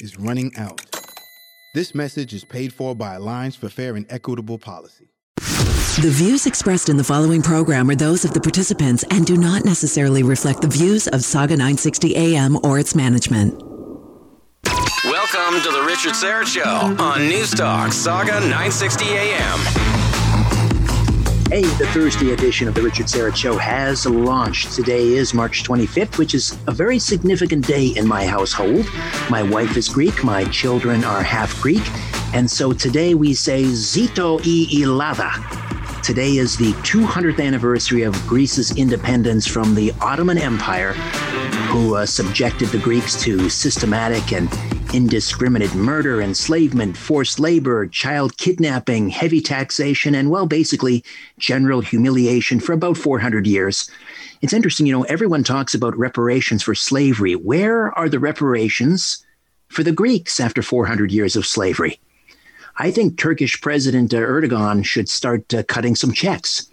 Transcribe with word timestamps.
is 0.00 0.18
running 0.18 0.52
out. 0.56 0.80
This 1.74 1.94
message 1.94 2.32
is 2.32 2.44
paid 2.44 2.72
for 2.72 2.94
by 2.94 3.14
Alliance 3.14 3.56
for 3.56 3.68
Fair 3.68 3.96
and 3.96 4.06
Equitable 4.08 4.58
Policy. 4.58 5.08
The 5.36 6.10
views 6.10 6.46
expressed 6.46 6.88
in 6.88 6.96
the 6.96 7.04
following 7.04 7.40
program 7.40 7.88
are 7.88 7.94
those 7.94 8.24
of 8.24 8.34
the 8.34 8.40
participants 8.40 9.04
and 9.10 9.24
do 9.24 9.36
not 9.36 9.64
necessarily 9.64 10.24
reflect 10.24 10.60
the 10.60 10.68
views 10.68 11.06
of 11.06 11.20
Sauga 11.20 11.50
960 11.50 12.16
AM 12.16 12.58
or 12.64 12.78
its 12.80 12.96
management. 12.96 13.62
Welcome 15.04 15.60
to 15.62 15.70
the 15.70 15.84
Richard 15.86 16.14
Syrett 16.14 16.46
Show 16.46 16.64
on 17.02 17.28
News 17.28 17.52
Talk 17.52 17.90
Sauga 17.90 18.40
960 18.40 19.04
AM. 19.04 19.93
Hey, 21.54 21.62
the 21.62 21.86
Thursday 21.92 22.32
edition 22.32 22.66
of 22.66 22.74
the 22.74 22.82
Richard 22.82 23.06
Syrett 23.06 23.36
Show 23.36 23.56
has 23.56 24.06
launched. 24.06 24.72
Today 24.72 25.10
is 25.10 25.32
March 25.34 25.62
25th, 25.62 26.18
which 26.18 26.34
is 26.34 26.58
a 26.66 26.72
very 26.72 26.98
significant 26.98 27.64
day 27.64 27.92
in 27.94 28.08
my 28.08 28.26
household. 28.26 28.84
My 29.30 29.44
wife 29.44 29.76
is 29.76 29.88
Greek, 29.88 30.24
my 30.24 30.46
children 30.46 31.04
are 31.04 31.22
half 31.22 31.62
Greek, 31.62 31.84
and 32.34 32.50
so 32.50 32.72
today 32.72 33.14
we 33.14 33.34
say 33.34 33.62
Zito 33.62 34.40
i 34.40 34.66
Ellada. 34.82 35.30
Today 36.04 36.36
is 36.36 36.58
the 36.58 36.72
200th 36.82 37.42
anniversary 37.42 38.02
of 38.02 38.14
Greece's 38.26 38.76
independence 38.76 39.46
from 39.46 39.74
the 39.74 39.90
Ottoman 40.02 40.36
Empire, 40.36 40.92
who 41.72 41.94
uh, 41.94 42.04
subjected 42.04 42.68
the 42.68 42.78
Greeks 42.78 43.18
to 43.22 43.48
systematic 43.48 44.30
and 44.30 44.50
indiscriminate 44.92 45.74
murder, 45.74 46.20
enslavement, 46.20 46.94
forced 46.94 47.40
labor, 47.40 47.86
child 47.86 48.36
kidnapping, 48.36 49.08
heavy 49.08 49.40
taxation, 49.40 50.14
and, 50.14 50.30
well, 50.30 50.44
basically 50.44 51.02
general 51.38 51.80
humiliation 51.80 52.60
for 52.60 52.74
about 52.74 52.98
400 52.98 53.46
years. 53.46 53.90
It's 54.42 54.52
interesting, 54.52 54.84
you 54.84 54.92
know, 54.92 55.04
everyone 55.04 55.42
talks 55.42 55.74
about 55.74 55.96
reparations 55.96 56.62
for 56.62 56.74
slavery. 56.74 57.34
Where 57.34 57.98
are 57.98 58.10
the 58.10 58.20
reparations 58.20 59.24
for 59.68 59.82
the 59.82 59.90
Greeks 59.90 60.38
after 60.38 60.60
400 60.60 61.10
years 61.10 61.34
of 61.34 61.46
slavery? 61.46 61.98
I 62.76 62.90
think 62.90 63.16
Turkish 63.16 63.60
President 63.60 64.10
Erdogan 64.10 64.84
should 64.84 65.08
start 65.08 65.52
uh, 65.54 65.62
cutting 65.64 65.94
some 65.94 66.12
checks. 66.12 66.68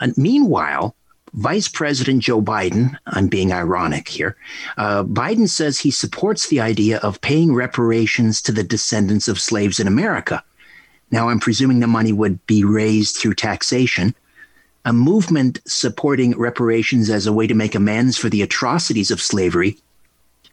And 0.00 0.16
meanwhile, 0.16 0.94
Vice 1.34 1.68
President 1.68 2.22
Joe 2.22 2.40
Biden, 2.40 2.96
I'm 3.06 3.26
being 3.26 3.52
ironic 3.52 4.08
here, 4.08 4.36
uh, 4.78 5.02
Biden 5.02 5.48
says 5.48 5.78
he 5.78 5.90
supports 5.90 6.48
the 6.48 6.60
idea 6.60 6.98
of 6.98 7.20
paying 7.20 7.54
reparations 7.54 8.40
to 8.42 8.52
the 8.52 8.62
descendants 8.62 9.26
of 9.26 9.40
slaves 9.40 9.80
in 9.80 9.88
America. 9.88 10.42
Now, 11.10 11.28
I'm 11.28 11.40
presuming 11.40 11.80
the 11.80 11.86
money 11.86 12.12
would 12.12 12.44
be 12.46 12.64
raised 12.64 13.16
through 13.16 13.34
taxation. 13.34 14.14
A 14.84 14.92
movement 14.92 15.60
supporting 15.66 16.38
reparations 16.38 17.10
as 17.10 17.26
a 17.26 17.32
way 17.32 17.46
to 17.46 17.54
make 17.54 17.74
amends 17.74 18.16
for 18.16 18.28
the 18.28 18.42
atrocities 18.42 19.10
of 19.10 19.20
slavery 19.20 19.78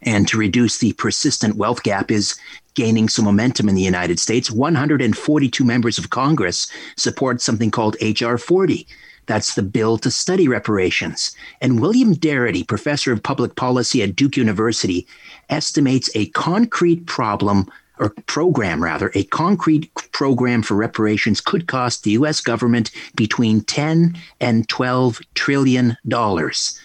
and 0.03 0.28
to 0.28 0.38
reduce 0.38 0.78
the 0.78 0.94
persistent 0.94 1.56
wealth 1.56 1.84
gap 1.84 2.12
is 2.12 2.38
gaining 2.73 3.09
some 3.09 3.25
momentum 3.25 3.69
in 3.69 3.75
the 3.75 3.81
United 3.81 4.19
States. 4.19 4.50
142 4.50 5.63
members 5.63 5.97
of 5.97 6.09
Congress 6.09 6.72
support 6.97 7.41
something 7.41 7.72
called 7.72 7.97
H.R. 8.00 8.38
40. 8.38 8.88
That's 9.28 9.56
the 9.56 9.63
bill 9.63 9.97
to 10.00 10.11
study 10.11 10.47
reparations. 10.47 11.35
And 11.61 11.79
William 11.79 12.16
Darity, 12.16 12.67
professor 12.67 13.11
of 13.11 13.23
public 13.23 13.56
policy 13.56 14.01
at 14.01 14.16
Duke 14.16 14.35
University, 14.35 15.07
estimates 15.50 16.09
a 16.16 16.28
concrete 16.29 17.06
problem 17.06 17.69
or 18.00 18.09
program 18.25 18.84
rather, 18.84 19.11
a 19.13 19.23
concrete 19.25 19.94
program 20.11 20.63
for 20.63 20.73
reparations 20.73 21.40
could 21.40 21.67
cost 21.67 22.03
the 22.03 22.11
US 22.11 22.41
government 22.41 22.90
between 23.16 23.61
10 23.61 24.17
and 24.40 24.67
12 24.67 25.22
trillion 25.35 25.95
dollars. 26.07 26.79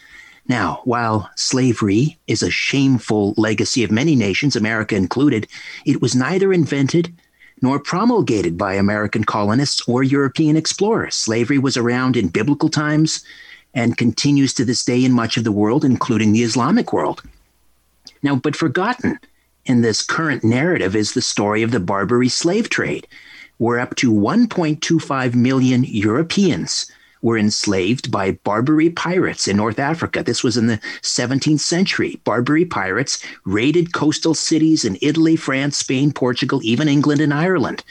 Now, 0.49 0.81
while 0.85 1.29
slavery 1.35 2.19
is 2.27 2.43
a 2.43 2.51
shameful 2.51 3.35
legacy 3.37 3.83
of 3.83 3.91
many 3.91 4.15
nations, 4.15 4.55
America 4.55 4.95
included, 4.95 5.49
it 5.85 6.01
was 6.01 6.15
neither 6.15 6.53
invented 6.53 7.13
nor 7.63 7.81
promulgated 7.81 8.57
by 8.57 8.75
American 8.75 9.25
colonists 9.25 9.83
or 9.89 10.03
European 10.03 10.57
explorers. 10.57 11.15
Slavery 11.15 11.59
was 11.59 11.77
around 11.77 12.17
in 12.17 12.29
biblical 12.29 12.69
times 12.69 13.25
and 13.75 13.97
continues 13.97 14.55
to 14.55 14.65
this 14.65 14.85
day 14.85 15.05
in 15.05 15.13
much 15.13 15.37
of 15.37 15.45
the 15.45 15.53
world, 15.53 15.85
including 15.85 16.33
the 16.33 16.43
Islamic 16.43 16.93
world. 16.93 17.23
Now, 18.23 18.37
but 18.37 18.57
forgotten 18.57 19.19
in 19.65 19.83
this 19.83 20.03
current 20.03 20.45
narrative 20.45 20.95
is 20.95 21.13
the 21.13 21.23
story 21.23 21.63
of 21.63 21.73
the 21.73 21.81
Barbary 21.81 22.29
slave 22.29 22.69
trade, 22.69 23.07
where 23.59 23.81
up 23.81 23.97
to 23.97 24.13
1.25 24.13 25.35
million 25.35 25.83
Europeans 25.85 26.91
were 27.23 27.39
enslaved 27.39 28.11
by 28.11 28.33
Barbary 28.33 28.91
pirates 28.91 29.49
in 29.49 29.57
North 29.57 29.79
Africa. 29.79 30.23
This 30.23 30.45
was 30.45 30.57
in 30.57 30.67
the 30.67 30.79
17th 31.03 31.61
century. 31.61 32.21
Barbary 32.25 32.65
pirates 32.65 33.25
raided 33.45 33.93
coastal 33.93 34.35
cities 34.35 34.85
in 34.85 34.99
Italy, 35.03 35.37
France, 35.37 35.79
Spain, 35.79 36.13
Portugal, 36.13 36.61
even 36.63 36.89
England 36.89 37.21
and 37.21 37.35
Ireland. 37.35 37.83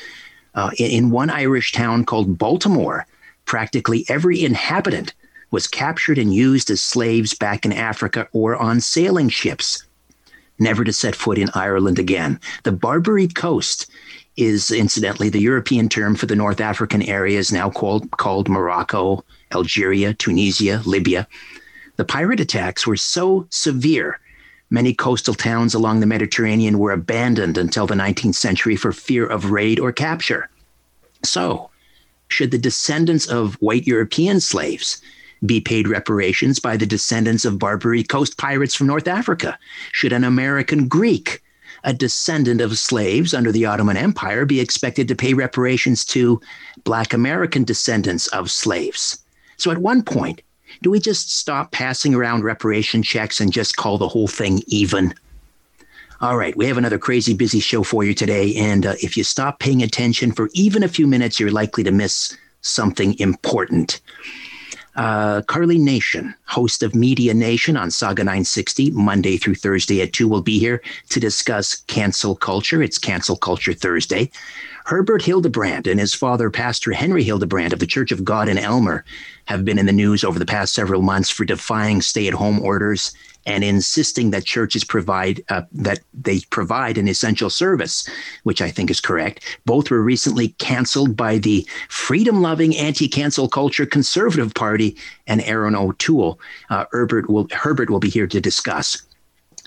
Uh, 0.53 0.71
in, 0.77 0.91
in 0.91 1.11
one 1.11 1.29
Irish 1.29 1.71
town 1.71 2.05
called 2.05 2.37
Baltimore, 2.37 3.05
practically 3.45 4.05
every 4.09 4.43
inhabitant 4.43 5.13
was 5.51 5.67
captured 5.67 6.17
and 6.17 6.33
used 6.33 6.69
as 6.69 6.81
slaves 6.81 7.33
back 7.33 7.65
in 7.65 7.71
Africa 7.71 8.27
or 8.31 8.55
on 8.55 8.81
sailing 8.81 9.29
ships, 9.29 9.85
never 10.59 10.83
to 10.83 10.93
set 10.93 11.15
foot 11.15 11.37
in 11.37 11.49
Ireland 11.53 11.99
again. 11.99 12.39
The 12.63 12.71
Barbary 12.71 13.27
coast 13.27 13.89
is 14.37 14.71
incidentally 14.71 15.29
the 15.29 15.39
European 15.39 15.87
term 15.89 16.15
for 16.15 16.25
the 16.25 16.35
North 16.35 16.59
African 16.59 17.01
areas 17.01 17.51
now 17.51 17.69
called 17.69 18.11
called 18.11 18.49
Morocco, 18.49 19.23
Algeria, 19.53 20.13
Tunisia, 20.13 20.81
Libya. 20.85 21.27
The 21.95 22.05
pirate 22.05 22.41
attacks 22.41 22.85
were 22.85 22.97
so 22.97 23.47
severe, 23.49 24.19
many 24.69 24.93
coastal 24.93 25.33
towns 25.33 25.73
along 25.73 25.99
the 25.99 26.05
Mediterranean 26.05 26.79
were 26.79 26.91
abandoned 26.91 27.57
until 27.57 27.87
the 27.87 27.95
19th 27.95 28.35
century 28.35 28.75
for 28.75 28.91
fear 28.91 29.25
of 29.25 29.51
raid 29.51 29.79
or 29.79 29.91
capture. 29.91 30.49
So, 31.23 31.69
should 32.27 32.51
the 32.51 32.57
descendants 32.57 33.27
of 33.27 33.55
white 33.55 33.87
European 33.87 34.41
slaves 34.41 35.01
be 35.45 35.61
paid 35.61 35.87
reparations 35.87 36.59
by 36.59 36.75
the 36.75 36.85
descendants 36.85 37.45
of 37.45 37.59
Barbary 37.59 38.03
coast 38.03 38.37
pirates 38.37 38.75
from 38.75 38.87
North 38.87 39.07
Africa? 39.07 39.57
Should 39.93 40.11
an 40.11 40.23
American 40.23 40.87
Greek 40.87 41.41
a 41.85 41.93
descendant 41.93 42.59
of 42.59 42.77
slaves 42.77 43.33
under 43.33 43.51
the 43.51 43.65
Ottoman 43.65 43.95
Empire 43.95 44.45
be 44.45 44.59
expected 44.59 45.07
to 45.07 45.15
pay 45.15 45.33
reparations 45.33 46.03
to 46.05 46.41
Black 46.83 47.13
American 47.13 47.63
descendants 47.63 48.27
of 48.27 48.51
slaves? 48.51 49.23
So 49.57 49.71
at 49.71 49.77
one 49.77 50.03
point, 50.03 50.41
do 50.81 50.91
we 50.91 50.99
just 50.99 51.31
stop 51.31 51.71
passing 51.71 52.13
around 52.13 52.43
reparation 52.43 53.01
checks 53.01 53.39
and 53.39 53.53
just 53.53 53.77
call 53.77 53.97
the 53.97 54.09
whole 54.09 54.27
thing 54.27 54.61
even? 54.67 55.13
All 56.21 56.37
right, 56.37 56.55
we 56.55 56.65
have 56.65 56.77
another 56.77 56.97
crazy 56.97 57.33
busy 57.33 57.59
show 57.59 57.83
for 57.83 58.03
you 58.03 58.13
today. 58.13 58.55
And 58.55 58.85
uh, 58.85 58.95
if 59.01 59.15
you 59.15 59.23
stop 59.23 59.59
paying 59.59 59.83
attention 59.83 60.31
for 60.31 60.49
even 60.53 60.83
a 60.83 60.87
few 60.87 61.07
minutes, 61.07 61.39
you're 61.39 61.51
likely 61.51 61.83
to 61.83 61.91
miss 61.91 62.35
something 62.61 63.17
important. 63.19 64.01
Uh, 64.95 65.41
Karlene 65.41 65.81
Nation, 65.81 66.33
host 66.45 66.81
of 66.81 66.95
Media 66.95 67.33
Nation 67.33 67.75
on 67.75 67.89
Sauga 67.89 68.19
960, 68.19 68.91
Monday 68.91 69.35
through 69.35 69.55
Thursday 69.55 70.01
at 70.01 70.13
2, 70.13 70.27
will 70.27 70.41
be 70.41 70.57
here 70.57 70.81
to 71.09 71.19
discuss 71.19 71.75
cancel 71.87 72.35
culture. 72.35 72.81
It's 72.81 72.97
Cancel 72.97 73.35
Culture 73.35 73.73
Thursday. 73.73 74.31
Herbert 74.85 75.23
Hildebrandt 75.23 75.87
and 75.87 75.99
his 75.99 76.13
father, 76.13 76.49
Pastor 76.49 76.93
Henry 76.93 77.23
Hildebrandt 77.23 77.73
of 77.73 77.79
the 77.79 77.87
Church 77.87 78.11
of 78.11 78.23
God 78.23 78.47
in 78.47 78.57
Aylmer, 78.57 79.03
have 79.45 79.65
been 79.65 79.79
in 79.79 79.85
the 79.85 79.91
news 79.91 80.23
over 80.23 80.39
the 80.39 80.45
past 80.45 80.73
several 80.73 81.01
months 81.01 81.29
for 81.29 81.43
defying 81.43 82.01
stay 82.01 82.27
at 82.27 82.33
home 82.33 82.61
orders 82.61 83.13
and 83.45 83.63
insisting 83.63 84.31
that 84.31 84.45
churches 84.45 84.83
provide 84.83 85.43
uh, 85.49 85.63
that 85.71 85.99
they 86.13 86.39
provide 86.49 86.97
an 86.97 87.07
essential 87.07 87.49
service, 87.49 88.07
which 88.43 88.61
I 88.61 88.71
think 88.71 88.89
is 88.89 88.99
correct. 88.99 89.43
Both 89.65 89.91
were 89.91 90.01
recently 90.01 90.49
canceled 90.59 91.15
by 91.15 91.37
the 91.37 91.67
freedom-loving 91.89 92.75
anti-cancel 92.75 93.49
culture 93.49 93.85
Conservative 93.85 94.53
Party 94.53 94.97
and 95.27 95.41
Erin 95.41 95.75
O'Toole. 95.75 96.39
Uh, 96.69 96.85
Herbert 96.91 97.29
will 97.29 97.47
Herbert 97.51 97.89
will 97.89 97.99
be 97.99 98.09
here 98.09 98.27
to 98.27 98.41
discuss. 98.41 99.01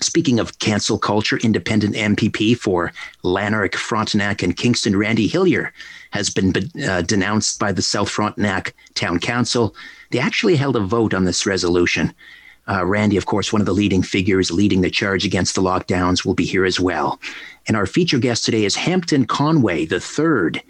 Speaking 0.01 0.39
of 0.39 0.59
cancel 0.59 0.97
culture, 0.97 1.37
independent 1.37 1.93
MPP 1.95 2.57
for 2.57 2.93
Lanark, 3.23 3.75
Frontenac, 3.75 4.41
and 4.41 4.55
Kingston, 4.55 4.95
Randy 4.95 5.27
Hillier, 5.27 5.73
has 6.11 6.29
been 6.29 6.53
uh, 6.87 7.01
denounced 7.01 7.59
by 7.59 7.73
the 7.73 7.81
South 7.81 8.09
Frontenac 8.09 8.73
Town 8.93 9.19
Council. 9.19 9.75
They 10.11 10.19
actually 10.19 10.55
held 10.55 10.77
a 10.77 10.79
vote 10.79 11.13
on 11.13 11.25
this 11.25 11.45
resolution. 11.45 12.13
Uh, 12.69 12.85
Randy, 12.85 13.17
of 13.17 13.25
course, 13.25 13.51
one 13.51 13.61
of 13.61 13.65
the 13.65 13.73
leading 13.73 14.03
figures 14.03 14.51
leading 14.51 14.81
the 14.81 14.91
charge 14.91 15.25
against 15.25 15.55
the 15.55 15.61
lockdowns, 15.61 16.23
will 16.23 16.35
be 16.35 16.45
here 16.45 16.65
as 16.65 16.79
well. 16.79 17.19
And 17.67 17.75
our 17.75 17.85
feature 17.85 18.19
guest 18.19 18.45
today 18.45 18.63
is 18.63 18.75
Hampton 18.75 19.25
Conway 19.25 19.87
III, 19.87 20.61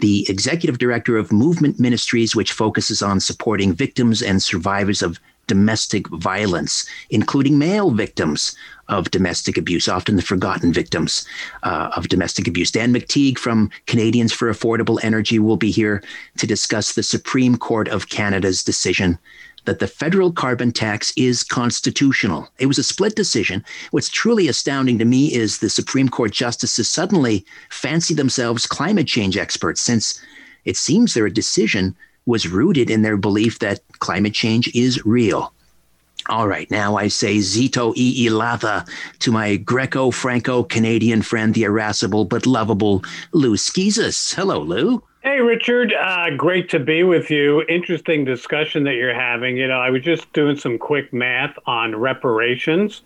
the 0.00 0.26
executive 0.28 0.78
director 0.78 1.16
of 1.16 1.32
Movement 1.32 1.78
Ministries, 1.78 2.34
which 2.34 2.52
focuses 2.52 3.02
on 3.02 3.20
supporting 3.20 3.72
victims 3.72 4.22
and 4.22 4.42
survivors 4.42 5.02
of 5.02 5.20
domestic 5.46 6.08
violence, 6.08 6.86
including 7.10 7.58
male 7.58 7.90
victims 7.90 8.56
of 8.88 9.10
domestic 9.10 9.56
abuse, 9.56 9.88
often 9.88 10.16
the 10.16 10.22
forgotten 10.22 10.72
victims 10.72 11.26
uh, 11.62 11.90
of 11.96 12.08
domestic 12.08 12.48
abuse. 12.48 12.70
Dan 12.70 12.92
McTeague 12.92 13.38
from 13.38 13.70
Canadians 13.86 14.32
for 14.32 14.50
Affordable 14.50 14.98
Energy 15.02 15.38
will 15.38 15.56
be 15.56 15.70
here 15.70 16.02
to 16.38 16.46
discuss 16.46 16.94
the 16.94 17.02
Supreme 17.02 17.56
Court 17.56 17.88
of 17.88 18.08
Canada's 18.08 18.62
decision 18.64 19.18
that 19.64 19.78
the 19.78 19.86
federal 19.86 20.32
carbon 20.32 20.72
tax 20.72 21.12
is 21.16 21.42
constitutional. 21.42 22.48
It 22.58 22.66
was 22.66 22.78
a 22.78 22.84
split 22.84 23.16
decision. 23.16 23.64
What's 23.90 24.08
truly 24.08 24.48
astounding 24.48 24.98
to 24.98 25.04
me 25.04 25.32
is 25.34 25.58
the 25.58 25.70
Supreme 25.70 26.08
Court 26.08 26.32
justices 26.32 26.88
suddenly 26.88 27.44
fancy 27.70 28.14
themselves 28.14 28.66
climate 28.66 29.06
change 29.06 29.36
experts, 29.36 29.80
since 29.80 30.20
it 30.64 30.76
seems 30.76 31.14
their 31.14 31.28
decision 31.28 31.96
was 32.26 32.48
rooted 32.48 32.90
in 32.90 33.02
their 33.02 33.16
belief 33.16 33.58
that 33.58 33.80
climate 33.98 34.34
change 34.34 34.74
is 34.74 35.04
real. 35.04 35.52
All 36.30 36.48
right, 36.48 36.70
now 36.70 36.96
I 36.96 37.08
say 37.08 37.36
Zito 37.36 37.92
e 37.96 38.26
Ilava 38.26 38.88
to 39.18 39.30
my 39.30 39.56
Greco 39.56 40.10
Franco 40.10 40.62
Canadian 40.62 41.20
friend, 41.20 41.52
the 41.52 41.64
irascible 41.64 42.24
but 42.24 42.46
lovable 42.46 43.04
Lou 43.32 43.56
Schizas. 43.56 44.34
Hello, 44.34 44.58
Lou. 44.60 45.02
Hey, 45.22 45.40
Richard. 45.40 45.92
Uh, 45.92 46.30
great 46.36 46.70
to 46.70 46.78
be 46.78 47.02
with 47.02 47.30
you. 47.30 47.62
Interesting 47.68 48.24
discussion 48.24 48.84
that 48.84 48.94
you're 48.94 49.14
having. 49.14 49.56
You 49.58 49.68
know, 49.68 49.80
I 49.80 49.90
was 49.90 50.02
just 50.02 50.32
doing 50.32 50.56
some 50.56 50.78
quick 50.78 51.12
math 51.12 51.58
on 51.66 51.94
reparations. 51.94 53.02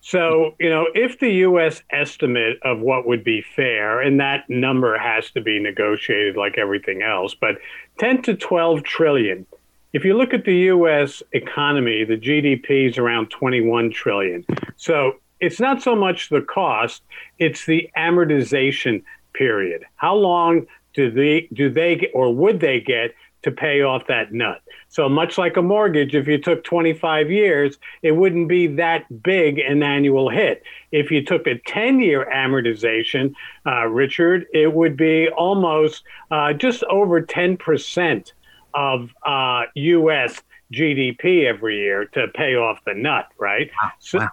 So, 0.00 0.54
you 0.58 0.68
know, 0.68 0.86
if 0.94 1.18
the 1.18 1.30
U.S. 1.30 1.82
estimate 1.88 2.58
of 2.62 2.80
what 2.80 3.06
would 3.06 3.24
be 3.24 3.40
fair, 3.40 4.02
and 4.02 4.20
that 4.20 4.48
number 4.50 4.98
has 4.98 5.30
to 5.30 5.40
be 5.40 5.58
negotiated 5.58 6.36
like 6.36 6.58
everything 6.58 7.02
else, 7.02 7.34
but 7.34 7.56
10 7.98 8.20
to 8.22 8.34
12 8.34 8.82
trillion. 8.82 9.46
If 9.94 10.04
you 10.04 10.14
look 10.14 10.34
at 10.34 10.44
the 10.44 10.56
U.S. 10.74 11.22
economy, 11.30 12.02
the 12.02 12.16
GDP 12.16 12.88
is 12.88 12.98
around 12.98 13.30
21 13.30 13.92
trillion. 13.92 14.44
So 14.76 15.20
it's 15.38 15.60
not 15.60 15.82
so 15.82 15.94
much 15.94 16.30
the 16.30 16.40
cost, 16.40 17.04
it's 17.38 17.64
the 17.64 17.88
amortization 17.96 19.04
period. 19.34 19.84
How 19.94 20.16
long 20.16 20.66
do 20.94 21.12
they 21.12 21.48
do 21.52 21.70
they 21.70 22.10
or 22.12 22.34
would 22.34 22.58
they 22.58 22.80
get 22.80 23.14
to 23.42 23.52
pay 23.52 23.82
off 23.82 24.08
that 24.08 24.32
nut? 24.32 24.62
So 24.88 25.08
much 25.08 25.38
like 25.38 25.56
a 25.56 25.62
mortgage, 25.62 26.16
if 26.16 26.26
you 26.26 26.38
took 26.38 26.64
25 26.64 27.30
years, 27.30 27.78
it 28.02 28.12
wouldn't 28.12 28.48
be 28.48 28.66
that 28.66 29.22
big 29.22 29.60
an 29.60 29.84
annual 29.84 30.28
hit. 30.28 30.64
If 30.90 31.12
you 31.12 31.24
took 31.24 31.46
a 31.46 31.60
10-year 31.68 32.28
amortization, 32.34 33.32
uh, 33.64 33.86
Richard, 33.86 34.46
it 34.52 34.72
would 34.72 34.96
be 34.96 35.28
almost 35.28 36.02
uh, 36.32 36.52
just 36.52 36.82
over 36.84 37.20
10 37.20 37.56
percent 37.58 38.32
of 38.74 39.10
uh, 39.24 39.62
U.S. 39.74 40.42
GDP 40.72 41.46
every 41.46 41.78
year 41.78 42.06
to 42.06 42.28
pay 42.28 42.56
off 42.56 42.80
the 42.84 42.94
nut, 42.94 43.28
right? 43.38 43.70
Wow. 43.82 43.92
So. 43.98 44.26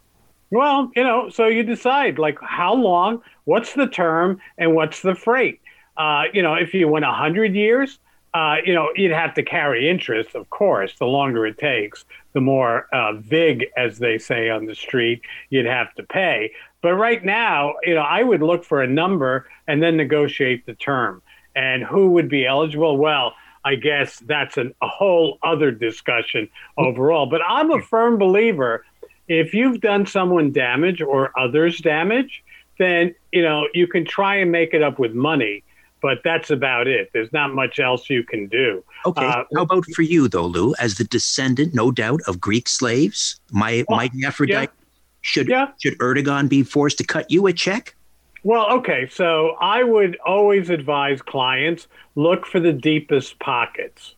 Well, 0.51 0.91
you 0.95 1.03
know, 1.03 1.29
so 1.29 1.47
you 1.47 1.63
decide 1.63 2.19
like 2.19 2.38
how 2.41 2.73
long, 2.73 3.21
what's 3.45 3.73
the 3.73 3.88
term, 3.88 4.39
and 4.57 4.75
what's 4.75 5.01
the 5.01 5.15
freight. 5.15 5.61
Uh, 5.97 6.23
you 6.33 6.41
know, 6.41 6.55
if 6.55 6.73
you 6.73 6.88
went 6.88 7.05
100 7.05 7.55
years, 7.55 7.99
uh, 8.33 8.57
you 8.65 8.73
know, 8.73 8.89
you'd 8.95 9.11
have 9.11 9.33
to 9.35 9.43
carry 9.43 9.89
interest, 9.89 10.35
of 10.35 10.49
course. 10.49 10.97
The 10.97 11.05
longer 11.05 11.45
it 11.45 11.57
takes, 11.57 12.05
the 12.33 12.41
more 12.41 12.88
uh, 12.93 13.13
vig, 13.13 13.67
as 13.75 13.99
they 13.99 14.17
say 14.17 14.49
on 14.49 14.65
the 14.65 14.75
street, 14.75 15.21
you'd 15.49 15.65
have 15.65 15.93
to 15.95 16.03
pay. 16.03 16.51
But 16.81 16.95
right 16.95 17.23
now, 17.23 17.75
you 17.83 17.93
know, 17.93 18.01
I 18.01 18.23
would 18.23 18.41
look 18.41 18.63
for 18.63 18.81
a 18.81 18.88
number 18.88 19.47
and 19.67 19.83
then 19.83 19.97
negotiate 19.97 20.65
the 20.65 20.73
term. 20.73 21.21
And 21.55 21.83
who 21.83 22.11
would 22.11 22.29
be 22.29 22.45
eligible? 22.45 22.97
Well, 22.97 23.33
I 23.63 23.75
guess 23.75 24.19
that's 24.19 24.57
an, 24.57 24.73
a 24.81 24.87
whole 24.87 25.37
other 25.43 25.71
discussion 25.71 26.49
overall. 26.77 27.25
But 27.27 27.41
I'm 27.47 27.71
a 27.71 27.81
firm 27.81 28.17
believer 28.17 28.85
if 29.27 29.53
you've 29.53 29.79
done 29.79 30.05
someone 30.05 30.51
damage 30.51 31.01
or 31.01 31.31
others 31.39 31.77
damage, 31.79 32.43
then 32.79 33.15
you 33.31 33.41
know 33.41 33.67
you 33.73 33.87
can 33.87 34.05
try 34.05 34.35
and 34.35 34.51
make 34.51 34.73
it 34.73 34.83
up 34.83 34.99
with 34.99 35.13
money 35.13 35.63
but 36.01 36.21
that's 36.23 36.49
about 36.49 36.87
it. 36.87 37.11
There's 37.13 37.31
not 37.31 37.53
much 37.53 37.79
else 37.79 38.09
you 38.09 38.23
can 38.23 38.47
do. 38.47 38.83
Okay. 39.05 39.25
Uh, 39.25 39.43
How 39.55 39.61
about 39.61 39.85
for 39.93 40.01
you, 40.01 40.27
though, 40.27 40.47
Lou, 40.47 40.73
as 40.79 40.95
the 40.95 41.03
descendant, 41.03 41.73
no 41.73 41.91
doubt, 41.91 42.21
of 42.27 42.41
Greek 42.41 42.67
slaves, 42.67 43.39
my 43.51 43.85
well, 43.87 43.97
mighty 43.97 44.25
Aphrodite? 44.25 44.71
Yeah. 44.73 44.85
Should 45.21 45.47
yeah. 45.47 45.67
should 45.79 45.97
Erdogan 45.99 46.49
be 46.49 46.63
forced 46.63 46.97
to 46.97 47.03
cut 47.03 47.29
you 47.29 47.45
a 47.45 47.53
check? 47.53 47.95
Well, 48.43 48.71
okay. 48.77 49.07
So 49.07 49.55
I 49.61 49.83
would 49.83 50.17
always 50.25 50.69
advise 50.69 51.21
clients 51.21 51.88
look 52.15 52.45
for 52.45 52.59
the 52.59 52.73
deepest 52.73 53.39
pockets. 53.39 54.15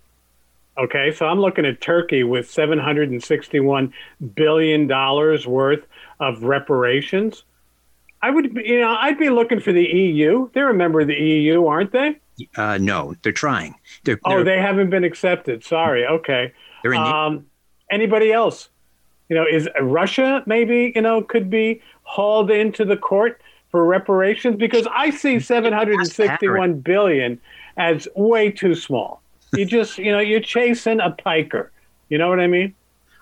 Okay, 0.75 1.11
so 1.11 1.27
I'm 1.27 1.39
looking 1.39 1.65
at 1.65 1.81
Turkey 1.81 2.23
with 2.23 2.49
761 2.49 3.93
billion 4.33 4.87
dollars 4.87 5.45
worth 5.45 5.85
of 6.19 6.43
reparations. 6.43 7.43
I 8.23 8.31
would, 8.31 8.55
you 8.55 8.79
know, 8.79 8.95
I'd 8.99 9.19
be 9.19 9.29
looking 9.29 9.59
for 9.59 9.71
the 9.71 9.83
EU. 9.83 10.49
They're 10.53 10.69
a 10.69 10.73
member 10.73 11.01
of 11.01 11.07
the 11.07 11.15
EU, 11.15 11.67
aren't 11.67 11.91
they? 11.91 12.19
Uh, 12.55 12.79
no, 12.79 13.13
they're 13.21 13.31
trying. 13.31 13.75
They're, 14.03 14.19
oh, 14.25 14.37
they're, 14.37 14.45
they 14.45 14.61
haven't 14.61 14.89
been 14.89 15.03
accepted. 15.03 15.63
Sorry. 15.63 16.07
Okay. 16.07 16.53
They're 16.81 16.93
in 16.93 17.01
um, 17.01 17.45
anybody 17.91 18.31
else? 18.31 18.69
You 19.29 19.35
know, 19.35 19.45
is 19.49 19.69
Russia 19.79 20.41
maybe 20.45 20.91
you 20.95 21.01
know 21.01 21.21
could 21.21 21.49
be 21.49 21.81
hauled 22.03 22.49
into 22.49 22.83
the 22.83 22.97
court 22.97 23.41
for 23.73 23.83
reparations 23.83 24.55
because 24.55 24.87
I 24.93 25.09
see 25.09 25.39
761 25.39 26.81
billion 26.81 27.41
as 27.75 28.07
way 28.15 28.51
too 28.51 28.75
small. 28.75 29.23
You 29.53 29.65
just 29.65 29.97
you 29.97 30.11
know 30.11 30.19
you're 30.19 30.41
chasing 30.41 30.99
a 30.99 31.09
piker. 31.09 31.71
You 32.07 32.19
know 32.19 32.29
what 32.29 32.39
I 32.39 32.45
mean? 32.45 32.75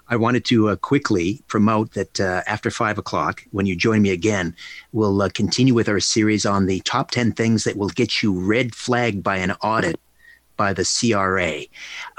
I 0.10 0.18
wanted 0.18 0.44
to 0.46 0.68
uh, 0.68 0.76
quickly 0.76 1.42
promote 1.48 1.94
that 1.94 2.20
uh, 2.20 2.44
after 2.48 2.70
five 2.70 2.98
o'clock, 2.98 3.46
when 3.52 3.66
you 3.66 3.78
join 3.78 4.02
me 4.02 4.10
again, 4.10 4.54
we'll 4.92 5.22
uh, 5.22 5.30
continue 5.30 5.74
with 5.74 5.88
our 5.88 6.02
series 6.02 6.46
on 6.46 6.66
the 6.66 6.82
top 6.82 7.12
10 7.12 7.32
things 7.32 7.64
that 7.64 7.78
will 7.78 7.88
get 7.88 8.22
you 8.22 8.38
red 8.38 8.76
flagged 8.76 9.24
by 9.24 9.38
an 9.38 9.52
audit 9.64 9.98
by 10.62 10.74
the 10.74 10.86
CRA. 10.86 11.64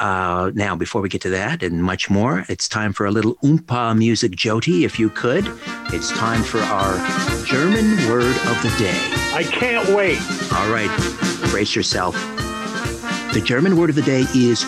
Uh, 0.04 0.50
now, 0.56 0.74
before 0.74 1.00
we 1.00 1.08
get 1.08 1.20
to 1.20 1.30
that 1.30 1.62
and 1.62 1.84
much 1.84 2.10
more, 2.10 2.44
it's 2.48 2.68
time 2.68 2.92
for 2.92 3.06
a 3.06 3.12
little 3.12 3.36
Oompa 3.36 3.96
music, 3.96 4.32
Joti, 4.32 4.84
if 4.84 4.98
you 4.98 5.10
could. 5.10 5.44
It's 5.92 6.10
time 6.10 6.42
for 6.42 6.58
our 6.58 6.94
German 7.44 7.86
word 8.08 8.34
of 8.50 8.56
the 8.64 8.74
day. 8.80 8.98
I 9.32 9.44
can't 9.44 9.88
wait. 9.90 10.18
All 10.56 10.68
right, 10.72 10.90
brace 11.52 11.76
yourself. 11.76 12.14
The 13.32 13.42
German 13.44 13.76
word 13.76 13.90
of 13.90 13.96
the 13.96 14.02
day 14.02 14.24
is 14.34 14.64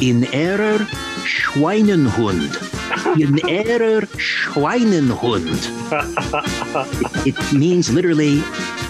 in 0.00 0.22
error 0.32 0.78
Schweinehund. 1.26 2.52
In 3.20 3.32
error 3.48 4.02
Schweinehund. 4.30 5.58
It, 7.26 7.34
it 7.52 7.52
means 7.52 7.90
literally 7.90 8.40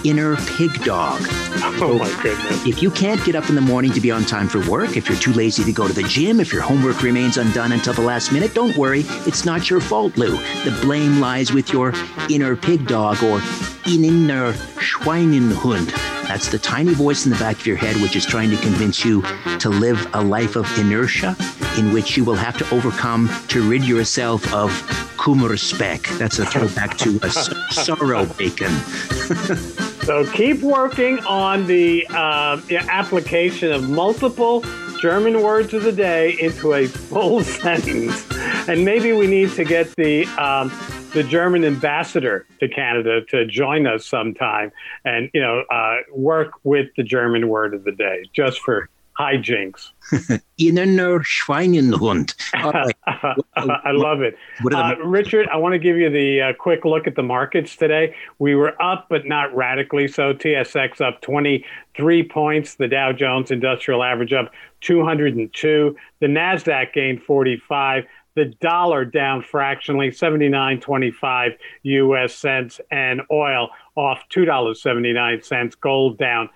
inner 0.09 0.35
pig 0.57 0.83
dog. 0.83 1.21
Oh 1.79 1.97
my 1.99 2.09
goodness. 2.23 2.65
If 2.65 2.81
you 2.81 2.89
can't 2.89 3.23
get 3.23 3.35
up 3.35 3.49
in 3.49 3.55
the 3.55 3.61
morning 3.61 3.91
to 3.91 4.01
be 4.01 4.09
on 4.09 4.23
time 4.25 4.47
for 4.47 4.67
work, 4.69 4.97
if 4.97 5.07
you're 5.07 5.17
too 5.17 5.33
lazy 5.33 5.63
to 5.63 5.71
go 5.71 5.87
to 5.87 5.93
the 5.93 6.03
gym, 6.03 6.39
if 6.39 6.51
your 6.51 6.61
homework 6.61 7.03
remains 7.03 7.37
undone 7.37 7.71
until 7.71 7.93
the 7.93 8.01
last 8.01 8.31
minute, 8.31 8.55
don't 8.55 8.75
worry. 8.77 9.03
It's 9.27 9.45
not 9.45 9.69
your 9.69 9.79
fault, 9.79 10.17
Lou. 10.17 10.31
The 10.63 10.77
blame 10.81 11.19
lies 11.19 11.51
with 11.53 11.71
your 11.71 11.93
inner 12.31 12.55
pig 12.55 12.87
dog 12.87 13.21
or 13.21 13.41
inner 13.87 14.53
Schweinehund. 14.79 15.91
That's 16.27 16.49
the 16.49 16.59
tiny 16.59 16.93
voice 16.93 17.25
in 17.25 17.31
the 17.31 17.37
back 17.37 17.57
of 17.57 17.67
your 17.67 17.77
head 17.77 17.95
which 18.01 18.15
is 18.15 18.25
trying 18.25 18.49
to 18.49 18.57
convince 18.57 19.05
you 19.05 19.21
to 19.59 19.69
live 19.69 20.07
a 20.13 20.21
life 20.21 20.55
of 20.55 20.65
inertia 20.79 21.35
in 21.77 21.93
which 21.93 22.17
you 22.17 22.25
will 22.25 22.35
have 22.35 22.57
to 22.57 22.75
overcome 22.75 23.29
to 23.49 23.67
rid 23.69 23.83
yourself 23.83 24.51
of 24.53 24.71
kummerspeck. 25.17 26.17
That's 26.17 26.39
a 26.39 26.45
throwback 26.45 26.97
to 26.99 27.19
a 27.23 27.29
sorrow 27.29 28.25
bacon. 28.25 28.71
so 30.03 30.25
keep 30.31 30.61
working 30.61 31.19
on 31.19 31.67
the 31.67 32.07
uh, 32.11 32.61
application 32.71 33.71
of 33.71 33.89
multiple 33.89 34.63
German 34.99 35.41
words 35.41 35.73
of 35.73 35.83
the 35.83 35.91
day 35.91 36.37
into 36.39 36.73
a 36.73 36.87
full 36.87 37.43
sentence. 37.61 38.25
And 38.67 38.85
maybe 38.85 39.13
we 39.13 39.27
need 39.27 39.51
to 39.51 39.63
get 39.63 39.93
the 39.95 40.25
um, 40.37 40.71
the 41.13 41.23
German 41.23 41.63
ambassador 41.63 42.45
to 42.59 42.67
Canada 42.67 43.21
to 43.29 43.45
join 43.45 43.87
us 43.87 44.05
sometime 44.05 44.71
and 45.05 45.29
you 45.33 45.41
know 45.41 45.63
uh, 45.71 45.97
work 46.13 46.53
with 46.63 46.89
the 46.97 47.03
German 47.03 47.47
word 47.47 47.73
of 47.73 47.83
the 47.83 47.91
day 47.91 48.23
just 48.33 48.59
for 48.59 48.89
hijinks. 49.19 49.89
Innener 50.57 51.19
Schweinehund. 51.19 52.33
Right. 52.53 52.95
I 53.55 53.91
love 53.91 54.21
it. 54.21 54.37
Uh, 54.71 54.95
Richard, 55.03 55.47
I 55.49 55.57
want 55.57 55.73
to 55.73 55.79
give 55.79 55.97
you 55.97 56.09
the 56.09 56.41
uh, 56.41 56.53
quick 56.53 56.85
look 56.85 57.07
at 57.07 57.15
the 57.15 57.23
markets 57.23 57.75
today. 57.75 58.15
We 58.39 58.55
were 58.55 58.81
up, 58.81 59.07
but 59.09 59.25
not 59.25 59.55
radically 59.55 60.07
so. 60.07 60.33
TSX 60.33 61.01
up 61.01 61.21
23 61.21 62.29
points. 62.29 62.75
The 62.75 62.87
Dow 62.87 63.11
Jones 63.11 63.51
Industrial 63.51 64.03
Average 64.03 64.33
up 64.33 64.51
202. 64.81 65.95
The 66.19 66.27
NASDAQ 66.27 66.93
gained 66.93 67.23
45 67.23 68.05
the 68.37 68.45
dollar 68.61 69.03
down 69.03 69.41
fractionally 69.41 70.09
79.25 70.09 71.57
US 71.81 72.35
cents 72.35 72.79
and 72.91 73.21
oil 73.31 73.69
off 73.95 74.23
$2.79 74.29 75.79
gold 75.81 76.19
down 76.19 76.47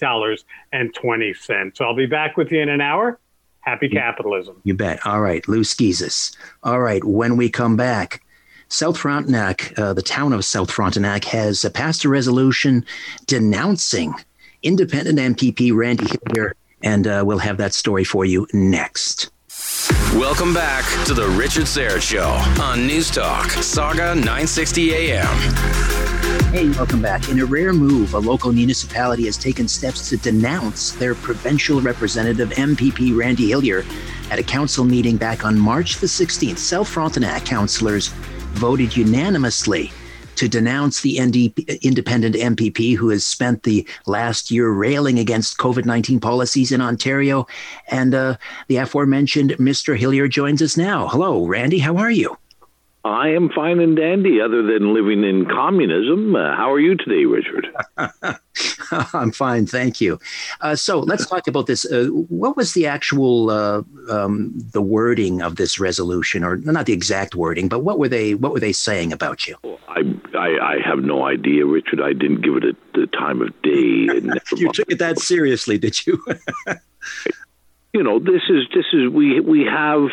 $8.20 0.00 1.76
so 1.76 1.84
I'll 1.84 1.94
be 1.94 2.06
back 2.06 2.36
with 2.36 2.50
you 2.52 2.60
in 2.60 2.68
an 2.68 2.80
hour. 2.80 3.18
Happy 3.60 3.88
capitalism. 3.88 4.60
You 4.64 4.74
bet. 4.74 5.06
All 5.06 5.20
right 5.20 5.46
Lou 5.48 5.60
Schizas 5.60 6.36
all 6.62 6.80
right 6.80 7.04
when 7.04 7.36
we 7.36 7.48
come 7.48 7.76
back 7.76 8.22
South 8.70 8.98
Frontenac, 8.98 9.72
uh, 9.78 9.94
the 9.94 10.02
town 10.02 10.34
of 10.34 10.44
South 10.44 10.70
Frontenac, 10.70 11.24
has 11.24 11.64
uh, 11.64 11.70
passed 11.70 12.04
a 12.04 12.08
resolution 12.08 12.84
denouncing 13.26 14.14
independent 14.62 15.18
MPP 15.18 15.74
Randy 15.74 16.04
Hillier, 16.04 16.54
and 16.82 17.06
uh, 17.06 17.22
we'll 17.26 17.38
have 17.38 17.56
that 17.58 17.72
story 17.72 18.04
for 18.04 18.24
you 18.24 18.46
next. 18.52 19.30
Welcome 20.14 20.52
back 20.52 20.84
to 21.06 21.14
the 21.14 21.28
Richard 21.28 21.64
Syrett 21.64 22.02
Show 22.02 22.28
on 22.62 22.86
News 22.86 23.10
Talk, 23.10 23.46
Sauga 23.48 24.14
960 24.14 24.94
AM. 24.94 26.07
Hey, 26.50 26.68
welcome 26.70 27.00
back. 27.00 27.28
In 27.28 27.40
a 27.40 27.44
rare 27.44 27.72
move, 27.72 28.14
a 28.14 28.18
local 28.18 28.52
municipality 28.52 29.24
has 29.26 29.36
taken 29.36 29.66
steps 29.66 30.08
to 30.10 30.16
denounce 30.16 30.92
their 30.92 31.14
provincial 31.14 31.80
representative, 31.80 32.50
MPP 32.50 33.16
Randy 33.16 33.48
Hillier, 33.48 33.84
at 34.30 34.38
a 34.38 34.42
council 34.42 34.84
meeting 34.84 35.16
back 35.16 35.44
on 35.44 35.58
March 35.58 35.96
the 35.96 36.06
16th. 36.06 36.58
South 36.58 36.88
Frontenac 36.88 37.44
councillors 37.44 38.08
voted 38.54 38.96
unanimously 38.96 39.90
to 40.36 40.48
denounce 40.48 41.00
the 41.00 41.16
NDP, 41.16 41.82
independent 41.82 42.34
MPP 42.34 42.94
who 42.94 43.08
has 43.08 43.26
spent 43.26 43.62
the 43.62 43.86
last 44.06 44.50
year 44.50 44.70
railing 44.70 45.18
against 45.18 45.58
COVID 45.58 45.84
19 45.84 46.20
policies 46.20 46.72
in 46.72 46.80
Ontario. 46.80 47.46
And 47.88 48.14
uh, 48.14 48.36
the 48.68 48.76
aforementioned 48.76 49.52
Mr. 49.52 49.98
Hillier 49.98 50.28
joins 50.28 50.62
us 50.62 50.76
now. 50.76 51.08
Hello, 51.08 51.46
Randy. 51.46 51.78
How 51.78 51.96
are 51.96 52.10
you? 52.10 52.36
I 53.04 53.28
am 53.28 53.48
fine 53.50 53.78
and 53.78 53.96
dandy, 53.96 54.40
other 54.40 54.62
than 54.62 54.92
living 54.92 55.22
in 55.22 55.46
communism. 55.46 56.34
Uh, 56.34 56.56
how 56.56 56.72
are 56.72 56.80
you 56.80 56.96
today, 56.96 57.24
Richard? 57.24 57.68
I'm 59.12 59.30
fine, 59.30 59.66
thank 59.66 60.00
you. 60.00 60.18
Uh, 60.60 60.74
so 60.74 61.00
let's 61.00 61.24
talk 61.26 61.46
about 61.46 61.66
this. 61.66 61.84
Uh, 61.84 62.06
what 62.06 62.56
was 62.56 62.74
the 62.74 62.86
actual 62.86 63.50
uh, 63.50 63.82
um, 64.10 64.52
the 64.72 64.82
wording 64.82 65.42
of 65.42 65.56
this 65.56 65.78
resolution, 65.78 66.42
or 66.42 66.56
not 66.56 66.86
the 66.86 66.92
exact 66.92 67.36
wording, 67.36 67.68
but 67.68 67.80
what 67.80 67.98
were 67.98 68.08
they 68.08 68.34
what 68.34 68.52
were 68.52 68.60
they 68.60 68.72
saying 68.72 69.12
about 69.12 69.46
you? 69.46 69.56
I 69.88 70.00
I, 70.34 70.58
I 70.60 70.76
have 70.84 70.98
no 70.98 71.24
idea, 71.24 71.66
Richard. 71.66 72.00
I 72.00 72.12
didn't 72.12 72.42
give 72.42 72.56
it 72.56 72.64
a, 72.64 72.76
the 72.94 73.06
time 73.06 73.42
of 73.42 73.50
day. 73.62 74.08
you 74.56 74.72
took 74.72 74.90
it 74.90 74.98
that 74.98 75.20
seriously, 75.20 75.78
did 75.78 76.04
you? 76.04 76.22
you 77.92 78.02
know, 78.02 78.18
this 78.18 78.42
is 78.48 78.66
this 78.74 78.86
is 78.92 79.08
we 79.08 79.40
we 79.40 79.64
have 79.64 80.08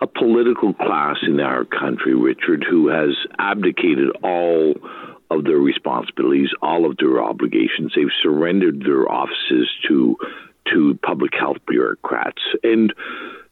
a 0.00 0.06
political 0.06 0.74
class 0.74 1.16
in 1.26 1.40
our 1.40 1.64
country, 1.64 2.14
Richard, 2.14 2.64
who 2.68 2.88
has 2.88 3.16
abdicated 3.38 4.10
all 4.22 4.74
of 5.30 5.44
their 5.44 5.58
responsibilities, 5.58 6.50
all 6.62 6.88
of 6.88 6.96
their 6.98 7.22
obligations. 7.22 7.92
They've 7.94 8.06
surrendered 8.22 8.82
their 8.84 9.10
offices 9.10 9.68
to 9.88 10.16
to 10.72 10.98
public 11.02 11.32
health 11.34 11.56
bureaucrats, 11.66 12.42
and 12.62 12.92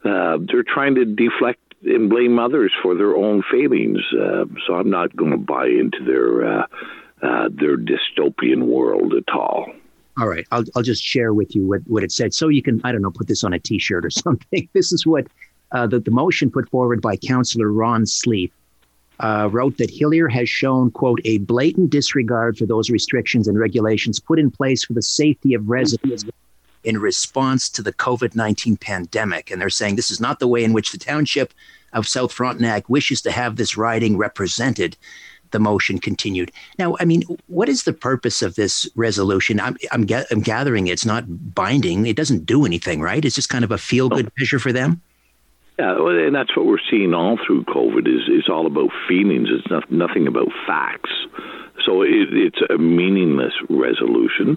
uh, 0.04 0.38
they're 0.46 0.62
trying 0.62 0.94
to 0.96 1.04
deflect 1.04 1.60
and 1.82 2.10
blame 2.10 2.38
others 2.38 2.72
for 2.82 2.94
their 2.94 3.16
own 3.16 3.42
failings. 3.50 3.98
Uh, 4.12 4.44
so 4.66 4.74
I'm 4.74 4.90
not 4.90 5.14
going 5.16 5.30
to 5.30 5.38
buy 5.38 5.66
into 5.66 6.04
their 6.04 6.60
uh, 6.60 6.66
uh, 7.22 7.48
their 7.52 7.76
dystopian 7.76 8.66
world 8.66 9.14
at 9.14 9.34
all. 9.34 9.66
All 10.18 10.28
right, 10.28 10.46
I'll 10.50 10.64
I'll 10.74 10.82
just 10.82 11.02
share 11.02 11.34
with 11.34 11.54
you 11.54 11.66
what, 11.66 11.80
what 11.86 12.02
it 12.02 12.12
said, 12.12 12.32
so 12.32 12.48
you 12.48 12.62
can 12.62 12.80
I 12.84 12.92
don't 12.92 13.02
know 13.02 13.10
put 13.10 13.28
this 13.28 13.44
on 13.44 13.52
a 13.52 13.58
T-shirt 13.58 14.04
or 14.04 14.10
something. 14.10 14.68
This 14.72 14.92
is 14.92 15.06
what 15.06 15.26
uh, 15.72 15.86
the, 15.86 16.00
the 16.00 16.10
motion 16.10 16.50
put 16.50 16.68
forward 16.70 17.00
by 17.00 17.16
Councillor 17.16 17.70
Ron 17.70 18.06
Sleeth 18.06 18.52
uh, 19.20 19.48
wrote 19.50 19.78
that 19.78 19.90
Hillier 19.90 20.28
has 20.28 20.48
shown, 20.48 20.90
quote, 20.90 21.20
a 21.24 21.38
blatant 21.38 21.90
disregard 21.90 22.58
for 22.58 22.66
those 22.66 22.90
restrictions 22.90 23.48
and 23.48 23.58
regulations 23.58 24.20
put 24.20 24.38
in 24.38 24.50
place 24.50 24.84
for 24.84 24.92
the 24.92 25.02
safety 25.02 25.54
of 25.54 25.68
residents 25.68 26.24
in 26.84 26.98
response 26.98 27.68
to 27.70 27.82
the 27.82 27.92
COVID 27.92 28.34
19 28.34 28.76
pandemic. 28.76 29.50
And 29.50 29.60
they're 29.60 29.70
saying 29.70 29.96
this 29.96 30.10
is 30.10 30.20
not 30.20 30.38
the 30.38 30.48
way 30.48 30.64
in 30.64 30.72
which 30.72 30.92
the 30.92 30.98
township 30.98 31.52
of 31.92 32.06
South 32.06 32.32
Frontenac 32.32 32.88
wishes 32.88 33.22
to 33.22 33.30
have 33.30 33.56
this 33.56 33.76
riding 33.76 34.16
represented. 34.16 34.96
The 35.52 35.60
motion 35.60 36.00
continued. 36.00 36.50
Now, 36.76 36.96
I 36.98 37.04
mean, 37.04 37.22
what 37.46 37.68
is 37.68 37.84
the 37.84 37.92
purpose 37.92 38.42
of 38.42 38.56
this 38.56 38.86
resolution? 38.96 39.60
I'm, 39.60 39.76
I'm, 39.92 40.04
I'm 40.30 40.40
gathering 40.40 40.88
it's 40.88 41.06
not 41.06 41.24
binding. 41.54 42.04
It 42.04 42.16
doesn't 42.16 42.46
do 42.46 42.66
anything, 42.66 43.00
right? 43.00 43.24
It's 43.24 43.36
just 43.36 43.48
kind 43.48 43.64
of 43.64 43.70
a 43.70 43.78
feel 43.78 44.08
good 44.08 44.30
measure 44.38 44.58
for 44.58 44.72
them. 44.72 45.00
Yeah, 45.78 45.94
and 45.98 46.34
that's 46.34 46.56
what 46.56 46.64
we're 46.64 46.78
seeing 46.90 47.12
all 47.12 47.36
through 47.46 47.64
COVID 47.64 48.08
is 48.08 48.28
is 48.28 48.48
all 48.48 48.66
about 48.66 48.90
feelings. 49.08 49.48
It's 49.50 49.70
not, 49.70 49.90
nothing 49.92 50.26
about 50.26 50.48
facts. 50.66 51.10
So 51.84 52.00
it, 52.02 52.32
it's 52.32 52.60
a 52.70 52.78
meaningless 52.78 53.52
resolution, 53.68 54.56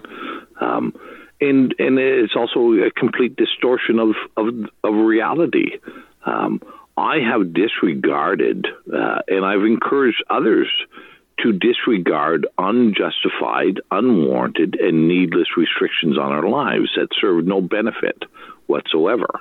um, 0.60 0.94
and 1.40 1.74
and 1.78 1.98
it's 1.98 2.34
also 2.34 2.72
a 2.72 2.90
complete 2.90 3.36
distortion 3.36 3.98
of 3.98 4.14
of, 4.36 4.48
of 4.82 4.94
reality. 4.94 5.78
Um, 6.24 6.62
I 6.96 7.18
have 7.18 7.52
disregarded, 7.52 8.66
uh, 8.92 9.20
and 9.28 9.44
I've 9.44 9.64
encouraged 9.64 10.24
others 10.30 10.68
to 11.42 11.52
disregard 11.52 12.46
unjustified, 12.58 13.80
unwarranted, 13.90 14.78
and 14.80 15.08
needless 15.08 15.48
restrictions 15.56 16.18
on 16.18 16.32
our 16.32 16.48
lives 16.48 16.90
that 16.96 17.08
serve 17.18 17.44
no 17.44 17.60
benefit 17.60 18.22
whatsoever 18.66 19.40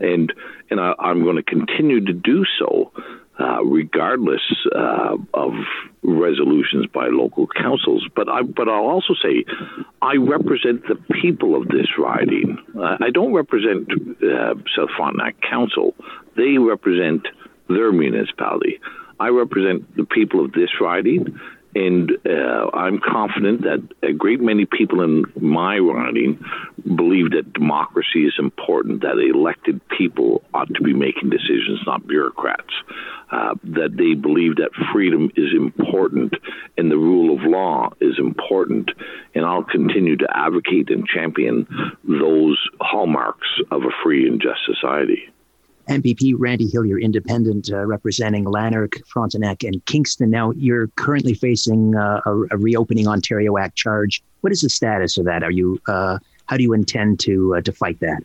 and 0.00 0.32
and 0.70 0.80
I, 0.80 0.94
am 0.98 1.22
going 1.22 1.36
to 1.36 1.42
continue 1.42 2.04
to 2.04 2.12
do 2.12 2.44
so, 2.58 2.92
uh, 3.38 3.64
regardless 3.64 4.42
uh, 4.74 5.16
of 5.34 5.52
resolutions 6.02 6.86
by 6.92 7.08
local 7.08 7.46
councils. 7.46 8.06
But 8.14 8.28
I 8.28 8.42
but 8.42 8.68
I'll 8.68 8.86
also 8.86 9.14
say, 9.22 9.44
I 10.02 10.16
represent 10.16 10.82
the 10.88 10.96
people 11.20 11.54
of 11.54 11.68
this 11.68 11.86
riding. 11.98 12.58
Uh, 12.76 12.96
I 13.00 13.10
don't 13.10 13.32
represent 13.32 13.90
uh, 14.22 14.54
South 14.76 14.90
Frontenac 14.96 15.36
Council. 15.42 15.94
They 16.36 16.58
represent 16.58 17.26
their 17.68 17.92
municipality. 17.92 18.80
I 19.18 19.28
represent 19.28 19.96
the 19.96 20.04
people 20.04 20.44
of 20.44 20.52
this 20.52 20.68
riding, 20.80 21.40
and 21.76 22.10
uh, 22.24 22.70
I'm 22.72 22.98
confident 22.98 23.60
that 23.62 23.86
a 24.02 24.14
great 24.14 24.40
many 24.40 24.64
people 24.64 25.02
in 25.02 25.24
my 25.38 25.76
riding 25.76 26.42
believe 26.82 27.32
that 27.32 27.52
democracy 27.52 28.24
is 28.24 28.32
important, 28.38 29.02
that 29.02 29.18
elected 29.18 29.86
people 29.88 30.42
ought 30.54 30.72
to 30.72 30.82
be 30.82 30.94
making 30.94 31.28
decisions, 31.28 31.80
not 31.86 32.06
bureaucrats. 32.06 32.72
Uh, 33.30 33.54
that 33.64 33.96
they 33.96 34.14
believe 34.14 34.54
that 34.56 34.70
freedom 34.92 35.28
is 35.34 35.52
important 35.52 36.32
and 36.78 36.92
the 36.92 36.96
rule 36.96 37.36
of 37.36 37.42
law 37.42 37.90
is 38.00 38.14
important. 38.18 38.88
And 39.34 39.44
I'll 39.44 39.64
continue 39.64 40.16
to 40.18 40.28
advocate 40.32 40.90
and 40.90 41.04
champion 41.06 41.66
those 42.04 42.58
hallmarks 42.80 43.48
of 43.72 43.82
a 43.82 43.90
free 44.04 44.28
and 44.28 44.40
just 44.40 44.60
society. 44.64 45.28
MPP 45.88 46.34
Randy 46.36 46.68
Hillier, 46.68 46.98
independent, 46.98 47.70
uh, 47.72 47.84
representing 47.86 48.44
Lanark, 48.44 48.96
Frontenac, 49.06 49.62
and 49.62 49.84
Kingston. 49.86 50.30
Now, 50.30 50.52
you're 50.52 50.88
currently 50.96 51.34
facing 51.34 51.94
uh, 51.94 52.20
a, 52.26 52.30
a, 52.50 52.56
Reopening 52.56 53.06
Ontario 53.06 53.56
Act 53.56 53.76
charge. 53.76 54.22
What 54.40 54.52
is 54.52 54.62
the 54.62 54.68
status 54.68 55.16
of 55.18 55.24
that? 55.26 55.42
Are 55.42 55.50
you? 55.50 55.80
Uh, 55.86 56.18
how 56.46 56.56
do 56.56 56.62
you 56.62 56.72
intend 56.72 57.20
to 57.20 57.56
uh, 57.56 57.60
to 57.62 57.72
fight 57.72 58.00
that? 58.00 58.22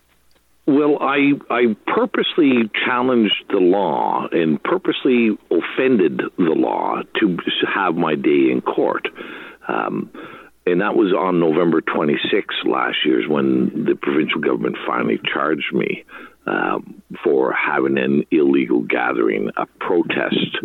Well, 0.68 0.98
I 1.02 1.34
I 1.50 1.76
purposely 1.88 2.70
challenged 2.86 3.44
the 3.50 3.58
law 3.58 4.28
and 4.32 4.62
purposely 4.64 5.38
offended 5.50 6.22
the 6.38 6.56
law 6.56 7.02
to 7.20 7.38
have 7.74 7.96
my 7.96 8.16
day 8.16 8.52
in 8.52 8.62
court. 8.62 9.08
Um, 9.68 10.10
and 10.66 10.82
that 10.82 10.96
was 10.96 11.12
on 11.12 11.40
November 11.40 11.82
26th 11.82 12.66
last 12.66 12.98
year, 13.04 13.28
when 13.28 13.86
the 13.86 13.96
provincial 13.96 14.40
government 14.40 14.78
finally 14.86 15.20
charged 15.34 15.74
me 15.74 16.06
um, 16.48 17.02
for 17.24 17.54
having 17.54 17.98
an 17.98 18.26
illegal 18.32 18.82
gathering, 18.82 19.50
a 19.58 19.66
protest 19.80 20.58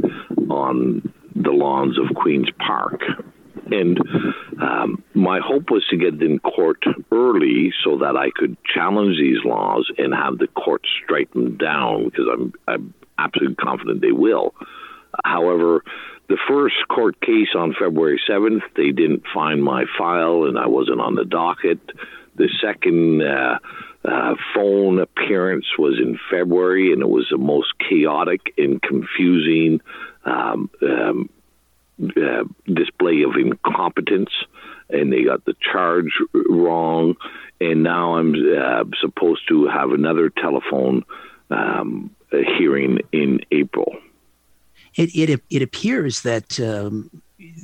on 0.51 1.13
the 1.35 1.51
lawns 1.51 1.99
of 1.99 2.15
Queen's 2.17 2.51
Park. 2.59 3.03
And 3.71 3.99
um, 4.61 5.03
my 5.15 5.41
hope 5.41 5.71
was 5.71 5.85
to 5.91 5.97
get 5.97 6.23
in 6.23 6.39
court 6.39 6.83
early 7.11 7.73
so 7.85 7.99
that 7.99 8.17
I 8.17 8.31
could 8.35 8.57
challenge 8.65 9.17
these 9.19 9.45
laws 9.45 9.91
and 9.99 10.15
have 10.15 10.39
the 10.39 10.47
court 10.47 10.83
strike 11.03 11.33
them 11.33 11.57
down 11.57 12.05
because 12.05 12.27
I'm, 12.33 12.53
I'm 12.69 12.95
absolutely 13.19 13.57
confident 13.57 14.01
they 14.01 14.13
will. 14.13 14.55
However, 15.25 15.83
the 16.29 16.39
first 16.49 16.77
court 16.89 17.21
case 17.21 17.49
on 17.57 17.75
February 17.79 18.21
7th, 18.29 18.63
they 18.77 18.91
didn't 18.91 19.23
find 19.33 19.63
my 19.63 19.85
file 19.99 20.45
and 20.45 20.59
I 20.59 20.67
wasn't 20.67 21.01
on 21.01 21.15
the 21.15 21.25
docket. 21.25 21.81
The 22.37 22.49
second 22.61 23.23
uh, 23.23 23.59
uh, 24.07 24.35
phone 24.55 25.01
appearance 25.01 25.67
was 25.79 25.99
in 25.99 26.19
February 26.31 26.93
and 26.93 27.03
it 27.03 27.09
was 27.09 27.27
the 27.31 27.39
most 27.39 27.73
chaotic 27.79 28.55
and 28.57 28.81
confusing 28.81 29.81
um, 30.25 30.71
um, 30.83 31.29
uh, 32.17 32.45
display 32.67 33.23
of 33.23 33.37
incompetence. 33.37 34.31
And 34.89 35.13
they 35.13 35.25
got 35.25 35.45
the 35.45 35.55
charge 35.61 36.13
wrong. 36.33 37.17
And 37.61 37.83
now 37.83 38.17
I'm 38.17 38.35
uh, 38.35 38.85
supposed 39.01 39.49
to 39.49 39.67
have 39.67 39.91
another 39.91 40.31
telephone 40.31 41.05
um, 41.51 42.11
hearing 42.31 43.01
in 43.13 43.41
April 43.51 43.97
it 44.97 45.15
it, 45.15 45.41
it 45.51 45.63
appears 45.63 46.23
that 46.23 46.59
um, 46.59 47.11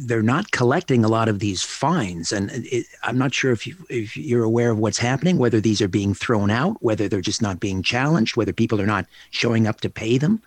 they're 0.00 0.23
not 0.23 0.50
collecting 0.50 1.05
a 1.05 1.09
lot 1.09 1.29
of 1.29 1.38
these 1.38 1.62
fines, 1.62 2.33
and 2.33 2.50
it, 2.52 2.87
I'm 3.02 3.17
not 3.17 3.33
sure 3.33 3.52
if 3.52 3.67
you 3.67 3.75
if 3.88 4.17
you're 4.17 4.45
aware 4.45 4.71
of 4.71 4.79
what's 4.79 4.99
happening, 4.99 5.38
whether 5.38 5.61
these 5.61 5.81
are 5.81 5.88
being 5.88 6.14
thrown 6.14 6.50
out, 6.50 6.83
whether 6.83 7.09
they're 7.09 7.21
just 7.21 7.41
not 7.41 7.59
being 7.59 7.83
challenged, 7.83 8.37
whether 8.37 8.52
people 8.52 8.81
are 8.81 8.87
not 8.87 9.07
showing 9.31 9.67
up 9.67 9.81
to 9.81 9.91
pay 9.91 10.19
them. 10.19 10.43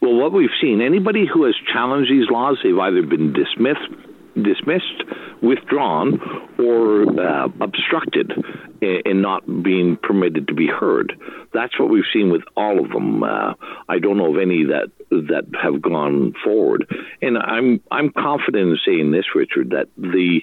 Well, 0.00 0.14
what 0.14 0.32
we've 0.32 0.50
seen, 0.60 0.82
anybody 0.82 1.26
who 1.26 1.44
has 1.44 1.54
challenged 1.72 2.10
these 2.10 2.28
laws, 2.28 2.58
they've 2.62 2.78
either 2.78 3.02
been 3.02 3.32
dismissed 3.32 3.88
dismissed, 4.42 5.02
withdrawn, 5.42 6.20
or 6.58 7.04
uh, 7.20 7.48
obstructed 7.60 8.32
and 8.82 9.22
not 9.22 9.44
being 9.62 9.96
permitted 9.96 10.48
to 10.48 10.54
be 10.54 10.66
heard. 10.66 11.18
That's 11.52 11.78
what 11.78 11.88
we've 11.88 12.04
seen 12.12 12.30
with 12.30 12.42
all 12.56 12.84
of 12.84 12.90
them. 12.90 13.22
Uh, 13.22 13.54
I 13.88 13.98
don't 13.98 14.18
know 14.18 14.34
of 14.34 14.40
any 14.40 14.64
that 14.64 14.90
that 15.10 15.44
have 15.60 15.80
gone 15.82 16.34
forward, 16.44 16.86
and 17.22 17.38
I'm 17.38 17.80
I'm 17.90 18.10
confident 18.10 18.70
in 18.70 18.78
saying 18.84 19.10
this, 19.10 19.34
Richard, 19.34 19.70
that 19.70 19.88
the 19.96 20.42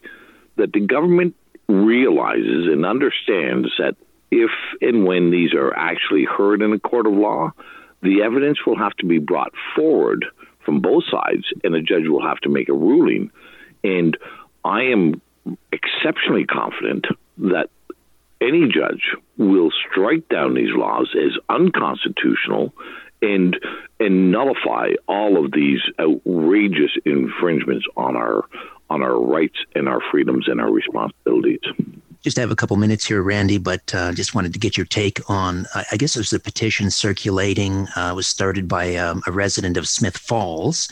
that 0.58 0.74
the 0.74 0.82
government 0.82 1.36
realizes 1.68 2.68
and 2.68 2.86
understands 2.86 3.70
that 3.78 3.96
if 4.32 4.52
and 4.82 5.06
when 5.06 5.32
these 5.32 5.54
are 5.54 5.74
actually 5.75 6.25
heard 6.25 6.62
in 6.62 6.74
a 6.74 6.80
court 6.80 7.08
of 7.08 7.13
law, 7.13 7.52
the 8.02 8.22
evidence 8.24 8.60
will 8.66 8.78
have 8.78 8.94
to 8.98 9.06
be 9.06 9.20
brought 9.20 9.54
forward 9.75 10.25
from 10.66 10.80
both 10.80 11.04
sides, 11.12 11.46
and 11.63 11.75
a 11.75 11.82
judge 11.82 12.08
will 12.08 12.25
have 12.25 12.40
to 12.40 12.50
make 12.50 12.70
a 12.70 12.74
ruling 12.74 13.32
and 13.84 14.18
I 14.63 14.84
am 14.84 15.22
exceptionally 15.72 16.46
confident 16.46 17.06
that 17.38 17.70
any 18.44 18.68
judge 18.68 19.16
will 19.38 19.72
strike 19.90 20.28
down 20.30 20.54
these 20.54 20.74
laws 20.76 21.16
as 21.16 21.32
unconstitutional 21.50 22.74
and 23.22 23.58
and 24.00 24.32
nullify 24.32 24.90
all 25.08 25.44
of 25.44 25.54
these 25.54 25.80
outrageous 26.00 26.92
infringements 27.06 27.86
on 27.96 28.16
our 28.16 28.44
on 28.90 29.02
our 29.02 29.20
rights 29.20 29.58
and 29.76 29.88
our 29.88 30.02
freedoms 30.12 30.48
and 30.48 30.60
our 30.60 30.72
responsibilities. 30.72 31.62
Just 32.22 32.38
have 32.38 32.52
a 32.52 32.56
couple 32.56 32.78
minutes 32.78 33.06
here, 33.06 33.22
Randy, 33.22 33.58
but 33.58 33.94
uh, 33.94 34.14
just 34.14 34.34
wanted 34.34 34.54
to 34.54 34.60
get 34.60 34.78
your 34.78 34.86
take 34.86 35.20
on. 35.30 35.66
I 35.92 35.98
guess 35.98 36.14
there's 36.14 36.32
a 36.32 36.40
petition 36.40 36.90
circulating. 36.90 37.88
Uh, 37.96 38.14
was 38.16 38.28
started 38.28 38.68
by 38.68 38.96
um, 38.96 39.22
a 39.28 39.32
resident 39.32 39.75
of 39.75 39.88
Smiths 39.88 40.20
Falls 40.20 40.90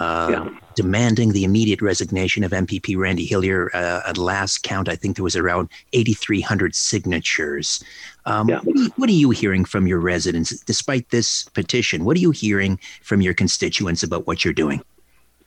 uh, 0.00 0.28
yeah. 0.30 0.58
demanding 0.74 1.32
the 1.32 1.44
immediate 1.44 1.82
resignation 1.82 2.42
of 2.42 2.50
MPP 2.50 2.96
Randy 2.96 3.26
Hillier. 3.26 3.70
Uh, 3.74 4.00
at 4.06 4.18
last 4.18 4.62
count, 4.62 4.88
I 4.88 4.96
think 4.96 5.16
there 5.16 5.22
was 5.22 5.36
around 5.36 5.68
8,300 5.92 6.74
signatures. 6.74 7.84
Um, 8.26 8.48
yeah. 8.48 8.60
what, 8.60 8.76
are 8.76 8.80
you, 8.80 8.90
what, 8.96 9.08
are 9.08 9.12
you, 9.12 9.30
hearing 9.30 9.64
from 9.64 9.86
your 9.86 10.00
residents, 10.00 10.58
despite 10.60 11.10
this 11.10 11.44
petition? 11.50 12.04
What 12.04 12.16
are 12.16 12.20
you 12.20 12.30
hearing 12.30 12.78
from 13.02 13.20
your 13.20 13.34
constituents 13.34 14.02
about 14.02 14.26
what 14.26 14.44
you're 14.44 14.54
doing? 14.54 14.82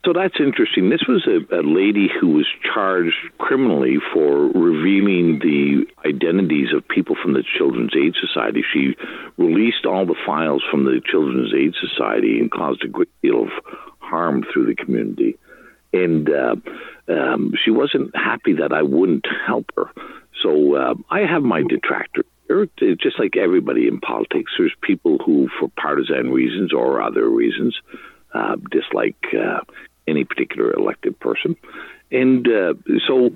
So 0.06 0.12
that's 0.12 0.36
interesting. 0.38 0.90
This 0.90 1.08
was 1.08 1.26
a, 1.28 1.56
a, 1.56 1.64
lady 1.64 2.10
who 2.10 2.32
was 2.32 2.48
charged 2.62 3.16
criminally 3.38 3.98
for 4.14 4.48
revealing 4.48 5.40
the 5.40 5.86
identities 6.06 6.74
of 6.76 6.86
people 6.86 7.16
from 7.22 7.34
the 7.34 7.44
Children's 7.58 7.96
Aid 7.96 8.14
Society. 8.20 8.64
She 8.74 8.96
released 9.38 9.86
all 9.86 10.06
the 10.06 10.20
files 10.26 10.62
from 10.70 10.84
the 10.84 11.00
Children's 11.10 11.54
Aid 11.54 11.76
Society 11.80 12.40
and 12.40 12.52
caused 12.52 12.84
a 12.84 12.90
great 12.90 13.10
deal 13.22 13.44
of 13.44 13.50
harm 14.00 14.44
through 14.52 14.66
the 14.66 14.76
community. 14.76 15.38
And 15.94 16.30
uh, 16.30 16.56
um, 17.08 17.54
she 17.64 17.72
wasn't 17.72 18.14
happy 18.14 18.54
that 18.54 18.74
I 18.74 18.82
wouldn't 18.82 19.26
help 19.48 19.68
her. 19.78 19.90
So 20.42 20.76
uh, 20.76 20.96
I 21.10 21.22
have 21.22 21.44
my 21.44 21.64
detractors. 21.64 22.26
Just 23.02 23.20
like 23.20 23.38
everybody 23.38 23.88
in 23.88 24.02
politics, 24.02 24.52
there's 24.58 24.76
people 24.82 25.18
who, 25.26 25.48
for 25.60 25.70
partisan 25.80 26.30
reasons 26.32 26.74
or 26.74 27.02
other 27.02 27.28
reasons, 27.28 27.76
uh, 28.34 28.58
dislike 28.70 29.16
uh, 29.34 29.62
any 30.08 30.24
particular 30.24 30.74
elected 30.74 31.20
person. 31.20 31.56
And 32.12 32.48
uh, 32.48 32.74
so 33.08 33.32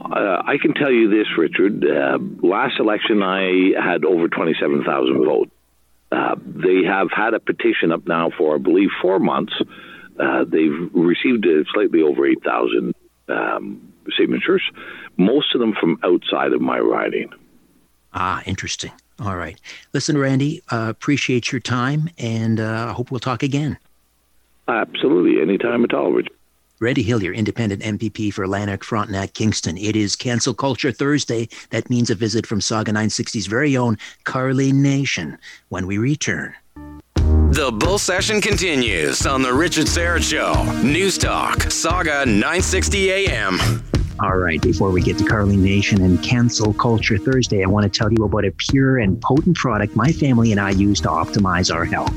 uh, 0.00 0.42
I 0.46 0.56
can 0.60 0.74
tell 0.74 0.90
you 0.90 1.10
this, 1.10 1.26
Richard. 1.36 1.84
Uh, 1.84 2.18
last 2.42 2.80
election, 2.80 3.22
I 3.22 3.72
had 3.78 4.04
over 4.04 4.28
27,000 4.28 5.24
votes. 5.24 5.50
Uh, 6.10 6.36
they 6.44 6.84
have 6.86 7.08
had 7.10 7.34
a 7.34 7.40
petition 7.40 7.92
up 7.92 8.06
now 8.06 8.30
for, 8.36 8.54
I 8.54 8.58
believe, 8.58 8.88
four 9.02 9.18
months 9.18 9.52
uh, 10.18 10.44
they've 10.44 10.90
received 10.92 11.46
slightly 11.72 12.02
over 12.02 12.26
8,000 12.26 12.94
um, 13.28 13.92
signatures, 14.16 14.62
most 15.16 15.54
of 15.54 15.60
them 15.60 15.74
from 15.78 15.98
outside 16.04 16.52
of 16.52 16.60
my 16.60 16.78
riding. 16.78 17.30
Ah, 18.12 18.42
interesting. 18.46 18.92
All 19.18 19.36
right. 19.36 19.60
Listen, 19.92 20.16
Randy, 20.16 20.62
uh, 20.70 20.86
appreciate 20.88 21.50
your 21.50 21.60
time, 21.60 22.10
and 22.18 22.60
I 22.60 22.92
hope 22.92 23.10
we'll 23.10 23.20
talk 23.20 23.42
again. 23.42 23.78
Absolutely. 24.68 25.42
any 25.42 25.58
time 25.58 25.84
at 25.84 25.92
all, 25.92 26.12
Richard. 26.12 26.32
Randy 26.80 27.02
Hillier, 27.02 27.32
independent 27.32 27.82
MPP 27.82 28.32
for 28.32 28.48
Lanark, 28.48 28.82
Frontenac, 28.82 29.32
Kingston. 29.32 29.78
It 29.78 29.94
is 29.94 30.16
Cancel 30.16 30.54
Culture 30.54 30.90
Thursday. 30.90 31.48
That 31.70 31.88
means 31.88 32.10
a 32.10 32.14
visit 32.14 32.46
from 32.46 32.58
Sauga 32.58 32.88
960's 32.88 33.46
very 33.46 33.76
own 33.76 33.96
Karlene 34.24 34.74
Nation 34.74 35.38
when 35.68 35.86
we 35.86 35.98
return. 35.98 36.54
The 37.54 37.70
bull 37.72 37.98
session 37.98 38.40
continues 38.40 39.24
on 39.24 39.40
the 39.40 39.54
Richard 39.54 39.86
Syrett 39.86 40.28
Show. 40.28 40.82
News 40.82 41.16
Talk, 41.16 41.58
Sauga 41.58 42.26
960 42.26 43.10
AM. 43.12 43.60
All 44.20 44.36
right, 44.36 44.60
before 44.60 44.90
we 44.90 45.00
get 45.00 45.16
to 45.18 45.24
Karlene 45.24 45.58
Nation 45.58 46.02
and 46.02 46.22
Cancel 46.22 46.74
Culture 46.74 47.18
Thursday, 47.18 47.62
I 47.62 47.66
want 47.66 47.84
to 47.84 47.98
tell 47.98 48.12
you 48.12 48.24
about 48.24 48.44
a 48.44 48.50
pure 48.50 48.98
and 48.98 49.20
potent 49.20 49.56
product 49.56 49.94
my 49.94 50.10
family 50.10 50.50
and 50.50 50.60
I 50.60 50.70
use 50.70 51.00
to 51.02 51.08
optimize 51.08 51.72
our 51.72 51.84
health. 51.84 52.14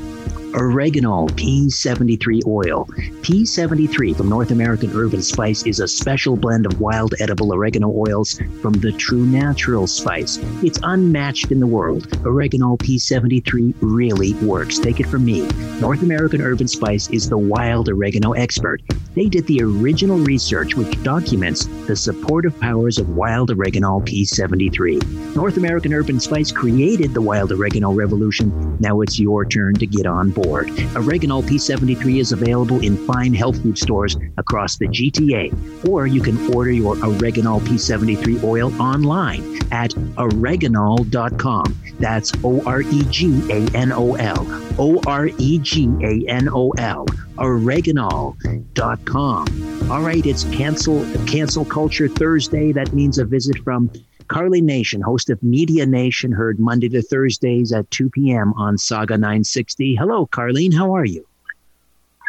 Oreganol 0.52 1.30
P73 1.32 2.46
oil. 2.46 2.86
P73 3.20 4.16
from 4.16 4.28
North 4.30 4.50
American 4.50 4.90
Herb 4.90 5.14
& 5.14 5.22
Spice 5.22 5.64
is 5.66 5.80
a 5.80 5.86
special 5.88 6.36
blend 6.36 6.64
of 6.64 6.80
wild 6.80 7.14
edible 7.20 7.52
oregano 7.52 7.90
oils 7.90 8.40
from 8.62 8.72
the 8.74 8.92
true 8.92 9.26
natural 9.26 9.86
spice. 9.86 10.38
It's 10.62 10.78
unmatched 10.82 11.52
in 11.52 11.60
the 11.60 11.66
world. 11.66 12.08
Oreganol 12.24 12.78
P73 12.78 13.74
really 13.80 14.32
works. 14.44 14.78
Take 14.78 15.00
it 15.00 15.06
from 15.06 15.26
me. 15.26 15.46
North 15.80 16.02
American 16.02 16.40
Herb 16.40 16.66
& 16.68 16.70
Spice 16.70 17.10
is 17.10 17.28
the 17.28 17.38
wild 17.38 17.90
oregano 17.90 18.32
expert. 18.32 18.80
They 19.14 19.28
did 19.28 19.46
the 19.46 19.62
original 19.62 20.18
research 20.18 20.76
which 20.76 21.02
documents 21.02 21.66
the 21.86 21.96
supportive 21.96 22.58
powers 22.60 22.98
of 22.98 23.10
wild 23.10 23.50
oregano 23.50 24.00
P73. 24.00 25.34
North 25.34 25.56
American 25.56 25.92
Herb 25.92 26.10
& 26.20 26.22
Spice 26.22 26.52
created 26.52 27.12
the 27.12 27.20
wild 27.20 27.52
oregano 27.52 27.92
revolution. 27.92 28.76
Now 28.80 29.00
it's 29.00 29.18
your 29.18 29.44
turn 29.44 29.74
to 29.74 29.86
get 29.86 30.06
on 30.06 30.30
board. 30.42 30.68
Oreganol 30.68 31.42
P73 31.42 32.20
is 32.20 32.32
available 32.32 32.80
in 32.80 32.96
fine 33.06 33.34
health 33.34 33.60
food 33.62 33.78
stores 33.78 34.16
across 34.36 34.76
the 34.76 34.86
GTA, 34.86 35.88
or 35.88 36.06
you 36.06 36.20
can 36.20 36.54
order 36.54 36.70
your 36.70 36.94
Oreganol 36.96 37.60
P73 37.60 38.44
oil 38.44 38.72
online 38.80 39.58
at 39.72 39.90
oreganol.com. 40.16 41.78
That's 41.98 42.32
O 42.44 42.62
R 42.64 42.82
E 42.82 43.02
G 43.10 43.42
A 43.50 43.66
N 43.76 43.90
O 43.92 44.14
L. 44.14 44.46
O 44.78 45.00
R 45.06 45.28
E 45.38 45.58
G 45.58 45.88
A 46.02 46.24
N 46.28 46.48
O 46.48 46.70
L. 46.70 47.04
Oreganol.com. 47.36 49.90
All 49.90 50.02
right, 50.02 50.26
it's 50.26 50.44
cancel 50.44 51.04
cancel 51.26 51.64
culture 51.64 52.08
Thursday. 52.08 52.72
That 52.72 52.92
means 52.92 53.18
a 53.18 53.24
visit 53.24 53.56
from 53.64 53.90
Karlene 54.28 54.62
Nation, 54.62 55.00
host 55.00 55.30
of 55.30 55.42
Media 55.42 55.84
Nation, 55.84 56.32
heard 56.32 56.58
Monday 56.58 56.88
to 56.88 57.02
Thursdays 57.02 57.72
at 57.72 57.90
2 57.90 58.10
p.m. 58.10 58.54
on 58.54 58.76
Sauga 58.76 59.18
960. 59.18 59.96
Hello, 59.96 60.26
Karlene. 60.26 60.74
How 60.74 60.94
are 60.94 61.04
you? 61.04 61.27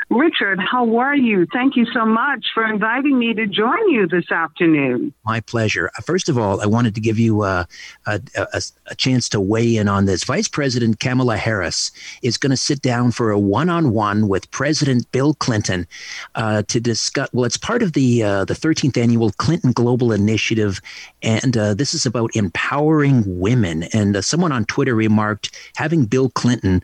Richard, 0.10 0.60
how 0.60 0.98
are 0.98 1.15
you? 1.15 1.45
Thank 1.54 1.76
you 1.76 1.86
so 1.93 2.04
much 2.04 2.48
for 2.56 2.65
inviting 2.65 3.19
me 3.19 3.36
to 3.36 3.45
join 3.45 3.89
you 3.89 4.08
this 4.08 4.32
afternoon. 4.32 5.13
My 5.24 5.39
pleasure. 5.39 5.91
Uh, 5.95 6.02
first 6.02 6.30
of 6.30 6.38
all, 6.38 6.62
I 6.62 6.65
wanted 6.65 6.95
to 6.95 7.02
give 7.02 7.19
you 7.19 7.43
uh, 7.43 7.65
a, 8.08 8.19
a, 8.36 8.62
a, 8.88 8.95
chance 8.95 9.30
to 9.30 9.39
weigh 9.39 9.76
in 9.76 9.88
on 9.88 10.06
this. 10.06 10.24
Vice 10.24 10.48
President 10.48 11.00
Kamala 11.00 11.38
Harris 11.38 11.91
is 12.24 12.38
going 12.39 12.50
to 12.50 12.58
sit 12.58 12.82
down 12.82 13.12
for 13.12 13.30
a 13.30 13.38
one 13.38 13.69
on 13.69 13.91
one 13.91 14.28
with 14.28 14.50
President 14.50 15.12
Bill 15.12 15.36
Clinton 15.36 15.86
uh, 16.34 16.63
to 16.63 16.80
discuss. 16.80 17.30
Well, 17.32 17.45
it's 17.45 17.58
part 17.58 17.84
of 17.84 17.93
the, 17.93 18.24
uh, 18.24 18.45
the 18.45 18.56
13th 18.56 18.98
annual 18.98 19.32
Clinton 19.34 19.74
Global 19.74 20.12
Initiative, 20.12 20.82
and 21.22 21.56
uh, 21.56 21.76
this 21.76 21.93
is 21.93 22.08
about 22.08 22.36
empowering 22.36 23.24
women. 23.39 23.84
And 23.93 24.15
uh, 24.15 24.22
someone 24.24 24.52
on 24.52 24.65
Twitter 24.65 24.95
remarked 24.95 25.56
having 25.76 26.06
Bill 26.06 26.32
Clinton 26.32 26.84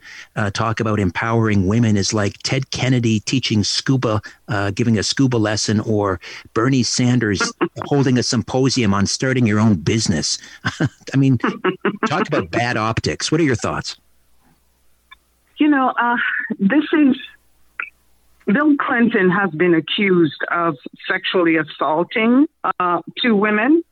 talk 0.54 0.80
about 0.80 1.00
empowering 1.00 1.66
women 1.66 1.98
is 1.98 2.14
like 2.14 2.38
Ted 2.44 2.70
Kennedy 2.70 3.15
teaching 3.20 3.64
scuba, 3.64 4.22
uh, 4.48 4.72
giving 4.72 4.98
a 4.98 5.04
scuba 5.04 5.38
lesson, 5.38 5.80
or 5.82 6.20
Bernie 6.54 6.84
Sanders 6.84 7.54
holding 7.86 8.18
a 8.18 8.24
symposium 8.24 8.94
on 8.94 9.06
starting 9.06 9.46
your 9.46 9.60
own 9.60 9.76
business. 9.76 10.38
I 11.14 11.18
mean, 11.18 11.38
talk 12.08 12.28
about 12.28 12.52
bad 12.52 12.78
optics. 12.78 13.32
What 13.32 13.42
are 13.42 13.46
your 13.46 13.56
thoughts? 13.56 13.98
You 15.58 15.70
know, 15.70 15.94
uh, 15.98 16.18
this 16.60 16.84
is 16.92 17.16
Bill 18.46 18.76
Clinton 18.78 19.30
has 19.32 19.52
been 19.52 19.74
accused 19.74 20.44
of 20.52 20.78
sexually 21.08 21.58
assaulting 21.58 22.48
uh, 22.80 23.02
two 23.22 23.36
women, 23.36 23.84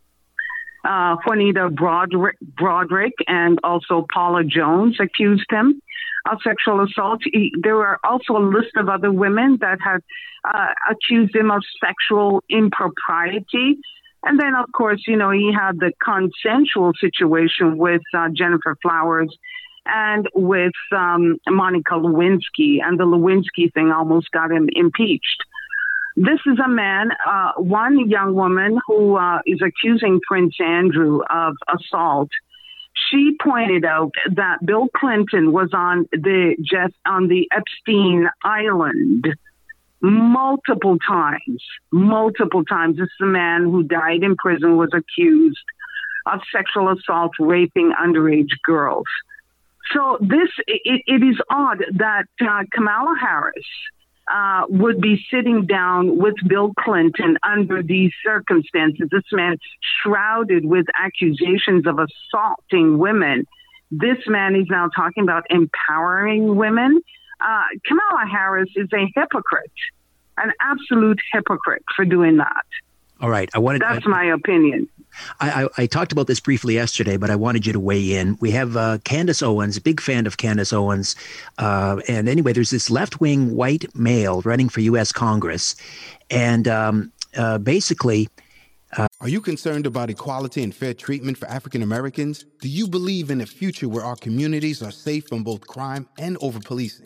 uh, 0.84 1.16
Juanita 1.26 1.70
Broderick, 1.70 2.38
Broaddrick, 2.60 3.14
and 3.28 3.60
also 3.64 4.06
Paula 4.14 4.44
Jones 4.44 4.98
accused 5.00 5.50
him 5.50 5.82
of 6.30 6.40
sexual 6.44 6.84
assault. 6.84 7.22
He, 7.24 7.54
there 7.62 7.76
were 7.76 8.00
also 8.04 8.38
a 8.38 8.46
list 8.46 8.76
of 8.78 8.90
other 8.90 9.12
women 9.12 9.58
that 9.62 9.80
had 9.82 10.02
uh, 10.46 10.74
accused 10.90 11.36
him 11.36 11.52
of 11.52 11.64
sexual 11.84 12.44
impropriety. 12.50 13.78
And 14.24 14.40
then, 14.40 14.56
of 14.56 14.72
course, 14.72 15.04
you 15.06 15.18
know, 15.18 15.32
he 15.32 15.52
had 15.54 15.80
the 15.80 15.92
consensual 16.04 16.94
situation 17.00 17.78
with 17.78 18.02
uh, 18.14 18.30
Gennifer 18.30 18.76
Flowers 18.82 19.36
and 19.86 20.30
with 20.34 20.72
um, 20.96 21.38
Monica 21.48 21.96
Lewinsky, 21.96 22.78
and 22.82 22.98
the 22.98 23.04
Lewinsky 23.04 23.74
thing 23.74 23.92
almost 23.92 24.32
got 24.32 24.50
him 24.50 24.70
impeached. 24.74 25.44
This 26.16 26.40
is 26.46 26.58
a 26.64 26.70
man, 26.70 27.10
uh, 27.28 27.54
one 27.58 28.08
young 28.10 28.34
woman 28.34 28.80
who 28.88 29.18
uh, 29.18 29.40
is 29.46 29.60
accusing 29.62 30.22
Prince 30.26 30.56
Andrew 30.62 31.22
of 31.30 31.56
assault 31.68 32.30
she 32.96 33.36
pointed 33.42 33.86
out 33.86 34.14
that 34.36 34.66
Bill 34.66 34.88
Clinton 34.96 35.52
was 35.52 35.70
on 35.74 36.08
the 36.12 36.56
just 36.62 36.94
on 37.06 37.28
the 37.28 37.50
Epstein 37.52 38.30
Island 38.44 39.28
multiple 40.02 40.98
times, 41.00 41.64
multiple 41.92 42.64
times. 42.66 42.98
This 42.98 43.06
is 43.06 43.22
a 43.22 43.26
man 43.26 43.64
who 43.64 43.84
died 43.84 44.22
in 44.22 44.36
prison, 44.36 44.78
was 44.78 44.92
accused 44.94 45.64
of 46.26 46.42
sexual 46.52 46.90
assault, 46.90 47.32
raping 47.40 47.94
underage 47.94 48.52
girls. 48.64 49.06
So 49.94 50.18
this 50.22 50.50
it, 50.68 51.02
it 51.08 51.24
is 51.24 51.38
odd 51.50 51.84
that 51.96 52.26
uh, 52.42 52.64
Kamala 52.72 53.16
Harris 53.20 53.66
uh, 54.32 54.64
would 54.70 55.02
be 55.02 55.24
sitting 55.30 55.66
down 55.66 56.18
with 56.18 56.36
Bill 56.48 56.72
Clinton 56.80 57.38
under 57.44 57.84
these 57.84 58.12
circumstances. 58.24 59.10
This 59.12 59.24
man 59.32 59.58
shrouded 60.02 60.66
with 60.66 60.86
accusations 60.98 61.86
of 61.86 62.00
assaulting 62.00 62.98
women. 62.98 63.46
This 63.92 64.18
man 64.28 64.56
is 64.56 64.68
now 64.70 64.90
talking 64.96 65.24
about 65.24 65.44
empowering 65.50 66.56
women. 66.56 67.02
Uh, 67.42 67.64
Kamala 67.86 68.26
Harris 68.32 68.70
is 68.76 68.88
a 68.94 69.06
hypocrite, 69.14 69.72
an 70.38 70.52
absolute 70.62 71.20
hypocrite 71.32 71.84
for 71.96 72.06
doing 72.06 72.38
that. 72.38 72.66
All 73.24 73.30
right. 73.30 73.50
I 73.54 73.60
wanted. 73.60 73.82
That's 73.82 74.06
my 74.06 74.26
opinion. 74.26 74.90
I, 75.40 75.64
I, 75.64 75.70
I, 75.78 75.86
talked 75.86 76.12
about 76.12 76.28
this 76.28 76.42
briefly 76.42 76.74
yesterday, 76.74 77.16
but 77.16 77.30
I 77.30 77.38
wanted 77.38 77.66
you 77.66 77.72
to 77.72 77.80
weigh 77.80 78.16
in. 78.16 78.38
We 78.42 78.52
have 78.52 78.76
uh, 78.76 78.98
Candace 79.06 79.42
Owens, 79.42 79.80
big 79.80 80.02
fan 80.02 80.28
of 80.28 80.36
Candace 80.36 80.74
Owens. 80.74 81.16
Uh, 81.58 82.02
and 82.10 82.28
anyway, 82.28 82.52
there's 82.52 82.72
this 82.72 82.90
left 82.90 83.22
wing 83.22 83.56
white 83.56 83.86
male 83.96 84.42
running 84.42 84.68
for 84.68 84.82
U.S. 84.82 85.14
Congress. 85.14 85.76
And 86.30 86.68
um, 86.68 87.14
uh, 87.38 87.60
basically, 87.60 88.28
uh, 88.98 89.08
are 89.22 89.30
you 89.30 89.40
concerned 89.40 89.86
about 89.86 90.10
equality 90.10 90.62
and 90.62 90.76
fair 90.76 90.94
treatment 90.94 91.38
for 91.38 91.48
African 91.48 91.82
Americans? 91.82 92.44
Do 92.60 92.68
you 92.68 92.90
believe 92.90 93.32
in 93.32 93.40
a 93.40 93.46
future 93.46 93.88
where 93.88 94.04
our 94.04 94.18
communities 94.18 94.84
are 94.84 94.92
safe 94.92 95.30
from 95.30 95.44
both 95.44 95.66
crime 95.66 96.10
and 96.18 96.38
over 96.42 96.60
policing? 96.60 97.06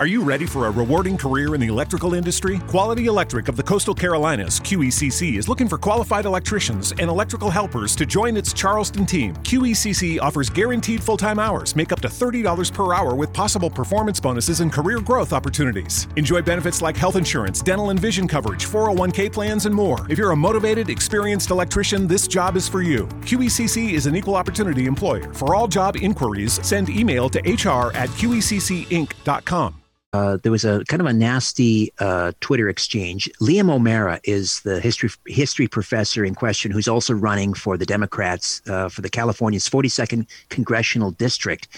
Are 0.00 0.06
you 0.06 0.22
ready 0.22 0.46
for 0.46 0.66
a 0.66 0.70
rewarding 0.70 1.18
career 1.18 1.54
in 1.54 1.60
the 1.60 1.66
electrical 1.66 2.14
industry? 2.14 2.58
Quality 2.68 3.04
Electric 3.04 3.48
of 3.48 3.56
the 3.56 3.62
Coastal 3.62 3.94
Carolinas, 3.94 4.58
QECC, 4.58 5.36
is 5.36 5.46
looking 5.46 5.68
for 5.68 5.76
qualified 5.76 6.24
electricians 6.24 6.92
and 6.92 7.10
electrical 7.10 7.50
helpers 7.50 7.94
to 7.96 8.06
join 8.06 8.34
its 8.34 8.54
Charleston 8.54 9.04
team. 9.04 9.34
QECC 9.42 10.18
offers 10.18 10.48
guaranteed 10.48 11.02
full 11.02 11.18
time 11.18 11.38
hours, 11.38 11.76
make 11.76 11.92
up 11.92 12.00
to 12.00 12.08
$30 12.08 12.72
per 12.72 12.94
hour 12.94 13.14
with 13.14 13.30
possible 13.34 13.68
performance 13.68 14.18
bonuses 14.18 14.60
and 14.60 14.72
career 14.72 15.00
growth 15.00 15.34
opportunities. 15.34 16.08
Enjoy 16.16 16.40
benefits 16.40 16.80
like 16.80 16.96
health 16.96 17.16
insurance, 17.16 17.60
dental 17.60 17.90
and 17.90 18.00
vision 18.00 18.26
coverage, 18.26 18.64
401k 18.64 19.30
plans, 19.30 19.66
and 19.66 19.74
more. 19.74 20.06
If 20.08 20.16
you're 20.16 20.30
a 20.30 20.34
motivated, 20.34 20.88
experienced 20.88 21.50
electrician, 21.50 22.06
this 22.06 22.26
job 22.26 22.56
is 22.56 22.66
for 22.66 22.80
you. 22.80 23.04
QECC 23.28 23.92
is 23.92 24.06
an 24.06 24.16
equal 24.16 24.34
opportunity 24.34 24.86
employer. 24.86 25.30
For 25.34 25.54
all 25.54 25.68
job 25.68 25.98
inquiries, 25.98 26.58
send 26.66 26.88
email 26.88 27.28
to 27.28 27.38
hr 27.40 27.94
at 27.94 28.08
qeccinc.com. 28.16 29.74
Uh, 30.12 30.38
there 30.42 30.50
was 30.50 30.64
a 30.64 30.84
kind 30.86 31.00
of 31.00 31.06
a 31.06 31.12
nasty 31.12 31.92
uh, 32.00 32.32
Twitter 32.40 32.68
exchange. 32.68 33.30
Liam 33.40 33.70
O'Mara 33.70 34.20
is 34.24 34.60
the 34.62 34.80
history 34.80 35.10
history 35.26 35.68
professor 35.68 36.24
in 36.24 36.34
question, 36.34 36.72
who's 36.72 36.88
also 36.88 37.14
running 37.14 37.54
for 37.54 37.76
the 37.76 37.86
Democrats 37.86 38.60
uh, 38.68 38.88
for 38.88 39.02
the 39.02 39.08
California's 39.08 39.68
42nd 39.68 40.26
congressional 40.48 41.12
district, 41.12 41.68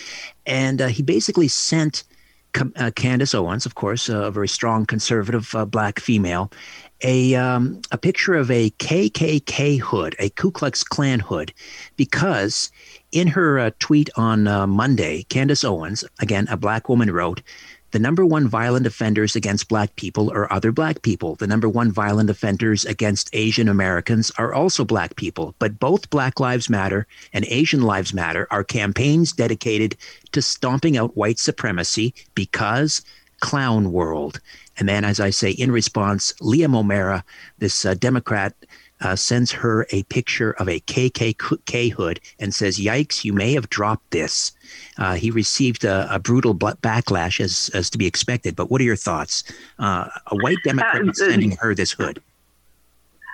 and 0.46 0.80
uh, 0.80 0.86
he 0.86 1.02
basically 1.02 1.46
sent 1.46 2.04
uh, 2.76 2.90
Candace 2.96 3.34
Owens, 3.34 3.66
of 3.66 3.74
course, 3.74 4.08
a 4.08 4.30
very 4.30 4.48
strong 4.48 4.86
conservative 4.86 5.54
black 5.68 6.00
female, 6.00 6.50
a 7.02 7.34
um, 7.34 7.82
a 7.90 7.98
picture 7.98 8.32
of 8.32 8.50
a 8.50 8.70
KKK 8.70 9.78
hood, 9.78 10.16
a 10.18 10.30
Ku 10.30 10.50
Klux 10.50 10.82
Klan 10.82 11.20
hood, 11.20 11.52
because 11.96 12.70
in 13.10 13.28
her 13.28 13.68
tweet 13.72 14.08
on 14.16 14.44
Monday, 14.70 15.24
Candace 15.24 15.64
Owens, 15.64 16.02
again 16.20 16.46
a 16.48 16.56
black 16.56 16.88
woman, 16.88 17.10
wrote 17.10 17.42
the 17.92 17.98
number 17.98 18.24
one 18.24 18.48
violent 18.48 18.86
offenders 18.86 19.36
against 19.36 19.68
black 19.68 19.94
people 19.96 20.30
are 20.32 20.50
other 20.52 20.72
black 20.72 21.02
people. 21.02 21.34
The 21.36 21.46
number 21.46 21.68
one 21.68 21.92
violent 21.92 22.30
offenders 22.30 22.84
against 22.86 23.30
Asian 23.34 23.68
Americans 23.68 24.32
are 24.38 24.52
also 24.52 24.84
black 24.84 25.14
people. 25.16 25.54
But 25.58 25.78
both 25.78 26.10
Black 26.10 26.40
Lives 26.40 26.70
Matter 26.70 27.06
and 27.34 27.44
Asian 27.48 27.82
Lives 27.82 28.14
Matter 28.14 28.48
are 28.50 28.64
campaigns 28.64 29.32
dedicated 29.32 29.96
to 30.32 30.40
stomping 30.40 30.96
out 30.96 31.16
white 31.16 31.38
supremacy 31.38 32.14
because 32.34 33.02
clown 33.40 33.92
world. 33.92 34.40
And 34.78 34.88
then, 34.88 35.04
as 35.04 35.20
I 35.20 35.28
say, 35.28 35.50
in 35.50 35.70
response, 35.70 36.32
Liam 36.40 36.74
O'Mara, 36.74 37.22
this 37.58 37.84
uh, 37.84 37.92
Democrat, 37.94 38.54
uh, 39.02 39.16
sends 39.16 39.52
her 39.52 39.86
a 39.90 40.02
picture 40.04 40.52
of 40.52 40.68
a 40.68 40.80
KKK 40.80 41.92
hood 41.92 42.20
and 42.38 42.54
says, 42.54 42.78
Yikes, 42.78 43.24
you 43.24 43.32
may 43.32 43.52
have 43.52 43.68
dropped 43.68 44.10
this. 44.10 44.52
Uh, 44.98 45.14
he 45.14 45.30
received 45.30 45.84
a, 45.84 46.06
a, 46.14 46.18
brutal 46.18 46.54
backlash 46.54 47.40
as, 47.40 47.70
as 47.74 47.90
to 47.90 47.98
be 47.98 48.06
expected. 48.06 48.56
But 48.56 48.70
what 48.70 48.80
are 48.80 48.84
your 48.84 48.96
thoughts? 48.96 49.44
Uh, 49.78 50.08
a 50.28 50.36
white 50.36 50.58
Democrat 50.64 51.08
uh, 51.08 51.12
sending 51.12 51.52
her 51.52 51.74
this 51.74 51.92
hood. 51.92 52.22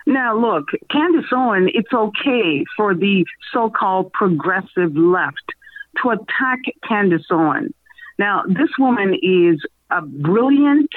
Now, 0.07 0.37
look, 0.37 0.69
Candace 0.91 1.27
Owen, 1.33 1.69
it's 1.75 1.93
okay 1.93 2.65
for 2.77 2.95
the 2.95 3.27
so 3.53 3.69
called 3.69 4.11
progressive 4.13 4.97
left 4.97 5.53
to 6.03 6.11
attack 6.11 6.61
Candace 6.89 7.27
Owen. 7.31 7.75
Now, 8.19 8.43
this 8.49 8.71
woman 8.79 9.15
is 9.23 9.61
a 9.91 10.01
brilliant 10.01 10.91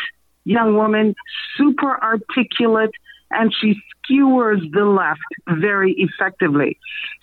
young 0.46 0.76
woman, 0.76 1.16
super 1.58 2.02
articulate, 2.02 2.92
and 3.30 3.54
she 3.54 3.82
skewers 4.12 4.62
the 4.72 4.86
left 4.86 5.60
very 5.60 5.96
effectively. 5.98 6.78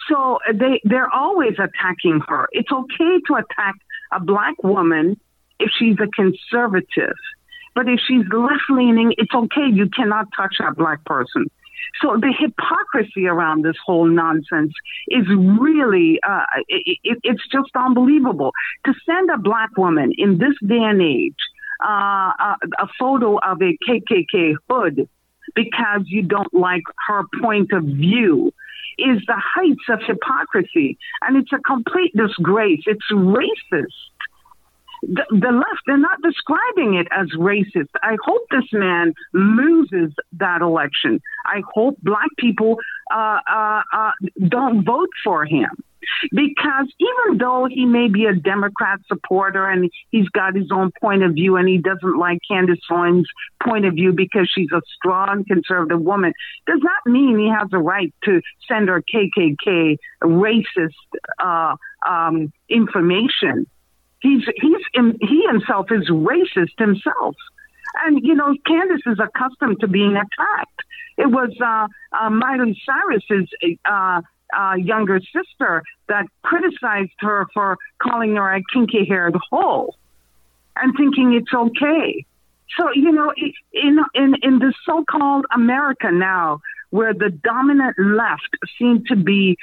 So 0.09 0.39
they, 0.53 0.81
they're 0.85 1.11
always 1.13 1.55
attacking 1.55 2.21
her. 2.29 2.49
It's 2.53 2.71
okay 2.71 3.21
to 3.29 3.35
attack 3.35 3.75
a 4.13 4.21
black 4.21 4.63
woman 4.63 5.21
if 5.61 5.71
she's 5.79 5.97
a 6.01 6.09
conservative. 6.09 7.17
But 7.75 7.89
if 7.89 8.01
she's 8.07 8.25
left 8.33 8.71
leaning, 8.71 9.15
it's 9.19 9.35
okay. 9.35 9.69
You 9.73 9.89
cannot 9.89 10.27
touch 10.37 10.57
that 10.61 10.77
black 10.77 11.05
person. 11.05 11.47
So 12.03 12.17
the 12.21 12.33
hypocrisy 12.39 13.27
around 13.27 13.65
this 13.65 13.77
whole 13.85 14.07
nonsense 14.07 14.73
is 15.09 15.27
really, 15.29 16.19
uh, 16.27 16.45
it, 16.69 16.99
it, 17.03 17.19
it's 17.23 17.43
just 17.51 17.71
unbelievable. 17.75 18.53
To 18.87 18.95
send 19.07 19.31
a 19.31 19.39
black 19.39 19.77
woman 19.77 20.13
in 20.17 20.39
this 20.39 20.55
day 20.67 20.83
and 20.83 21.01
age 21.01 21.35
uh, 21.85 22.33
a, 22.39 22.57
a 22.79 22.89
photo 22.99 23.39
of 23.39 23.63
a 23.63 23.77
KKK 23.89 24.57
hood 24.69 25.09
because 25.55 26.03
you 26.07 26.23
don't 26.23 26.53
like 26.53 26.83
her 27.07 27.23
point 27.41 27.73
of 27.73 27.85
view 27.85 28.53
is 28.99 29.21
the 29.27 29.37
heights 29.37 29.85
of 29.89 30.01
hypocrisy. 30.07 30.99
And 31.23 31.37
it's 31.37 31.53
a 31.53 31.59
complete 31.59 32.13
disgrace. 32.17 32.83
It's 32.87 33.13
racist 33.13 33.87
the, 35.03 35.25
the 35.31 35.53
left, 35.53 35.83
they're 35.87 35.97
not 35.97 36.21
describing 36.23 36.95
it 36.95 37.07
as 37.11 37.29
racist. 37.37 37.89
I 38.03 38.17
hope 38.25 38.43
this 38.51 38.65
man 38.73 39.15
loses 39.33 40.13
that 40.33 40.61
election. 40.61 41.21
I 41.45 41.63
hope 41.75 41.99
black 42.03 42.29
people 42.37 42.79
uh, 43.13 43.39
uh, 43.49 43.83
uh, 43.93 44.11
don't 44.49 44.85
vote 44.85 45.11
for 45.25 45.45
him. 45.45 45.71
Because 46.31 46.93
even 46.99 47.39
though 47.39 47.67
he 47.71 47.85
may 47.85 48.09
be 48.09 48.27
a 48.27 48.35
Democrat 48.35 49.01
supporter 49.07 49.69
and 49.69 49.91
he's 50.11 50.29
got 50.31 50.55
his 50.55 50.71
own 50.73 50.91
point 51.01 51.23
of 51.23 51.35
view 51.35 51.57
and 51.57 51.69
he 51.69 51.79
doesn't 51.79 52.19
like 52.19 52.39
Candace 52.49 52.79
Owens' 52.91 53.29
point 53.63 53.85
of 53.85 53.95
view 53.95 54.13
because 54.13 54.51
she's 54.53 54.71
a 54.73 54.83
strong 54.97 55.45
conservative 55.47 56.01
woman, 56.01 56.33
does 56.67 56.81
that 56.81 57.11
mean 57.11 57.39
he 57.39 57.49
has 57.49 57.69
a 57.73 57.79
right 57.79 58.15
to 58.25 58.41
send 58.67 58.89
her 58.89 59.03
KKK 59.03 59.97
racist 60.23 60.93
uh, 61.43 61.77
um, 62.09 62.53
information 62.69 63.67
He's 64.21 64.43
he's 64.57 65.13
he 65.21 65.45
himself 65.49 65.87
is 65.91 66.09
racist 66.11 66.77
himself, 66.79 67.37
and 68.05 68.21
you 68.23 68.35
know 68.35 68.55
Candace 68.67 69.03
is 69.07 69.19
accustomed 69.21 69.81
to 69.81 69.89
being 69.89 70.17
attacked. 70.17 70.81
It 71.17 71.27
was 71.27 71.51
uh, 71.63 71.87
uh, 72.17 72.31
Miley 72.31 72.81
Cyrus's 72.85 73.49
uh, 73.85 74.23
uh, 74.57 74.75
younger 74.75 75.21
sister 75.21 75.83
that 76.09 76.27
criticized 76.43 77.13
her 77.19 77.47
for 77.53 77.77
calling 78.03 78.37
her 78.37 78.55
a 78.55 78.63
kinky-haired 78.73 79.37
hole, 79.51 79.97
and 80.77 80.95
thinking 80.97 81.35
it's 81.35 81.53
okay. 81.53 82.25
So 82.77 82.91
you 82.95 83.13
know, 83.13 83.33
in 83.73 83.99
in 84.15 84.35
in 84.43 84.59
the 84.59 84.73
so-called 84.85 85.47
America 85.55 86.11
now, 86.11 86.61
where 86.91 87.15
the 87.15 87.31
dominant 87.31 87.97
left 87.99 88.57
seem 88.79 89.05
to 89.07 89.17
be 89.17 89.57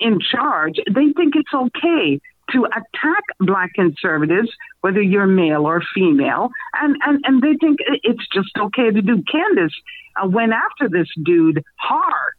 in 0.00 0.20
charge, 0.20 0.76
they 0.86 1.12
think 1.12 1.34
it's 1.36 1.54
okay 1.54 2.20
to 2.52 2.64
attack 2.64 3.22
black 3.38 3.72
conservatives, 3.74 4.50
whether 4.80 5.00
you're 5.00 5.26
male 5.26 5.66
or 5.66 5.82
female, 5.94 6.50
and, 6.80 6.96
and, 7.06 7.24
and 7.24 7.42
they 7.42 7.54
think 7.60 7.78
it's 8.02 8.26
just 8.32 8.50
okay 8.58 8.90
to 8.90 9.02
do. 9.02 9.22
Candace 9.30 9.72
uh, 10.20 10.28
went 10.28 10.52
after 10.52 10.88
this 10.88 11.08
dude 11.22 11.62
hard. 11.76 12.34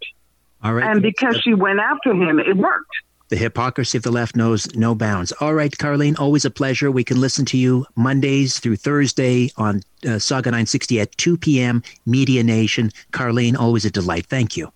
All 0.63 0.73
right. 0.73 0.89
And 0.89 1.01
because 1.01 1.37
she 1.41 1.53
went 1.53 1.79
after 1.79 2.13
him, 2.13 2.39
it 2.39 2.55
worked. 2.55 2.91
The 3.29 3.37
hypocrisy 3.37 3.97
of 3.97 4.03
the 4.03 4.11
left 4.11 4.35
knows 4.35 4.67
no 4.75 4.93
bounds. 4.93 5.31
All 5.39 5.53
right, 5.53 5.71
Karlene, 5.71 6.19
always 6.19 6.43
a 6.43 6.51
pleasure. 6.51 6.91
We 6.91 7.05
can 7.05 7.21
listen 7.21 7.45
to 7.45 7.57
you 7.57 7.85
Mondays 7.95 8.59
through 8.59 8.75
Thursday 8.75 9.51
on 9.55 9.77
uh, 10.03 10.19
Sauga 10.19 10.47
960 10.47 10.99
at 10.99 11.17
2 11.17 11.37
p.m. 11.37 11.81
Media 12.05 12.43
Nation. 12.43 12.91
Karlene, 13.13 13.57
always 13.57 13.85
a 13.85 13.89
delight. 13.89 14.25
Thank 14.25 14.57
you. 14.57 14.69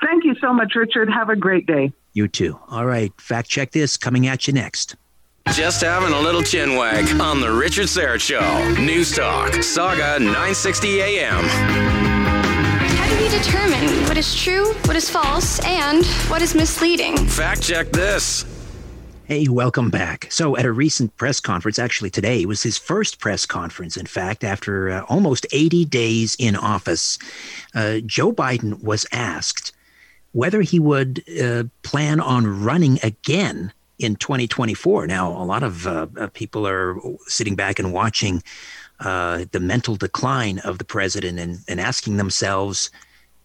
Thank 0.00 0.24
you 0.24 0.36
so 0.40 0.52
much, 0.52 0.76
Richard. 0.76 1.10
Have 1.10 1.28
a 1.28 1.34
great 1.34 1.66
day. 1.66 1.92
You 2.12 2.28
too. 2.28 2.56
All 2.68 2.86
right. 2.86 3.12
Fact 3.20 3.48
check 3.48 3.72
this 3.72 3.96
coming 3.96 4.28
at 4.28 4.46
you 4.46 4.52
next. 4.52 4.94
Just 5.52 5.82
having 5.82 6.12
a 6.12 6.20
little 6.20 6.42
chin 6.42 6.76
wag 6.76 7.20
on 7.20 7.40
the 7.40 7.50
Richard 7.50 7.86
Syrett 7.86 8.20
Show. 8.20 8.80
News 8.80 9.14
Talk, 9.14 9.50
Sauga 9.54 10.20
960 10.20 11.00
AM. 11.00 12.13
How 13.34 13.40
do 13.40 13.46
we 13.48 13.52
determine 13.52 14.04
what 14.04 14.16
is 14.16 14.32
true, 14.32 14.72
what 14.84 14.94
is 14.94 15.10
false, 15.10 15.58
and 15.64 16.06
what 16.28 16.40
is 16.40 16.54
misleading? 16.54 17.16
Fact 17.16 17.62
check 17.62 17.90
this. 17.90 18.44
Hey, 19.24 19.48
welcome 19.48 19.90
back. 19.90 20.30
So, 20.30 20.56
at 20.56 20.64
a 20.64 20.70
recent 20.70 21.16
press 21.16 21.40
conference, 21.40 21.76
actually 21.76 22.10
today, 22.10 22.42
it 22.42 22.46
was 22.46 22.62
his 22.62 22.78
first 22.78 23.18
press 23.18 23.44
conference, 23.44 23.96
in 23.96 24.06
fact, 24.06 24.44
after 24.44 24.88
uh, 24.88 25.02
almost 25.08 25.46
80 25.50 25.84
days 25.86 26.36
in 26.38 26.54
office. 26.54 27.18
Uh, 27.74 27.98
Joe 28.06 28.32
Biden 28.32 28.80
was 28.84 29.04
asked 29.10 29.72
whether 30.30 30.62
he 30.62 30.78
would 30.78 31.24
uh, 31.42 31.64
plan 31.82 32.20
on 32.20 32.62
running 32.62 33.00
again 33.02 33.72
in 33.98 34.14
2024. 34.14 35.08
Now, 35.08 35.32
a 35.32 35.42
lot 35.42 35.64
of 35.64 35.88
uh, 35.88 36.06
uh, 36.16 36.28
people 36.34 36.68
are 36.68 36.96
sitting 37.26 37.56
back 37.56 37.80
and 37.80 37.92
watching 37.92 38.44
uh, 39.00 39.46
the 39.50 39.60
mental 39.60 39.96
decline 39.96 40.60
of 40.60 40.78
the 40.78 40.84
president 40.84 41.40
and, 41.40 41.58
and 41.66 41.80
asking 41.80 42.16
themselves, 42.16 42.92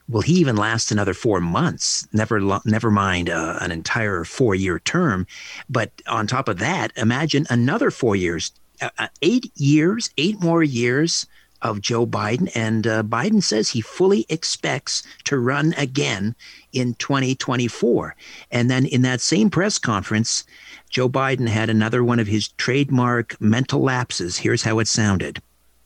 will 0.10 0.22
he 0.22 0.34
even 0.34 0.58
last 0.58 0.92
another 0.92 1.14
four 1.14 1.40
months? 1.40 2.08
Never, 2.12 2.60
never 2.66 2.92
mind 2.92 3.30
uh, 3.30 3.58
an 3.62 3.72
entire 3.72 4.24
four-year 4.24 4.80
term. 4.80 5.28
But 5.70 5.92
on 6.08 6.28
top 6.28 6.48
of 6.50 6.58
that, 6.60 6.92
imagine 6.98 7.46
another 7.50 7.92
four 7.92 8.16
years, 8.16 8.52
uh, 8.82 9.08
eight 9.22 9.52
years, 9.56 10.10
eight 10.18 10.42
more 10.42 10.64
years 10.64 11.28
of 11.62 11.82
Joe 11.82 12.08
Biden. 12.08 12.50
And 12.56 12.88
uh, 12.88 13.04
Biden 13.04 13.44
says 13.44 13.70
he 13.70 13.82
fully 13.82 14.26
expects 14.30 15.04
to 15.26 15.38
run 15.38 15.74
again 15.78 16.36
in 16.72 16.94
2024. 16.96 18.16
And 18.52 18.70
then 18.72 18.86
in 18.86 19.02
that 19.04 19.22
same 19.22 19.50
press 19.50 19.78
conference, 19.78 20.46
Joe 20.90 21.10
Biden 21.10 21.48
had 21.48 21.70
another 21.70 22.04
one 22.04 22.20
of 22.20 22.28
his 22.28 22.48
trademark 22.48 23.40
mental 23.40 23.82
lapses. 23.82 24.38
Here's 24.38 24.64
how 24.64 24.80
it 24.80 24.88
sounded. 24.88 25.42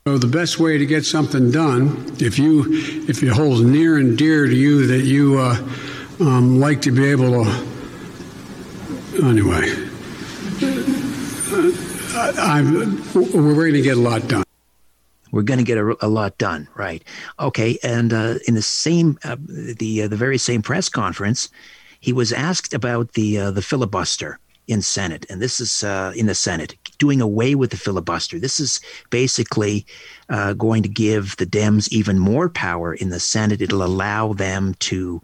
So 0.06 0.18
the 0.18 0.26
best 0.26 0.60
way 0.60 0.76
to 0.76 0.84
get 0.84 1.06
something 1.06 1.50
done, 1.50 2.14
if 2.20 2.38
you 2.38 2.66
if 3.08 3.22
it 3.22 3.30
holds 3.30 3.62
near 3.62 3.96
and 3.96 4.18
dear 4.18 4.44
to 4.44 4.54
you 4.54 4.86
that 4.86 5.04
you 5.06 5.38
uh, 5.38 5.56
um, 6.20 6.60
like 6.60 6.82
to 6.82 6.90
be 6.90 7.06
able 7.06 7.42
to, 7.42 7.50
anyway, 9.24 9.64
uh, 12.12 12.32
I'm, 12.36 13.02
we're 13.14 13.54
going 13.54 13.72
to 13.72 13.80
get 13.80 13.96
a 13.96 14.00
lot 14.00 14.28
done. 14.28 14.44
We're 15.32 15.40
going 15.40 15.56
to 15.56 15.64
get 15.64 15.78
a, 15.78 15.96
a, 16.02 16.08
lot 16.08 16.36
done, 16.36 16.68
right? 16.74 17.02
Okay, 17.40 17.78
and 17.82 18.12
uh, 18.12 18.34
in 18.46 18.52
the 18.52 18.60
same, 18.60 19.18
uh, 19.24 19.36
the 19.48 20.02
uh, 20.02 20.08
the 20.08 20.16
very 20.16 20.36
same 20.36 20.60
press 20.60 20.90
conference, 20.90 21.48
he 22.00 22.12
was 22.12 22.30
asked 22.30 22.74
about 22.74 23.14
the 23.14 23.38
uh, 23.38 23.50
the 23.52 23.62
filibuster 23.62 24.38
in 24.66 24.82
Senate, 24.82 25.26
and 25.28 25.42
this 25.42 25.60
is 25.60 25.84
uh, 25.84 26.12
in 26.16 26.26
the 26.26 26.34
Senate 26.34 26.76
doing 26.98 27.20
away 27.20 27.54
with 27.54 27.70
the 27.70 27.76
filibuster. 27.76 28.38
This 28.38 28.60
is 28.60 28.80
basically 29.10 29.84
uh, 30.28 30.54
going 30.54 30.82
to 30.82 30.88
give 30.88 31.36
the 31.36 31.46
Dems 31.46 31.88
even 31.90 32.18
more 32.18 32.48
power 32.48 32.94
in 32.94 33.10
the 33.10 33.20
Senate. 33.20 33.60
It'll 33.60 33.82
allow 33.82 34.32
them 34.32 34.74
to 34.80 35.20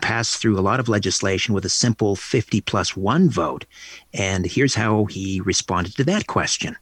pass 0.00 0.36
through 0.36 0.58
a 0.58 0.62
lot 0.62 0.80
of 0.80 0.88
legislation 0.88 1.54
with 1.54 1.64
a 1.64 1.68
simple 1.68 2.16
50 2.16 2.60
plus 2.62 2.96
one 2.96 3.28
vote. 3.28 3.66
And 4.12 4.46
here's 4.46 4.74
how 4.74 5.06
he 5.06 5.40
responded 5.40 5.96
to 5.96 6.04
that 6.04 6.26
question. 6.26 6.76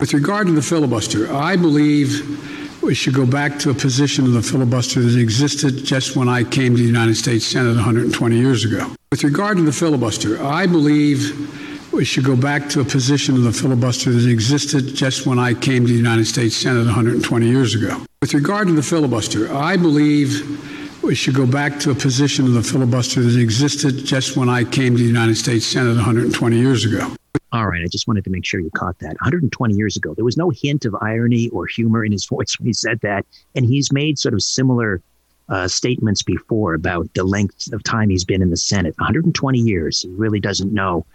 With 0.00 0.14
regard 0.14 0.46
to 0.46 0.52
the 0.52 0.62
filibuster, 0.62 1.32
I 1.34 1.56
believe 1.56 2.80
we 2.84 2.94
should 2.94 3.14
go 3.14 3.26
back 3.26 3.58
to 3.58 3.70
a 3.70 3.74
position 3.74 4.26
of 4.26 4.32
the 4.32 4.42
filibuster 4.42 5.00
that 5.00 5.18
existed 5.18 5.84
just 5.84 6.14
when 6.14 6.28
I 6.28 6.44
came 6.44 6.76
to 6.76 6.80
the 6.80 6.86
United 6.86 7.16
States 7.16 7.44
Senate 7.44 7.74
120 7.74 8.38
years 8.38 8.64
ago. 8.64 8.94
With 9.10 9.24
regard 9.24 9.56
to 9.56 9.64
the 9.64 9.72
filibuster, 9.72 10.40
I 10.40 10.68
believe 10.68 11.92
we 11.92 12.04
should 12.04 12.22
go 12.22 12.36
back 12.36 12.68
to 12.68 12.80
a 12.80 12.84
position 12.84 13.34
of 13.34 13.42
the 13.42 13.52
filibuster 13.52 14.12
that 14.12 14.30
existed 14.30 14.94
just 14.94 15.26
when 15.26 15.40
I 15.40 15.52
came 15.52 15.84
to 15.84 15.90
the 15.90 15.98
United 15.98 16.26
States 16.26 16.54
Senate 16.54 16.84
120 16.84 17.48
years 17.48 17.74
ago. 17.74 18.00
With 18.20 18.34
regard 18.34 18.68
to 18.68 18.74
the 18.74 18.84
filibuster, 18.84 19.52
I 19.52 19.76
believe 19.76 21.02
we 21.02 21.16
should 21.16 21.34
go 21.34 21.44
back 21.44 21.80
to 21.80 21.90
a 21.90 21.94
position 21.96 22.46
of 22.46 22.52
the 22.52 22.62
filibuster 22.62 23.20
that 23.20 23.36
existed 23.36 24.04
just 24.04 24.36
when 24.36 24.48
I 24.48 24.62
came 24.62 24.92
to 24.96 25.02
the 25.02 25.08
United 25.08 25.38
States 25.38 25.66
Senate 25.66 25.96
120 25.96 26.56
years 26.56 26.84
ago. 26.84 27.16
All 27.50 27.66
right, 27.66 27.82
I 27.82 27.86
just 27.86 28.06
wanted 28.06 28.24
to 28.24 28.30
make 28.30 28.44
sure 28.44 28.60
you 28.60 28.70
caught 28.70 28.98
that. 28.98 29.16
120 29.20 29.74
years 29.74 29.96
ago, 29.96 30.14
there 30.14 30.24
was 30.24 30.36
no 30.36 30.50
hint 30.50 30.84
of 30.84 30.94
irony 31.00 31.48
or 31.48 31.66
humor 31.66 32.04
in 32.04 32.12
his 32.12 32.26
voice 32.30 32.58
when 32.58 32.66
he 32.66 32.72
said 32.72 33.00
that. 33.00 33.24
And 33.54 33.64
he's 33.64 33.92
made 33.92 34.18
sort 34.18 34.34
of 34.34 34.42
similar 34.42 35.00
uh, 35.48 35.66
statements 35.66 36.22
before 36.22 36.74
about 36.74 37.12
the 37.14 37.24
length 37.24 37.72
of 37.72 37.82
time 37.82 38.10
he's 38.10 38.24
been 38.24 38.42
in 38.42 38.50
the 38.50 38.56
Senate 38.56 38.94
120 38.98 39.58
years. 39.58 40.02
He 40.02 40.08
really 40.10 40.40
doesn't 40.40 40.74
know 40.74 41.06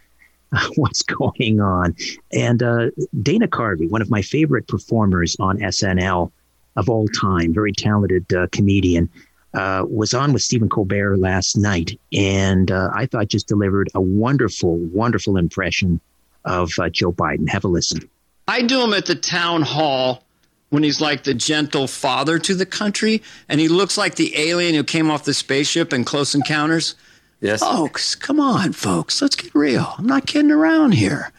what's 0.76 1.04
going 1.04 1.62
on. 1.62 1.96
And 2.32 2.64
uh, 2.64 2.90
Dana 3.22 3.48
Carvey, 3.48 3.90
one 3.90 4.02
of 4.02 4.10
my 4.10 4.24
favorite 4.24 4.68
performers 4.68 5.36
on 5.40 5.60
SNL 5.60 6.32
of 6.76 6.90
all 6.90 7.08
time, 7.10 7.54
very 7.54 7.74
talented 7.74 8.34
uh, 8.34 8.48
comedian. 8.52 9.08
uh, 9.54 9.86
was 9.88 10.16
on 10.16 10.34
with 10.34 10.42
Stephen 10.42 10.68
Colbert 10.68 11.18
last 11.18 11.56
night, 11.56 12.00
and 12.12 12.72
uh, 12.72 12.90
I 12.92 13.06
thought 13.06 13.28
just 13.28 13.48
delivered 13.48 13.88
a 13.94 14.02
wonderful, 14.02 14.78
wonderful 14.78 15.38
impression 15.38 16.00
of 16.46 16.72
uh, 16.80 16.90
Joe 16.90 17.12
Biden. 17.12 17.50
Have 17.50 17.64
a 17.64 17.68
listen. 17.68 18.10
I 18.48 18.62
do 18.62 18.82
him 18.82 18.94
at 18.94 19.06
the 19.06 19.16
town 19.16 19.62
hall 19.62 20.24
when 20.70 20.84
he's 20.84 21.00
like 21.00 21.24
the 21.24 21.34
gentle 21.34 21.88
father 21.88 22.40
to 22.40 22.56
the 22.56 22.66
country, 22.66 23.22
and 23.48 23.60
he 23.60 23.68
looks 23.68 23.98
like 23.98 24.16
the 24.16 24.36
alien 24.38 24.74
who 24.74 24.84
came 24.84 25.12
off 25.12 25.24
the 25.24 25.34
spaceship 25.34 25.94
in 25.94 26.04
Close 26.04 26.34
Encounters. 26.34 26.96
Yes. 27.42 27.62
Folks, 27.62 28.16
come 28.16 28.40
on, 28.40 28.72
folks. 28.72 29.22
Let's 29.22 29.36
get 29.36 29.54
real. 29.54 29.94
I'm 29.98 30.08
not 30.08 30.26
kidding 30.26 30.50
around 30.50 30.94
here. 30.94 31.32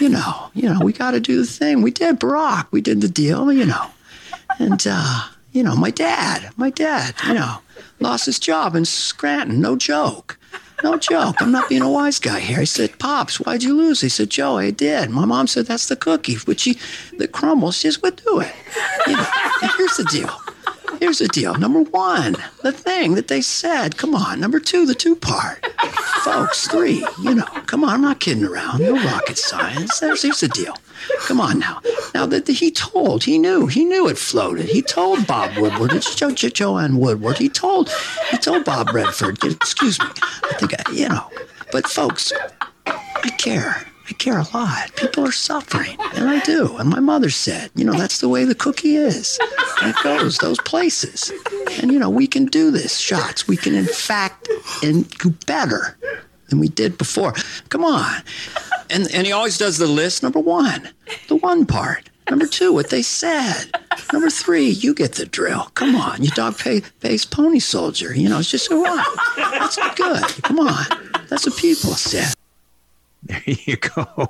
You 0.00 0.08
know, 0.08 0.50
you 0.54 0.68
know, 0.72 0.80
we 0.82 0.92
got 0.92 1.10
to 1.10 1.20
do 1.20 1.36
the 1.36 1.46
thing. 1.46 1.82
We 1.82 1.90
did 1.90 2.18
Barack. 2.18 2.68
We 2.70 2.80
did 2.80 3.02
the 3.02 3.08
deal, 3.08 3.52
you 3.52 3.66
know. 3.66 3.86
And, 4.58 4.82
uh, 4.88 5.26
you 5.52 5.62
know, 5.62 5.76
my 5.76 5.90
dad, 5.90 6.50
my 6.56 6.70
dad, 6.70 7.14
you 7.26 7.34
know, 7.34 7.58
lost 8.00 8.26
his 8.26 8.38
job 8.38 8.74
in 8.74 8.86
Scranton. 8.86 9.60
No 9.60 9.76
joke. 9.76 10.38
No 10.82 10.96
joke. 10.96 11.40
I'm 11.40 11.52
not 11.52 11.68
being 11.68 11.82
a 11.82 11.90
wise 11.90 12.18
guy 12.18 12.40
here. 12.40 12.60
I 12.60 12.64
said, 12.64 12.98
Pops, 12.98 13.40
why'd 13.40 13.62
you 13.62 13.74
lose? 13.74 14.00
He 14.00 14.08
said, 14.08 14.30
Joe, 14.30 14.56
I 14.58 14.70
did. 14.70 15.10
My 15.10 15.24
mom 15.24 15.46
said, 15.46 15.66
that's 15.66 15.86
the 15.86 15.96
cookie, 15.96 16.36
which 16.36 16.60
she, 16.60 16.78
the 17.16 17.28
crumbles, 17.28 17.76
she 17.78 17.88
just 17.88 18.02
would 18.02 18.16
do 18.16 18.40
it. 18.40 18.52
You 19.06 19.16
know, 19.16 19.26
here's 19.76 19.96
the 19.96 20.04
deal. 20.10 20.30
Here's 20.98 21.18
the 21.18 21.28
deal. 21.28 21.54
Number 21.54 21.80
one, 21.82 22.36
the 22.62 22.72
thing 22.72 23.14
that 23.14 23.28
they 23.28 23.40
said. 23.40 23.96
Come 23.96 24.14
on. 24.14 24.40
Number 24.40 24.60
two, 24.60 24.84
the 24.86 24.94
two 24.94 25.16
part. 25.16 25.64
Folks, 26.24 26.66
three, 26.68 27.06
you 27.22 27.34
know, 27.34 27.46
come 27.66 27.84
on. 27.84 27.90
I'm 27.90 28.02
not 28.02 28.20
kidding 28.20 28.44
around. 28.44 28.80
No 28.80 28.92
rocket 28.94 29.38
science. 29.38 29.98
There's, 30.00 30.22
here's 30.22 30.40
the 30.40 30.48
deal. 30.48 30.74
Come 31.20 31.40
on 31.40 31.58
now. 31.58 31.80
Now 32.14 32.26
that 32.26 32.48
he 32.48 32.70
told, 32.70 33.24
he 33.24 33.38
knew, 33.38 33.66
he 33.66 33.84
knew 33.84 34.08
it 34.08 34.18
floated. 34.18 34.66
He 34.66 34.82
told 34.82 35.26
Bob 35.26 35.56
Woodward, 35.56 35.92
it's 35.92 36.14
jo- 36.14 36.30
jo- 36.30 36.48
Joanne 36.48 36.98
Woodward. 36.98 37.38
He 37.38 37.48
told, 37.48 37.90
he 38.30 38.36
told 38.38 38.64
Bob 38.64 38.90
Redford, 38.92 39.42
excuse 39.44 39.98
me. 40.00 40.06
I 40.44 40.54
think, 40.58 40.74
I, 40.78 40.92
you 40.92 41.08
know, 41.08 41.30
but 41.72 41.86
folks, 41.86 42.32
I 42.86 43.30
care. 43.38 43.86
I 44.08 44.12
care 44.14 44.38
a 44.40 44.46
lot. 44.52 44.96
People 44.96 45.24
are 45.24 45.30
suffering, 45.32 45.96
and 46.14 46.28
I 46.28 46.40
do. 46.40 46.76
And 46.78 46.90
my 46.90 46.98
mother 46.98 47.30
said, 47.30 47.70
you 47.76 47.84
know, 47.84 47.92
that's 47.92 48.20
the 48.20 48.28
way 48.28 48.44
the 48.44 48.56
cookie 48.56 48.96
is. 48.96 49.38
And 49.80 49.90
it 49.90 50.02
goes 50.02 50.38
those 50.38 50.58
places. 50.62 51.32
And, 51.80 51.92
you 51.92 51.98
know, 52.00 52.10
we 52.10 52.26
can 52.26 52.46
do 52.46 52.72
this, 52.72 52.98
shots. 52.98 53.46
We 53.46 53.56
can, 53.56 53.74
in 53.76 53.86
fact, 53.86 54.48
and 54.82 55.08
do 55.18 55.30
better 55.46 55.96
than 56.48 56.58
we 56.58 56.66
did 56.68 56.98
before. 56.98 57.34
Come 57.68 57.84
on. 57.84 58.22
And, 58.90 59.12
and 59.14 59.26
he 59.26 59.32
always 59.32 59.56
does 59.58 59.78
the 59.78 59.86
list. 59.86 60.22
Number 60.22 60.40
one, 60.40 60.88
the 61.28 61.36
one 61.36 61.66
part. 61.66 62.10
Number 62.28 62.46
two, 62.46 62.72
what 62.72 62.90
they 62.90 63.02
said. 63.02 63.70
Number 64.12 64.30
three, 64.30 64.68
you 64.68 64.94
get 64.94 65.14
the 65.14 65.26
drill. 65.26 65.70
Come 65.74 65.96
on, 65.96 66.22
you 66.22 66.30
dog 66.30 66.54
faced 66.54 67.30
pony 67.30 67.58
soldier. 67.58 68.14
You 68.14 68.28
know, 68.28 68.38
it's 68.38 68.50
just 68.50 68.70
a 68.70 68.76
run. 68.76 69.04
That's 69.36 69.76
good. 69.96 70.22
Come 70.44 70.60
on. 70.60 70.84
That's 71.28 71.46
what 71.46 71.56
people 71.56 71.90
said. 71.94 72.34
There 73.22 73.42
you 73.44 73.76
go. 73.76 74.28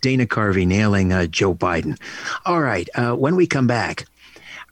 Dana 0.00 0.26
Carvey 0.26 0.66
nailing 0.66 1.12
uh, 1.12 1.26
Joe 1.26 1.54
Biden. 1.54 2.00
All 2.46 2.60
right. 2.60 2.88
Uh, 2.94 3.14
when 3.14 3.36
we 3.36 3.46
come 3.46 3.66
back, 3.66 4.06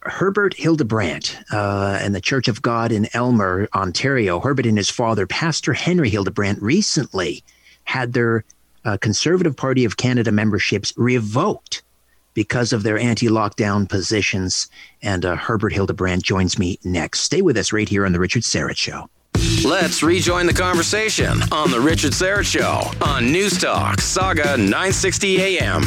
Herbert 0.01 0.53
Hildebrandt 0.55 1.37
uh, 1.51 1.99
and 2.01 2.15
the 2.15 2.21
Church 2.21 2.47
of 2.47 2.61
God 2.61 2.91
in 2.91 3.07
Aylmer, 3.13 3.69
Ontario, 3.73 4.39
Herbert 4.39 4.65
and 4.65 4.77
his 4.77 4.89
father, 4.89 5.27
Pastor 5.27 5.73
Henry 5.73 6.09
Hildebrandt, 6.09 6.61
recently 6.61 7.43
had 7.83 8.13
their 8.13 8.43
uh, 8.85 8.97
Conservative 8.97 9.55
Party 9.55 9.85
of 9.85 9.97
Canada 9.97 10.31
memberships 10.31 10.93
revoked 10.97 11.83
because 12.33 12.73
of 12.73 12.83
their 12.83 12.97
anti 12.97 13.27
lockdown 13.27 13.87
positions. 13.87 14.67
And 15.01 15.25
uh, 15.25 15.35
Herbert 15.35 15.73
Hildebrandt 15.73 16.23
joins 16.23 16.57
me 16.57 16.79
next. 16.83 17.21
Stay 17.21 17.41
with 17.41 17.57
us 17.57 17.71
right 17.71 17.87
here 17.87 18.05
on 18.05 18.11
The 18.11 18.19
Richard 18.19 18.43
Syrett 18.43 18.77
Show. 18.77 19.09
Let's 19.65 20.03
rejoin 20.03 20.45
the 20.45 20.53
conversation 20.53 21.41
on 21.51 21.71
The 21.71 21.79
Richard 21.79 22.11
Syrett 22.11 22.45
Show 22.45 22.91
on 23.05 23.31
News 23.31 23.59
Talk, 23.59 23.97
Sauga 23.97 24.57
960 24.57 25.41
AM. 25.41 25.83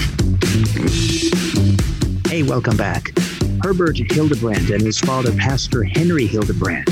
Hey, 2.29 2.43
welcome 2.43 2.77
back. 2.77 3.13
Herbert 3.63 3.97
Hildebrandt 3.97 4.71
and 4.71 4.83
his 4.83 4.99
father, 4.99 5.33
Pastor 5.37 5.83
Henry 5.83 6.27
Hildebrandt 6.27 6.89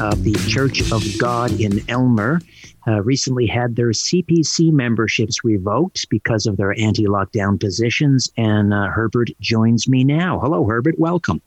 of 0.00 0.24
the 0.24 0.34
Church 0.48 0.90
of 0.92 1.02
God 1.18 1.60
in 1.60 1.80
Aylmer, 1.88 2.40
uh, 2.86 3.02
recently 3.02 3.46
had 3.46 3.76
their 3.76 3.90
CPC 3.90 4.72
memberships 4.72 5.44
revoked 5.44 6.08
because 6.08 6.46
of 6.46 6.56
their 6.56 6.78
anti 6.78 7.04
lockdown 7.04 7.58
positions. 7.60 8.30
And 8.36 8.72
uh, 8.72 8.86
Herbert 8.88 9.30
joins 9.40 9.88
me 9.88 10.04
now. 10.04 10.38
Hello, 10.38 10.64
Herbert. 10.64 10.98
Welcome. 10.98 11.42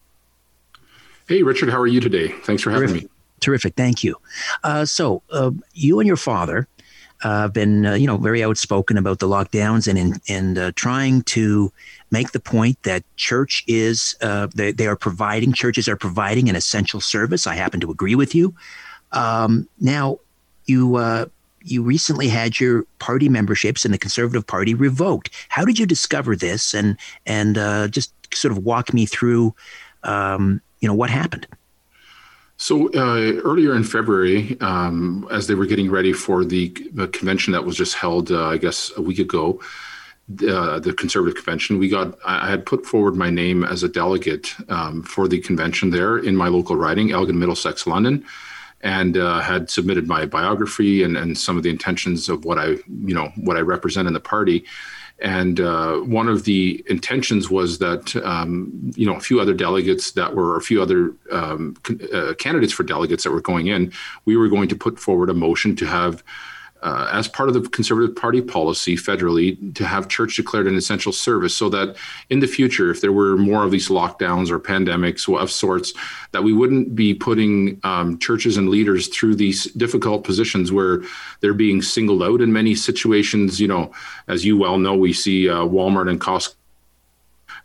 Hey, 1.27 1.43
Richard. 1.43 1.69
How 1.69 1.79
are 1.79 1.87
you 1.87 1.99
today? 1.99 2.27
Thanks 2.27 2.63
for 2.63 2.71
having 2.71 2.89
Terrific. 2.89 3.03
me. 3.03 3.09
Terrific. 3.39 3.75
Thank 3.75 4.03
you. 4.03 4.15
Uh, 4.63 4.85
so, 4.85 5.21
uh, 5.31 5.51
you 5.73 5.99
and 5.99 6.07
your 6.07 6.17
father 6.17 6.67
uh, 7.23 7.41
have 7.41 7.53
been, 7.53 7.85
uh, 7.85 7.93
you 7.93 8.07
know, 8.07 8.17
very 8.17 8.43
outspoken 8.43 8.97
about 8.97 9.19
the 9.19 9.27
lockdowns 9.27 9.87
and 9.87 9.97
in, 9.97 10.13
and 10.27 10.57
uh, 10.57 10.71
trying 10.75 11.21
to 11.23 11.71
make 12.11 12.31
the 12.31 12.39
point 12.39 12.81
that 12.83 13.03
church 13.15 13.63
is 13.67 14.15
uh, 14.21 14.47
they, 14.53 14.71
they 14.71 14.87
are 14.87 14.95
providing 14.95 15.53
churches 15.53 15.87
are 15.87 15.95
providing 15.95 16.49
an 16.49 16.55
essential 16.55 17.01
service. 17.01 17.47
I 17.47 17.55
happen 17.55 17.79
to 17.79 17.91
agree 17.91 18.15
with 18.15 18.35
you. 18.35 18.53
Um, 19.13 19.67
now, 19.79 20.19
you 20.65 21.29
you 21.65 21.81
recently 21.81 22.27
had 22.27 22.59
your 22.59 22.83
party 22.99 23.29
memberships 23.29 23.85
in 23.85 23.91
the 23.91 23.97
Conservative 23.97 24.45
Party 24.45 24.73
revoked. 24.73 25.29
How 25.49 25.63
did 25.63 25.79
you 25.79 25.85
discover 25.85 26.35
this? 26.35 26.73
And 26.73 26.97
and 27.25 27.55
just 27.91 28.13
sort 28.33 28.51
of 28.51 28.59
walk 28.63 28.93
me 28.93 29.05
through, 29.05 29.55
um, 30.03 30.61
you 30.79 30.87
know, 30.87 30.93
what 30.93 31.09
happened. 31.09 31.47
So 32.57 32.87
uh, 32.93 33.41
earlier 33.43 33.75
in 33.75 33.83
February, 33.83 34.57
um, 34.61 35.27
as 35.31 35.47
they 35.47 35.55
were 35.55 35.65
getting 35.65 35.89
ready 35.89 36.13
for 36.13 36.45
the, 36.45 36.69
the 36.93 37.07
convention 37.07 37.51
that 37.53 37.65
was 37.65 37.75
just 37.75 37.95
held, 37.95 38.31
uh, 38.31 38.45
I 38.45 38.57
guess 38.57 38.91
a 38.95 39.01
week 39.01 39.19
ago, 39.19 39.59
uh, 40.47 40.79
the 40.79 40.93
conservative 40.93 41.35
convention, 41.35 41.79
we 41.79 41.89
got 41.89 42.17
I 42.25 42.49
had 42.49 42.65
put 42.65 42.85
forward 42.85 43.15
my 43.15 43.29
name 43.29 43.65
as 43.65 43.83
a 43.83 43.89
delegate 43.89 44.55
um, 44.69 45.03
for 45.03 45.27
the 45.27 45.41
convention 45.41 45.89
there 45.89 46.17
in 46.17 46.35
my 46.37 46.47
local 46.47 46.77
riding, 46.77 47.11
Elgin 47.11 47.37
Middlesex, 47.37 47.85
London, 47.85 48.23
and 48.83 49.17
uh, 49.17 49.39
had 49.39 49.69
submitted 49.69 50.07
my 50.07 50.25
biography 50.25 51.03
and, 51.03 51.17
and 51.17 51.37
some 51.37 51.57
of 51.57 51.63
the 51.63 51.69
intentions 51.69 52.29
of 52.29 52.45
what 52.45 52.59
I 52.59 52.65
you 53.05 53.15
know 53.15 53.31
what 53.37 53.57
I 53.57 53.61
represent 53.61 54.07
in 54.07 54.13
the 54.13 54.19
party. 54.19 54.65
And 55.19 55.61
uh, 55.61 55.97
one 55.99 56.27
of 56.27 56.43
the 56.43 56.83
intentions 56.89 57.49
was 57.49 57.77
that 57.79 58.15
um, 58.17 58.91
you 58.95 59.05
know 59.05 59.15
a 59.15 59.21
few 59.21 59.39
other 59.39 59.53
delegates 59.53 60.11
that 60.11 60.35
were 60.35 60.57
a 60.57 60.61
few 60.61 60.81
other 60.81 61.13
um, 61.31 61.77
uh, 62.13 62.33
candidates 62.37 62.73
for 62.73 62.83
delegates 62.83 63.23
that 63.23 63.31
were 63.31 63.41
going 63.41 63.67
in, 63.67 63.91
we 64.25 64.35
were 64.35 64.49
going 64.49 64.67
to 64.67 64.75
put 64.75 64.99
forward 64.99 65.29
a 65.29 65.33
motion 65.33 65.75
to 65.77 65.85
have. 65.85 66.23
Uh, 66.83 67.09
as 67.13 67.29
part 67.29 67.47
of 67.47 67.55
the 67.55 67.61
Conservative 67.69 68.13
Party 68.13 68.41
policy 68.41 68.97
federally, 68.97 69.73
to 69.73 69.85
have 69.85 70.09
church 70.09 70.35
declared 70.35 70.67
an 70.67 70.75
essential 70.75 71.13
service, 71.13 71.55
so 71.55 71.69
that 71.69 71.95
in 72.29 72.41
the 72.41 72.47
future, 72.47 72.91
if 72.91 72.99
there 72.99 73.13
were 73.13 73.37
more 73.37 73.63
of 73.63 73.71
these 73.71 73.87
lockdowns 73.87 74.51
or 74.51 74.59
pandemics 74.59 75.23
of 75.33 75.49
sorts, 75.49 75.93
that 76.33 76.43
we 76.43 76.51
wouldn't 76.51 76.93
be 76.93 77.13
putting 77.13 77.79
um, 77.85 78.19
churches 78.19 78.57
and 78.57 78.67
leaders 78.67 79.07
through 79.07 79.35
these 79.35 79.63
difficult 79.75 80.25
positions 80.25 80.73
where 80.73 81.01
they're 81.39 81.53
being 81.53 81.81
singled 81.81 82.21
out 82.21 82.41
in 82.41 82.51
many 82.51 82.75
situations. 82.75 83.61
You 83.61 83.69
know, 83.69 83.93
as 84.27 84.43
you 84.43 84.57
well 84.57 84.77
know, 84.77 84.93
we 84.93 85.13
see 85.13 85.47
uh, 85.47 85.63
Walmart 85.63 86.09
and 86.09 86.19
Costco 86.19 86.55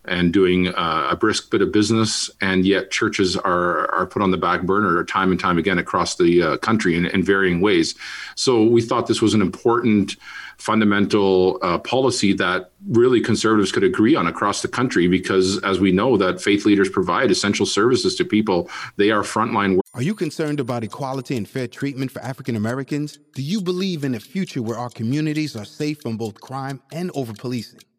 and 0.05 0.33
doing 0.33 0.69
uh, 0.69 1.09
a 1.11 1.17
brisk 1.17 1.51
bit 1.51 1.63
of 1.63 1.73
business, 1.73 2.31
and 2.41 2.65
yet 2.65 2.91
churches 2.91 3.37
are 3.37 3.91
are 3.93 4.07
put 4.07 4.23
on 4.23 4.31
the 4.31 4.37
back 4.37 4.63
burner 4.63 5.05
time 5.05 5.31
and 5.31 5.41
time 5.41 5.59
again 5.59 5.79
across 5.79 6.17
the 6.17 6.43
uh, 6.43 6.57
country 6.59 6.97
in, 6.97 7.07
in, 7.07 7.23
varying 7.23 7.61
ways. 7.61 7.95
So 8.35 8.65
we 8.65 8.83
thought 8.83 9.07
this 9.07 9.23
was 9.23 9.35
an 9.35 9.43
important 9.43 10.17
fundamental 10.59 11.59
uh, 11.63 11.79
policy 11.79 12.33
that 12.33 12.73
really 12.89 13.21
conservatives 13.21 13.71
could 13.71 13.85
agree 13.85 14.17
on 14.17 14.27
across 14.27 14.61
the 14.61 14.69
country 14.69 15.07
because 15.07 15.63
as 15.63 15.79
we 15.79 15.93
know 15.93 16.17
that 16.17 16.41
faith 16.41 16.65
leaders 16.65 16.89
provide 16.89 17.31
essential 17.31 17.65
services 17.65 18.17
to 18.17 18.25
people 18.25 18.69
they 18.97 19.11
are 19.11 19.23
frontline 19.23 19.77
workers. 19.77 19.91
are 19.95 20.03
you 20.03 20.15
concerned 20.15 20.59
about 20.59 20.83
equality 20.83 21.37
and 21.37 21.49
fair 21.49 21.69
treatment 21.69 22.11
for 22.11 22.21
african 22.23 22.57
americans 22.57 23.19
do 23.35 23.43
you 23.43 23.61
believe 23.61 24.03
in 24.03 24.17
a 24.17 24.21
future 24.21 24.61
where 24.61 24.77
our 24.77 24.91
communities 24.91 25.55
are 25.55 25.65
safe 25.65 26.01
from 26.03 26.17
both 26.17 26.41
crime 26.41 26.83
and 26.93 27.13
over 27.15 27.33
policing 27.33 27.81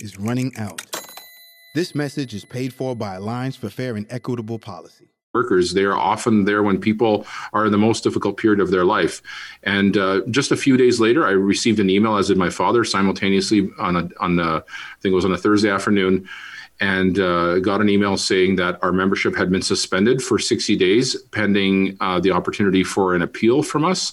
is 0.00 0.18
running 0.18 0.56
out. 0.56 0.82
This 1.74 1.94
message 1.94 2.34
is 2.34 2.44
paid 2.44 2.72
for 2.72 2.94
by 2.94 3.16
Alliance 3.16 3.56
for 3.56 3.68
Fair 3.68 3.96
and 3.96 4.06
Equitable 4.10 4.58
Policy 4.58 5.08
workers. 5.34 5.74
They 5.74 5.82
are 5.82 5.96
often 5.96 6.44
there 6.44 6.62
when 6.62 6.80
people 6.80 7.26
are 7.52 7.66
in 7.66 7.72
the 7.72 7.78
most 7.78 8.04
difficult 8.04 8.36
period 8.36 8.60
of 8.60 8.70
their 8.70 8.84
life. 8.84 9.20
And 9.64 9.96
uh, 9.96 10.20
just 10.30 10.52
a 10.52 10.56
few 10.56 10.76
days 10.76 11.00
later, 11.00 11.26
I 11.26 11.32
received 11.32 11.80
an 11.80 11.90
email, 11.90 12.16
as 12.16 12.28
did 12.28 12.38
my 12.38 12.50
father, 12.50 12.84
simultaneously 12.84 13.68
on 13.78 13.96
a, 13.96 14.08
on 14.20 14.38
a, 14.38 14.58
I 14.58 14.62
think 15.00 15.12
it 15.12 15.16
was 15.16 15.24
on 15.24 15.32
a 15.32 15.36
Thursday 15.36 15.70
afternoon, 15.70 16.28
and 16.80 17.18
uh, 17.18 17.58
got 17.58 17.80
an 17.80 17.88
email 17.88 18.16
saying 18.16 18.56
that 18.56 18.82
our 18.82 18.92
membership 18.92 19.36
had 19.36 19.50
been 19.50 19.62
suspended 19.62 20.22
for 20.22 20.38
60 20.38 20.76
days 20.76 21.16
pending 21.32 21.96
uh, 22.00 22.20
the 22.20 22.30
opportunity 22.30 22.84
for 22.84 23.14
an 23.14 23.22
appeal 23.22 23.62
from 23.62 23.84
us 23.84 24.12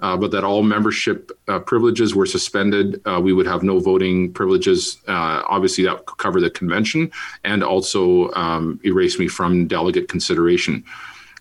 uh, 0.00 0.16
but 0.16 0.30
that 0.30 0.44
all 0.44 0.62
membership 0.62 1.30
uh, 1.48 1.58
privileges 1.58 2.14
were 2.14 2.26
suspended. 2.26 3.00
Uh, 3.06 3.20
we 3.20 3.32
would 3.32 3.46
have 3.46 3.62
no 3.62 3.78
voting 3.78 4.32
privileges. 4.32 4.98
Uh, 5.06 5.42
obviously, 5.48 5.84
that 5.84 6.06
could 6.06 6.18
cover 6.18 6.40
the 6.40 6.50
convention 6.50 7.10
and 7.44 7.62
also 7.62 8.30
um, 8.32 8.80
erase 8.84 9.18
me 9.18 9.28
from 9.28 9.66
delegate 9.66 10.08
consideration. 10.08 10.84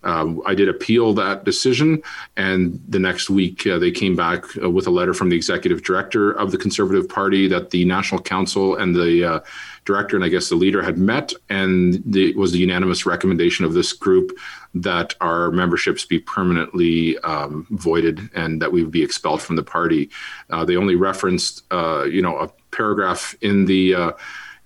Um, 0.02 0.42
I 0.46 0.56
did 0.56 0.70
appeal 0.70 1.14
that 1.16 1.44
decision, 1.44 2.02
and 2.38 2.82
the 2.88 3.00
next 3.00 3.30
week 3.30 3.68
uh, 3.68 3.80
they 3.80 3.92
came 3.92 4.16
back 4.16 4.46
uh, 4.62 4.70
with 4.70 4.88
a 4.88 4.90
letter 4.90 5.14
from 5.14 5.30
the 5.30 5.36
executive 5.36 5.84
director 5.84 6.32
of 6.32 6.52
the 6.52 6.58
Conservative 6.58 7.10
Party 7.10 7.50
that 7.50 7.72
the 7.72 7.84
National 7.84 8.22
Council 8.22 8.76
and 8.76 8.96
the 8.96 9.44
director 9.90 10.16
and 10.16 10.24
I 10.24 10.30
guess 10.30 10.50
the 10.50 10.56
leader 10.56 10.84
had 10.84 11.00
met, 11.00 11.34
and 11.50 12.16
it 12.16 12.38
was 12.38 12.52
the 12.52 12.60
unanimous 12.60 13.08
recommendation 13.08 13.66
of 13.66 13.74
this 13.74 13.92
group 13.92 14.38
that 14.76 15.16
our 15.20 15.50
memberships 15.50 16.06
be 16.06 16.20
permanently 16.20 17.18
um, 17.20 17.66
voided 17.72 18.30
and 18.36 18.62
that 18.62 18.72
we 18.72 18.84
would 18.84 18.92
be 18.92 19.02
expelled 19.02 19.42
from 19.42 19.56
the 19.56 19.64
party. 19.64 20.10
Uh, 20.52 20.64
they 20.64 20.76
only 20.76 20.96
referenced, 20.96 21.64
uh, 21.72 22.04
you 22.04 22.22
know, 22.22 22.38
a 22.38 22.48
paragraph 22.72 23.36
in 23.42 23.66
the 23.66 23.96
uh, 23.96 24.12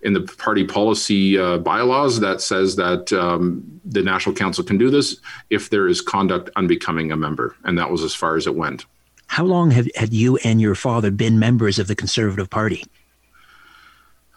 in 0.01 0.11
the 0.11 0.21
party 0.45 0.65
policy 0.65 1.37
uh, 1.37 1.57
bylaws 1.57 2.19
that 2.19 2.41
says 2.41 2.75
that 2.75 3.13
um, 3.13 3.63
the 3.85 4.01
National 4.01 4.35
Council 4.35 4.61
can 4.61 4.77
do 4.77 4.89
this 4.89 5.15
if 5.49 5.69
there 5.69 5.87
is 5.87 6.01
conduct 6.01 6.49
unbecoming 6.57 7.13
a 7.13 7.15
member, 7.15 7.55
and 7.63 7.77
that 7.77 7.89
was 7.89 8.03
as 8.03 8.13
far 8.13 8.35
as 8.35 8.45
it 8.45 8.55
went. 8.55 8.85
How 9.27 9.45
long 9.45 9.71
have 9.71 9.87
had 9.95 10.13
you 10.13 10.35
and 10.43 10.59
your 10.59 10.75
father 10.75 11.11
been 11.11 11.39
members 11.39 11.79
of 11.79 11.87
the 11.87 11.95
Conservative 11.95 12.49
Party? 12.49 12.83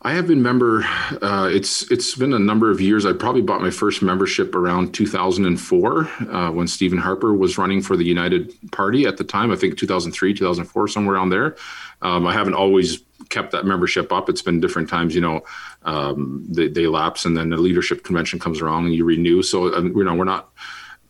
I 0.07 0.13
have 0.13 0.29
been 0.29 0.41
member. 0.41 0.85
Uh, 1.21 1.51
it's 1.53 1.91
it's 1.91 2.15
been 2.15 2.33
a 2.33 2.39
number 2.39 2.71
of 2.71 2.81
years. 2.81 3.05
I 3.05 3.13
probably 3.13 3.43
bought 3.43 3.61
my 3.61 3.73
first 3.73 4.03
membership 4.03 4.55
around 4.55 4.95
2004 4.95 6.07
uh, 6.07 6.53
when 6.53 6.69
Stephen 6.69 6.97
Harper 6.97 7.35
was 7.35 7.59
running 7.59 7.83
for 7.83 7.97
the 7.97 8.05
United 8.05 8.55
Party 8.71 9.05
at 9.05 9.17
the 9.17 9.25
time. 9.25 9.51
I 9.51 9.57
think 9.57 9.77
2003, 9.77 10.33
2004, 10.33 10.87
somewhere 10.87 11.17
around 11.17 11.31
there. 11.31 11.57
Um, 12.03 12.25
I 12.25 12.33
haven't 12.33 12.55
always 12.55 13.03
kept 13.31 13.51
that 13.51 13.67
membership 13.67 14.13
up. 14.13 14.29
It's 14.29 14.43
been 14.43 14.61
different 14.61 14.89
times. 14.89 15.13
You 15.13 15.23
know, 15.23 15.41
um, 15.83 16.47
they, 16.49 16.69
they, 16.69 16.87
lapse, 16.87 17.25
and 17.25 17.37
then 17.37 17.49
the 17.49 17.57
leadership 17.57 18.05
convention 18.05 18.39
comes 18.39 18.61
around 18.61 18.85
and 18.85 18.95
you 18.95 19.05
renew. 19.05 19.43
So 19.43 19.75
uh, 19.75 19.83
you 19.83 20.05
know, 20.05 20.15
we're 20.15 20.23
not 20.23 20.53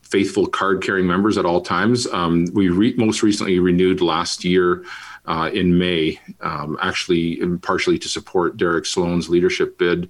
faithful 0.01 0.47
card 0.47 0.81
carrying 0.81 1.05
members 1.05 1.37
at 1.37 1.45
all 1.45 1.61
times. 1.61 2.07
Um, 2.07 2.47
we 2.51 2.69
re- 2.69 2.95
most 2.97 3.21
recently 3.21 3.59
renewed 3.59 4.01
last 4.01 4.43
year 4.43 4.83
uh, 5.27 5.49
in 5.53 5.77
May, 5.77 6.19
um, 6.41 6.77
actually 6.81 7.37
partially 7.61 7.99
to 7.99 8.09
support 8.09 8.57
Derek 8.57 8.85
Sloan's 8.85 9.29
leadership 9.29 9.77
bid 9.77 10.09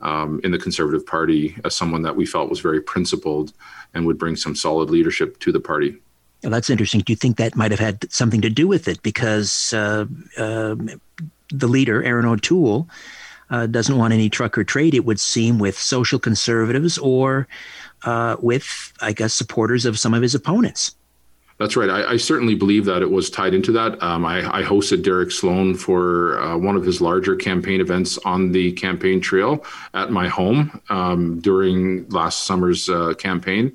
um, 0.00 0.40
in 0.44 0.50
the 0.50 0.58
Conservative 0.58 1.06
Party 1.06 1.56
as 1.64 1.74
someone 1.74 2.02
that 2.02 2.16
we 2.16 2.26
felt 2.26 2.50
was 2.50 2.60
very 2.60 2.80
principled 2.80 3.52
and 3.94 4.06
would 4.06 4.18
bring 4.18 4.36
some 4.36 4.54
solid 4.54 4.90
leadership 4.90 5.38
to 5.40 5.52
the 5.52 5.60
party. 5.60 5.96
Well, 6.42 6.50
that's 6.50 6.68
interesting. 6.68 7.00
Do 7.00 7.12
you 7.12 7.16
think 7.16 7.38
that 7.38 7.56
might 7.56 7.70
have 7.70 7.80
had 7.80 8.10
something 8.12 8.42
to 8.42 8.50
do 8.50 8.68
with 8.68 8.88
it? 8.88 9.02
Because 9.02 9.72
uh, 9.72 10.04
uh, 10.36 10.76
the 11.50 11.66
leader, 11.66 12.02
Erin 12.02 12.26
O'Toole, 12.26 12.88
uh, 13.48 13.66
doesn't 13.66 13.96
want 13.96 14.12
any 14.12 14.28
truck 14.28 14.58
or 14.58 14.64
trade, 14.64 14.94
it 14.94 15.04
would 15.04 15.20
seem, 15.20 15.58
with 15.58 15.78
social 15.78 16.18
conservatives 16.18 16.98
or 16.98 17.48
uh, 18.04 18.36
with, 18.40 18.92
I 19.00 19.12
guess, 19.12 19.32
supporters 19.32 19.86
of 19.86 19.98
some 19.98 20.12
of 20.12 20.22
his 20.22 20.34
opponents. 20.34 20.94
That's 21.58 21.74
right. 21.74 21.88
I, 21.88 22.12
I, 22.12 22.16
certainly 22.18 22.54
believe 22.54 22.84
that 22.84 23.00
it 23.00 23.10
was 23.10 23.30
tied 23.30 23.54
into 23.54 23.72
that. 23.72 24.02
Um, 24.02 24.26
I, 24.26 24.40
I, 24.58 24.62
hosted 24.62 25.02
Derek 25.02 25.30
Sloan 25.30 25.74
for 25.74 26.38
uh, 26.38 26.58
one 26.58 26.76
of 26.76 26.84
his 26.84 27.00
larger 27.00 27.34
campaign 27.34 27.80
events 27.80 28.18
on 28.18 28.52
the 28.52 28.72
campaign 28.72 29.22
trail 29.22 29.64
at 29.94 30.10
my 30.10 30.28
home 30.28 30.82
um, 30.90 31.40
during 31.40 32.06
last 32.10 32.44
summer's 32.44 32.90
uh, 32.90 33.14
campaign. 33.14 33.74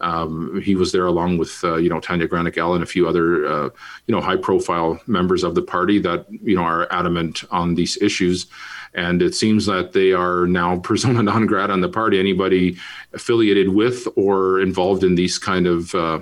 Um, 0.00 0.60
he 0.60 0.76
was 0.76 0.92
there 0.92 1.06
along 1.06 1.38
with 1.38 1.64
uh, 1.64 1.76
you 1.76 1.88
know 1.88 2.00
Tanya 2.00 2.28
Granic 2.28 2.58
Allen 2.58 2.76
and 2.76 2.84
a 2.84 2.86
few 2.86 3.08
other 3.08 3.46
uh, 3.46 3.70
you 4.06 4.14
know 4.14 4.20
high 4.20 4.36
profile 4.36 5.00
members 5.06 5.42
of 5.42 5.54
the 5.54 5.62
party 5.62 5.98
that 6.00 6.26
you 6.30 6.54
know 6.54 6.62
are 6.62 6.86
adamant 6.92 7.44
on 7.50 7.74
these 7.74 8.00
issues. 8.02 8.46
And 8.94 9.20
it 9.20 9.34
seems 9.34 9.66
that 9.66 9.92
they 9.92 10.12
are 10.12 10.46
now 10.46 10.78
persona 10.90 11.22
non 11.22 11.46
grata 11.46 11.72
on 11.72 11.80
the 11.80 11.88
party. 11.88 12.20
Anybody 12.20 12.76
affiliated 13.14 13.70
with 13.70 14.06
or 14.16 14.60
involved 14.60 15.02
in 15.02 15.14
these 15.16 15.38
kind 15.38 15.66
of 15.66 15.94
uh, 15.94 16.20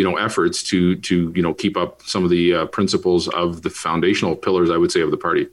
you 0.00 0.04
know 0.08 0.16
efforts 0.16 0.62
to 0.62 0.96
to 0.96 1.30
you 1.36 1.42
know 1.42 1.52
keep 1.52 1.76
up 1.76 2.00
some 2.06 2.24
of 2.24 2.30
the 2.30 2.54
uh, 2.54 2.66
principles 2.66 3.28
of 3.28 3.60
the 3.60 3.68
foundational 3.68 4.34
pillars 4.34 4.70
I 4.70 4.78
would 4.78 4.90
say 4.90 5.02
of 5.02 5.10
the 5.10 5.18
party. 5.18 5.46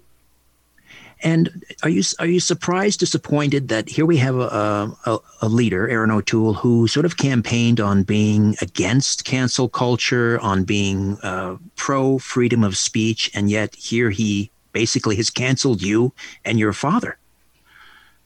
And 1.21 1.65
are 1.83 1.89
you 1.89 2.03
are 2.19 2.27
you 2.27 2.39
surprised, 2.39 2.99
disappointed 3.01 3.67
that 3.67 3.89
here 3.89 4.05
we 4.05 4.17
have 4.17 4.35
a, 4.37 4.95
a, 5.05 5.19
a, 5.41 5.49
leader, 5.49 5.89
Erin 5.89 6.11
O'Toole, 6.11 6.53
who 6.53 6.87
sort 6.87 7.07
of 7.07 7.17
campaigned 7.17 7.79
on 7.79 8.03
being 8.03 8.55
against 8.61 9.25
cancel 9.25 9.67
culture, 9.67 10.39
on 10.41 10.63
being 10.63 11.17
uh, 11.23 11.57
pro 11.75 12.19
freedom 12.19 12.63
of 12.63 12.77
speech, 12.77 13.31
and 13.33 13.49
yet 13.49 13.75
here 13.75 14.11
he 14.11 14.51
basically 14.71 15.15
has 15.15 15.31
canceled 15.31 15.81
you 15.81 16.13
and 16.45 16.59
your 16.59 16.71
father. 16.71 17.17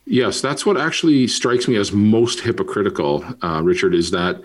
Yes, 0.05 0.41
that's 0.41 0.65
what 0.65 0.77
actually 0.77 1.27
strikes 1.27 1.69
me 1.69 1.77
as 1.77 1.93
most 1.93 2.41
hypocritical, 2.41 3.23
uh, 3.41 3.61
Richard, 3.63 3.95
is 3.95 4.11
that 4.11 4.41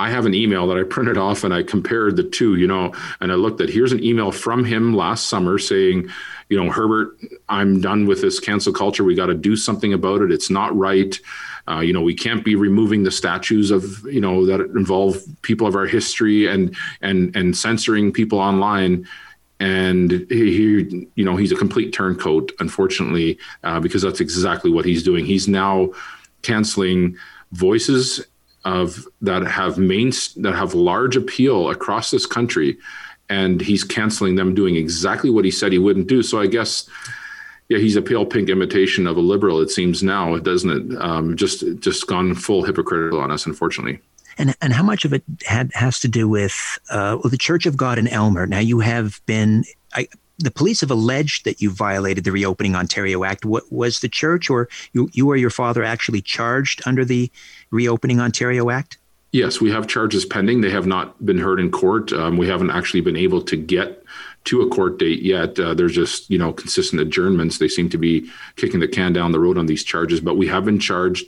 I 0.00 0.08
have 0.08 0.24
an 0.24 0.32
email 0.32 0.66
that 0.68 0.78
I 0.78 0.82
printed 0.82 1.18
off 1.18 1.44
and 1.44 1.52
I 1.52 1.62
compared 1.62 2.16
the 2.16 2.22
two, 2.22 2.56
you 2.56 2.66
know, 2.66 2.94
and 3.20 3.30
I 3.30 3.34
looked 3.34 3.60
at 3.60 3.68
here's 3.68 3.92
an 3.92 4.02
email 4.02 4.32
from 4.32 4.64
him 4.64 4.94
last 4.96 5.28
summer 5.28 5.58
saying, 5.58 6.08
you 6.48 6.56
know, 6.58 6.70
Herbert, 6.70 7.18
I'm 7.50 7.82
done 7.82 8.06
with 8.06 8.22
this 8.22 8.40
cancel 8.40 8.72
culture. 8.72 9.04
We 9.04 9.14
got 9.14 9.26
to 9.26 9.34
do 9.34 9.56
something 9.56 9.92
about 9.92 10.22
it. 10.22 10.32
It's 10.32 10.48
not 10.48 10.74
right. 10.74 11.20
Uh, 11.68 11.80
you 11.80 11.92
know, 11.92 12.00
we 12.00 12.14
can't 12.14 12.42
be 12.42 12.54
removing 12.54 13.02
the 13.02 13.10
statues 13.10 13.70
of, 13.70 14.02
you 14.06 14.22
know, 14.22 14.46
that 14.46 14.62
involve 14.74 15.18
people 15.42 15.66
of 15.66 15.76
our 15.76 15.86
history 15.86 16.46
and 16.46 16.74
and 17.02 17.36
and 17.36 17.54
censoring 17.54 18.10
people 18.10 18.38
online. 18.38 19.06
And 19.60 20.26
he, 20.30 21.08
you 21.14 21.24
know, 21.26 21.36
he's 21.36 21.52
a 21.52 21.56
complete 21.56 21.92
turncoat, 21.92 22.52
unfortunately, 22.58 23.38
uh, 23.64 23.80
because 23.80 24.00
that's 24.00 24.20
exactly 24.20 24.70
what 24.70 24.86
he's 24.86 25.02
doing. 25.02 25.26
He's 25.26 25.46
now 25.46 25.90
canceling 26.40 27.18
voices 27.52 28.24
of 28.64 29.06
that 29.22 29.42
have 29.46 29.78
main 29.78 30.12
that 30.36 30.54
have 30.54 30.74
large 30.74 31.16
appeal 31.16 31.70
across 31.70 32.10
this 32.10 32.26
country, 32.26 32.76
and 33.28 33.60
he's 33.60 33.84
canceling 33.84 34.36
them, 34.36 34.54
doing 34.54 34.76
exactly 34.76 35.30
what 35.30 35.44
he 35.44 35.50
said 35.50 35.72
he 35.72 35.78
wouldn't 35.78 36.08
do. 36.08 36.22
So 36.22 36.40
I 36.40 36.46
guess, 36.46 36.88
yeah, 37.68 37.78
he's 37.78 37.96
a 37.96 38.02
pale 38.02 38.26
pink 38.26 38.48
imitation 38.48 39.06
of 39.06 39.16
a 39.16 39.20
liberal. 39.20 39.60
It 39.60 39.70
seems 39.70 40.02
now, 40.02 40.36
doesn't 40.38 40.70
it? 40.70 41.00
Um, 41.00 41.36
just 41.36 41.64
just 41.78 42.06
gone 42.06 42.34
full 42.34 42.64
hypocritical 42.64 43.20
on 43.20 43.30
us, 43.30 43.46
unfortunately. 43.46 44.00
And 44.38 44.54
and 44.60 44.72
how 44.72 44.82
much 44.82 45.04
of 45.04 45.12
it 45.12 45.22
had 45.44 45.70
has 45.74 46.00
to 46.00 46.08
do 46.08 46.28
with 46.28 46.78
uh, 46.90 47.18
well, 47.22 47.30
the 47.30 47.38
Church 47.38 47.66
of 47.66 47.76
God 47.76 47.98
in 47.98 48.08
Aylmer. 48.08 48.46
Now 48.46 48.60
you 48.60 48.80
have 48.80 49.20
been. 49.26 49.64
I, 49.92 50.08
the 50.40 50.50
police 50.50 50.80
have 50.80 50.90
alleged 50.90 51.44
that 51.44 51.60
you 51.60 51.70
violated 51.70 52.24
the 52.24 52.32
Reopening 52.32 52.74
Ontario 52.74 53.24
Act. 53.24 53.44
What 53.44 53.70
was 53.70 54.00
the 54.00 54.08
church, 54.08 54.50
or 54.50 54.68
you, 54.92 55.08
you 55.12 55.28
or 55.28 55.36
your 55.36 55.50
father 55.50 55.84
actually 55.84 56.22
charged 56.22 56.82
under 56.86 57.04
the 57.04 57.30
Reopening 57.70 58.20
Ontario 58.20 58.70
Act? 58.70 58.98
Yes, 59.32 59.60
we 59.60 59.70
have 59.70 59.86
charges 59.86 60.24
pending. 60.24 60.60
They 60.60 60.70
have 60.70 60.86
not 60.86 61.24
been 61.24 61.38
heard 61.38 61.60
in 61.60 61.70
court. 61.70 62.12
Um, 62.12 62.36
we 62.36 62.48
haven't 62.48 62.70
actually 62.70 63.00
been 63.02 63.16
able 63.16 63.42
to 63.42 63.56
get 63.56 64.02
to 64.44 64.62
a 64.62 64.68
court 64.70 64.98
date 64.98 65.22
yet. 65.22 65.58
Uh, 65.58 65.74
there's 65.74 65.94
just 65.94 66.28
you 66.30 66.38
know 66.38 66.52
consistent 66.52 67.00
adjournments. 67.00 67.58
They 67.58 67.68
seem 67.68 67.88
to 67.90 67.98
be 67.98 68.28
kicking 68.56 68.80
the 68.80 68.88
can 68.88 69.12
down 69.12 69.30
the 69.30 69.38
road 69.38 69.58
on 69.58 69.66
these 69.66 69.84
charges, 69.84 70.20
but 70.20 70.36
we 70.36 70.48
have 70.48 70.64
been 70.64 70.80
charged 70.80 71.26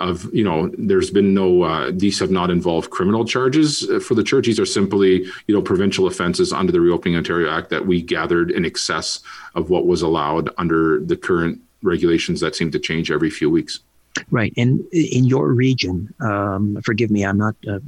of 0.00 0.32
you 0.34 0.42
know 0.42 0.70
there's 0.78 1.10
been 1.10 1.34
no 1.34 1.62
uh, 1.62 1.90
these 1.92 2.18
have 2.18 2.30
not 2.30 2.50
involved 2.50 2.90
criminal 2.90 3.24
charges 3.24 3.88
uh, 3.88 4.00
for 4.00 4.14
the 4.14 4.22
church. 4.22 4.46
These 4.46 4.58
are 4.58 4.66
simply 4.66 5.26
you 5.46 5.54
know 5.54 5.62
provincial 5.62 6.06
offenses 6.06 6.52
under 6.52 6.72
the 6.72 6.80
reopening 6.80 7.16
ontario 7.16 7.50
act 7.50 7.70
that 7.70 7.86
we 7.86 8.02
gathered 8.02 8.50
in 8.50 8.64
excess 8.64 9.20
of 9.54 9.70
what 9.70 9.86
was 9.86 10.02
allowed 10.02 10.50
under 10.58 11.00
the 11.00 11.16
current 11.16 11.60
regulations 11.82 12.40
that 12.40 12.56
seem 12.56 12.70
to 12.70 12.78
change 12.78 13.10
every 13.10 13.30
few 13.30 13.50
weeks. 13.50 13.80
Right. 14.30 14.52
And 14.56 14.84
in 14.92 15.24
your 15.24 15.52
region 15.52 16.12
um, 16.20 16.80
forgive 16.82 17.10
me 17.12 17.24
i'm 17.24 17.38
not 17.38 17.54
uh, 17.70 17.78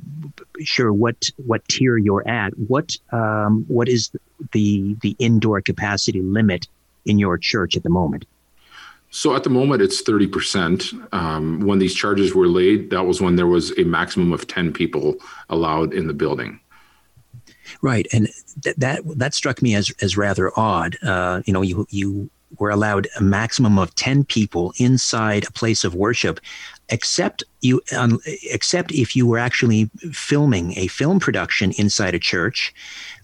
sure 0.60 0.92
what 0.92 1.28
what 1.46 1.66
tier 1.68 1.96
you're 1.96 2.26
at. 2.28 2.52
What 2.58 2.96
um, 3.10 3.64
what 3.68 3.88
is 3.88 4.10
the 4.52 4.96
the 5.00 5.16
indoor 5.18 5.60
capacity 5.60 6.20
limit 6.22 6.66
in 7.04 7.18
your 7.18 7.38
church 7.38 7.76
at 7.76 7.82
the 7.82 7.90
moment 7.90 8.24
So 9.14 9.36
at 9.36 9.44
the 9.44 9.50
moment, 9.50 9.82
it's 9.82 10.02
30%. 10.02 11.12
Um, 11.12 11.60
when 11.60 11.78
these 11.78 11.94
charges 11.94 12.34
were 12.34 12.48
laid, 12.48 12.88
that 12.90 13.04
was 13.04 13.20
when 13.20 13.36
there 13.36 13.46
was 13.46 13.70
a 13.78 13.84
maximum 13.84 14.32
of 14.32 14.46
10 14.46 14.72
people 14.72 15.16
allowed 15.50 15.92
in 15.92 16.06
the 16.06 16.14
building. 16.14 16.58
Right, 17.82 18.06
and 18.12 18.28
th- 18.62 18.76
that 18.76 19.00
that 19.16 19.34
struck 19.34 19.62
me 19.62 19.74
as 19.74 19.92
as 20.02 20.16
rather 20.16 20.52
odd. 20.58 20.96
Uh, 21.02 21.42
you 21.46 21.52
know, 21.52 21.62
you 21.62 21.86
you 21.90 22.30
were 22.58 22.70
allowed 22.70 23.08
a 23.16 23.22
maximum 23.22 23.78
of 23.78 23.94
ten 23.94 24.24
people 24.24 24.74
inside 24.78 25.44
a 25.46 25.52
place 25.52 25.82
of 25.82 25.94
worship, 25.94 26.38
except 26.92 27.42
you 27.62 27.80
um, 27.96 28.20
except 28.42 28.92
if 28.92 29.16
you 29.16 29.26
were 29.26 29.38
actually 29.38 29.90
filming 30.12 30.78
a 30.78 30.86
film 30.88 31.18
production 31.18 31.72
inside 31.78 32.14
a 32.14 32.18
church, 32.18 32.72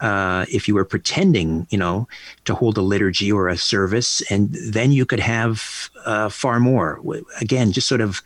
uh, 0.00 0.46
if 0.50 0.66
you 0.66 0.74
were 0.74 0.84
pretending, 0.84 1.66
you 1.70 1.78
know, 1.78 2.08
to 2.46 2.54
hold 2.54 2.78
a 2.78 2.82
liturgy 2.82 3.30
or 3.30 3.48
a 3.48 3.56
service, 3.56 4.22
and 4.30 4.54
then 4.54 4.90
you 4.90 5.04
could 5.04 5.20
have 5.20 5.90
uh, 6.06 6.28
far 6.28 6.58
more. 6.58 7.00
Again, 7.40 7.70
just 7.70 7.88
sort 7.88 8.00
of 8.00 8.22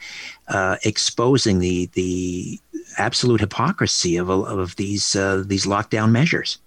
uh, 0.48 0.76
exposing 0.84 1.58
the 1.58 1.86
the 1.94 2.60
absolute 2.98 3.40
hypocrisy 3.40 4.16
of 4.16 4.30
of 4.30 4.76
these 4.76 5.16
uh, 5.16 5.42
these 5.44 5.66
lockdown 5.66 6.12
measures. 6.12 6.58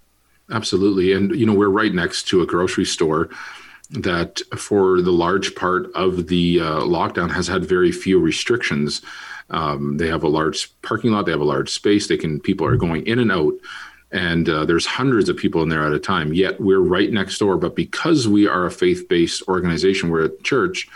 Absolutely, 0.50 1.12
and 1.12 1.34
you 1.34 1.46
know 1.46 1.54
we're 1.54 1.70
right 1.70 1.94
next 1.94 2.28
to 2.28 2.42
a 2.42 2.46
grocery 2.46 2.84
store 2.84 3.30
that, 3.90 4.40
for 4.56 5.00
the 5.00 5.12
large 5.12 5.54
part 5.54 5.92
of 5.94 6.28
the 6.28 6.60
uh, 6.60 6.80
lockdown, 6.80 7.30
has 7.30 7.46
had 7.46 7.64
very 7.64 7.92
few 7.92 8.18
restrictions. 8.18 9.02
Um, 9.50 9.96
they 9.96 10.08
have 10.08 10.22
a 10.22 10.28
large 10.28 10.70
parking 10.82 11.12
lot. 11.12 11.26
They 11.26 11.32
have 11.32 11.40
a 11.40 11.44
large 11.44 11.70
space. 11.70 12.08
They 12.08 12.16
can 12.16 12.40
people 12.40 12.66
are 12.66 12.76
going 12.76 13.06
in 13.06 13.18
and 13.18 13.30
out, 13.30 13.54
and 14.10 14.48
uh, 14.48 14.64
there's 14.64 14.86
hundreds 14.86 15.28
of 15.28 15.36
people 15.36 15.62
in 15.62 15.68
there 15.68 15.86
at 15.86 15.92
a 15.92 16.00
time. 16.00 16.32
Yet 16.32 16.60
we're 16.60 16.80
right 16.80 17.12
next 17.12 17.38
door. 17.38 17.56
But 17.56 17.76
because 17.76 18.26
we 18.26 18.48
are 18.48 18.66
a 18.66 18.70
faith 18.70 19.08
based 19.08 19.42
organization, 19.48 20.10
we're 20.10 20.24
a 20.24 20.42
church 20.42 20.88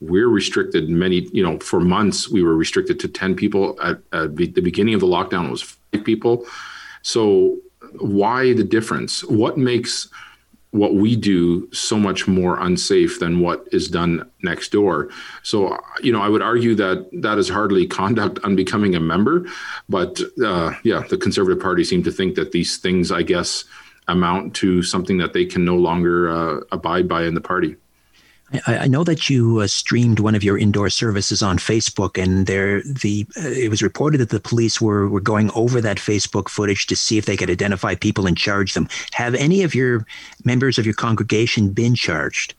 we're 0.00 0.28
restricted 0.28 0.88
many 0.88 1.28
you 1.32 1.42
know 1.42 1.58
for 1.58 1.80
months 1.80 2.28
we 2.28 2.42
were 2.42 2.56
restricted 2.56 2.98
to 2.98 3.08
10 3.08 3.34
people 3.34 3.78
at, 3.82 3.98
at 4.12 4.34
the 4.36 4.60
beginning 4.60 4.94
of 4.94 5.00
the 5.00 5.06
lockdown 5.06 5.46
it 5.46 5.50
was 5.50 5.62
five 5.62 6.04
people 6.04 6.46
so 7.02 7.58
why 7.98 8.52
the 8.54 8.64
difference 8.64 9.22
what 9.24 9.58
makes 9.58 10.08
what 10.70 10.94
we 10.94 11.16
do 11.16 11.68
so 11.72 11.98
much 11.98 12.28
more 12.28 12.60
unsafe 12.60 13.18
than 13.18 13.40
what 13.40 13.66
is 13.72 13.88
done 13.88 14.30
next 14.42 14.70
door. 14.70 15.08
So 15.42 15.76
you 16.02 16.12
know 16.12 16.20
i 16.22 16.28
would 16.28 16.42
argue 16.42 16.74
that 16.74 17.08
that 17.12 17.38
is 17.38 17.48
hardly 17.48 17.86
conduct 17.86 18.38
unbecoming 18.40 18.94
a 18.94 19.00
member 19.00 19.46
but 19.88 20.20
uh, 20.44 20.72
yeah 20.82 21.02
the 21.08 21.16
conservative 21.16 21.62
party 21.62 21.84
seem 21.84 22.02
to 22.02 22.10
think 22.10 22.34
that 22.34 22.52
these 22.52 22.76
things 22.78 23.12
i 23.12 23.22
guess 23.22 23.64
amount 24.08 24.54
to 24.54 24.82
something 24.82 25.18
that 25.18 25.32
they 25.32 25.44
can 25.44 25.64
no 25.64 25.76
longer 25.76 26.30
uh, 26.30 26.60
abide 26.72 27.08
by 27.08 27.24
in 27.24 27.34
the 27.34 27.40
party 27.40 27.76
I, 28.66 28.78
I 28.78 28.86
know 28.88 29.04
that 29.04 29.30
you 29.30 29.60
uh, 29.60 29.66
streamed 29.66 30.20
one 30.20 30.34
of 30.34 30.42
your 30.42 30.58
indoor 30.58 30.90
services 30.90 31.42
on 31.42 31.58
Facebook, 31.58 32.20
and 32.20 32.46
there 32.46 32.82
the 32.82 33.26
uh, 33.36 33.48
it 33.48 33.70
was 33.70 33.82
reported 33.82 34.18
that 34.18 34.30
the 34.30 34.40
police 34.40 34.80
were 34.80 35.08
were 35.08 35.20
going 35.20 35.50
over 35.54 35.80
that 35.80 35.98
Facebook 35.98 36.48
footage 36.48 36.86
to 36.86 36.96
see 36.96 37.18
if 37.18 37.26
they 37.26 37.36
could 37.36 37.50
identify 37.50 37.94
people 37.94 38.26
and 38.26 38.36
charge 38.36 38.74
them. 38.74 38.88
Have 39.12 39.34
any 39.34 39.62
of 39.62 39.74
your 39.74 40.06
members 40.44 40.78
of 40.78 40.84
your 40.84 40.94
congregation 40.94 41.70
been 41.70 41.94
charged? 41.94 42.54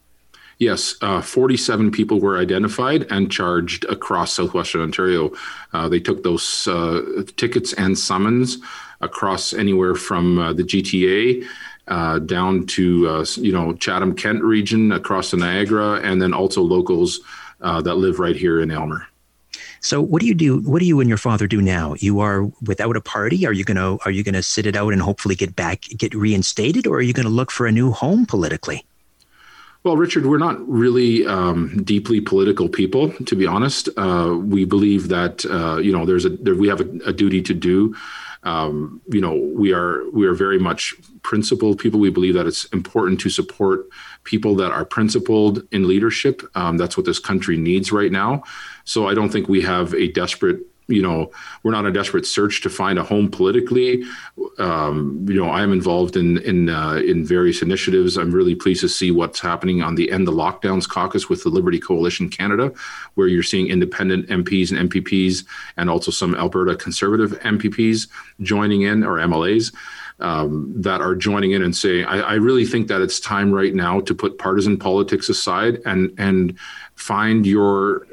Yes, 0.59 0.95
uh, 1.01 1.21
47 1.21 1.89
people 1.89 2.19
were 2.19 2.37
identified 2.37 3.11
and 3.11 3.31
charged 3.31 3.83
across 3.85 4.33
southwestern 4.33 4.81
Ontario. 4.81 5.31
Uh, 5.73 5.89
they 5.89 5.99
took 5.99 6.21
those 6.21 6.67
uh, 6.67 7.23
tickets 7.35 7.73
and 7.73 7.97
summons 7.97 8.59
across 9.01 9.53
anywhere 9.53 9.95
from 9.95 10.37
uh, 10.37 10.53
the 10.53 10.63
GTA 10.63 11.43
uh, 11.87 12.19
down 12.19 12.65
to 12.67 13.07
uh, 13.07 13.25
you 13.35 13.51
know 13.51 13.73
Chatham 13.73 14.15
Kent 14.15 14.41
region 14.43 14.91
across 14.91 15.31
the 15.31 15.37
Niagara, 15.37 16.01
and 16.03 16.21
then 16.21 16.33
also 16.33 16.61
locals 16.61 17.19
uh, 17.61 17.81
that 17.81 17.95
live 17.95 18.19
right 18.19 18.35
here 18.35 18.61
in 18.61 18.71
Aylmer. 18.71 19.07
So 19.83 19.99
what 19.99 20.21
do 20.21 20.27
you 20.27 20.35
do? 20.35 20.59
What 20.59 20.79
do 20.79 20.85
you 20.85 20.99
and 20.99 21.09
your 21.09 21.17
father 21.17 21.47
do 21.47 21.61
now? 21.61 21.95
You 21.97 22.19
are 22.19 22.43
without 22.61 22.95
a 22.95 23.01
party. 23.01 23.45
Are 23.47 23.53
you 23.53 23.63
gonna 23.63 23.97
Are 24.05 24.11
you 24.11 24.23
gonna 24.23 24.43
sit 24.43 24.65
it 24.65 24.75
out 24.75 24.93
and 24.93 25.01
hopefully 25.01 25.35
get 25.35 25.55
back, 25.55 25.81
get 25.97 26.13
reinstated, 26.13 26.85
or 26.85 26.97
are 26.97 27.01
you 27.01 27.13
gonna 27.13 27.29
look 27.29 27.51
for 27.51 27.65
a 27.65 27.71
new 27.71 27.91
home 27.91 28.25
politically? 28.25 28.85
Well, 29.83 29.97
Richard, 29.97 30.27
we're 30.27 30.37
not 30.37 30.59
really 30.69 31.25
um, 31.25 31.83
deeply 31.83 32.21
political 32.21 32.69
people, 32.69 33.11
to 33.11 33.35
be 33.35 33.47
honest. 33.47 33.89
Uh, 33.97 34.37
we 34.39 34.63
believe 34.63 35.07
that 35.07 35.43
uh, 35.45 35.77
you 35.77 35.91
know 35.91 36.05
there's 36.05 36.25
a 36.25 36.29
there, 36.29 36.55
we 36.55 36.67
have 36.67 36.81
a, 36.81 36.89
a 37.07 37.13
duty 37.13 37.41
to 37.41 37.53
do 37.53 37.95
um, 38.43 39.01
you 39.07 39.21
know, 39.21 39.35
we 39.35 39.71
are 39.73 40.09
we 40.11 40.25
are 40.25 40.33
very 40.33 40.57
much 40.57 40.95
principled 41.21 41.77
people. 41.79 41.99
We 41.99 42.09
believe 42.09 42.33
that 42.33 42.47
it's 42.47 42.65
important 42.65 43.19
to 43.21 43.29
support 43.29 43.87
people 44.23 44.55
that 44.55 44.71
are 44.71 44.85
principled 44.85 45.67
in 45.71 45.87
leadership. 45.87 46.41
Um, 46.55 46.77
that's 46.77 46.97
what 46.97 47.05
this 47.05 47.19
country 47.19 47.57
needs 47.57 47.91
right 47.91 48.11
now. 48.11 48.43
So 48.83 49.07
I 49.07 49.13
don't 49.13 49.29
think 49.29 49.47
we 49.47 49.61
have 49.61 49.93
a 49.93 50.11
desperate 50.11 50.59
you 50.91 51.01
know 51.01 51.31
we're 51.63 51.71
not 51.71 51.85
a 51.85 51.91
desperate 51.91 52.25
search 52.25 52.61
to 52.61 52.69
find 52.69 52.99
a 52.99 53.03
home 53.03 53.29
politically. 53.29 54.03
Um, 54.59 55.25
you 55.27 55.35
know 55.35 55.49
i 55.49 55.61
am 55.61 55.71
involved 55.71 56.15
in 56.15 56.37
in 56.39 56.69
uh, 56.69 56.95
in 56.95 57.25
various 57.25 57.61
initiatives. 57.61 58.17
I'm 58.17 58.31
really 58.31 58.55
pleased 58.55 58.81
to 58.81 58.89
see 58.89 59.11
what's 59.11 59.39
happening 59.39 59.81
on 59.81 59.95
the 59.95 60.11
end 60.11 60.27
the 60.27 60.31
lockdowns 60.31 60.87
caucus 60.87 61.29
with 61.29 61.43
the 61.43 61.49
liberty 61.49 61.79
coalition 61.79 62.29
canada 62.29 62.71
where 63.15 63.27
you're 63.27 63.43
seeing 63.43 63.67
independent 63.67 64.27
mps 64.27 64.71
and 64.71 64.89
mpps 64.89 65.45
and 65.77 65.89
also 65.89 66.11
some 66.11 66.35
alberta 66.35 66.75
conservative 66.75 67.31
mpps 67.41 68.07
joining 68.41 68.83
in 68.83 69.03
or 69.03 69.17
mlas 69.17 69.73
um, 70.21 70.71
that 70.77 71.01
are 71.01 71.15
joining 71.15 71.51
in 71.51 71.63
and 71.63 71.75
saying, 71.75 72.05
I, 72.05 72.19
I, 72.19 72.33
really 72.35 72.63
think 72.63 72.87
that 72.89 73.01
it's 73.01 73.19
time 73.19 73.51
right 73.51 73.73
now 73.73 74.01
to 74.01 74.13
put 74.13 74.37
partisan 74.37 74.77
politics 74.77 75.29
aside 75.29 75.79
and 75.85 76.13
and 76.17 76.57
find 76.95 77.45
your 77.45 78.05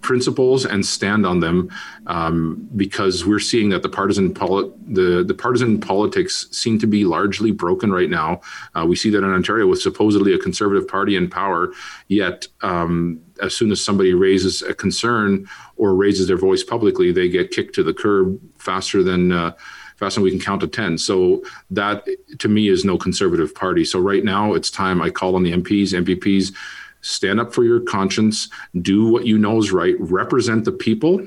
principles 0.00 0.64
and 0.64 0.84
stand 0.84 1.26
on 1.26 1.40
them 1.40 1.70
um, 2.06 2.68
because 2.76 3.24
we're 3.24 3.38
seeing 3.38 3.68
that 3.70 3.82
the 3.82 3.88
partisan 3.88 4.32
poli- 4.32 4.72
the 4.88 5.22
the 5.22 5.34
partisan 5.34 5.80
politics 5.80 6.46
seem 6.50 6.78
to 6.78 6.86
be 6.86 7.04
largely 7.04 7.50
broken 7.50 7.92
right 7.92 8.10
now. 8.10 8.40
Uh, 8.74 8.84
we 8.86 8.96
see 8.96 9.10
that 9.10 9.18
in 9.18 9.32
Ontario 9.32 9.66
with 9.66 9.80
supposedly 9.80 10.32
a 10.32 10.38
conservative 10.38 10.88
party 10.88 11.16
in 11.16 11.28
power, 11.28 11.72
yet 12.08 12.46
um, 12.62 13.20
as 13.42 13.54
soon 13.54 13.70
as 13.70 13.82
somebody 13.82 14.14
raises 14.14 14.62
a 14.62 14.74
concern 14.74 15.46
or 15.76 15.94
raises 15.94 16.26
their 16.26 16.38
voice 16.38 16.64
publicly, 16.64 17.12
they 17.12 17.28
get 17.28 17.50
kicked 17.50 17.74
to 17.74 17.82
the 17.82 17.94
curb 17.94 18.38
faster 18.58 19.02
than. 19.02 19.32
Uh, 19.32 19.52
faster 19.96 20.18
than 20.18 20.24
we 20.24 20.30
can 20.30 20.40
count 20.40 20.62
to 20.62 20.66
10 20.66 20.96
so 20.96 21.42
that 21.70 22.06
to 22.38 22.48
me 22.48 22.68
is 22.68 22.86
no 22.86 22.96
conservative 22.96 23.54
party 23.54 23.84
so 23.84 24.00
right 24.00 24.24
now 24.24 24.54
it's 24.54 24.70
time 24.70 25.02
i 25.02 25.10
call 25.10 25.36
on 25.36 25.42
the 25.42 25.52
mps 25.52 25.92
mpps 25.92 26.54
stand 27.00 27.40
up 27.40 27.54
for 27.54 27.64
your 27.64 27.80
conscience, 27.80 28.48
do 28.80 29.06
what 29.06 29.26
you 29.26 29.38
know 29.38 29.58
is 29.58 29.72
right, 29.72 29.94
represent 29.98 30.64
the 30.64 30.72
people, 30.72 31.24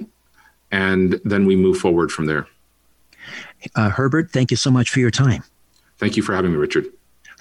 and 0.71 1.19
then 1.23 1.45
we 1.45 1.55
move 1.55 1.77
forward 1.77 2.11
from 2.11 2.25
there. 2.25 2.47
Uh, 3.75 3.89
Herbert, 3.89 4.31
thank 4.31 4.51
you 4.51 4.57
so 4.57 4.71
much 4.71 4.89
for 4.89 4.99
your 4.99 5.11
time. 5.11 5.43
Thank 5.97 6.17
you 6.17 6.23
for 6.23 6.35
having 6.35 6.51
me, 6.51 6.57
Richard. 6.57 6.87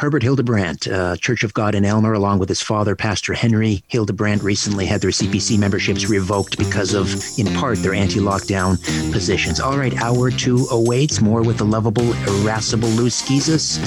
Herbert 0.02 0.24
Hildebrandt, 0.24 0.88
uh, 0.88 1.16
Church 1.16 1.44
of 1.44 1.54
God 1.54 1.76
in 1.76 1.84
Aylmer, 1.84 2.14
along 2.14 2.40
with 2.40 2.48
his 2.48 2.60
father, 2.60 2.96
Pastor 2.96 3.34
Henry 3.34 3.84
Hildebrandt, 3.86 4.42
recently 4.42 4.84
had 4.84 5.00
their 5.00 5.12
CPC 5.12 5.56
memberships 5.60 6.08
revoked 6.08 6.58
because 6.58 6.92
of, 6.92 7.14
in 7.38 7.46
part, 7.54 7.78
their 7.78 7.94
anti 7.94 8.18
lockdown 8.18 8.82
positions. 9.12 9.60
All 9.60 9.78
right, 9.78 9.96
hour 10.02 10.32
two 10.32 10.66
awaits. 10.72 11.20
More 11.20 11.42
with 11.42 11.58
the 11.58 11.64
lovable, 11.64 12.14
irascible 12.24 12.88
Lou 12.88 13.10
Schizas 13.10 13.78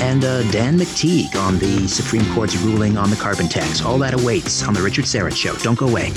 and 0.00 0.24
uh, 0.24 0.42
Dan 0.50 0.76
McTeague 0.76 1.36
on 1.36 1.56
the 1.60 1.86
Supreme 1.86 2.26
Court's 2.34 2.56
ruling 2.56 2.98
on 2.98 3.08
the 3.08 3.14
carbon 3.14 3.46
tax. 3.46 3.80
All 3.80 3.98
that 3.98 4.20
awaits 4.20 4.66
on 4.66 4.74
The 4.74 4.82
Richard 4.82 5.04
Syrett 5.04 5.36
Show. 5.36 5.54
Don't 5.58 5.78
go 5.78 5.86
away. 5.86 6.10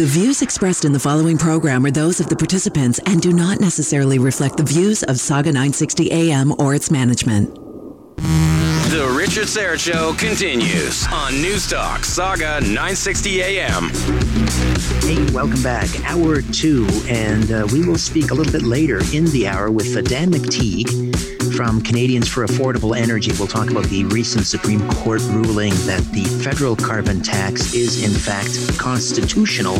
The 0.00 0.06
views 0.06 0.40
expressed 0.40 0.86
in 0.86 0.94
the 0.94 0.98
following 0.98 1.36
program 1.36 1.84
are 1.84 1.90
those 1.90 2.20
of 2.20 2.30
the 2.30 2.34
participants 2.34 2.98
and 3.04 3.20
do 3.20 3.34
not 3.34 3.60
necessarily 3.60 4.18
reflect 4.18 4.56
the 4.56 4.62
views 4.62 5.02
of 5.02 5.16
Sauga 5.16 5.52
960 5.52 6.10
AM 6.10 6.54
or 6.58 6.74
its 6.74 6.90
management. 6.90 7.54
The 8.16 9.14
Richard 9.14 9.44
Syrett 9.44 9.78
Show 9.78 10.14
continues 10.14 11.04
on 11.08 11.34
Newstalk 11.34 11.98
Sauga 11.98 12.62
960 12.62 13.42
AM. 13.42 13.90
Hey, 15.02 15.30
welcome 15.34 15.62
back. 15.62 15.90
Hour 16.06 16.40
two, 16.40 16.88
and 17.06 17.52
uh, 17.52 17.68
we 17.70 17.86
will 17.86 17.98
speak 17.98 18.30
a 18.30 18.34
little 18.34 18.50
bit 18.50 18.62
later 18.62 19.00
in 19.12 19.26
the 19.26 19.48
hour 19.48 19.70
with 19.70 19.94
uh, 19.94 20.00
Dan 20.00 20.30
McTeague 20.30 21.29
from 21.50 21.80
Canadians 21.80 22.28
for 22.28 22.46
Affordable 22.46 22.96
Energy, 22.96 23.32
we'll 23.38 23.48
talk 23.48 23.70
about 23.70 23.84
the 23.86 24.04
recent 24.06 24.46
Supreme 24.46 24.86
Court 24.90 25.20
ruling 25.30 25.72
that 25.86 26.02
the 26.12 26.24
federal 26.42 26.76
carbon 26.76 27.20
tax 27.20 27.74
is, 27.74 28.04
in 28.04 28.10
fact, 28.10 28.78
constitutional. 28.78 29.76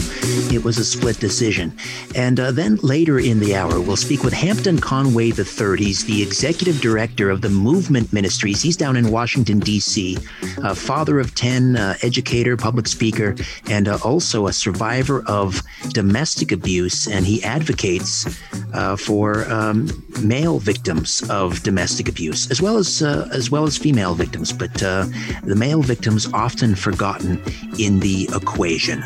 It 0.52 0.62
was 0.64 0.78
a 0.78 0.84
split 0.84 1.18
decision. 1.20 1.72
And 2.14 2.40
uh, 2.40 2.52
then 2.52 2.76
later 2.82 3.18
in 3.18 3.40
the 3.40 3.54
hour, 3.56 3.80
we'll 3.80 3.96
speak 3.96 4.24
with 4.24 4.32
Hampton 4.32 4.78
Conway 4.78 5.32
III. 5.32 5.76
He's 5.76 6.04
the 6.04 6.22
executive 6.22 6.80
director 6.80 7.30
of 7.30 7.40
the 7.40 7.50
Movement 7.50 8.12
Ministries. 8.12 8.62
He's 8.62 8.76
down 8.76 8.96
in 8.96 9.10
Washington, 9.10 9.58
D.C., 9.58 10.18
a 10.62 10.74
father 10.74 11.20
of 11.20 11.34
10, 11.34 11.76
uh, 11.76 11.96
educator, 12.02 12.56
public 12.56 12.86
speaker, 12.86 13.36
and 13.68 13.88
uh, 13.88 13.98
also 14.04 14.46
a 14.46 14.52
survivor 14.52 15.22
of 15.26 15.62
domestic 15.90 16.52
abuse. 16.52 17.06
And 17.06 17.24
he 17.26 17.42
advocates 17.42 18.26
uh, 18.72 18.96
for 18.96 19.50
um, 19.50 19.88
male 20.22 20.58
victims 20.58 21.28
of 21.30 21.59
domestic 21.62 22.08
abuse, 22.08 22.50
as 22.50 22.60
well 22.60 22.76
as 22.76 23.02
uh, 23.02 23.28
as 23.32 23.50
well 23.50 23.64
as 23.64 23.76
female 23.76 24.14
victims. 24.14 24.52
But 24.52 24.82
uh, 24.82 25.06
the 25.42 25.56
male 25.56 25.82
victims 25.82 26.28
often 26.32 26.74
forgotten 26.74 27.42
in 27.78 28.00
the 28.00 28.28
equation. 28.34 29.02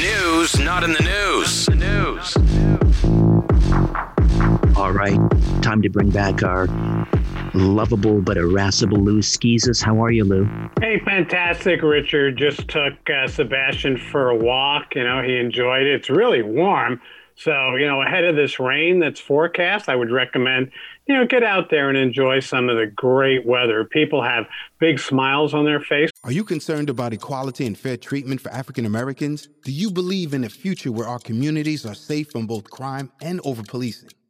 News 0.00 0.58
not 0.58 0.84
in 0.84 0.92
the 0.92 1.02
news. 1.02 1.68
News. 1.70 2.36
All 4.76 4.92
right, 4.92 5.18
time 5.62 5.82
to 5.82 5.90
bring 5.90 6.10
back 6.10 6.42
our 6.42 6.66
lovable 7.54 8.20
but 8.22 8.36
irascible 8.36 8.98
Lou 8.98 9.20
Schizas. 9.20 9.82
How 9.82 10.02
are 10.02 10.10
you, 10.10 10.24
Lou? 10.24 10.48
Hey, 10.80 11.00
fantastic, 11.04 11.82
Richard. 11.82 12.36
Just 12.36 12.68
took 12.68 12.94
uh, 13.10 13.28
Sebastian 13.28 13.96
for 13.96 14.30
a 14.30 14.36
walk. 14.36 14.94
You 14.94 15.04
know, 15.04 15.22
he 15.22 15.36
enjoyed 15.36 15.86
it. 15.86 15.94
It's 15.94 16.10
really 16.10 16.42
warm. 16.42 17.00
So, 17.40 17.76
you 17.76 17.86
know, 17.86 18.02
ahead 18.02 18.24
of 18.24 18.36
this 18.36 18.60
rain 18.60 19.00
that's 19.00 19.18
forecast, 19.18 19.88
I 19.88 19.96
would 19.96 20.10
recommend, 20.10 20.70
you 21.06 21.14
know, 21.14 21.26
get 21.26 21.42
out 21.42 21.70
there 21.70 21.88
and 21.88 21.96
enjoy 21.96 22.40
some 22.40 22.68
of 22.68 22.76
the 22.76 22.86
great 22.86 23.46
weather. 23.46 23.82
People 23.86 24.22
have 24.22 24.44
big 24.78 24.98
smiles 24.98 25.54
on 25.54 25.64
their 25.64 25.80
face. 25.80 26.10
Are 26.22 26.32
you 26.32 26.44
concerned 26.44 26.90
about 26.90 27.14
equality 27.14 27.64
and 27.64 27.78
fair 27.78 27.96
treatment 27.96 28.42
for 28.42 28.50
African 28.50 28.84
Americans? 28.84 29.48
Do 29.64 29.72
you 29.72 29.90
believe 29.90 30.34
in 30.34 30.44
a 30.44 30.50
future 30.50 30.92
where 30.92 31.08
our 31.08 31.18
communities 31.18 31.86
are 31.86 31.94
safe 31.94 32.30
from 32.30 32.46
both 32.46 32.68
crime 32.68 33.10
and 33.22 33.40
over 33.42 33.62
policing? 33.62 34.10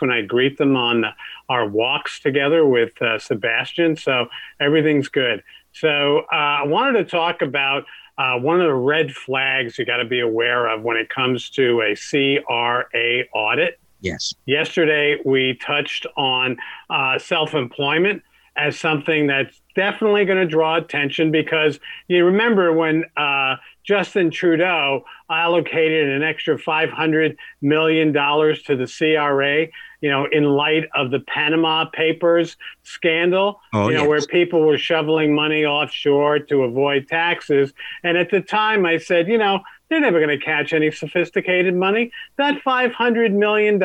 when 0.00 0.10
I 0.10 0.22
greet 0.22 0.58
them 0.58 0.76
on 0.76 1.04
our 1.48 1.68
walks 1.68 2.20
together 2.20 2.66
with 2.66 3.00
uh, 3.00 3.18
Sebastian. 3.18 3.96
So 3.96 4.26
everything's 4.60 5.08
good. 5.08 5.42
So 5.72 6.20
uh, 6.32 6.62
I 6.62 6.66
wanted 6.66 6.98
to 6.98 7.04
talk 7.04 7.42
about 7.42 7.84
uh, 8.18 8.38
one 8.38 8.60
of 8.60 8.66
the 8.66 8.74
red 8.74 9.12
flags 9.12 9.78
you 9.78 9.84
got 9.84 9.98
to 9.98 10.04
be 10.04 10.20
aware 10.20 10.68
of 10.68 10.82
when 10.82 10.96
it 10.96 11.08
comes 11.10 11.50
to 11.50 11.82
a 11.82 11.94
CRA 11.94 13.24
audit. 13.34 13.78
Yes. 14.00 14.34
Yesterday, 14.46 15.18
we 15.24 15.54
touched 15.54 16.06
on 16.16 16.56
uh, 16.90 17.18
self 17.18 17.54
employment 17.54 18.22
as 18.56 18.78
something 18.78 19.26
that's 19.26 19.60
definitely 19.74 20.24
going 20.24 20.38
to 20.38 20.46
draw 20.46 20.76
attention 20.76 21.30
because 21.30 21.78
you 22.08 22.24
remember 22.24 22.72
when 22.72 23.04
uh, 23.16 23.56
Justin 23.84 24.30
Trudeau 24.30 25.04
allocated 25.30 26.08
an 26.08 26.22
extra 26.22 26.56
$500 26.56 27.36
million 27.60 28.12
to 28.12 28.76
the 28.76 28.86
CRA 28.86 29.66
you 30.00 30.10
know, 30.10 30.26
in 30.30 30.44
light 30.44 30.84
of 30.94 31.10
the 31.10 31.20
Panama 31.20 31.86
Papers 31.86 32.56
scandal, 32.82 33.60
oh, 33.72 33.88
you 33.88 33.94
know, 33.94 34.02
yes. 34.02 34.08
where 34.08 34.20
people 34.22 34.60
were 34.62 34.78
shoveling 34.78 35.34
money 35.34 35.64
offshore 35.64 36.38
to 36.40 36.62
avoid 36.62 37.08
taxes. 37.08 37.72
And 38.02 38.16
at 38.16 38.30
the 38.30 38.40
time, 38.40 38.86
I 38.86 38.98
said, 38.98 39.28
you 39.28 39.38
know, 39.38 39.60
they're 39.88 40.00
never 40.00 40.18
going 40.18 40.36
to 40.36 40.44
catch 40.44 40.72
any 40.72 40.90
sophisticated 40.90 41.74
money. 41.74 42.10
That 42.38 42.62
$500 42.64 43.32
million 43.32 43.80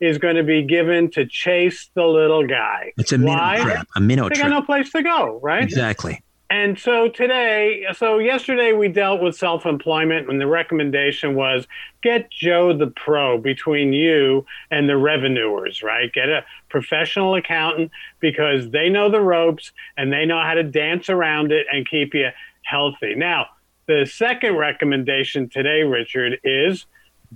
is 0.00 0.18
going 0.18 0.36
to 0.36 0.42
be 0.42 0.62
given 0.62 1.10
to 1.12 1.26
chase 1.26 1.90
the 1.94 2.04
little 2.04 2.46
guy. 2.46 2.92
It's 2.96 3.12
a 3.12 3.18
minnow 3.18 3.62
trap. 3.62 3.88
A 3.94 4.00
minnow 4.00 4.28
they 4.28 4.34
trap. 4.34 4.46
They 4.46 4.50
got 4.50 4.60
no 4.60 4.66
place 4.66 4.90
to 4.92 5.02
go, 5.02 5.38
right? 5.42 5.62
Exactly. 5.62 6.22
And 6.52 6.78
so 6.78 7.08
today, 7.08 7.86
so 7.96 8.18
yesterday 8.18 8.74
we 8.74 8.88
dealt 8.88 9.22
with 9.22 9.34
self 9.34 9.64
employment, 9.64 10.28
and 10.28 10.38
the 10.38 10.46
recommendation 10.46 11.34
was 11.34 11.66
get 12.02 12.30
Joe 12.30 12.76
the 12.76 12.88
pro 12.88 13.38
between 13.38 13.94
you 13.94 14.44
and 14.70 14.86
the 14.86 14.98
revenuers, 14.98 15.82
right? 15.82 16.12
Get 16.12 16.28
a 16.28 16.44
professional 16.68 17.36
accountant 17.36 17.90
because 18.20 18.68
they 18.68 18.90
know 18.90 19.10
the 19.10 19.22
ropes 19.22 19.72
and 19.96 20.12
they 20.12 20.26
know 20.26 20.42
how 20.42 20.52
to 20.52 20.62
dance 20.62 21.08
around 21.08 21.52
it 21.52 21.66
and 21.72 21.88
keep 21.88 22.12
you 22.12 22.28
healthy. 22.64 23.14
Now, 23.14 23.46
the 23.86 24.04
second 24.04 24.56
recommendation 24.56 25.48
today, 25.48 25.84
Richard, 25.84 26.38
is 26.44 26.84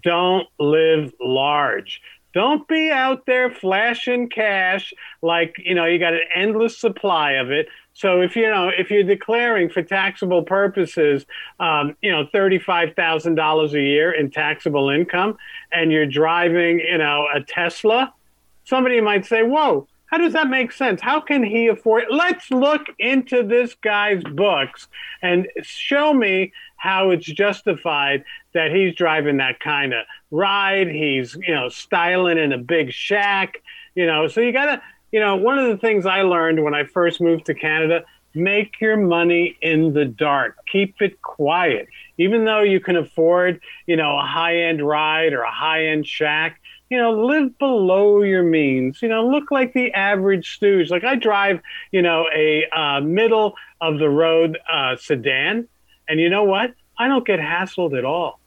don't 0.02 0.46
live 0.58 1.14
large. 1.18 2.02
Don't 2.36 2.68
be 2.68 2.90
out 2.90 3.24
there 3.24 3.50
flashing 3.50 4.28
cash 4.28 4.92
like, 5.22 5.56
you 5.56 5.74
know, 5.74 5.86
you 5.86 5.98
got 5.98 6.12
an 6.12 6.20
endless 6.34 6.76
supply 6.76 7.32
of 7.32 7.50
it. 7.50 7.66
So 7.94 8.20
if 8.20 8.36
you 8.36 8.46
know 8.46 8.68
if 8.68 8.90
you're 8.90 9.04
declaring 9.04 9.70
for 9.70 9.82
taxable 9.82 10.42
purposes, 10.42 11.24
um, 11.60 11.96
you 12.02 12.12
know 12.12 12.26
thirty 12.30 12.58
five 12.58 12.94
thousand 12.94 13.36
dollars 13.36 13.72
a 13.72 13.80
year 13.80 14.12
in 14.12 14.30
taxable 14.30 14.90
income, 14.90 15.38
and 15.72 15.90
you're 15.90 16.04
driving 16.04 16.80
you 16.80 16.98
know 16.98 17.26
a 17.34 17.40
Tesla, 17.40 18.12
somebody 18.64 19.00
might 19.00 19.24
say, 19.24 19.42
"Whoa, 19.42 19.88
how 20.04 20.18
does 20.18 20.34
that 20.34 20.50
make 20.50 20.72
sense? 20.72 21.00
How 21.00 21.22
can 21.22 21.42
he 21.42 21.68
afford?" 21.68 22.02
It? 22.02 22.12
Let's 22.12 22.50
look 22.50 22.82
into 22.98 23.44
this 23.44 23.74
guy's 23.76 24.22
books 24.24 24.88
and 25.22 25.48
show 25.62 26.12
me 26.12 26.52
how 26.76 27.10
it's 27.10 27.26
justified 27.26 28.24
that 28.54 28.70
he's 28.70 28.94
driving 28.94 29.38
that 29.38 29.60
kind 29.60 29.92
of 29.92 30.04
ride. 30.30 30.88
He's 30.88 31.36
you 31.46 31.54
know 31.54 31.68
styling 31.68 32.38
in 32.38 32.52
a 32.52 32.58
big 32.58 32.92
shack. 32.92 33.62
You 33.94 34.06
know, 34.06 34.28
so 34.28 34.40
you 34.40 34.52
gotta 34.52 34.82
you 35.12 35.20
know, 35.20 35.36
one 35.36 35.58
of 35.58 35.68
the 35.68 35.76
things 35.76 36.04
I 36.04 36.22
learned 36.22 36.62
when 36.62 36.74
I 36.74 36.84
first 36.84 37.20
moved 37.20 37.46
to 37.46 37.54
Canada 37.54 38.04
make 38.34 38.80
your 38.80 38.96
money 38.96 39.56
in 39.62 39.94
the 39.94 40.04
dark. 40.04 40.58
Keep 40.70 41.00
it 41.00 41.22
quiet. 41.22 41.88
Even 42.18 42.44
though 42.44 42.60
you 42.60 42.80
can 42.80 42.96
afford, 42.96 43.60
you 43.86 43.96
know, 43.96 44.18
a 44.18 44.22
high 44.22 44.56
end 44.56 44.86
ride 44.86 45.32
or 45.32 45.40
a 45.40 45.50
high 45.50 45.86
end 45.86 46.06
shack, 46.06 46.60
you 46.90 46.98
know, 46.98 47.12
live 47.12 47.58
below 47.58 48.22
your 48.22 48.42
means. 48.42 49.00
You 49.00 49.08
know, 49.08 49.26
look 49.26 49.50
like 49.50 49.72
the 49.72 49.92
average 49.92 50.54
stooge. 50.54 50.90
Like 50.90 51.04
I 51.04 51.14
drive, 51.14 51.60
you 51.92 52.02
know, 52.02 52.26
a 52.34 52.66
uh, 52.70 53.00
middle 53.00 53.54
of 53.80 53.98
the 53.98 54.10
road 54.10 54.58
uh, 54.70 54.96
sedan, 54.96 55.66
and 56.08 56.20
you 56.20 56.28
know 56.28 56.44
what? 56.44 56.74
I 56.98 57.08
don't 57.08 57.26
get 57.26 57.40
hassled 57.40 57.96
at 57.96 58.04
all. 58.04 58.40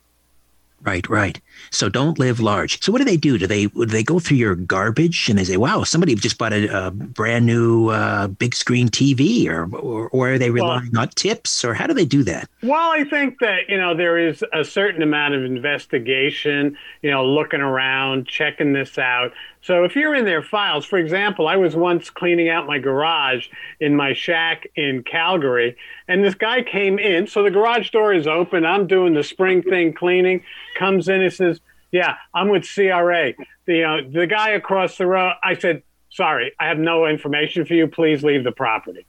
Right, 0.81 1.07
right. 1.09 1.39
So 1.71 1.89
don't 1.89 2.17
live 2.17 2.39
large. 2.39 2.81
So 2.81 2.91
what 2.91 2.99
do 2.99 3.05
they 3.05 3.17
do? 3.17 3.37
Do 3.37 3.47
they 3.47 3.65
do 3.65 3.85
they 3.85 4.03
go 4.03 4.19
through 4.19 4.37
your 4.37 4.55
garbage 4.55 5.27
and 5.27 5.37
they 5.37 5.43
say, 5.43 5.57
"Wow, 5.57 5.83
somebody 5.83 6.15
just 6.15 6.37
bought 6.37 6.53
a, 6.53 6.87
a 6.87 6.91
brand 6.91 7.45
new 7.45 7.89
uh, 7.89 8.27
big 8.27 8.55
screen 8.55 8.87
TV," 8.87 9.47
or, 9.47 9.63
or, 9.75 10.09
or 10.09 10.33
are 10.33 10.37
they 10.37 10.51
relying 10.51 10.91
well, 10.93 11.01
on 11.01 11.09
tips, 11.09 11.65
or 11.65 11.73
how 11.73 11.85
do 11.85 11.93
they 11.93 12.05
do 12.05 12.23
that? 12.23 12.49
Well, 12.63 12.91
I 12.91 13.03
think 13.03 13.39
that 13.39 13.67
you 13.67 13.77
know 13.77 13.93
there 13.93 14.17
is 14.17 14.43
a 14.53 14.63
certain 14.63 15.01
amount 15.01 15.33
of 15.33 15.43
investigation. 15.43 16.77
You 17.01 17.11
know, 17.11 17.25
looking 17.25 17.61
around, 17.61 18.27
checking 18.27 18.71
this 18.71 18.97
out. 18.97 19.33
So 19.61 19.83
if 19.83 19.95
you're 19.95 20.15
in 20.15 20.25
their 20.25 20.41
files, 20.41 20.85
for 20.85 20.97
example, 20.97 21.47
I 21.47 21.57
was 21.57 21.75
once 21.75 22.09
cleaning 22.09 22.49
out 22.49 22.65
my 22.65 22.79
garage 22.79 23.47
in 23.79 23.95
my 23.95 24.13
shack 24.13 24.67
in 24.75 25.03
Calgary, 25.03 25.75
and 26.07 26.23
this 26.23 26.35
guy 26.35 26.61
came 26.61 26.97
in. 26.97 27.27
So 27.27 27.43
the 27.43 27.51
garage 27.51 27.89
door 27.89 28.13
is 28.13 28.25
open. 28.25 28.65
I'm 28.65 28.87
doing 28.87 29.13
the 29.13 29.23
spring 29.23 29.61
thing 29.61 29.93
cleaning. 29.93 30.43
Comes 30.77 31.09
in 31.09 31.21
and 31.21 31.33
says, 31.33 31.59
"Yeah, 31.91 32.15
I'm 32.33 32.49
with 32.49 32.67
CRA." 32.73 33.33
The 33.65 33.83
uh, 33.83 33.97
the 34.09 34.27
guy 34.27 34.51
across 34.51 34.97
the 34.97 35.07
road. 35.07 35.33
I 35.43 35.55
said, 35.55 35.83
"Sorry, 36.09 36.53
I 36.59 36.67
have 36.67 36.79
no 36.79 37.05
information 37.05 37.65
for 37.65 37.73
you. 37.73 37.87
Please 37.87 38.23
leave 38.23 38.45
the 38.45 38.53
property." 38.53 39.05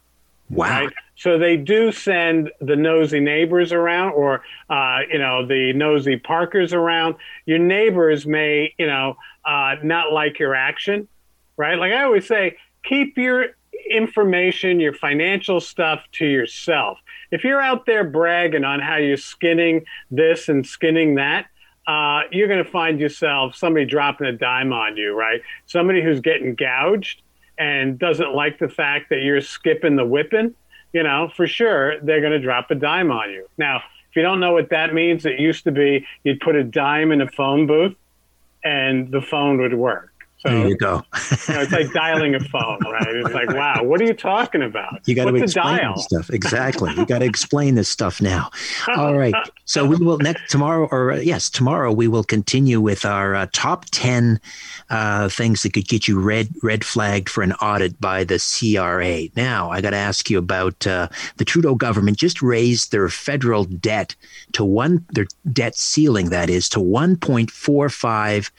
Wow. 0.51 0.81
Right? 0.81 0.93
So 1.15 1.37
they 1.37 1.55
do 1.55 1.91
send 1.91 2.51
the 2.59 2.75
nosy 2.75 3.19
neighbors 3.19 3.71
around, 3.71 4.13
or 4.13 4.43
uh, 4.69 4.99
you 5.09 5.17
know, 5.17 5.45
the 5.45 5.71
nosy 5.73 6.17
parkers 6.17 6.73
around. 6.73 7.15
Your 7.45 7.59
neighbors 7.59 8.25
may, 8.25 8.73
you 8.77 8.87
know, 8.87 9.15
uh, 9.45 9.75
not 9.83 10.11
like 10.11 10.39
your 10.39 10.55
action, 10.55 11.07
right? 11.57 11.75
Like 11.75 11.93
I 11.93 12.03
always 12.03 12.27
say, 12.27 12.57
keep 12.83 13.17
your 13.17 13.47
information, 13.89 14.79
your 14.79 14.93
financial 14.93 15.59
stuff 15.59 16.03
to 16.13 16.25
yourself. 16.25 16.97
If 17.31 17.43
you're 17.43 17.61
out 17.61 17.85
there 17.85 18.03
bragging 18.03 18.63
on 18.63 18.79
how 18.79 18.97
you're 18.97 19.17
skinning 19.17 19.85
this 20.09 20.49
and 20.49 20.65
skinning 20.65 21.15
that, 21.15 21.47
uh, 21.87 22.21
you're 22.31 22.47
going 22.47 22.63
to 22.63 22.69
find 22.69 22.99
yourself 22.99 23.55
somebody 23.55 23.85
dropping 23.85 24.27
a 24.27 24.33
dime 24.33 24.71
on 24.71 24.97
you, 24.97 25.13
right? 25.13 25.41
Somebody 25.65 26.01
who's 26.03 26.19
getting 26.19 26.55
gouged 26.55 27.21
and 27.57 27.97
doesn't 27.97 28.33
like 28.33 28.59
the 28.59 28.69
fact 28.69 29.09
that 29.09 29.21
you're 29.21 29.41
skipping 29.41 29.95
the 29.95 30.05
whipping, 30.05 30.53
you 30.93 31.03
know, 31.03 31.31
for 31.35 31.47
sure 31.47 31.99
they're 32.01 32.21
going 32.21 32.33
to 32.33 32.39
drop 32.39 32.69
a 32.71 32.75
dime 32.75 33.11
on 33.11 33.31
you. 33.31 33.47
Now, 33.57 33.77
if 34.09 34.15
you 34.15 34.21
don't 34.21 34.39
know 34.39 34.51
what 34.51 34.69
that 34.69 34.93
means, 34.93 35.25
it 35.25 35.39
used 35.39 35.63
to 35.63 35.71
be 35.71 36.05
you'd 36.23 36.41
put 36.41 36.55
a 36.55 36.63
dime 36.63 37.11
in 37.11 37.21
a 37.21 37.27
phone 37.29 37.65
booth 37.65 37.95
and 38.63 39.11
the 39.11 39.21
phone 39.21 39.59
would 39.61 39.73
work. 39.73 40.10
So 40.41 40.49
there 40.49 40.67
you 40.69 40.77
go. 40.77 41.03
you 41.47 41.53
know, 41.53 41.61
it's 41.61 41.71
like 41.71 41.93
dialing 41.93 42.33
a 42.33 42.39
phone, 42.39 42.79
right? 42.91 43.07
It's 43.07 43.33
like, 43.33 43.49
wow, 43.49 43.83
what 43.83 44.01
are 44.01 44.05
you 44.05 44.13
talking 44.13 44.63
about? 44.63 45.07
You 45.07 45.13
got 45.13 45.25
to 45.25 45.35
explain 45.35 45.77
dial? 45.77 45.95
this 45.95 46.05
stuff. 46.05 46.29
Exactly. 46.31 46.93
you 46.95 47.05
got 47.05 47.19
to 47.19 47.25
explain 47.25 47.75
this 47.75 47.89
stuff 47.89 48.21
now. 48.21 48.49
All 48.87 49.15
right. 49.15 49.35
So 49.65 49.85
we 49.85 49.97
will 49.97 50.17
next 50.17 50.49
tomorrow, 50.49 50.87
or 50.91 51.11
uh, 51.11 51.17
yes, 51.17 51.49
tomorrow 51.49 51.91
we 51.91 52.07
will 52.07 52.23
continue 52.23 52.81
with 52.81 53.05
our 53.05 53.35
uh, 53.35 53.47
top 53.53 53.85
ten 53.91 54.39
uh, 54.89 55.29
things 55.29 55.61
that 55.61 55.73
could 55.73 55.87
get 55.87 56.07
you 56.07 56.19
red 56.19 56.49
red 56.63 56.83
flagged 56.83 57.29
for 57.29 57.43
an 57.43 57.53
audit 57.53 58.01
by 58.01 58.23
the 58.23 58.39
CRA. 58.39 59.29
Now 59.35 59.69
I 59.69 59.79
got 59.79 59.91
to 59.91 59.97
ask 59.97 60.29
you 60.29 60.39
about 60.39 60.87
uh, 60.87 61.07
the 61.37 61.45
Trudeau 61.45 61.75
government 61.75 62.17
just 62.17 62.41
raised 62.41 62.91
their 62.91 63.09
federal 63.09 63.65
debt 63.65 64.15
to 64.53 64.65
one 64.65 65.05
their 65.13 65.27
debt 65.53 65.77
ceiling 65.77 66.29
that 66.31 66.49
is 66.49 66.67
to 66.69 66.79
one 66.79 67.15
point 67.15 67.51
four 67.51 67.89
five 67.89 68.51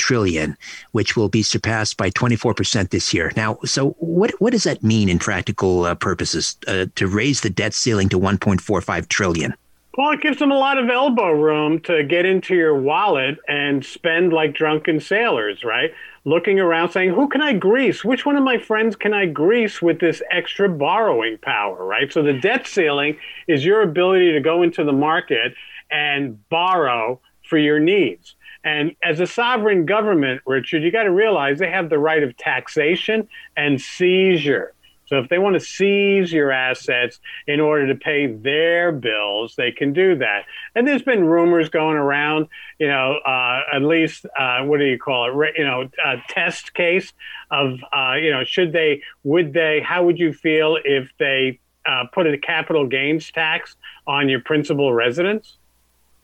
trillion, 0.00 0.56
which 0.92 1.16
will 1.16 1.28
be 1.28 1.42
surpassed 1.42 1.96
by 1.96 2.10
24% 2.10 2.90
this 2.90 3.12
year. 3.14 3.30
Now, 3.36 3.58
so 3.64 3.90
what 3.98 4.32
what 4.40 4.52
does 4.52 4.64
that 4.64 4.82
mean 4.82 5.08
in 5.08 5.18
practical 5.18 5.84
uh, 5.84 5.94
purposes 5.94 6.56
uh, 6.66 6.86
to 6.94 7.06
raise 7.06 7.42
the 7.42 7.50
debt 7.50 7.74
ceiling 7.74 8.08
to 8.08 8.18
1.45 8.18 9.08
trillion? 9.08 9.54
Well, 9.98 10.12
it 10.12 10.22
gives 10.22 10.38
them 10.38 10.52
a 10.52 10.58
lot 10.58 10.78
of 10.78 10.88
elbow 10.88 11.30
room 11.30 11.80
to 11.80 12.04
get 12.04 12.24
into 12.24 12.54
your 12.54 12.80
wallet 12.80 13.38
and 13.48 13.84
spend 13.84 14.32
like 14.32 14.54
drunken 14.54 15.00
sailors, 15.00 15.62
right? 15.62 15.92
Looking 16.24 16.60
around 16.60 16.90
saying, 16.90 17.10
who 17.10 17.28
can 17.28 17.42
I 17.42 17.52
grease? 17.52 18.04
Which 18.04 18.24
one 18.24 18.36
of 18.36 18.44
my 18.44 18.56
friends 18.56 18.94
can 18.96 19.12
I 19.12 19.26
grease 19.26 19.82
with 19.82 19.98
this 19.98 20.22
extra 20.30 20.68
borrowing 20.68 21.38
power, 21.38 21.84
right? 21.84 22.12
So 22.12 22.22
the 22.22 22.32
debt 22.32 22.66
ceiling 22.66 23.18
is 23.48 23.64
your 23.64 23.82
ability 23.82 24.32
to 24.32 24.40
go 24.40 24.62
into 24.62 24.84
the 24.84 24.92
market 24.92 25.54
and 25.90 26.48
borrow 26.48 27.20
for 27.42 27.58
your 27.58 27.80
needs. 27.80 28.36
And 28.64 28.94
as 29.02 29.20
a 29.20 29.26
sovereign 29.26 29.86
government, 29.86 30.42
Richard, 30.46 30.82
you 30.82 30.90
got 30.90 31.04
to 31.04 31.10
realize 31.10 31.58
they 31.58 31.70
have 31.70 31.88
the 31.88 31.98
right 31.98 32.22
of 32.22 32.36
taxation 32.36 33.28
and 33.56 33.80
seizure. 33.80 34.74
So 35.06 35.18
if 35.18 35.28
they 35.28 35.38
want 35.38 35.54
to 35.54 35.60
seize 35.60 36.32
your 36.32 36.52
assets 36.52 37.18
in 37.48 37.58
order 37.58 37.88
to 37.88 37.96
pay 37.96 38.28
their 38.28 38.92
bills, 38.92 39.56
they 39.56 39.72
can 39.72 39.92
do 39.92 40.14
that. 40.18 40.44
And 40.76 40.86
there's 40.86 41.02
been 41.02 41.24
rumors 41.24 41.68
going 41.68 41.96
around, 41.96 42.46
you 42.78 42.86
know, 42.86 43.18
uh, 43.26 43.62
at 43.74 43.82
least 43.82 44.24
uh, 44.38 44.60
what 44.62 44.78
do 44.78 44.84
you 44.84 45.00
call 45.00 45.42
it? 45.42 45.54
You 45.58 45.64
know, 45.64 45.90
a 46.04 46.16
test 46.28 46.74
case 46.74 47.12
of, 47.50 47.80
uh, 47.92 48.14
you 48.14 48.30
know, 48.30 48.44
should 48.44 48.72
they, 48.72 49.02
would 49.24 49.52
they, 49.52 49.80
how 49.80 50.04
would 50.04 50.18
you 50.18 50.32
feel 50.32 50.78
if 50.84 51.10
they 51.18 51.58
uh, 51.84 52.04
put 52.12 52.28
a 52.28 52.38
capital 52.38 52.86
gains 52.86 53.32
tax 53.32 53.74
on 54.06 54.28
your 54.28 54.40
principal 54.40 54.92
residence? 54.92 55.56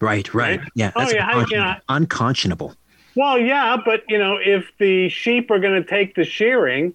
Right, 0.01 0.32
right. 0.34 0.61
Right? 0.61 0.68
Yeah, 0.74 0.92
Oh, 0.94 1.01
that's 1.01 1.14
yeah, 1.14 1.22
how- 1.24 1.30
unconscionable. 1.40 1.57
yeah. 1.66 1.78
unconscionable. 1.88 2.74
Well, 3.16 3.38
yeah, 3.38 3.76
but 3.82 4.03
you 4.09 4.18
know, 4.18 4.36
if 4.42 4.70
the 4.78 5.09
sheep 5.09 5.51
are 5.51 5.59
going 5.59 5.82
to 5.82 5.88
take 5.88 6.14
the 6.16 6.24
shearing, 6.24 6.92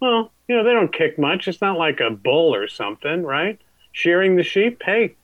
well, 0.00 0.30
you 0.46 0.56
know, 0.56 0.62
they 0.62 0.72
don't 0.72 0.92
kick 0.92 1.18
much. 1.18 1.48
It's 1.48 1.60
not 1.60 1.78
like 1.78 1.98
a 2.00 2.10
bull 2.10 2.54
or 2.54 2.68
something, 2.68 3.22
right? 3.24 3.58
Shearing 3.92 4.36
the 4.36 4.42
sheep, 4.44 4.82
hey, 4.84 5.14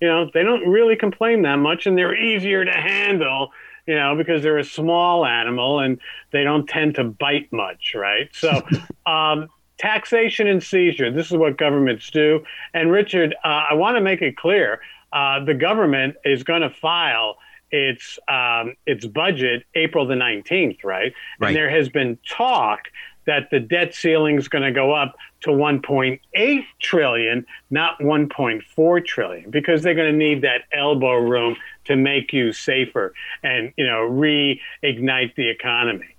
you 0.00 0.08
know, 0.08 0.30
they 0.32 0.42
don't 0.42 0.66
really 0.68 0.96
complain 0.96 1.42
that 1.42 1.56
much, 1.56 1.86
and 1.86 1.98
they're 1.98 2.16
easier 2.16 2.64
to 2.64 2.72
handle, 2.72 3.50
you 3.86 3.96
know, 3.96 4.14
because 4.16 4.42
they're 4.42 4.56
a 4.58 4.64
small 4.64 5.26
animal 5.26 5.80
and 5.80 5.98
they 6.30 6.44
don't 6.44 6.66
tend 6.68 6.94
to 6.94 7.04
bite 7.04 7.52
much, 7.52 7.94
right? 7.94 8.30
So, 8.32 8.62
um, 9.06 9.48
taxation 9.78 10.46
and 10.46 10.62
seizure. 10.62 11.10
This 11.10 11.26
is 11.30 11.36
what 11.36 11.56
governments 11.58 12.08
do. 12.10 12.44
And 12.74 12.90
Richard, 12.90 13.34
uh, 13.44 13.64
I 13.70 13.74
want 13.74 13.96
to 13.96 14.00
make 14.00 14.22
it 14.22 14.36
clear: 14.36 14.80
uh, 15.12 15.44
the 15.44 15.54
government 15.54 16.16
is 16.24 16.42
going 16.42 16.62
to 16.62 16.70
file 16.70 17.36
its 17.70 18.18
um, 18.28 18.74
its 18.86 19.06
budget 19.06 19.64
April 19.74 20.06
the 20.06 20.16
nineteenth, 20.16 20.84
right? 20.84 21.12
Right. 21.38 21.48
And 21.48 21.56
there 21.56 21.70
has 21.70 21.88
been 21.88 22.18
talk 22.28 22.88
that 23.26 23.50
the 23.50 23.60
debt 23.60 23.94
ceiling 23.94 24.38
is 24.38 24.48
going 24.48 24.64
to 24.64 24.72
go 24.72 24.94
up 24.94 25.14
to 25.42 25.50
1.8 25.50 26.64
trillion, 26.80 27.44
not 27.68 27.98
1.4 27.98 29.04
trillion, 29.04 29.50
because 29.50 29.82
they're 29.82 29.94
going 29.94 30.10
to 30.10 30.16
need 30.16 30.40
that 30.40 30.62
elbow 30.72 31.12
room 31.12 31.54
to 31.84 31.94
make 31.94 32.32
you 32.32 32.52
safer 32.52 33.12
and 33.42 33.72
you 33.76 33.86
know 33.86 34.08
reignite 34.08 35.34
the 35.34 35.48
economy. 35.48 36.16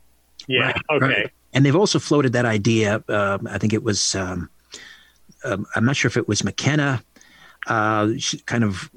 Yeah. 0.47 0.67
Right, 0.67 0.81
okay. 0.91 1.05
right. 1.05 1.31
And 1.53 1.65
they've 1.65 1.75
also 1.75 1.97
floated 1.97 2.33
that 2.33 2.45
idea. 2.45 3.03
Um, 3.09 3.47
I 3.47 3.57
think 3.57 3.73
it 3.73 3.83
was. 3.83 4.15
Um, 4.15 4.49
um, 5.45 5.65
I'm 5.75 5.85
not 5.85 5.95
sure 5.95 6.09
if 6.09 6.17
it 6.17 6.27
was 6.27 6.43
McKenna, 6.43 7.01
uh, 7.67 8.09
kind 8.45 8.63
of 8.63 8.89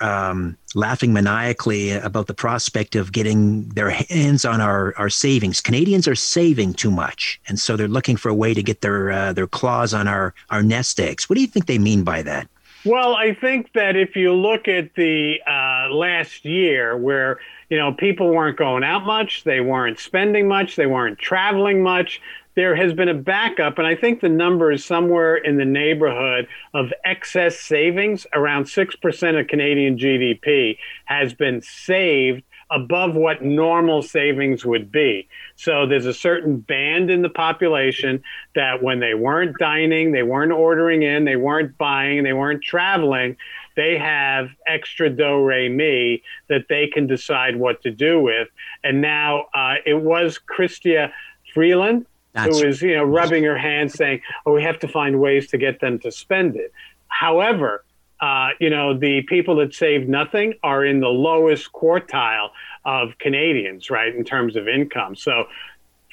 um, 0.00 0.56
laughing 0.74 1.12
maniacally 1.12 1.92
about 1.92 2.26
the 2.26 2.34
prospect 2.34 2.94
of 2.94 3.12
getting 3.12 3.68
their 3.70 3.90
hands 3.90 4.44
on 4.44 4.60
our, 4.60 4.94
our 4.96 5.10
savings. 5.10 5.60
Canadians 5.60 6.06
are 6.06 6.14
saving 6.14 6.74
too 6.74 6.90
much, 6.90 7.40
and 7.48 7.58
so 7.58 7.76
they're 7.76 7.88
looking 7.88 8.16
for 8.16 8.28
a 8.28 8.34
way 8.34 8.54
to 8.54 8.62
get 8.62 8.80
their 8.80 9.10
uh, 9.10 9.32
their 9.32 9.46
claws 9.46 9.92
on 9.94 10.08
our 10.08 10.34
our 10.50 10.62
nest 10.62 11.00
eggs. 11.00 11.28
What 11.28 11.34
do 11.34 11.40
you 11.40 11.48
think 11.48 11.66
they 11.66 11.78
mean 11.78 12.04
by 12.04 12.22
that? 12.22 12.48
Well, 12.84 13.14
I 13.14 13.32
think 13.32 13.72
that 13.72 13.96
if 13.96 14.14
you 14.14 14.34
look 14.34 14.68
at 14.68 14.94
the 14.94 15.40
uh, 15.46 15.88
last 15.90 16.44
year 16.44 16.94
where, 16.94 17.38
you 17.70 17.78
know, 17.78 17.94
people 17.94 18.28
weren't 18.28 18.58
going 18.58 18.84
out 18.84 19.06
much, 19.06 19.44
they 19.44 19.62
weren't 19.62 19.98
spending 19.98 20.48
much, 20.48 20.76
they 20.76 20.84
weren't 20.84 21.18
traveling 21.18 21.82
much, 21.82 22.20
there 22.54 22.76
has 22.76 22.92
been 22.92 23.08
a 23.08 23.14
backup. 23.14 23.78
And 23.78 23.86
I 23.86 23.94
think 23.94 24.20
the 24.20 24.28
number 24.28 24.70
is 24.70 24.84
somewhere 24.84 25.36
in 25.36 25.56
the 25.56 25.64
neighborhood 25.64 26.46
of 26.72 26.92
excess 27.04 27.58
savings. 27.58 28.26
Around 28.32 28.64
6% 28.64 29.40
of 29.40 29.46
Canadian 29.48 29.98
GDP 29.98 30.78
has 31.06 31.34
been 31.34 31.60
saved 31.62 32.42
above 32.70 33.14
what 33.14 33.42
normal 33.42 34.02
savings 34.02 34.64
would 34.64 34.90
be. 34.90 35.28
So 35.56 35.86
there's 35.86 36.06
a 36.06 36.14
certain 36.14 36.58
band 36.58 37.10
in 37.10 37.22
the 37.22 37.28
population 37.28 38.22
that 38.54 38.82
when 38.82 39.00
they 39.00 39.14
weren't 39.14 39.56
dining, 39.58 40.12
they 40.12 40.22
weren't 40.22 40.52
ordering 40.52 41.02
in, 41.02 41.24
they 41.24 41.36
weren't 41.36 41.76
buying, 41.78 42.24
they 42.24 42.32
weren't 42.32 42.62
traveling, 42.62 43.36
they 43.76 43.98
have 43.98 44.48
extra 44.66 45.10
do 45.10 45.44
re 45.44 45.68
mi 45.68 46.22
that 46.48 46.66
they 46.68 46.86
can 46.86 47.06
decide 47.06 47.56
what 47.56 47.82
to 47.82 47.90
do 47.90 48.20
with. 48.20 48.48
And 48.82 49.00
now 49.00 49.46
uh, 49.54 49.74
it 49.84 50.00
was 50.00 50.38
Chrystia 50.38 51.12
Freeland 51.52 52.06
That's- 52.34 52.60
who 52.60 52.66
is 52.66 52.82
you 52.82 52.96
know 52.96 53.04
rubbing 53.04 53.44
her 53.44 53.56
hands 53.56 53.94
saying, 53.94 54.20
"Oh, 54.44 54.52
we 54.52 54.62
have 54.62 54.78
to 54.80 54.88
find 54.88 55.20
ways 55.20 55.48
to 55.48 55.58
get 55.58 55.80
them 55.80 55.98
to 56.00 56.10
spend 56.10 56.56
it." 56.56 56.72
However, 57.08 57.84
uh, 58.20 58.50
you 58.60 58.70
know 58.70 58.92
the 58.96 59.22
people 59.22 59.56
that 59.56 59.72
save 59.74 60.08
nothing 60.08 60.54
are 60.62 60.84
in 60.84 61.00
the 61.00 61.08
lowest 61.08 61.72
quartile 61.72 62.50
of 62.84 63.16
Canadians, 63.18 63.88
right, 63.90 64.14
in 64.14 64.24
terms 64.24 64.56
of 64.56 64.68
income. 64.68 65.16
So. 65.16 65.46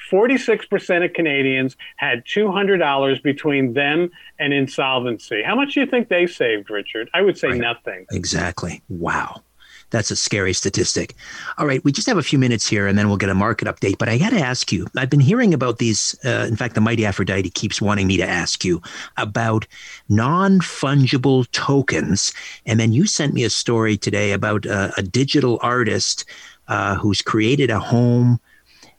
46% 0.10 1.06
of 1.06 1.14
Canadians 1.14 1.78
had 1.98 2.26
$200 2.26 3.22
between 3.22 3.74
them 3.74 4.10
and 4.40 4.52
insolvency. 4.52 5.44
How 5.44 5.56
much 5.56 5.76
do 5.76 5.80
you 5.80 5.86
think 5.86 6.10
they 6.10 6.26
saved, 6.26 6.70
Richard? 6.72 7.08
I 7.14 7.22
would 7.22 7.38
say 7.38 7.50
nothing. 7.50 8.08
Exactly. 8.12 8.82
Wow. 8.90 9.44
That's 9.92 10.10
a 10.10 10.16
scary 10.16 10.54
statistic. 10.54 11.16
All 11.58 11.68
right, 11.68 11.84
we 11.84 11.92
just 11.92 12.08
have 12.08 12.18
a 12.18 12.24
few 12.24 12.40
minutes 12.40 12.68
here 12.68 12.88
and 12.88 12.98
then 12.98 13.08
we'll 13.08 13.18
get 13.18 13.30
a 13.30 13.36
market 13.36 13.68
update. 13.68 13.98
But 13.98 14.10
I 14.10 14.18
got 14.18 14.32
to 14.32 14.40
ask 14.40 14.72
you 14.72 14.88
I've 14.98 15.10
been 15.10 15.20
hearing 15.20 15.54
about 15.54 15.78
these. 15.78 16.18
Uh, 16.26 16.46
in 16.48 16.56
fact, 16.56 16.76
the 16.76 16.82
Mighty 16.82 17.06
Aphrodite 17.06 17.50
keeps 17.52 17.82
wanting 17.82 18.08
me 18.08 18.18
to 18.18 18.28
ask 18.28 18.66
you 18.66 18.82
about 19.18 19.68
non 20.10 20.60
fungible 20.60 21.50
tokens. 21.52 22.34
And 22.66 22.80
then 22.80 22.92
you 22.92 23.06
sent 23.06 23.34
me 23.34 23.44
a 23.44 23.50
story 23.50 23.98
today 23.98 24.32
about 24.32 24.66
uh, 24.66 24.92
a 24.98 25.04
digital 25.04 25.60
artist 25.62 26.26
uh, 26.68 26.96
who's 26.96 27.22
created 27.22 27.70
a 27.70 27.80
home 27.80 28.40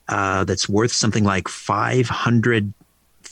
uh, 0.09 0.43
that's 0.43 0.69
worth 0.69 0.91
something 0.91 1.23
like 1.23 1.47
500 1.47 2.73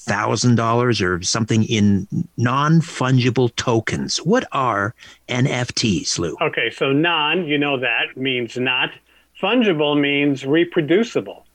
thousand 0.03 0.55
dollars 0.55 1.01
or 1.01 1.21
something 1.21 1.63
in 1.63 2.07
non-fungible 2.37 3.55
tokens. 3.55 4.17
What 4.17 4.45
are 4.51 4.95
NFTs, 5.29 6.17
Lou? 6.17 6.35
Okay, 6.41 6.69
so 6.71 6.91
non, 6.91 7.45
you 7.45 7.57
know 7.57 7.79
that 7.79 8.17
means 8.17 8.57
not. 8.57 8.91
Fungible 9.41 9.99
means 9.99 10.45
reproducible, 10.45 11.45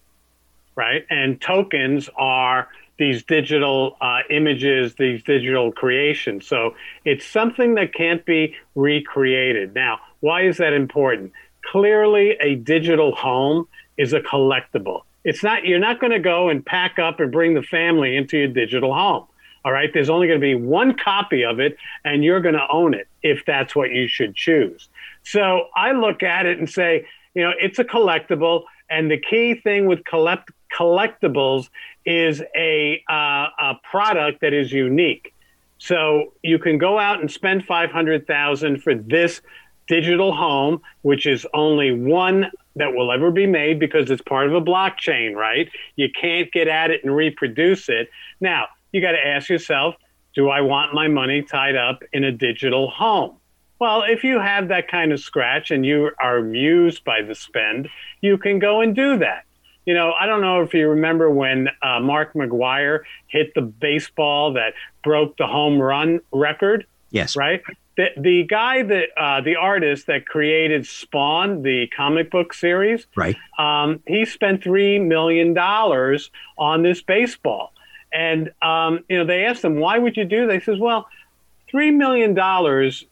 right? 0.74 1.04
And 1.10 1.40
tokens 1.40 2.08
are 2.16 2.68
these 2.98 3.22
digital 3.22 3.96
uh, 4.00 4.20
images, 4.30 4.94
these 4.94 5.22
digital 5.22 5.70
creations. 5.70 6.46
So 6.46 6.74
it's 7.04 7.26
something 7.26 7.74
that 7.74 7.92
can't 7.94 8.24
be 8.24 8.54
recreated. 8.74 9.74
Now, 9.74 10.00
why 10.20 10.42
is 10.42 10.56
that 10.56 10.72
important? 10.72 11.32
Clearly, 11.62 12.36
a 12.40 12.54
digital 12.54 13.14
home 13.14 13.68
is 13.96 14.12
a 14.12 14.20
collectible. 14.20 15.02
It's 15.26 15.42
not, 15.42 15.64
you're 15.64 15.80
not 15.80 15.98
going 15.98 16.12
to 16.12 16.20
go 16.20 16.48
and 16.48 16.64
pack 16.64 17.00
up 17.00 17.18
and 17.18 17.32
bring 17.32 17.54
the 17.54 17.62
family 17.62 18.16
into 18.16 18.38
your 18.38 18.46
digital 18.46 18.94
home. 18.94 19.26
All 19.64 19.72
right. 19.72 19.90
There's 19.92 20.08
only 20.08 20.28
going 20.28 20.40
to 20.40 20.44
be 20.44 20.54
one 20.54 20.96
copy 20.96 21.44
of 21.44 21.58
it, 21.58 21.76
and 22.04 22.22
you're 22.22 22.40
going 22.40 22.54
to 22.54 22.66
own 22.70 22.94
it 22.94 23.08
if 23.24 23.44
that's 23.44 23.74
what 23.74 23.90
you 23.90 24.06
should 24.06 24.36
choose. 24.36 24.88
So 25.24 25.66
I 25.74 25.90
look 25.90 26.22
at 26.22 26.46
it 26.46 26.58
and 26.58 26.70
say, 26.70 27.08
you 27.34 27.42
know, 27.42 27.50
it's 27.60 27.80
a 27.80 27.84
collectible. 27.84 28.62
And 28.88 29.10
the 29.10 29.18
key 29.18 29.56
thing 29.56 29.86
with 29.86 30.04
collect- 30.04 30.52
collectibles 30.72 31.70
is 32.04 32.40
a, 32.56 33.02
uh, 33.10 33.48
a 33.58 33.74
product 33.82 34.42
that 34.42 34.52
is 34.52 34.70
unique. 34.70 35.34
So 35.78 36.34
you 36.44 36.60
can 36.60 36.78
go 36.78 37.00
out 37.00 37.20
and 37.20 37.28
spend 37.28 37.66
500,000 37.66 38.80
for 38.80 38.94
this 38.94 39.40
digital 39.88 40.32
home, 40.32 40.82
which 41.02 41.26
is 41.26 41.44
only 41.52 41.90
one 41.90 42.52
that 42.76 42.94
will 42.94 43.10
ever 43.10 43.30
be 43.30 43.46
made 43.46 43.80
because 43.80 44.10
it's 44.10 44.22
part 44.22 44.46
of 44.46 44.54
a 44.54 44.60
blockchain, 44.60 45.34
right? 45.34 45.68
You 45.96 46.08
can't 46.10 46.50
get 46.52 46.68
at 46.68 46.90
it 46.90 47.02
and 47.02 47.14
reproduce 47.14 47.88
it. 47.88 48.08
Now, 48.40 48.66
you 48.92 49.00
got 49.00 49.12
to 49.12 49.26
ask 49.26 49.48
yourself, 49.48 49.96
do 50.34 50.50
I 50.50 50.60
want 50.60 50.94
my 50.94 51.08
money 51.08 51.42
tied 51.42 51.76
up 51.76 52.02
in 52.12 52.22
a 52.22 52.30
digital 52.30 52.90
home? 52.90 53.36
Well, 53.78 54.04
if 54.04 54.24
you 54.24 54.38
have 54.38 54.68
that 54.68 54.88
kind 54.88 55.12
of 55.12 55.20
scratch 55.20 55.70
and 55.70 55.84
you 55.84 56.10
are 56.20 56.38
amused 56.38 57.04
by 57.04 57.22
the 57.22 57.34
spend, 57.34 57.88
you 58.20 58.38
can 58.38 58.58
go 58.58 58.80
and 58.80 58.94
do 58.94 59.18
that. 59.18 59.44
You 59.86 59.94
know, 59.94 60.12
I 60.12 60.26
don't 60.26 60.40
know 60.40 60.62
if 60.62 60.74
you 60.74 60.88
remember 60.88 61.30
when 61.30 61.68
uh, 61.82 62.00
Mark 62.00 62.34
McGwire 62.34 63.00
hit 63.28 63.54
the 63.54 63.62
baseball 63.62 64.54
that 64.54 64.74
broke 65.04 65.36
the 65.36 65.46
home 65.46 65.80
run 65.80 66.20
record. 66.32 66.86
Yes. 67.10 67.36
Right? 67.36 67.62
The, 67.96 68.08
the 68.16 68.42
guy 68.44 68.82
that, 68.82 69.08
uh, 69.16 69.40
the 69.40 69.56
artist 69.56 70.06
that 70.06 70.26
created 70.26 70.86
Spawn, 70.86 71.62
the 71.62 71.86
comic 71.88 72.30
book 72.30 72.52
series, 72.52 73.06
right? 73.16 73.36
Um, 73.58 74.00
he 74.06 74.24
spent 74.24 74.62
$3 74.62 75.04
million 75.06 75.56
on 75.56 76.82
this 76.82 77.02
baseball. 77.02 77.72
And, 78.12 78.52
um, 78.62 79.04
you 79.08 79.18
know, 79.18 79.24
they 79.24 79.44
asked 79.44 79.64
him, 79.64 79.76
why 79.76 79.98
would 79.98 80.16
you 80.16 80.24
do 80.24 80.46
this? 80.46 80.64
He 80.64 80.72
says, 80.72 80.78
well, 80.78 81.08
$3 81.72 81.94
million 81.94 82.36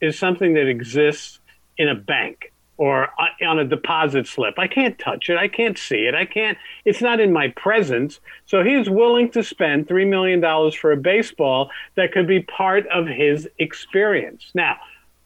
is 0.01 0.19
something 0.19 0.55
that 0.55 0.69
exists 0.69 1.41
in 1.77 1.89
a 1.89 1.95
bank 1.95 2.53
or 2.77 3.09
on 3.47 3.59
a 3.59 3.65
deposit 3.65 4.27
slip. 4.27 4.59
I 4.59 4.67
can't 4.67 4.99
touch 4.99 5.31
it. 5.31 5.37
I 5.37 5.49
can't 5.49 5.79
see 5.79 6.07
it. 6.07 6.15
I 6.15 6.25
can't, 6.25 6.59
it's 6.85 7.01
not 7.01 7.21
in 7.21 7.33
my 7.33 7.49
presence. 7.49 8.21
So 8.47 8.65
he's 8.65 8.91
willing 8.91 9.31
to 9.31 9.45
spend 9.45 9.87
$3 9.87 10.09
million 10.09 10.41
for 10.73 10.93
a 10.93 10.97
baseball 10.97 11.71
that 11.95 12.13
could 12.13 12.27
be 12.27 12.43
part 12.43 12.87
of 12.89 13.07
his 13.07 13.49
experience. 13.59 14.51
Now, 14.55 14.77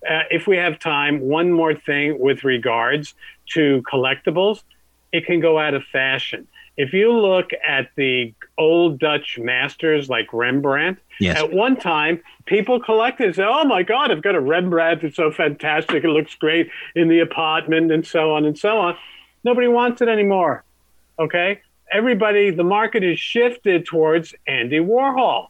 uh, 0.09 0.23
if 0.31 0.47
we 0.47 0.57
have 0.57 0.79
time, 0.79 1.21
one 1.21 1.51
more 1.51 1.75
thing 1.75 2.19
with 2.19 2.45
regards 2.45 3.15
to 3.55 3.83
collectibles, 3.91 4.63
it 5.13 5.25
can 5.25 5.41
go 5.41 5.59
out 5.59 5.75
of 5.75 5.83
fashion. 5.85 6.47
If 6.79 6.93
you 6.93 7.12
look 7.12 7.51
at 7.66 7.91
the 7.97 8.33
old 8.57 9.01
Dutch 9.01 9.37
masters 9.37 10.09
like 10.09 10.33
Rembrandt, 10.33 11.01
yes. 11.18 11.37
at 11.37 11.53
one 11.53 11.76
time 11.76 12.22
people 12.47 12.79
collected 12.79 13.35
say, 13.35 13.45
"Oh 13.45 13.64
my 13.64 13.83
God, 13.83 14.12
I've 14.12 14.22
got 14.22 14.37
a 14.37 14.41
Rembrandt! 14.41 15.03
It's 15.03 15.16
so 15.16 15.33
fantastic! 15.33 16.05
It 16.05 16.09
looks 16.09 16.37
great 16.37 16.70
in 16.95 17.09
the 17.09 17.18
apartment, 17.18 17.91
and 17.91 18.07
so 18.07 18.33
on 18.33 18.45
and 18.45 18.57
so 18.57 18.79
on." 18.79 18.97
Nobody 19.43 19.66
wants 19.66 20.01
it 20.03 20.09
anymore. 20.09 20.62
Okay, 21.18 21.61
everybody, 21.91 22.51
the 22.51 22.62
market 22.62 23.03
is 23.03 23.18
shifted 23.18 23.85
towards 23.85 24.33
Andy 24.47 24.79
Warhol, 24.79 25.49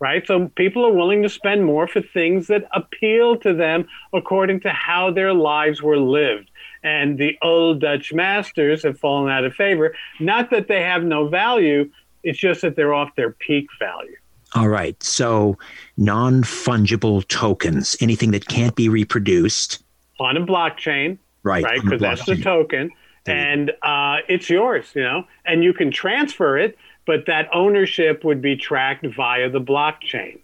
right? 0.00 0.26
So 0.26 0.48
people 0.56 0.84
are 0.84 0.92
willing 0.92 1.22
to 1.22 1.28
spend 1.28 1.64
more 1.64 1.86
for 1.86 2.00
things 2.00 2.48
that 2.48 2.66
appeal 2.72 3.36
to 3.38 3.54
them 3.54 3.86
according 4.12 4.58
to 4.60 4.70
how 4.70 5.12
their 5.12 5.32
lives 5.32 5.80
were 5.82 5.98
lived 5.98 6.50
and 6.84 7.18
the 7.18 7.36
old 7.42 7.80
Dutch 7.80 8.12
masters 8.12 8.82
have 8.84 9.00
fallen 9.00 9.32
out 9.32 9.44
of 9.44 9.54
favor. 9.54 9.96
Not 10.20 10.50
that 10.50 10.68
they 10.68 10.82
have 10.82 11.02
no 11.02 11.26
value, 11.26 11.90
it's 12.22 12.38
just 12.38 12.60
that 12.60 12.76
they're 12.76 12.94
off 12.94 13.16
their 13.16 13.30
peak 13.30 13.66
value. 13.78 14.16
All 14.54 14.68
right. 14.68 15.02
So 15.02 15.58
non 15.96 16.44
fungible 16.44 17.26
tokens, 17.26 17.96
anything 18.00 18.30
that 18.30 18.46
can't 18.46 18.76
be 18.76 18.88
reproduced 18.88 19.82
on 20.20 20.36
a 20.36 20.46
blockchain. 20.46 21.18
Right. 21.42 21.64
Right. 21.64 21.82
Because 21.82 22.00
that's 22.00 22.24
the 22.26 22.36
token. 22.36 22.90
And 23.26 23.72
uh, 23.82 24.18
it's 24.28 24.50
yours, 24.50 24.86
you 24.94 25.02
know, 25.02 25.24
and 25.46 25.64
you 25.64 25.72
can 25.72 25.90
transfer 25.90 26.58
it, 26.58 26.76
but 27.06 27.24
that 27.26 27.48
ownership 27.54 28.22
would 28.22 28.42
be 28.42 28.54
tracked 28.54 29.06
via 29.06 29.48
the 29.48 29.62
blockchain. 29.62 30.40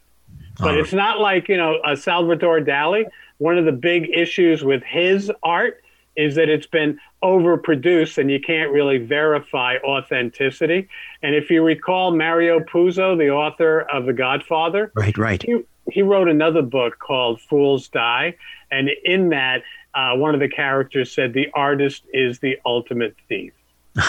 But 0.58 0.76
it's 0.76 0.92
not 0.92 1.20
like, 1.20 1.48
you 1.48 1.56
know, 1.56 1.76
uh, 1.76 1.96
Salvador 1.96 2.60
Dali. 2.60 3.04
One 3.38 3.56
of 3.56 3.64
the 3.64 3.72
big 3.72 4.10
issues 4.10 4.62
with 4.62 4.82
his 4.82 5.30
art 5.42 5.82
is 6.16 6.34
that 6.34 6.48
it's 6.48 6.66
been 6.66 6.98
overproduced 7.22 8.18
and 8.18 8.30
you 8.30 8.40
can't 8.40 8.70
really 8.70 8.98
verify 8.98 9.76
authenticity. 9.84 10.88
And 11.22 11.34
if 11.34 11.50
you 11.50 11.62
recall 11.62 12.14
Mario 12.14 12.60
Puzo, 12.60 13.16
the 13.16 13.30
author 13.30 13.80
of 13.80 14.06
The 14.06 14.12
Godfather, 14.12 14.92
right, 14.94 15.16
right, 15.16 15.42
he, 15.42 15.62
he 15.90 16.02
wrote 16.02 16.28
another 16.28 16.62
book 16.62 16.98
called 16.98 17.40
Fools 17.40 17.88
Die, 17.88 18.36
and 18.70 18.90
in 19.04 19.30
that, 19.30 19.62
uh, 19.94 20.14
one 20.16 20.34
of 20.34 20.40
the 20.40 20.48
characters 20.48 21.12
said 21.12 21.32
the 21.32 21.48
artist 21.54 22.04
is 22.12 22.38
the 22.38 22.58
ultimate 22.64 23.16
thief. 23.28 23.52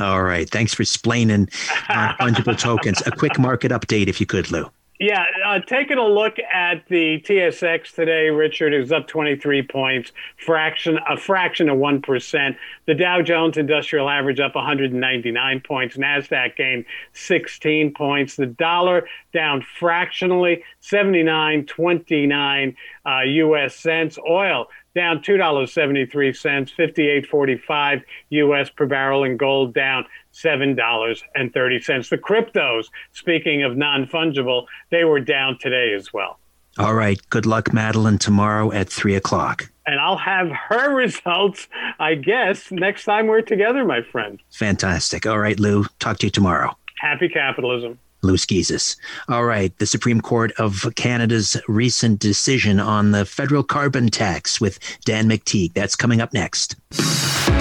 All 0.00 0.22
right, 0.22 0.48
thanks 0.48 0.74
for 0.74 0.82
explaining 0.82 1.46
fungible 1.46 2.58
tokens. 2.58 3.02
A 3.06 3.10
quick 3.10 3.38
market 3.38 3.72
update, 3.72 4.08
if 4.08 4.20
you 4.20 4.26
could, 4.26 4.50
Lou. 4.50 4.70
Yeah, 5.00 5.26
uh, 5.46 5.60
taking 5.60 5.96
a 5.98 6.06
look 6.06 6.40
at 6.40 6.84
the 6.88 7.20
TSX 7.20 7.94
today, 7.94 8.30
Richard 8.30 8.74
is 8.74 8.90
up 8.90 9.06
23 9.06 9.62
points, 9.62 10.10
fraction 10.44 10.98
a 11.08 11.16
fraction 11.16 11.68
of 11.68 11.78
one 11.78 12.02
percent. 12.02 12.56
The 12.86 12.94
Dow 12.94 13.22
Jones 13.22 13.56
Industrial 13.56 14.10
Average 14.10 14.40
up 14.40 14.56
199 14.56 15.60
points. 15.60 15.96
Nasdaq 15.96 16.56
gained 16.56 16.84
16 17.12 17.94
points. 17.94 18.34
The 18.34 18.46
dollar 18.46 19.06
down 19.32 19.64
fractionally, 19.78 20.64
79.29 20.82 22.74
uh, 23.06 23.20
U.S. 23.20 23.76
cents. 23.76 24.18
Oil 24.28 24.66
down 24.98 25.20
$2.73, 25.20 26.10
58.45 26.10 28.02
US 28.30 28.70
per 28.70 28.86
barrel, 28.86 29.22
and 29.22 29.38
gold 29.38 29.72
down 29.72 30.04
$7.30. 30.34 32.08
The 32.08 32.18
cryptos, 32.18 32.86
speaking 33.12 33.62
of 33.62 33.76
non 33.76 34.06
fungible, 34.06 34.66
they 34.90 35.04
were 35.04 35.20
down 35.20 35.56
today 35.60 35.94
as 35.94 36.12
well. 36.12 36.40
All 36.78 36.94
right. 36.94 37.20
Good 37.30 37.46
luck, 37.46 37.72
Madeline, 37.72 38.18
tomorrow 38.18 38.72
at 38.72 38.88
3 38.88 39.14
o'clock. 39.14 39.70
And 39.86 40.00
I'll 40.00 40.18
have 40.18 40.48
her 40.50 40.94
results, 41.04 41.68
I 42.00 42.14
guess, 42.14 42.70
next 42.72 43.04
time 43.04 43.28
we're 43.28 43.42
together, 43.42 43.84
my 43.84 44.02
friend. 44.02 44.40
Fantastic. 44.50 45.26
All 45.26 45.38
right, 45.38 45.58
Lou. 45.58 45.84
Talk 46.00 46.18
to 46.18 46.26
you 46.26 46.30
tomorrow. 46.30 46.76
Happy 47.00 47.28
capitalism. 47.28 47.98
Lou 48.22 48.34
Schizas. 48.34 48.96
All 49.28 49.44
right. 49.44 49.76
The 49.78 49.86
Supreme 49.86 50.20
Court 50.20 50.52
of 50.58 50.86
Canada's 50.96 51.56
recent 51.68 52.18
decision 52.20 52.80
on 52.80 53.12
the 53.12 53.24
federal 53.24 53.62
carbon 53.62 54.08
tax 54.08 54.60
with 54.60 54.78
Dan 55.04 55.28
McTeague. 55.28 55.74
That's 55.74 55.96
coming 55.96 56.20
up 56.20 56.32
next. 56.32 56.76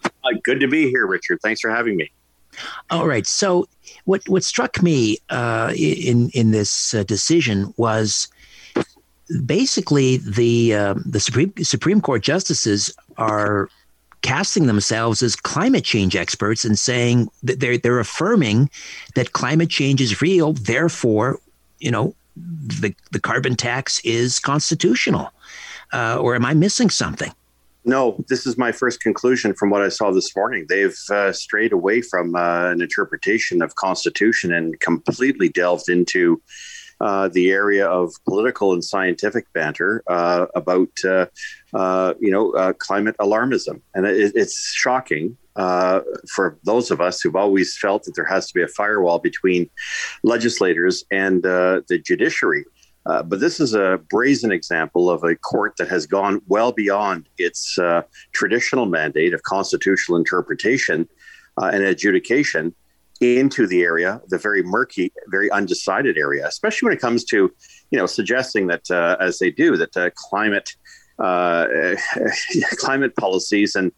Uh, 0.04 0.10
good 0.44 0.60
to 0.60 0.68
be 0.68 0.90
here, 0.90 1.06
Richard. 1.06 1.40
Thanks 1.42 1.62
for 1.62 1.70
having 1.70 1.96
me. 1.96 2.12
All 2.90 3.08
right. 3.08 3.26
So, 3.28 3.68
what 4.06 4.28
what 4.28 4.44
struck 4.44 4.82
me 4.82 5.20
uh, 5.30 5.74
in 5.76 6.30
in 6.32 6.52
this 6.52 6.94
uh, 6.94 7.04
decision 7.04 7.74
was 7.78 8.28
basically 9.46 10.18
the 10.18 10.74
uh, 10.74 10.96
the 11.06 11.20
Supreme 11.20 11.54
Supreme 11.62 12.02
Court 12.02 12.24
justices 12.24 12.96
are 13.18 13.70
casting 14.22 14.68
themselves 14.68 15.22
as 15.22 15.36
climate 15.36 15.84
change 15.84 16.16
experts 16.16 16.66
and 16.66 16.78
saying 16.78 17.30
that 17.44 17.60
they're 17.60 17.78
they're 17.78 18.00
affirming 18.00 18.70
that 19.16 19.34
climate 19.34 19.70
change 19.70 20.02
is 20.02 20.22
real. 20.22 20.54
Therefore, 20.54 21.40
you 21.80 21.92
know, 21.92 22.16
the 22.36 22.94
the 23.12 23.20
carbon 23.20 23.56
tax 23.56 24.00
is 24.02 24.40
constitutional. 24.40 25.32
Uh, 25.94 26.18
or 26.20 26.36
am 26.36 26.46
I 26.46 26.54
missing 26.54 26.90
something? 26.90 27.32
No, 27.86 28.22
this 28.28 28.46
is 28.46 28.58
my 28.58 28.74
first 28.74 29.00
conclusion 29.00 29.54
from 29.54 29.70
what 29.70 29.82
I 29.82 29.88
saw 29.88 30.12
this 30.12 30.36
morning. 30.36 30.66
They've 30.68 30.98
uh, 31.10 31.32
strayed 31.32 31.72
away 31.72 32.02
from 32.02 32.36
uh, 32.36 32.72
an 32.72 32.82
interpretation 32.82 33.62
of 33.62 33.76
Constitution 33.76 34.52
and 34.52 34.78
completely 34.82 35.48
delved 35.48 35.88
into 35.88 36.42
uh, 37.02 37.28
the 37.30 37.52
area 37.52 37.88
of 37.88 38.14
political 38.26 38.74
and 38.74 38.84
scientific 38.84 39.52
banter 39.54 40.04
uh, 40.08 40.48
about, 40.56 40.90
uh, 41.06 41.26
uh, 41.74 42.14
you 42.20 42.32
know, 42.32 42.74
climate 42.80 43.16
alarmism, 43.20 43.82
and 43.94 44.06
it, 44.06 44.34
it's 44.36 44.74
shocking. 44.74 45.38
for 45.56 46.58
those 46.64 46.92
of 46.92 47.00
us 47.02 47.22
who've 47.22 47.36
always 47.36 47.78
felt 47.78 48.04
that 48.04 48.16
there 48.16 48.26
has 48.26 48.48
to 48.48 48.54
be 48.54 48.64
a 48.64 48.68
firewall 48.68 49.20
between 49.20 49.70
legislators 50.24 51.04
and 51.12 51.44
the 51.44 52.02
judiciary, 52.06 52.66
uh, 53.08 53.24
but 53.24 53.40
this 53.40 53.60
is 53.60 53.74
a 53.74 54.00
brazen 54.10 54.52
example 54.52 55.10
of 55.10 55.24
a 55.24 55.36
court 55.36 55.76
that 55.78 55.88
has 55.88 56.06
gone 56.06 56.42
well 56.48 56.74
beyond 56.74 57.30
its 57.38 57.80
uh, 57.80 58.02
traditional 58.34 58.86
mandate 58.86 59.34
of 59.34 59.42
constitutional 59.44 60.18
interpretation 60.18 61.08
uh, 61.60 61.70
and 61.74 61.84
adjudication 61.84 62.76
into 63.22 63.68
the 63.68 63.84
area, 63.84 64.22
the 64.28 64.38
very 64.38 64.64
murky, 64.64 65.12
very 65.28 65.50
undecided 65.52 66.18
area, 66.18 66.48
especially 66.48 66.88
when 66.88 66.98
it 66.98 67.02
comes 67.02 67.24
to, 67.26 67.52
you 67.92 67.98
know, 67.98 68.06
suggesting 68.06 68.68
that, 68.68 68.90
uh, 68.92 69.18
as 69.20 69.40
they 69.40 69.52
do, 69.52 69.78
that 69.78 69.96
uh, 69.98 70.10
climate. 70.16 70.76
climate 72.78 73.16
policies 73.16 73.76
and 73.76 73.92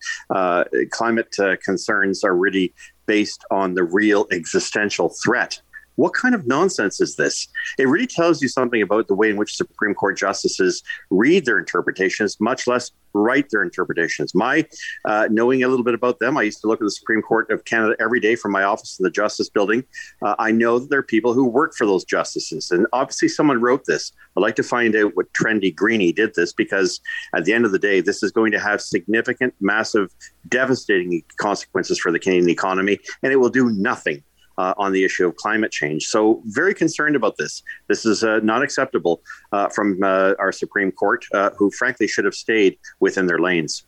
climate 0.92 1.36
concerns 1.66 2.24
are 2.24 2.34
really 2.34 2.74
based 3.08 3.44
on 3.52 3.74
the 3.74 3.84
real 3.84 4.26
existential 4.32 5.14
threat 5.22 5.60
what 6.00 6.14
kind 6.14 6.34
of 6.34 6.48
nonsense 6.48 7.02
is 7.02 7.18
this? 7.18 7.48
It 7.78 7.88
really 7.88 8.08
tells 8.08 8.42
you 8.42 8.48
something 8.48 8.82
about 8.82 9.10
the 9.10 9.16
way 9.16 9.30
in 9.30 9.36
which 9.36 9.58
Supreme 9.58 9.94
Court 9.94 10.18
justices 10.18 10.82
read 11.10 11.46
their 11.46 11.60
interpretations, 11.60 12.40
much 12.40 12.68
less 12.68 12.92
write 13.14 13.50
their 13.50 13.64
interpretations. 13.64 14.34
My 14.34 14.66
uh, 15.04 15.28
knowing 15.30 15.64
a 15.64 15.68
little 15.68 15.84
bit 15.84 15.94
about 15.94 16.20
them, 16.20 16.38
I 16.38 16.44
used 16.44 16.62
to 16.62 16.68
look 16.68 16.80
at 16.80 16.86
the 16.86 16.92
Supreme 16.92 17.22
Court 17.22 17.52
of 17.52 17.66
Canada 17.66 17.96
every 18.00 18.20
day 18.20 18.36
from 18.36 18.52
my 18.52 18.64
office 18.64 18.98
in 18.98 19.04
the 19.04 19.10
Justice 19.10 19.50
Building. 19.50 19.84
Uh, 20.22 20.36
I 20.40 20.52
know 20.52 20.80
that 20.80 20.90
there 20.90 21.00
are 21.00 21.04
people 21.04 21.34
who 21.34 21.46
work 21.46 21.74
for 21.76 21.86
those 21.86 22.06
justices, 22.06 22.72
and 22.72 22.88
obviously 22.94 23.28
someone 23.28 23.60
wrote 23.60 23.84
this. 23.86 24.14
I'd 24.38 24.42
like 24.42 24.56
to 24.56 24.64
find 24.64 24.96
out 24.96 25.18
what 25.18 25.34
trendy 25.34 25.76
greenie 25.76 26.14
did 26.14 26.34
this 26.36 26.54
because 26.54 27.02
at 27.36 27.44
the 27.44 27.54
end 27.54 27.66
of 27.66 27.74
the 27.74 27.80
day, 27.80 28.00
this 28.00 28.24
is 28.24 28.32
going 28.32 28.54
to 28.54 28.60
have 28.60 28.82
significant, 28.82 29.54
massive, 29.60 30.14
devastating 30.48 31.24
consequences 31.38 32.00
for 32.00 32.12
the 32.12 32.20
Canadian 32.20 32.50
economy, 32.50 33.00
and 33.22 33.34
it 33.34 33.38
will 33.38 33.50
do 33.50 33.70
nothing 33.72 34.24
uh, 34.60 34.74
on 34.78 34.92
the 34.92 35.06
issue 35.06 35.26
of 35.26 35.36
climate 35.38 35.72
change. 35.72 36.06
So, 36.08 36.42
very 36.46 36.74
concerned 36.74 37.16
about 37.16 37.38
this. 37.38 37.64
This 37.88 38.06
is 38.06 38.24
uh, 38.24 38.42
not 38.44 38.62
acceptable 38.62 39.22
uh, 39.54 39.70
from 39.70 40.04
uh, 40.04 40.34
our 40.38 40.52
Supreme 40.52 40.92
Court, 40.92 41.26
uh, 41.34 41.52
who 41.58 41.72
frankly 41.72 42.08
should 42.08 42.26
have 42.26 42.36
stayed 42.36 42.78
within 43.00 43.26
their 43.26 43.40
lanes. 43.40 43.84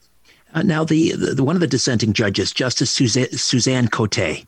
Uh, 0.53 0.63
now, 0.63 0.83
the, 0.83 1.13
the, 1.13 1.43
one 1.43 1.55
of 1.55 1.61
the 1.61 1.67
dissenting 1.67 2.11
judges, 2.11 2.51
Justice 2.51 2.91
Suzanne, 2.91 3.31
Suzanne 3.31 3.87
Cote, 3.87 4.43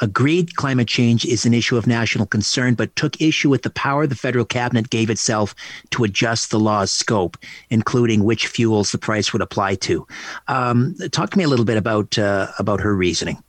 agreed 0.00 0.56
climate 0.56 0.88
change 0.88 1.24
is 1.24 1.46
an 1.46 1.54
issue 1.54 1.76
of 1.76 1.86
national 1.86 2.26
concern, 2.26 2.74
but 2.74 2.94
took 2.96 3.20
issue 3.20 3.48
with 3.48 3.62
the 3.62 3.70
power 3.70 4.06
the 4.06 4.16
federal 4.16 4.44
cabinet 4.44 4.90
gave 4.90 5.10
itself 5.10 5.54
to 5.90 6.02
adjust 6.02 6.50
the 6.50 6.58
law's 6.58 6.90
scope, 6.90 7.36
including 7.70 8.24
which 8.24 8.48
fuels 8.48 8.90
the 8.90 8.98
price 8.98 9.32
would 9.32 9.42
apply 9.42 9.76
to. 9.76 10.04
Um, 10.48 10.96
talk 11.12 11.30
to 11.30 11.38
me 11.38 11.44
a 11.44 11.48
little 11.48 11.64
bit 11.64 11.76
about 11.76 12.18
about 12.18 12.80
her 12.80 12.94
reasoning. 12.94 13.42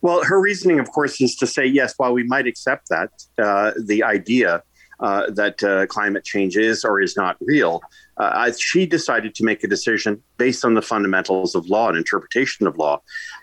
Well, 0.00 0.22
her 0.24 0.40
reasoning, 0.40 0.78
of 0.78 0.90
course, 0.90 1.20
is 1.20 1.34
to 1.36 1.46
say 1.46 1.66
yes. 1.66 1.94
While 1.96 2.12
we 2.12 2.22
might 2.22 2.46
accept 2.46 2.88
that 2.88 3.10
uh, 3.42 3.72
the 3.84 4.04
idea 4.04 4.62
uh, 5.00 5.30
that 5.30 5.62
uh, 5.62 5.86
climate 5.86 6.24
change 6.24 6.56
is 6.56 6.84
or 6.84 7.00
is 7.00 7.16
not 7.16 7.36
real, 7.40 7.80
uh, 8.16 8.50
she 8.58 8.86
decided 8.86 9.34
to 9.36 9.44
make 9.44 9.62
a 9.62 9.68
decision 9.68 10.22
based 10.36 10.64
on 10.64 10.74
the 10.74 10.82
fundamentals 10.82 11.54
of 11.54 11.68
law 11.68 11.88
and 11.88 11.96
interpretation 11.96 12.66
of 12.66 12.76
law. 12.76 13.00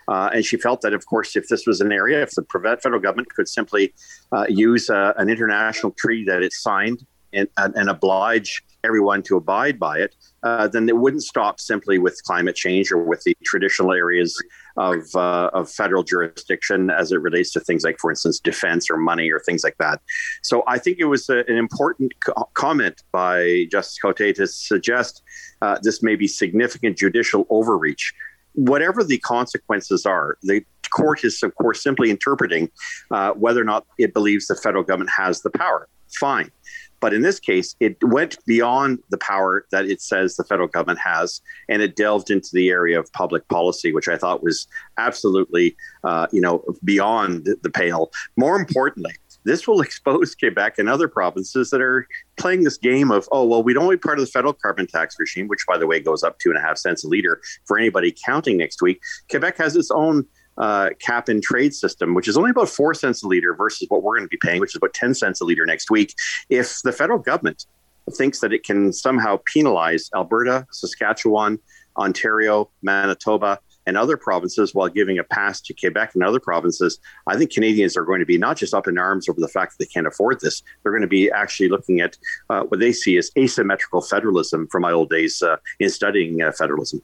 Uh, 0.07 0.29
and 0.33 0.45
she 0.45 0.57
felt 0.57 0.81
that, 0.81 0.93
of 0.93 1.05
course, 1.05 1.35
if 1.35 1.47
this 1.47 1.65
was 1.65 1.81
an 1.81 1.91
area, 1.91 2.21
if 2.21 2.31
the 2.31 2.43
federal 2.81 3.01
government 3.01 3.29
could 3.29 3.47
simply 3.47 3.93
uh, 4.31 4.45
use 4.49 4.89
an 4.89 5.29
international 5.29 5.93
treaty 5.97 6.25
that 6.25 6.43
it 6.43 6.53
signed 6.53 7.05
and, 7.33 7.47
and 7.57 7.89
oblige 7.89 8.63
everyone 8.83 9.23
to 9.23 9.35
abide 9.35 9.79
by 9.79 9.97
it, 9.97 10.15
uh, 10.43 10.67
then 10.67 10.87
it 10.87 10.95
wouldn't 10.95 11.23
stop 11.23 11.59
simply 11.59 11.97
with 11.97 12.21
climate 12.23 12.55
change 12.55 12.91
or 12.91 12.99
with 12.99 13.21
the 13.23 13.35
traditional 13.43 13.91
areas 13.91 14.41
of, 14.77 15.03
uh, 15.15 15.49
of 15.53 15.69
federal 15.69 16.03
jurisdiction 16.03 16.89
as 16.89 17.11
it 17.11 17.21
relates 17.21 17.51
to 17.53 17.59
things 17.59 17.83
like, 17.83 17.97
for 17.99 18.09
instance, 18.11 18.39
defense 18.39 18.89
or 18.89 18.97
money 18.97 19.31
or 19.31 19.39
things 19.39 19.63
like 19.63 19.77
that. 19.77 20.01
So 20.43 20.63
I 20.67 20.77
think 20.77 20.97
it 20.99 21.05
was 21.05 21.29
a, 21.29 21.39
an 21.47 21.57
important 21.57 22.13
co- 22.23 22.49
comment 22.53 23.03
by 23.11 23.65
Justice 23.71 23.99
Cote 23.99 24.17
to 24.17 24.47
suggest 24.47 25.23
uh, 25.61 25.77
this 25.81 26.03
may 26.03 26.15
be 26.15 26.27
significant 26.27 26.97
judicial 26.97 27.45
overreach. 27.49 28.13
Whatever 28.53 29.03
the 29.03 29.17
consequences 29.19 30.05
are, 30.05 30.37
the 30.43 30.63
court 30.89 31.23
is, 31.23 31.43
of 31.43 31.53
course, 31.55 31.83
simply 31.83 32.09
interpreting 32.09 32.69
uh, 33.11 33.31
whether 33.31 33.61
or 33.61 33.65
not 33.65 33.85
it 33.97 34.13
believes 34.13 34.47
the 34.47 34.55
federal 34.55 34.83
government 34.83 35.11
has 35.15 35.41
the 35.41 35.49
power. 35.49 35.87
Fine. 36.19 36.51
But 36.99 37.13
in 37.13 37.21
this 37.21 37.39
case, 37.39 37.75
it 37.79 37.97
went 38.03 38.37
beyond 38.45 38.99
the 39.09 39.17
power 39.17 39.65
that 39.71 39.85
it 39.85 40.01
says 40.01 40.35
the 40.35 40.43
federal 40.43 40.67
government 40.67 40.99
has, 40.99 41.41
and 41.69 41.81
it 41.81 41.95
delved 41.95 42.31
into 42.31 42.49
the 42.53 42.69
area 42.69 42.99
of 42.99 43.11
public 43.13 43.47
policy, 43.47 43.93
which 43.93 44.07
I 44.07 44.17
thought 44.17 44.43
was 44.43 44.67
absolutely, 44.97 45.75
uh, 46.03 46.27
you 46.31 46.41
know, 46.41 46.63
beyond 46.83 47.47
the 47.61 47.69
pale. 47.69 48.11
More 48.37 48.57
importantly, 48.57 49.13
this 49.45 49.67
will 49.67 49.81
expose 49.87 50.35
Quebec 50.35 50.77
and 50.77 50.89
other 50.89 51.07
provinces 51.07 51.69
that 51.69 51.81
are 51.81 52.07
playing 52.37 52.63
this 52.63 52.77
game 52.77 53.11
of, 53.11 53.29
oh, 53.31 53.45
well, 53.45 53.63
we 53.63 53.73
don't 53.73 53.85
want 53.85 53.93
to 53.93 53.97
be 53.97 54.07
part 54.07 54.19
of 54.19 54.25
the 54.25 54.31
federal 54.31 54.53
carbon 54.53 54.87
tax 54.87 55.15
regime, 55.17 55.47
which, 55.47 55.65
by 55.67 55.77
the 55.77 55.87
way, 55.87 55.99
goes 56.01 56.23
up 56.23 56.37
two 56.39 56.49
and 56.49 56.57
a 56.57 56.61
half 56.61 56.77
cents 56.77 57.03
a 57.03 57.07
liter 57.07 57.39
for 57.65 57.77
anybody 57.77 58.13
counting 58.25 58.57
next 58.57 58.81
week. 58.81 59.01
Quebec 59.29 59.57
has 59.57 59.75
its 59.75 59.91
own 59.91 60.25
uh, 60.57 60.89
cap 60.99 61.29
and 61.29 61.43
trade 61.43 61.73
system, 61.73 62.13
which 62.13 62.27
is 62.27 62.37
only 62.37 62.51
about 62.51 62.69
four 62.69 62.93
cents 62.93 63.23
a 63.23 63.27
liter 63.27 63.53
versus 63.53 63.87
what 63.89 64.03
we're 64.03 64.15
going 64.15 64.27
to 64.27 64.29
be 64.29 64.39
paying, 64.41 64.61
which 64.61 64.71
is 64.71 64.77
about 64.77 64.93
10 64.93 65.13
cents 65.13 65.41
a 65.41 65.45
liter 65.45 65.65
next 65.65 65.89
week. 65.89 66.13
If 66.49 66.81
the 66.83 66.91
federal 66.91 67.19
government 67.19 67.65
thinks 68.11 68.39
that 68.39 68.53
it 68.53 68.63
can 68.63 68.93
somehow 68.93 69.39
penalize 69.51 70.09
Alberta, 70.15 70.67
Saskatchewan, 70.71 71.59
Ontario, 71.97 72.69
Manitoba, 72.81 73.59
and 73.87 73.97
other 73.97 74.17
provinces 74.17 74.73
while 74.73 74.89
giving 74.89 75.19
a 75.19 75.23
pass 75.23 75.61
to 75.61 75.73
Quebec 75.73 76.15
and 76.15 76.23
other 76.23 76.39
provinces, 76.39 76.99
I 77.27 77.37
think 77.37 77.51
Canadians 77.51 77.95
are 77.95 78.03
going 78.03 78.19
to 78.19 78.25
be 78.25 78.37
not 78.37 78.57
just 78.57 78.73
up 78.73 78.87
in 78.87 78.97
arms 78.97 79.29
over 79.29 79.39
the 79.39 79.47
fact 79.47 79.77
that 79.77 79.85
they 79.85 79.89
can't 79.89 80.07
afford 80.07 80.39
this. 80.41 80.63
They're 80.81 80.91
going 80.91 81.01
to 81.01 81.07
be 81.07 81.29
actually 81.29 81.69
looking 81.69 82.01
at 82.01 82.17
uh, 82.49 82.61
what 82.63 82.79
they 82.79 82.91
see 82.91 83.17
as 83.17 83.31
asymmetrical 83.37 84.01
federalism 84.01 84.67
from 84.67 84.81
my 84.81 84.91
old 84.91 85.09
days 85.09 85.41
uh, 85.41 85.57
in 85.79 85.89
studying 85.89 86.41
uh, 86.41 86.51
federalism. 86.51 87.01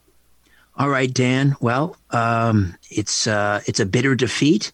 All 0.77 0.89
right, 0.89 1.13
Dan. 1.13 1.55
Well, 1.59 1.97
um, 2.11 2.75
it's 2.89 3.27
uh, 3.27 3.61
it's 3.65 3.79
a 3.79 3.85
bitter 3.85 4.15
defeat, 4.15 4.71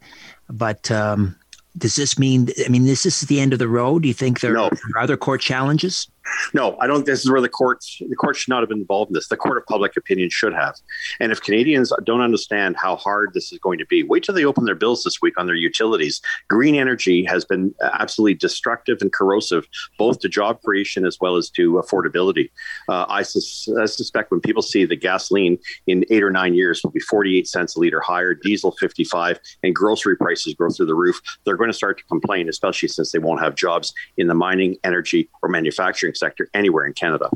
but 0.50 0.90
um, 0.92 1.36
does 1.78 1.96
this 1.96 2.20
mean? 2.20 2.50
I 2.66 2.70
mean, 2.70 2.86
this 2.86 3.06
is 3.06 3.22
the 3.22 3.40
end 3.40 3.54
of 3.54 3.60
the 3.60 3.68
road. 3.68 4.04
Do 4.04 4.08
you 4.08 4.14
think 4.14 4.40
there 4.40 4.54
no. 4.54 4.68
are 4.68 5.02
other 5.02 5.18
court 5.18 5.42
challenges? 5.42 6.08
No, 6.54 6.78
I 6.80 6.88
don't. 6.88 7.06
This 7.06 7.24
is 7.24 7.32
where 7.32 7.42
the 7.42 7.50
courts 7.50 8.02
the 8.08 8.16
court 8.16 8.36
should 8.36 8.50
not 8.50 8.62
have 8.62 8.70
been 8.70 8.80
involved 8.80 9.10
in 9.10 9.14
this. 9.14 9.28
The 9.28 9.38
court 9.38 9.58
of 9.58 9.66
public 9.66 9.96
opinion 9.98 10.30
should 10.30 10.54
have. 10.54 10.76
And 11.20 11.32
if 11.32 11.42
Canadians 11.42 11.92
don't 12.06 12.22
understand 12.22 12.76
how 12.78 12.96
hard 12.96 13.34
this 13.34 13.52
is 13.52 13.60
going 13.60 13.80
to 13.80 13.86
be, 13.86 14.04
wait 14.04 14.24
till 14.24 14.36
they 14.36 14.46
open 14.46 14.66
their 14.66 14.76
bills 14.76 15.04
this 15.04 15.22
week 15.22 15.38
on 15.38 15.46
their 15.46 15.56
utilities. 15.56 16.22
Green 16.50 16.76
energy 16.76 17.24
has 17.26 17.46
been 17.46 17.74
absolutely 17.82 18.36
destructive 18.36 19.00
and 19.02 19.12
corrosive, 19.12 19.68
both 19.98 20.20
to 20.20 20.30
job 20.30 20.62
creation 20.62 21.06
as 21.06 21.18
well 21.20 21.36
as 21.36 21.50
to 21.52 21.74
affordability. 21.74 22.50
Uh, 22.90 23.06
I, 23.08 23.24
sus- 23.24 23.70
I 23.80 23.86
suspect 23.86 24.32
when 24.32 24.42
people 24.42 24.62
see 24.62 24.86
the 24.86 24.96
gasoline 24.96 25.58
in 25.88 26.06
eight 26.10 26.24
or 26.24 26.32
nine 26.32 26.54
years 26.54 26.82
will 26.84 26.92
be 26.92 27.00
48 27.00 27.48
cents 27.48 27.76
a 27.76 27.80
liter 27.80 28.00
higher, 28.00 28.34
diesel 28.34 28.72
55, 28.72 29.40
and 29.64 29.76
grocery 29.76 30.18
prices 30.18 30.54
go 30.56 30.70
through 30.70 30.86
the 30.86 30.96
roof, 30.96 31.22
they're 31.46 31.58
going 31.58 31.70
to 31.70 31.78
start 31.78 31.98
to 32.00 32.04
complain, 32.06 32.50
especially 32.50 32.90
since 32.90 33.12
they 33.12 33.20
won't 33.20 33.42
have 33.42 33.56
jobs 33.56 33.94
in 34.18 34.28
the 34.28 34.36
mining, 34.36 34.78
energy, 34.84 35.30
or 35.42 35.50
manufacturing 35.50 36.14
sector 36.18 36.50
anywhere 36.54 36.86
in 36.86 36.94
Canada. 36.94 37.30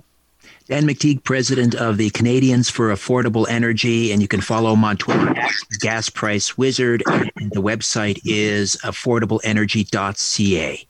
Dan 0.68 0.88
McTeague, 0.88 1.24
president 1.24 1.76
of 1.76 1.98
the 1.98 2.10
Canadians 2.12 2.70
for 2.70 2.90
Affordable 2.90 3.48
Energy, 3.50 4.12
and 4.12 4.22
you 4.22 4.28
can 4.28 4.42
follow 4.42 4.74
him 4.74 4.84
on 4.84 4.98
Twitter 4.98 5.30
at 5.38 5.52
Gas 5.80 6.10
Price 6.10 6.58
Wizard. 6.58 7.04
And 7.08 7.52
the 7.52 7.62
website 7.62 8.20
is 8.26 8.78
affordableenergy.ca. 8.84 10.88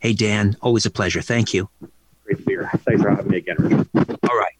Hey, 0.00 0.12
Dan, 0.14 0.56
always 0.62 0.86
a 0.86 0.90
pleasure. 0.90 1.20
Thank 1.20 1.54
you. 1.54 1.68
Great 2.24 2.38
to 2.38 2.44
be 2.44 2.52
here. 2.52 2.70
Thanks 2.78 3.02
for 3.02 3.10
having 3.10 3.28
me 3.28 3.36
again, 3.36 3.56
Richard. 3.58 3.88
All 3.94 4.38
right. 4.38 4.54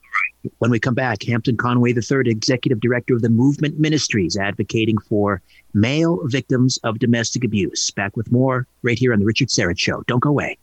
When 0.59 0.71
we 0.71 0.79
come 0.79 0.95
back, 0.95 1.23
Hampton 1.23 1.57
Conway 1.57 1.93
III, 1.93 2.23
Executive 2.27 2.81
Director 2.81 3.15
of 3.15 3.23
the 3.23 3.29
Movement 3.29 3.79
Ministries, 3.79 4.37
advocating 4.37 4.99
for 4.99 5.43
male 5.75 6.21
victims 6.25 6.79
of 6.85 6.99
domestic 6.99 7.45
abuse. 7.45 7.91
Back 7.91 8.17
with 8.17 8.31
more 8.31 8.67
right 8.83 8.99
here 8.99 9.13
on 9.13 9.21
The 9.21 9.27
Richard 9.27 9.49
Syrett 9.49 9.79
Show. 9.79 10.03
Don't 10.07 10.21
go 10.21 10.31
away. 10.31 10.59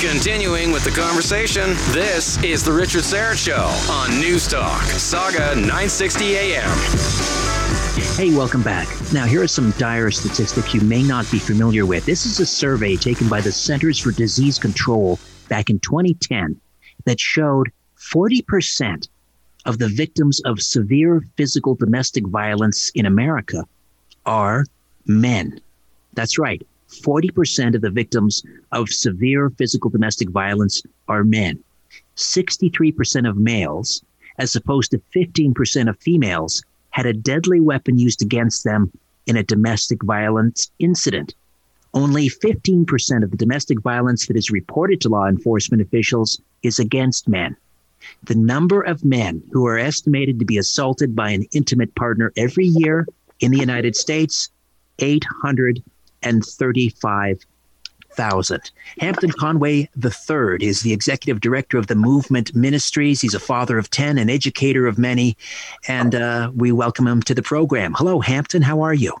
Continuing 0.00 0.70
with 0.70 0.84
the 0.84 0.92
conversation, 0.92 1.70
this 1.90 2.40
is 2.44 2.62
The 2.62 2.70
Richard 2.70 3.02
Syrett 3.02 3.36
Show 3.36 3.92
on 3.92 4.20
News 4.20 4.46
Talk, 4.46 4.82
Sauga 4.82 5.56
960 5.56 6.36
AM. 6.36 6.78
Hey, 8.16 8.32
welcome 8.32 8.62
back. 8.62 8.86
Now, 9.12 9.26
here 9.26 9.42
are 9.42 9.48
some 9.48 9.72
dire 9.72 10.12
statistics 10.12 10.72
you 10.72 10.82
may 10.82 11.02
not 11.02 11.28
be 11.32 11.40
familiar 11.40 11.84
with. 11.84 12.06
This 12.06 12.26
is 12.26 12.38
a 12.38 12.46
survey 12.46 12.94
taken 12.94 13.28
by 13.28 13.40
the 13.40 13.50
Centers 13.50 13.98
for 13.98 14.12
Disease 14.12 14.56
Control 14.56 15.18
back 15.48 15.68
in 15.68 15.80
2010 15.80 16.60
that 17.04 17.18
showed 17.18 17.72
40% 17.96 19.08
of 19.64 19.78
the 19.78 19.88
victims 19.88 20.40
of 20.44 20.62
severe 20.62 21.24
physical 21.36 21.74
domestic 21.74 22.24
violence 22.28 22.92
in 22.94 23.04
America 23.04 23.66
are 24.24 24.64
men. 25.06 25.60
That's 26.14 26.38
right. 26.38 26.64
40% 26.88 27.74
of 27.74 27.82
the 27.82 27.90
victims 27.90 28.42
of 28.72 28.88
severe 28.88 29.50
physical 29.50 29.90
domestic 29.90 30.30
violence 30.30 30.82
are 31.08 31.24
men. 31.24 31.62
63% 32.16 33.28
of 33.28 33.36
males, 33.36 34.02
as 34.38 34.56
opposed 34.56 34.90
to 34.90 35.02
15% 35.14 35.88
of 35.88 35.98
females, 36.00 36.62
had 36.90 37.06
a 37.06 37.12
deadly 37.12 37.60
weapon 37.60 37.98
used 37.98 38.22
against 38.22 38.64
them 38.64 38.90
in 39.26 39.36
a 39.36 39.42
domestic 39.42 40.02
violence 40.02 40.70
incident. 40.78 41.34
Only 41.94 42.28
15% 42.28 43.22
of 43.22 43.30
the 43.30 43.36
domestic 43.36 43.80
violence 43.80 44.26
that 44.26 44.36
is 44.36 44.50
reported 44.50 45.00
to 45.00 45.08
law 45.08 45.26
enforcement 45.26 45.82
officials 45.82 46.40
is 46.62 46.78
against 46.78 47.28
men. 47.28 47.56
The 48.24 48.34
number 48.34 48.82
of 48.82 49.04
men 49.04 49.42
who 49.52 49.66
are 49.66 49.78
estimated 49.78 50.38
to 50.38 50.44
be 50.44 50.58
assaulted 50.58 51.14
by 51.14 51.30
an 51.30 51.46
intimate 51.52 51.94
partner 51.94 52.32
every 52.36 52.66
year 52.66 53.06
in 53.40 53.50
the 53.50 53.58
United 53.58 53.96
States, 53.96 54.50
800 54.98 55.82
and 56.22 56.44
35,000. 56.44 58.70
Hampton 58.98 59.30
Conway 59.32 59.88
III 60.02 60.58
is 60.60 60.82
the 60.82 60.92
executive 60.92 61.40
director 61.40 61.78
of 61.78 61.86
the 61.86 61.94
Movement 61.94 62.54
Ministries. 62.54 63.20
He's 63.20 63.34
a 63.34 63.40
father 63.40 63.78
of 63.78 63.90
10, 63.90 64.18
an 64.18 64.30
educator 64.30 64.86
of 64.86 64.98
many, 64.98 65.36
and 65.86 66.14
uh, 66.14 66.50
we 66.54 66.72
welcome 66.72 67.06
him 67.06 67.22
to 67.22 67.34
the 67.34 67.42
program. 67.42 67.94
Hello, 67.94 68.20
Hampton. 68.20 68.62
How 68.62 68.80
are 68.80 68.94
you? 68.94 69.14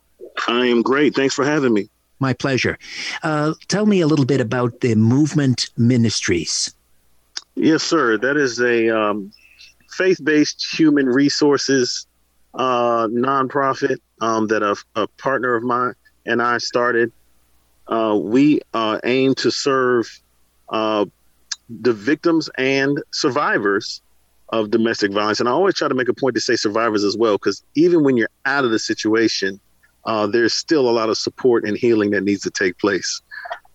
I 0.46 0.66
am 0.66 0.82
great. 0.82 1.14
Thanks 1.14 1.34
for 1.34 1.44
having 1.44 1.72
me. 1.72 1.88
My 2.20 2.32
pleasure. 2.32 2.78
Uh, 3.22 3.54
tell 3.68 3.86
me 3.86 4.00
a 4.00 4.06
little 4.06 4.24
bit 4.24 4.40
about 4.40 4.80
the 4.80 4.94
Movement 4.96 5.70
Ministries. 5.76 6.74
Yes, 7.54 7.82
sir. 7.82 8.18
That 8.18 8.36
is 8.36 8.60
a 8.60 8.88
um, 8.88 9.32
faith 9.90 10.18
based 10.22 10.66
human 10.76 11.06
resources 11.06 12.06
uh, 12.54 13.06
nonprofit 13.08 13.98
um, 14.20 14.46
that 14.48 14.62
a, 14.62 14.76
a 14.94 15.06
partner 15.06 15.54
of 15.54 15.62
mine 15.62 15.94
and 16.28 16.40
I 16.40 16.58
started, 16.58 17.10
uh, 17.88 18.18
we 18.20 18.60
uh, 18.74 19.00
aim 19.04 19.34
to 19.36 19.50
serve 19.50 20.20
uh, 20.68 21.06
the 21.68 21.92
victims 21.92 22.48
and 22.58 23.02
survivors 23.10 24.02
of 24.50 24.70
domestic 24.70 25.12
violence. 25.12 25.40
And 25.40 25.48
I 25.48 25.52
always 25.52 25.74
try 25.74 25.88
to 25.88 25.94
make 25.94 26.08
a 26.08 26.14
point 26.14 26.34
to 26.36 26.40
say 26.40 26.56
survivors 26.56 27.04
as 27.04 27.16
well, 27.16 27.34
because 27.34 27.62
even 27.74 28.04
when 28.04 28.16
you're 28.16 28.30
out 28.44 28.64
of 28.64 28.70
the 28.70 28.78
situation, 28.78 29.60
uh, 30.04 30.26
there's 30.26 30.54
still 30.54 30.88
a 30.88 30.92
lot 30.92 31.08
of 31.08 31.18
support 31.18 31.64
and 31.64 31.76
healing 31.76 32.10
that 32.10 32.22
needs 32.22 32.42
to 32.42 32.50
take 32.50 32.78
place. 32.78 33.20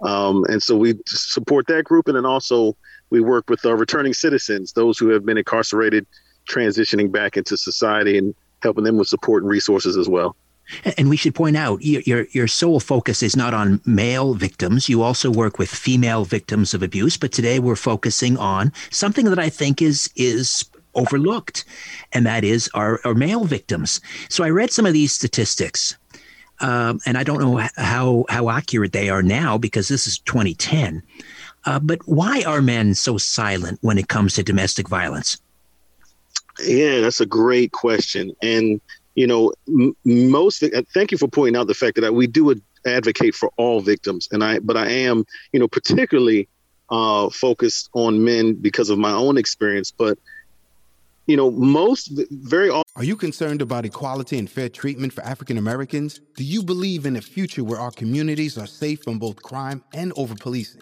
Um, 0.02 0.46
and 0.50 0.62
so 0.62 0.76
we 0.76 0.96
support 1.06 1.68
that 1.68 1.84
group. 1.84 2.08
And 2.08 2.18
then 2.18 2.26
also 2.26 2.76
we 3.10 3.22
work 3.22 3.50
with 3.50 3.66
our 3.66 3.76
returning 3.76 4.14
citizens, 4.14 4.74
those 4.74 4.98
who 4.98 5.10
have 5.10 5.26
been 5.26 5.38
incarcerated, 5.38 6.06
transitioning 6.50 7.12
back 7.12 7.38
into 7.38 7.56
society 7.56 8.18
and 8.18 8.34
helping 8.62 8.84
them 8.84 8.98
with 8.98 9.08
support 9.08 9.44
and 9.44 9.52
resources 9.52 9.96
as 9.98 10.10
well. 10.10 10.36
And 10.98 11.10
we 11.10 11.18
should 11.18 11.36
point 11.36 11.58
out 11.58 11.84
your 11.84 12.26
your 12.32 12.48
sole 12.48 12.80
focus 12.80 13.22
is 13.22 13.36
not 13.36 13.54
on 13.54 13.82
male 13.86 14.34
victims. 14.34 14.90
You 14.90 15.02
also 15.02 15.30
work 15.30 15.60
with 15.60 15.70
female 15.70 16.26
victims 16.26 16.74
of 16.74 16.82
abuse, 16.82 17.18
but 17.18 17.32
today 17.32 17.60
we're 17.60 17.76
focusing 17.76 18.38
on 18.38 18.72
something 18.90 19.26
that 19.26 19.40
I 19.40 19.50
think 19.50 19.82
is 19.82 20.10
is 20.16 20.66
overlooked, 20.96 21.66
and 22.12 22.26
that 22.26 22.44
is 22.44 22.70
our, 22.74 23.00
our 23.04 23.14
male 23.14 23.46
victims. 23.46 24.00
So 24.30 24.44
I 24.44 24.50
read 24.50 24.72
some 24.72 24.86
of 24.86 24.94
these 24.94 25.14
statistics, 25.14 25.98
um, 26.60 27.00
and 27.06 27.18
I 27.18 27.24
don't 27.24 27.40
know 27.40 27.68
how 27.76 28.26
how 28.30 28.50
accurate 28.50 28.94
they 28.94 29.10
are 29.10 29.24
now 29.24 29.58
because 29.58 29.88
this 29.88 30.08
is 30.08 30.20
2010. 30.20 31.04
Uh, 31.66 31.80
but 31.80 32.00
why 32.06 32.44
are 32.46 32.62
men 32.62 32.94
so 32.94 33.18
silent 33.18 33.80
when 33.82 33.98
it 33.98 34.10
comes 34.10 34.36
to 34.36 34.44
domestic 34.44 34.90
violence? 34.90 35.40
Yeah, 36.64 37.00
that's 37.00 37.22
a 37.22 37.26
great 37.26 37.72
question, 37.72 38.36
and 38.42 38.80
you 39.16 39.28
know, 39.28 39.54
m- 39.68 39.96
most. 40.06 40.64
Uh, 40.64 40.82
thank 40.94 41.12
you 41.12 41.18
for 41.18 41.28
pointing 41.28 41.60
out 41.60 41.68
the 41.68 41.74
fact 41.74 42.00
that 42.00 42.14
we 42.14 42.28
do 42.28 42.56
advocate 42.86 43.36
for 43.36 43.52
all 43.58 43.82
victims, 43.82 44.28
and 44.32 44.44
I, 44.44 44.60
but 44.60 44.78
I 44.78 44.90
am, 44.90 45.26
you 45.52 45.60
know, 45.60 45.68
particularly 45.68 46.50
uh, 46.90 47.30
focused 47.30 47.90
on 47.94 48.24
men 48.24 48.56
because 48.56 48.90
of 48.90 48.98
my 48.98 49.12
own 49.12 49.38
experience. 49.38 49.92
But 49.92 50.18
you 51.26 51.38
know, 51.38 51.50
most 51.52 52.12
very 52.32 52.70
often. 52.70 52.84
Are 52.96 53.04
you 53.04 53.16
concerned 53.16 53.62
about 53.62 53.86
equality 53.86 54.38
and 54.38 54.50
fair 54.50 54.70
treatment 54.70 55.14
for 55.14 55.24
African 55.24 55.58
Americans? 55.58 56.20
Do 56.36 56.44
you 56.44 56.64
believe 56.64 57.06
in 57.06 57.16
a 57.16 57.22
future 57.22 57.64
where 57.64 57.80
our 57.80 57.92
communities 57.92 58.58
are 58.58 58.68
safe 58.68 59.04
from 59.04 59.20
both 59.20 59.42
crime 59.42 59.84
and 59.94 60.12
over 60.18 60.36
policing? 60.36 60.82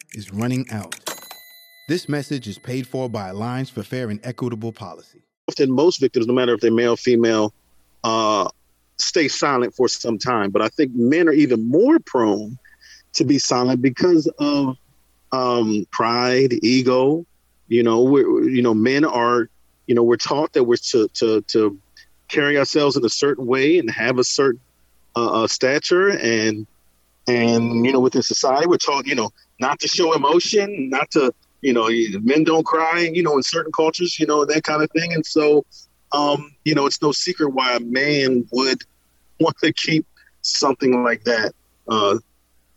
is 0.13 0.33
running 0.33 0.69
out. 0.71 0.95
This 1.87 2.07
message 2.07 2.47
is 2.47 2.57
paid 2.57 2.87
for 2.87 3.09
by 3.09 3.29
Alliance 3.29 3.69
for 3.69 3.83
Fair 3.83 4.09
and 4.09 4.19
Equitable 4.23 4.71
Policy. 4.71 5.21
Often, 5.49 5.71
most 5.71 5.99
victims, 5.99 6.27
no 6.27 6.33
matter 6.33 6.53
if 6.53 6.61
they're 6.61 6.71
male, 6.71 6.95
female, 6.95 7.53
uh, 8.03 8.47
stay 8.97 9.27
silent 9.27 9.73
for 9.75 9.87
some 9.87 10.17
time. 10.17 10.51
But 10.51 10.61
I 10.61 10.69
think 10.69 10.93
men 10.93 11.27
are 11.27 11.33
even 11.33 11.67
more 11.67 11.99
prone 11.99 12.57
to 13.13 13.25
be 13.25 13.39
silent 13.39 13.81
because 13.81 14.31
of 14.39 14.77
um, 15.31 15.85
pride, 15.91 16.53
ego. 16.63 17.25
You 17.67 17.83
know, 17.83 18.03
we're 18.03 18.49
you 18.49 18.61
know 18.61 18.73
men 18.73 19.03
are 19.03 19.49
you 19.87 19.95
know 19.95 20.03
we're 20.03 20.17
taught 20.17 20.53
that 20.53 20.63
we're 20.63 20.77
to 20.77 21.07
to 21.15 21.41
to 21.41 21.79
carry 22.27 22.57
ourselves 22.57 22.95
in 22.95 23.03
a 23.03 23.09
certain 23.09 23.45
way 23.45 23.77
and 23.77 23.89
have 23.89 24.17
a 24.17 24.23
certain 24.23 24.61
uh, 25.15 25.43
uh, 25.43 25.47
stature 25.47 26.09
and 26.09 26.65
and 27.27 27.85
you 27.85 27.91
know 27.91 27.99
within 27.99 28.21
society 28.21 28.67
we're 28.67 28.77
taught 28.77 29.05
you 29.05 29.15
know 29.15 29.29
not 29.61 29.79
to 29.79 29.87
show 29.87 30.13
emotion, 30.13 30.89
not 30.89 31.09
to 31.11 31.33
you 31.61 31.71
know 31.71 31.87
men 32.21 32.43
don't 32.43 32.65
cry. 32.65 33.09
You 33.13 33.23
know 33.23 33.37
in 33.37 33.43
certain 33.43 33.71
cultures, 33.71 34.19
you 34.19 34.25
know 34.25 34.43
that 34.45 34.63
kind 34.63 34.81
of 34.83 34.89
thing, 34.91 35.13
and 35.13 35.25
so 35.25 35.65
um, 36.11 36.53
you 36.65 36.75
know 36.75 36.85
it's 36.85 37.01
no 37.01 37.11
secret 37.11 37.49
why 37.49 37.75
a 37.75 37.79
man 37.79 38.45
would 38.51 38.81
want 39.39 39.57
to 39.59 39.71
keep 39.71 40.05
something 40.41 41.03
like 41.03 41.23
that 41.23 41.53
uh, 41.87 42.17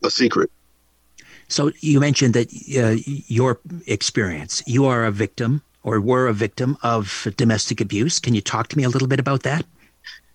a 0.03 0.09
secret. 0.09 0.51
So 1.47 1.71
you 1.79 1.99
mentioned 1.99 2.33
that 2.33 2.47
uh, 2.77 3.01
your 3.27 3.59
experience, 3.85 4.63
you 4.65 4.85
are 4.85 5.05
a 5.05 5.11
victim 5.11 5.61
or 5.83 6.01
were 6.01 6.27
a 6.27 6.33
victim 6.33 6.77
of 6.81 7.27
domestic 7.37 7.79
abuse. 7.79 8.19
Can 8.19 8.33
you 8.33 8.41
talk 8.41 8.67
to 8.69 8.77
me 8.77 8.83
a 8.83 8.89
little 8.89 9.07
bit 9.07 9.19
about 9.19 9.43
that? 9.43 9.63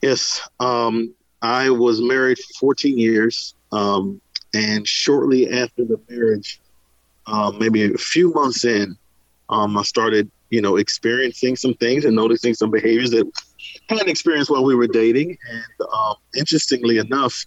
Yes. 0.00 0.40
Um, 0.60 1.12
I 1.42 1.70
was 1.70 2.00
married 2.00 2.38
for 2.38 2.60
14 2.60 2.96
years. 2.96 3.54
Um, 3.72 4.20
and 4.54 4.86
shortly 4.86 5.50
after 5.50 5.84
the 5.84 6.00
marriage, 6.08 6.60
uh, 7.26 7.52
maybe 7.58 7.92
a 7.92 7.98
few 7.98 8.32
months 8.32 8.64
in, 8.64 8.96
um, 9.48 9.76
I 9.76 9.82
started, 9.82 10.30
you 10.50 10.60
know, 10.60 10.76
experiencing 10.76 11.56
some 11.56 11.74
things 11.74 12.04
and 12.04 12.16
noticing 12.16 12.54
some 12.54 12.70
behaviors 12.70 13.10
that 13.10 13.30
I 13.90 13.94
hadn't 13.94 14.08
experienced 14.08 14.50
while 14.50 14.64
we 14.64 14.74
were 14.74 14.86
dating. 14.86 15.36
And 15.50 15.88
um, 15.92 16.14
interestingly 16.36 16.98
enough, 16.98 17.44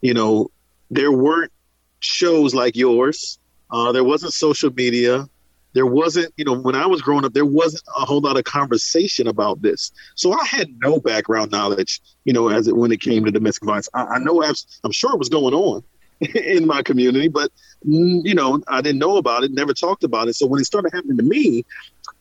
you 0.00 0.14
know, 0.14 0.50
there 0.90 1.12
weren't 1.12 1.52
shows 2.00 2.54
like 2.54 2.76
yours. 2.76 3.38
Uh, 3.70 3.92
there 3.92 4.04
wasn't 4.04 4.32
social 4.32 4.70
media. 4.72 5.28
There 5.74 5.86
wasn't, 5.86 6.34
you 6.36 6.44
know, 6.44 6.54
when 6.54 6.74
I 6.74 6.84
was 6.84 7.00
growing 7.00 7.24
up, 7.24 7.32
there 7.32 7.46
wasn't 7.46 7.84
a 7.96 8.04
whole 8.04 8.20
lot 8.20 8.36
of 8.36 8.44
conversation 8.44 9.26
about 9.26 9.62
this. 9.62 9.90
So 10.16 10.34
I 10.34 10.44
had 10.44 10.68
no 10.80 11.00
background 11.00 11.50
knowledge, 11.50 12.02
you 12.24 12.34
know, 12.34 12.48
as 12.48 12.68
it 12.68 12.76
when 12.76 12.92
it 12.92 13.00
came 13.00 13.24
to 13.24 13.30
domestic 13.30 13.64
violence. 13.64 13.88
I, 13.94 14.04
I 14.04 14.18
know, 14.18 14.42
I'm 14.42 14.92
sure 14.92 15.14
it 15.14 15.18
was 15.18 15.30
going 15.30 15.54
on 15.54 15.82
in 16.34 16.66
my 16.66 16.82
community, 16.82 17.28
but 17.28 17.50
mm, 17.86 18.20
you 18.24 18.34
know, 18.34 18.62
I 18.68 18.80
didn't 18.80 18.98
know 18.98 19.16
about 19.16 19.44
it, 19.44 19.52
never 19.52 19.74
talked 19.74 20.04
about 20.04 20.28
it. 20.28 20.34
So 20.34 20.46
when 20.46 20.60
it 20.60 20.64
started 20.64 20.92
happening 20.92 21.16
to 21.16 21.22
me, 21.22 21.64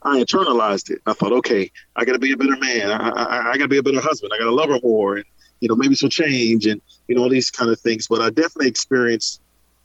I 0.03 0.19
internalized 0.19 0.89
it. 0.89 1.01
I 1.05 1.13
thought, 1.13 1.31
okay, 1.31 1.71
I 1.95 2.05
got 2.05 2.13
to 2.13 2.19
be 2.19 2.31
a 2.31 2.37
better 2.37 2.57
man. 2.57 2.91
I, 2.91 3.09
I, 3.09 3.51
I 3.51 3.57
got 3.57 3.65
to 3.65 3.67
be 3.67 3.77
a 3.77 3.83
better 3.83 4.01
husband. 4.01 4.31
I 4.33 4.39
got 4.39 4.45
to 4.45 4.51
love 4.51 4.69
her 4.69 4.79
more, 4.83 5.17
and 5.17 5.25
you 5.59 5.69
know, 5.69 5.75
maybe 5.75 5.95
some 5.95 6.09
change, 6.09 6.65
and 6.65 6.81
you 7.07 7.15
know, 7.15 7.23
all 7.23 7.29
these 7.29 7.51
kind 7.51 7.69
of 7.69 7.79
things. 7.79 8.07
But 8.07 8.21
I 8.21 8.29
definitely 8.29 8.67
experienced 8.67 9.41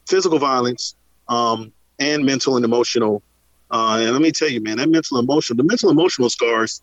physical 0.06 0.38
violence 0.38 0.94
um, 1.28 1.72
and 1.98 2.24
mental 2.24 2.56
and 2.56 2.64
emotional 2.64 3.22
uh, 3.70 3.98
and 4.00 4.12
let 4.12 4.22
me 4.22 4.30
tell 4.30 4.48
you, 4.48 4.60
man, 4.60 4.76
that 4.76 4.88
mental 4.88 5.18
emotional, 5.18 5.56
the 5.56 5.64
mental 5.64 5.90
emotional 5.90 6.30
scars, 6.30 6.82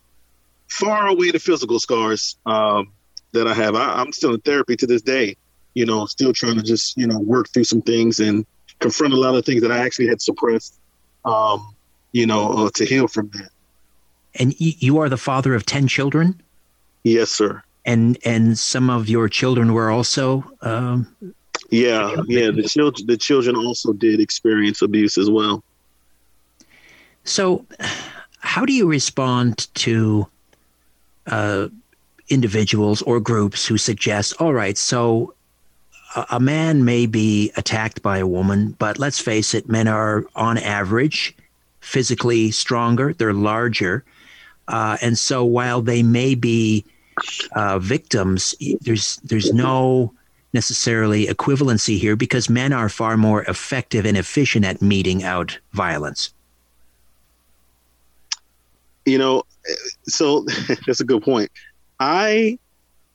far 0.69 1.07
away 1.07 1.31
the 1.31 1.39
physical 1.39 1.79
scars 1.79 2.37
um, 2.45 2.91
that 3.31 3.47
I 3.47 3.53
have. 3.53 3.75
I, 3.75 4.01
I'm 4.01 4.11
still 4.11 4.33
in 4.33 4.41
therapy 4.41 4.75
to 4.77 4.87
this 4.87 5.01
day. 5.01 5.37
You 5.73 5.85
know, 5.85 6.05
still 6.05 6.33
trying 6.33 6.55
to 6.55 6.63
just 6.63 6.97
you 6.97 7.07
know 7.07 7.19
work 7.19 7.49
through 7.49 7.63
some 7.65 7.81
things 7.81 8.19
and 8.19 8.45
confront 8.79 9.13
a 9.13 9.17
lot 9.17 9.35
of 9.35 9.45
things 9.45 9.61
that 9.61 9.71
I 9.71 9.79
actually 9.79 10.07
had 10.07 10.21
suppressed. 10.21 10.79
Um, 11.25 11.73
you 12.11 12.27
know, 12.27 12.51
uh, 12.51 12.69
to 12.75 12.85
heal 12.85 13.07
from 13.07 13.29
that. 13.33 13.49
And 14.35 14.53
you 14.59 14.99
are 14.99 15.09
the 15.09 15.17
father 15.17 15.55
of 15.55 15.65
ten 15.65 15.87
children. 15.87 16.41
Yes, 17.03 17.31
sir. 17.31 17.63
And 17.85 18.17
and 18.25 18.57
some 18.57 18.89
of 18.89 19.09
your 19.09 19.29
children 19.29 19.73
were 19.73 19.89
also. 19.89 20.43
Um, 20.61 21.15
yeah, 21.69 22.15
yeah. 22.27 22.51
The 22.51 22.63
children 22.63 23.07
the 23.07 23.17
children 23.17 23.55
also 23.55 23.93
did 23.93 24.19
experience 24.19 24.81
abuse 24.81 25.17
as 25.17 25.29
well. 25.29 25.63
So, 27.23 27.65
how 28.39 28.65
do 28.65 28.73
you 28.73 28.87
respond 28.87 29.73
to 29.75 30.27
uh, 31.27 31.69
individuals 32.29 33.01
or 33.01 33.19
groups 33.19 33.65
who 33.65 33.77
suggest, 33.77 34.33
all 34.39 34.53
right, 34.53 34.77
so 34.77 35.33
a, 36.15 36.39
man 36.39 36.85
may 36.85 37.05
be 37.05 37.51
attacked 37.55 38.01
by 38.01 38.17
a 38.17 38.27
woman, 38.27 38.75
but 38.79 38.99
let's 38.99 39.19
face 39.19 39.53
it, 39.53 39.69
men 39.69 39.87
are 39.87 40.25
on 40.35 40.57
average 40.57 41.35
physically 41.79 42.51
stronger, 42.51 43.13
they're 43.13 43.33
larger. 43.33 44.03
Uh, 44.67 44.97
and 45.01 45.17
so 45.17 45.43
while 45.43 45.81
they 45.81 46.01
may 46.01 46.35
be 46.35 46.85
uh, 47.55 47.77
victims, 47.79 48.55
there's 48.81 49.17
there's 49.17 49.53
no 49.53 50.13
necessarily 50.53 51.25
equivalency 51.25 51.97
here 51.97 52.15
because 52.15 52.49
men 52.49 52.71
are 52.71 52.89
far 52.89 53.17
more 53.17 53.43
effective 53.43 54.05
and 54.05 54.17
efficient 54.17 54.65
at 54.65 54.81
meeting 54.81 55.23
out 55.23 55.57
violence. 55.73 56.33
You 59.05 59.17
know, 59.17 59.43
so 60.07 60.45
that's 60.87 61.01
a 61.01 61.05
good 61.05 61.23
point. 61.23 61.51
I 61.99 62.57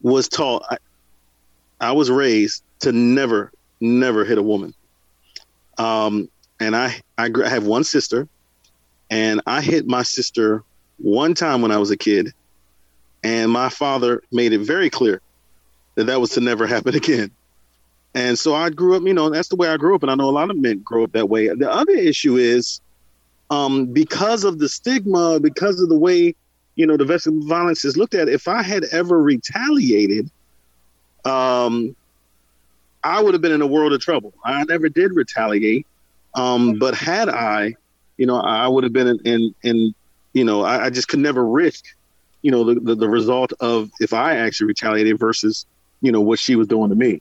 was 0.02 0.28
taught, 0.28 0.64
I, 0.70 0.76
I 1.80 1.92
was 1.92 2.10
raised 2.10 2.62
to 2.80 2.92
never, 2.92 3.52
never 3.80 4.24
hit 4.24 4.38
a 4.38 4.42
woman. 4.42 4.74
Um, 5.76 6.28
and 6.60 6.74
I, 6.76 7.00
I, 7.16 7.30
I 7.44 7.48
have 7.48 7.66
one 7.66 7.84
sister, 7.84 8.28
and 9.10 9.40
I 9.46 9.60
hit 9.60 9.86
my 9.86 10.02
sister 10.02 10.64
one 10.98 11.34
time 11.34 11.62
when 11.62 11.70
I 11.70 11.78
was 11.78 11.90
a 11.90 11.96
kid, 11.96 12.32
and 13.22 13.50
my 13.50 13.68
father 13.68 14.22
made 14.32 14.52
it 14.52 14.60
very 14.60 14.90
clear 14.90 15.20
that 15.94 16.04
that 16.04 16.20
was 16.20 16.30
to 16.30 16.40
never 16.40 16.66
happen 16.66 16.94
again. 16.94 17.30
And 18.14 18.38
so 18.38 18.54
I 18.54 18.70
grew 18.70 18.96
up, 18.96 19.02
you 19.02 19.14
know, 19.14 19.30
that's 19.30 19.48
the 19.48 19.56
way 19.56 19.68
I 19.68 19.76
grew 19.76 19.94
up, 19.94 20.02
and 20.02 20.10
I 20.10 20.14
know 20.14 20.28
a 20.28 20.32
lot 20.32 20.50
of 20.50 20.56
men 20.56 20.80
grow 20.80 21.04
up 21.04 21.12
that 21.12 21.28
way. 21.28 21.48
The 21.48 21.70
other 21.70 21.92
issue 21.92 22.36
is 22.36 22.80
um, 23.50 23.86
because 23.86 24.44
of 24.44 24.58
the 24.58 24.68
stigma, 24.68 25.38
because 25.40 25.80
of 25.80 25.88
the 25.88 25.98
way 25.98 26.34
you 26.78 26.86
know 26.86 26.96
domestic 26.96 27.34
violence 27.34 27.84
is 27.84 27.96
looked 27.96 28.14
at. 28.14 28.28
If 28.28 28.46
I 28.48 28.62
had 28.62 28.84
ever 28.92 29.20
retaliated, 29.20 30.30
um, 31.24 31.94
I 33.02 33.22
would 33.22 33.34
have 33.34 33.40
been 33.40 33.52
in 33.52 33.62
a 33.62 33.66
world 33.66 33.92
of 33.92 34.00
trouble. 34.00 34.34
I 34.44 34.64
never 34.64 34.88
did 34.88 35.14
retaliate, 35.14 35.86
um, 36.34 36.78
but 36.78 36.94
had 36.94 37.28
I, 37.28 37.74
you 38.16 38.26
know, 38.26 38.36
I 38.36 38.66
would 38.68 38.84
have 38.84 38.92
been 38.92 39.06
in, 39.06 39.18
in, 39.24 39.54
in 39.62 39.94
you 40.32 40.44
know, 40.44 40.62
I, 40.62 40.86
I, 40.86 40.90
just 40.90 41.08
could 41.08 41.20
never 41.20 41.44
risk, 41.44 41.84
you 42.42 42.50
know, 42.50 42.64
the, 42.64 42.80
the 42.80 42.94
the 42.94 43.08
result 43.08 43.52
of 43.60 43.90
if 44.00 44.12
I 44.12 44.36
actually 44.36 44.68
retaliated 44.68 45.18
versus, 45.18 45.66
you 46.00 46.12
know, 46.12 46.20
what 46.20 46.38
she 46.38 46.56
was 46.56 46.66
doing 46.66 46.90
to 46.90 46.96
me. 46.96 47.20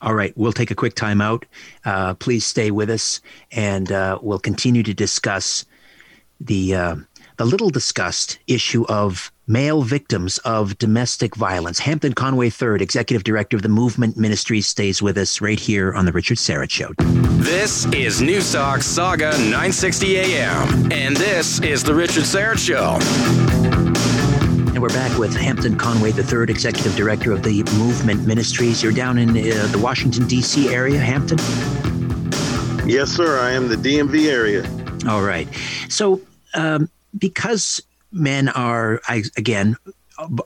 All 0.00 0.14
right, 0.14 0.32
we'll 0.36 0.52
take 0.52 0.70
a 0.70 0.76
quick 0.76 0.94
time 0.94 1.20
out. 1.20 1.44
Uh, 1.84 2.14
please 2.14 2.46
stay 2.46 2.70
with 2.70 2.88
us, 2.88 3.20
and 3.50 3.90
uh, 3.90 4.18
we'll 4.22 4.38
continue 4.38 4.84
to 4.84 4.94
discuss 4.94 5.64
the 6.40 6.74
uh, 6.74 6.96
the 7.38 7.44
little 7.44 7.70
discussed 7.70 8.38
issue 8.48 8.84
of 8.86 9.32
male 9.46 9.82
victims 9.82 10.38
of 10.38 10.76
domestic 10.78 11.36
violence. 11.36 11.78
Hampton 11.78 12.12
Conway 12.12 12.50
III, 12.50 12.82
Executive 12.82 13.22
Director 13.22 13.56
of 13.56 13.62
the 13.62 13.68
Movement 13.68 14.16
Ministries, 14.16 14.66
stays 14.66 15.00
with 15.00 15.16
us 15.16 15.40
right 15.40 15.58
here 15.58 15.94
on 15.94 16.04
the 16.04 16.12
Richard 16.12 16.36
Syrett 16.36 16.70
Show. 16.70 16.92
This 17.38 17.86
is 17.86 18.20
Newstalk 18.20 18.78
Sauga 18.78 19.30
960 19.38 20.16
AM, 20.18 20.92
and 20.92 21.16
this 21.16 21.60
is 21.60 21.84
the 21.84 21.94
Richard 21.94 22.24
Syrett 22.24 22.58
Show. 22.58 22.98
And 24.74 24.82
we're 24.82 24.88
back 24.88 25.16
with 25.16 25.34
Hampton 25.34 25.78
Conway 25.78 26.10
III, 26.10 26.50
Executive 26.50 26.96
Director 26.96 27.30
of 27.30 27.44
the 27.44 27.62
Movement 27.78 28.26
Ministries. 28.26 28.82
You're 28.82 28.92
down 28.92 29.16
in 29.16 29.30
uh, 29.30 29.68
the 29.70 29.80
Washington, 29.80 30.26
D.C. 30.26 30.74
area, 30.74 30.98
Hampton? 30.98 31.38
Yes, 32.88 33.10
sir. 33.10 33.38
I 33.38 33.52
am 33.52 33.68
the 33.68 33.76
DMV 33.76 34.28
area. 34.28 34.68
All 35.08 35.22
right. 35.22 35.48
So, 35.88 36.20
um, 36.54 36.88
because 37.16 37.80
men 38.12 38.48
are, 38.48 39.00
I, 39.08 39.24
again, 39.36 39.76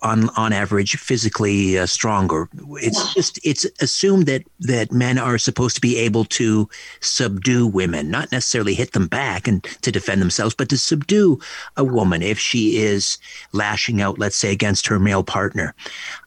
on 0.03 0.29
on 0.31 0.53
average 0.53 0.97
physically 0.97 1.79
uh, 1.79 1.87
stronger. 1.87 2.49
It's 2.73 3.15
just 3.15 3.41
it's 3.45 3.65
assumed 3.81 4.27
that 4.27 4.43
that 4.61 4.93
men 4.93 5.19
are 5.19 5.39
supposed 5.39 5.75
to 5.77 5.81
be 5.81 5.97
able 5.97 6.25
to 6.27 6.69
subdue 7.01 7.67
women, 7.67 8.11
not 8.11 8.31
necessarily 8.33 8.75
hit 8.75 8.93
them 8.93 9.07
back 9.07 9.49
and 9.49 9.65
to 9.83 9.91
defend 9.91 10.21
themselves, 10.21 10.55
but 10.55 10.69
to 10.69 10.79
subdue 10.79 11.41
a 11.77 11.85
woman 11.85 12.23
if 12.23 12.39
she 12.39 12.77
is 12.77 13.19
lashing 13.53 14.03
out, 14.03 14.19
let's 14.19 14.37
say, 14.37 14.53
against 14.53 14.87
her 14.87 14.99
male 14.99 15.25
partner. 15.25 15.75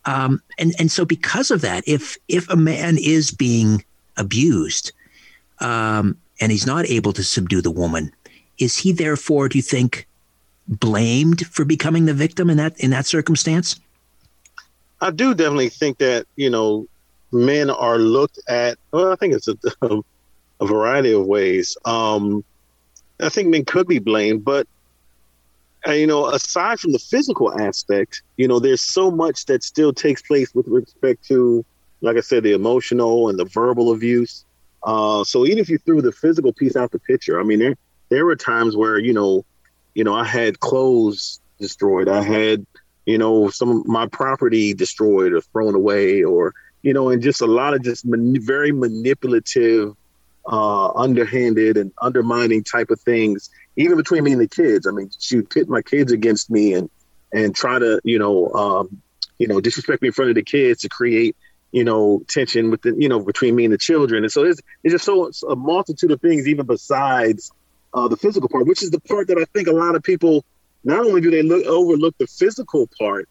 Um, 0.06 0.41
and 0.57 0.74
and 0.80 0.91
so 0.91 1.06
because 1.06 1.52
of 1.52 1.62
that, 1.62 1.84
if 1.88 2.18
if 2.28 2.49
a 2.49 2.56
man 2.56 2.98
is 2.99 3.32
being 3.32 3.86
abused, 4.18 4.91
um, 5.60 6.18
and 6.41 6.52
he's 6.52 6.66
not 6.66 6.86
able 6.88 7.14
to 7.14 7.24
subdue 7.24 7.62
the 7.62 7.72
woman, 7.72 8.12
is 8.57 8.78
he 8.78 8.91
therefore, 8.91 9.49
do 9.49 9.57
you 9.57 9.64
think? 9.64 10.07
Blamed 10.67 11.45
for 11.47 11.65
becoming 11.65 12.05
the 12.05 12.13
victim 12.13 12.49
in 12.49 12.57
that 12.57 12.79
in 12.79 12.91
that 12.91 13.05
circumstance? 13.05 13.79
I 15.01 15.11
do 15.11 15.33
definitely 15.33 15.69
think 15.69 15.97
that 15.99 16.25
you 16.35 16.49
know 16.49 16.87
men 17.31 17.69
are 17.69 17.97
looked 17.97 18.39
at. 18.47 18.77
Well, 18.91 19.11
I 19.11 19.15
think 19.15 19.33
it's 19.33 19.47
a, 19.47 19.57
a 20.59 20.65
variety 20.65 21.11
of 21.13 21.25
ways. 21.25 21.77
Um, 21.85 22.43
I 23.19 23.29
think 23.29 23.49
men 23.49 23.65
could 23.65 23.87
be 23.87 23.99
blamed, 23.99 24.43
but 24.43 24.67
uh, 25.87 25.91
you 25.91 26.07
know, 26.07 26.27
aside 26.27 26.79
from 26.79 26.93
the 26.93 26.99
physical 26.99 27.59
aspect, 27.59 28.23
you 28.37 28.47
know, 28.47 28.59
there's 28.59 28.81
so 28.81 29.11
much 29.11 29.45
that 29.45 29.63
still 29.63 29.93
takes 29.93 30.21
place 30.21 30.53
with 30.55 30.67
respect 30.67 31.23
to, 31.25 31.63
like 32.01 32.17
I 32.17 32.21
said, 32.21 32.43
the 32.43 32.53
emotional 32.53 33.29
and 33.29 33.37
the 33.37 33.45
verbal 33.45 33.91
abuse. 33.91 34.45
Uh, 34.83 35.23
so 35.23 35.45
even 35.45 35.59
if 35.59 35.69
you 35.69 35.77
threw 35.77 36.01
the 36.01 36.11
physical 36.11 36.53
piece 36.53 36.75
out 36.75 36.91
the 36.91 36.99
picture, 36.99 37.39
I 37.39 37.43
mean, 37.43 37.59
there 37.59 37.75
there 38.09 38.25
were 38.25 38.35
times 38.35 38.75
where 38.75 38.97
you 38.97 39.13
know 39.13 39.45
you 39.95 40.03
know, 40.03 40.13
I 40.13 40.26
had 40.26 40.59
clothes 40.59 41.39
destroyed. 41.59 42.07
I 42.07 42.22
had, 42.22 42.65
you 43.05 43.17
know, 43.17 43.49
some 43.49 43.69
of 43.69 43.88
my 43.88 44.07
property 44.07 44.73
destroyed 44.73 45.34
or 45.34 45.41
thrown 45.41 45.73
away, 45.73 46.23
or 46.23 46.53
you 46.84 46.93
know, 46.93 47.09
and 47.09 47.23
just 47.23 47.41
a 47.41 47.47
lot 47.47 47.73
of 47.73 47.81
just 47.81 48.05
man- 48.05 48.39
very 48.39 48.72
manipulative, 48.72 49.95
uh, 50.45 50.91
underhanded 50.91 51.77
and 51.77 51.91
undermining 51.99 52.63
type 52.63 52.91
of 52.91 52.99
things, 53.01 53.49
even 53.77 53.97
between 53.97 54.23
me 54.23 54.34
and 54.34 54.41
the 54.41 54.47
kids. 54.47 54.85
I 54.85 54.91
mean, 54.91 55.09
she 55.17 55.38
would 55.38 55.49
pit 55.49 55.67
my 55.67 55.81
kids 55.81 56.11
against 56.11 56.51
me 56.51 56.73
and 56.73 56.89
and 57.34 57.55
try 57.55 57.80
to, 57.80 57.99
you 58.03 58.19
know, 58.19 58.49
um, 58.53 59.01
you 59.39 59.47
know, 59.47 59.59
disrespect 59.59 60.01
me 60.01 60.09
in 60.09 60.13
front 60.13 60.30
of 60.30 60.35
the 60.35 60.43
kids 60.43 60.81
to 60.81 60.89
create, 60.89 61.35
you 61.72 61.84
know, 61.84 62.22
tension 62.27 62.69
with 62.69 62.81
the, 62.81 62.95
you 62.97 63.09
know, 63.09 63.19
between 63.19 63.55
me 63.55 63.65
and 63.65 63.73
the 63.73 63.77
children. 63.77 64.23
And 64.23 64.31
so 64.31 64.43
it's, 64.45 64.61
it's 64.84 64.93
just 64.93 65.05
so 65.05 65.26
it's 65.26 65.43
a 65.43 65.55
multitude 65.55 66.11
of 66.11 66.22
things, 66.22 66.47
even 66.47 66.65
besides 66.65 67.51
uh, 67.95 68.07
the 68.07 68.17
physical 68.17 68.49
part, 68.49 68.67
which 68.67 68.84
is 68.84 68.91
the 68.91 68.99
part 68.99 69.27
that 69.30 69.38
I 69.38 69.45
think 69.53 69.67
a 69.67 69.72
lot 69.72 69.95
of 69.95 70.03
people 70.03 70.45
not 70.84 70.99
only 70.99 71.22
do 71.22 71.31
they 71.31 71.41
look 71.41 71.65
overlook 71.65 72.15
the 72.19 72.27
physical 72.27 72.88
part, 72.99 73.27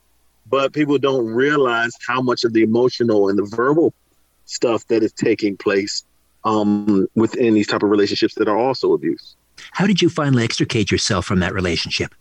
but 0.46 0.72
people 0.72 0.98
don't 0.98 1.26
realize 1.26 1.92
how 2.06 2.20
much 2.20 2.44
of 2.44 2.52
the 2.52 2.62
emotional 2.62 3.28
and 3.28 3.38
the 3.38 3.44
verbal 3.44 3.94
stuff 4.46 4.86
that 4.88 5.02
is 5.02 5.12
taking 5.12 5.56
place 5.56 6.04
um, 6.44 7.06
within 7.14 7.54
these 7.54 7.66
type 7.66 7.82
of 7.82 7.90
relationships 7.90 8.34
that 8.34 8.48
are 8.48 8.56
also 8.56 8.92
abuse. 8.92 9.36
How 9.72 9.86
did 9.86 10.02
you 10.02 10.08
finally 10.08 10.44
extricate 10.44 10.90
yourself 10.90 11.24
from 11.24 11.40
that 11.40 11.54
relationship? 11.54 12.14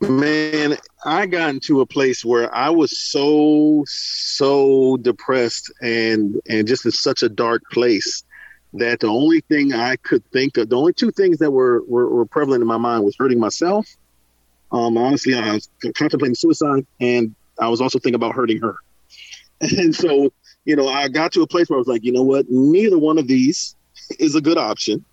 Man, 0.00 0.76
I 1.04 1.26
got 1.26 1.50
into 1.50 1.80
a 1.80 1.86
place 1.86 2.24
where 2.24 2.54
I 2.54 2.70
was 2.70 2.98
so 2.98 3.84
so 3.86 4.98
depressed 4.98 5.72
and 5.80 6.38
and 6.48 6.68
just 6.68 6.84
in 6.84 6.92
such 6.92 7.22
a 7.22 7.28
dark 7.28 7.62
place 7.70 8.24
that 8.74 9.00
the 9.00 9.08
only 9.08 9.40
thing 9.40 9.72
I 9.72 9.96
could 9.96 10.24
think 10.30 10.56
of, 10.56 10.68
the 10.68 10.76
only 10.76 10.92
two 10.92 11.10
things 11.10 11.38
that 11.38 11.50
were 11.50 11.82
were, 11.86 12.08
were 12.08 12.26
prevalent 12.26 12.62
in 12.62 12.68
my 12.68 12.76
mind 12.76 13.04
was 13.04 13.16
hurting 13.18 13.40
myself. 13.40 13.86
Um, 14.72 14.96
honestly, 14.96 15.34
I 15.34 15.54
was 15.54 15.68
contemplating 15.96 16.34
suicide, 16.36 16.86
and 17.00 17.34
I 17.58 17.68
was 17.68 17.80
also 17.80 17.98
thinking 17.98 18.14
about 18.14 18.34
hurting 18.34 18.60
her. 18.60 18.76
And 19.76 19.94
so, 19.94 20.32
you 20.64 20.74
know, 20.74 20.88
I 20.88 21.08
got 21.08 21.32
to 21.32 21.42
a 21.42 21.46
place 21.46 21.68
where 21.68 21.76
I 21.76 21.80
was 21.80 21.86
like, 21.86 22.02
you 22.02 22.12
know 22.12 22.22
what, 22.22 22.46
neither 22.48 22.98
one 22.98 23.18
of 23.18 23.26
these 23.26 23.76
is 24.18 24.34
a 24.34 24.40
good 24.40 24.56
option. 24.56 25.04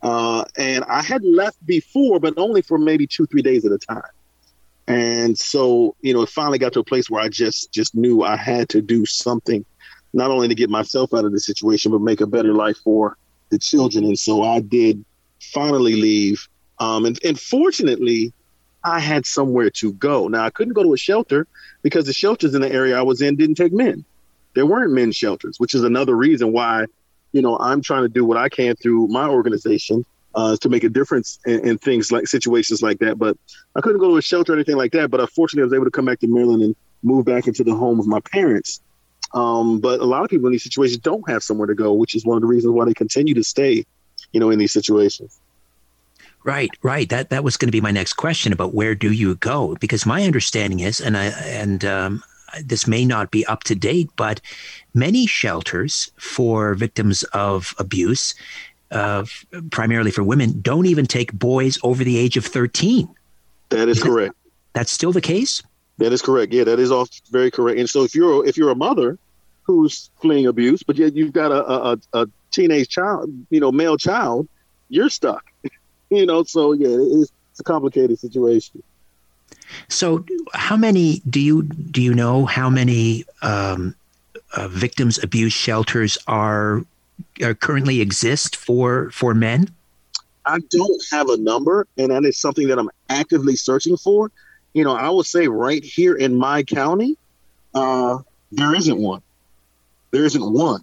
Uh, 0.00 0.44
and 0.56 0.84
I 0.84 1.02
had 1.02 1.22
left 1.22 1.64
before, 1.66 2.18
but 2.18 2.32
only 2.38 2.62
for 2.62 2.78
maybe 2.78 3.06
two, 3.06 3.26
three 3.26 3.42
days 3.42 3.66
at 3.66 3.72
a 3.72 3.78
time. 3.78 4.02
And 4.86 5.38
so, 5.38 5.96
you 6.02 6.12
know, 6.12 6.22
it 6.22 6.28
finally 6.28 6.58
got 6.58 6.74
to 6.74 6.80
a 6.80 6.84
place 6.84 7.08
where 7.08 7.22
I 7.22 7.28
just 7.28 7.72
just 7.72 7.94
knew 7.94 8.22
I 8.22 8.36
had 8.36 8.68
to 8.70 8.82
do 8.82 9.06
something, 9.06 9.64
not 10.14 10.30
only 10.30 10.48
to 10.48 10.54
get 10.54 10.70
myself 10.70 11.12
out 11.12 11.24
of 11.24 11.32
the 11.32 11.40
situation, 11.40 11.92
but 11.92 12.00
make 12.00 12.20
a 12.20 12.26
better 12.26 12.54
life 12.54 12.78
for 12.78 13.16
the 13.50 13.58
children. 13.58 14.04
And 14.04 14.18
so 14.18 14.42
I 14.42 14.60
did 14.60 15.04
finally 15.40 15.96
leave. 15.96 16.48
Um, 16.78 17.04
and, 17.04 17.18
and 17.24 17.38
fortunately, 17.38 18.32
I 18.82 19.00
had 19.00 19.26
somewhere 19.26 19.70
to 19.70 19.92
go. 19.94 20.28
Now 20.28 20.44
I 20.44 20.50
couldn't 20.50 20.74
go 20.74 20.82
to 20.82 20.92
a 20.92 20.98
shelter 20.98 21.46
because 21.82 22.06
the 22.06 22.12
shelters 22.12 22.54
in 22.54 22.62
the 22.62 22.72
area 22.72 22.98
I 22.98 23.02
was 23.02 23.20
in 23.20 23.36
didn't 23.36 23.56
take 23.56 23.72
men. 23.72 24.04
There 24.54 24.66
weren't 24.66 24.92
men's 24.92 25.16
shelters, 25.16 25.58
which 25.58 25.74
is 25.74 25.82
another 25.82 26.14
reason 26.14 26.52
why 26.52 26.86
you 27.34 27.42
know, 27.42 27.58
I'm 27.58 27.82
trying 27.82 28.04
to 28.04 28.08
do 28.08 28.24
what 28.24 28.38
I 28.38 28.48
can 28.48 28.76
through 28.76 29.08
my 29.08 29.26
organization 29.26 30.06
uh, 30.36 30.56
to 30.58 30.68
make 30.68 30.84
a 30.84 30.88
difference 30.88 31.40
in, 31.44 31.68
in, 31.68 31.78
things 31.78 32.12
like 32.12 32.28
situations 32.28 32.80
like 32.80 33.00
that. 33.00 33.18
But 33.18 33.36
I 33.74 33.80
couldn't 33.80 34.00
go 34.00 34.10
to 34.10 34.16
a 34.16 34.22
shelter 34.22 34.52
or 34.52 34.54
anything 34.54 34.76
like 34.76 34.92
that. 34.92 35.10
But 35.10 35.20
unfortunately, 35.20 35.62
I 35.62 35.66
was 35.66 35.74
able 35.74 35.84
to 35.84 35.90
come 35.90 36.04
back 36.04 36.20
to 36.20 36.28
Maryland 36.28 36.62
and 36.62 36.76
move 37.02 37.24
back 37.24 37.48
into 37.48 37.64
the 37.64 37.74
home 37.74 37.98
of 37.98 38.06
my 38.06 38.20
parents. 38.20 38.80
Um, 39.34 39.80
but 39.80 40.00
a 40.00 40.04
lot 40.04 40.22
of 40.22 40.30
people 40.30 40.46
in 40.46 40.52
these 40.52 40.62
situations 40.62 40.98
don't 40.98 41.28
have 41.28 41.42
somewhere 41.42 41.66
to 41.66 41.74
go, 41.74 41.92
which 41.92 42.14
is 42.14 42.24
one 42.24 42.36
of 42.36 42.40
the 42.40 42.46
reasons 42.46 42.72
why 42.72 42.84
they 42.84 42.94
continue 42.94 43.34
to 43.34 43.44
stay, 43.44 43.84
you 44.32 44.40
know, 44.40 44.50
in 44.50 44.58
these 44.58 44.72
situations. 44.72 45.38
Right, 46.44 46.70
right. 46.82 47.08
That 47.08 47.30
that 47.30 47.42
was 47.42 47.56
going 47.56 47.68
to 47.68 47.72
be 47.72 47.80
my 47.80 47.90
next 47.90 48.14
question 48.14 48.52
about 48.52 48.74
where 48.74 48.94
do 48.94 49.10
you 49.10 49.34
go? 49.36 49.76
Because 49.80 50.06
my 50.06 50.24
understanding 50.24 50.80
is, 50.80 51.00
and 51.00 51.16
I 51.16 51.26
and 51.26 51.84
um, 51.84 52.22
this 52.62 52.86
may 52.86 53.04
not 53.04 53.30
be 53.30 53.44
up 53.46 53.64
to 53.64 53.74
date, 53.74 54.10
but 54.16 54.40
many 54.92 55.26
shelters 55.26 56.12
for 56.18 56.74
victims 56.74 57.22
of 57.32 57.74
abuse, 57.78 58.34
uh, 58.90 59.24
primarily 59.70 60.10
for 60.10 60.22
women, 60.22 60.60
don't 60.60 60.86
even 60.86 61.06
take 61.06 61.32
boys 61.32 61.78
over 61.82 62.04
the 62.04 62.18
age 62.18 62.36
of 62.36 62.44
13. 62.44 63.08
That 63.70 63.88
is 63.88 64.02
correct. 64.02 64.34
That's 64.74 64.92
still 64.92 65.12
the 65.12 65.20
case? 65.20 65.62
That 65.98 66.12
is 66.12 66.20
correct. 66.20 66.52
Yeah, 66.52 66.64
that 66.64 66.78
is 66.78 66.90
all 66.90 67.08
very 67.30 67.50
correct. 67.50 67.78
And 67.78 67.88
so 67.88 68.04
if 68.04 68.14
you're 68.14 68.46
if 68.46 68.56
you're 68.56 68.70
a 68.70 68.76
mother 68.76 69.18
who's 69.64 70.10
fleeing 70.20 70.46
abuse, 70.46 70.82
but 70.82 70.96
yet 70.96 71.14
you've 71.14 71.32
got 71.32 71.50
a, 71.50 71.64
a, 71.64 71.98
a 72.12 72.28
teenage 72.50 72.88
child, 72.88 73.30
you 73.50 73.60
know, 73.60 73.72
male 73.72 73.96
child, 73.96 74.48
you're 74.88 75.10
stuck. 75.10 75.44
you 76.10 76.26
know, 76.26 76.44
so 76.44 76.72
yeah, 76.72 76.88
it's, 76.88 77.32
it's 77.50 77.60
a 77.60 77.64
complicated 77.64 78.18
situation. 78.18 78.82
So, 79.88 80.24
how 80.52 80.76
many 80.76 81.22
do 81.28 81.40
you 81.40 81.62
do 81.62 82.02
you 82.02 82.14
know 82.14 82.44
how 82.46 82.68
many 82.68 83.24
um, 83.42 83.94
uh, 84.54 84.68
victims 84.68 85.22
abuse 85.22 85.52
shelters 85.52 86.18
are, 86.26 86.84
are 87.42 87.54
currently 87.54 88.00
exist 88.00 88.56
for 88.56 89.10
for 89.10 89.34
men? 89.34 89.68
I 90.46 90.58
don't 90.70 91.02
have 91.10 91.30
a 91.30 91.38
number, 91.38 91.86
and 91.96 92.10
that 92.10 92.24
is 92.24 92.38
something 92.38 92.68
that 92.68 92.78
I'm 92.78 92.90
actively 93.08 93.56
searching 93.56 93.96
for. 93.96 94.30
You 94.74 94.84
know, 94.84 94.94
I 94.94 95.08
would 95.08 95.26
say 95.26 95.48
right 95.48 95.82
here 95.82 96.14
in 96.14 96.34
my 96.34 96.62
county, 96.62 97.16
uh, 97.74 98.18
there 98.52 98.74
isn't 98.74 98.98
one. 98.98 99.22
There 100.14 100.24
isn't 100.24 100.52
one. 100.52 100.80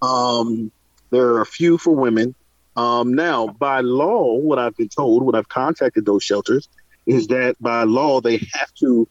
Um, 0.00 0.72
there 1.10 1.26
are 1.26 1.42
a 1.42 1.46
few 1.46 1.76
for 1.76 1.94
women. 1.94 2.34
Um, 2.74 3.12
now, 3.12 3.48
by 3.48 3.80
law, 3.80 4.34
what 4.38 4.58
I've 4.58 4.74
been 4.78 4.88
told, 4.88 5.24
when 5.24 5.34
I've 5.34 5.50
contacted 5.50 6.06
those 6.06 6.24
shelters, 6.24 6.66
is 7.04 7.26
that 7.26 7.56
by 7.60 7.82
law 7.82 8.22
they 8.22 8.38
have 8.54 8.72
to 8.80 9.06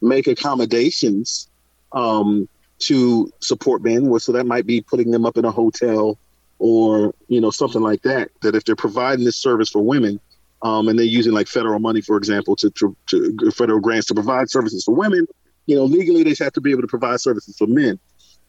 make 0.00 0.26
accommodations 0.26 1.46
um, 1.92 2.48
to 2.78 3.30
support 3.40 3.82
men. 3.82 4.18
So 4.18 4.32
that 4.32 4.46
might 4.46 4.64
be 4.64 4.80
putting 4.80 5.10
them 5.10 5.26
up 5.26 5.36
in 5.36 5.44
a 5.44 5.50
hotel 5.50 6.18
or 6.58 7.14
you 7.28 7.38
know 7.38 7.50
something 7.50 7.82
like 7.82 8.00
that. 8.02 8.30
That 8.40 8.54
if 8.54 8.64
they're 8.64 8.76
providing 8.76 9.26
this 9.26 9.36
service 9.36 9.68
for 9.68 9.84
women, 9.84 10.18
um, 10.62 10.88
and 10.88 10.98
they're 10.98 11.04
using 11.04 11.34
like 11.34 11.48
federal 11.48 11.80
money, 11.80 12.00
for 12.00 12.16
example, 12.16 12.56
to, 12.56 12.70
to, 12.70 12.96
to, 13.08 13.50
federal 13.50 13.78
grants 13.78 14.06
to 14.06 14.14
provide 14.14 14.48
services 14.48 14.84
for 14.84 14.94
women, 14.94 15.26
you 15.66 15.76
know, 15.76 15.84
legally 15.84 16.22
they 16.22 16.34
have 16.42 16.54
to 16.54 16.62
be 16.62 16.70
able 16.70 16.80
to 16.80 16.88
provide 16.88 17.20
services 17.20 17.58
for 17.58 17.66
men. 17.66 17.98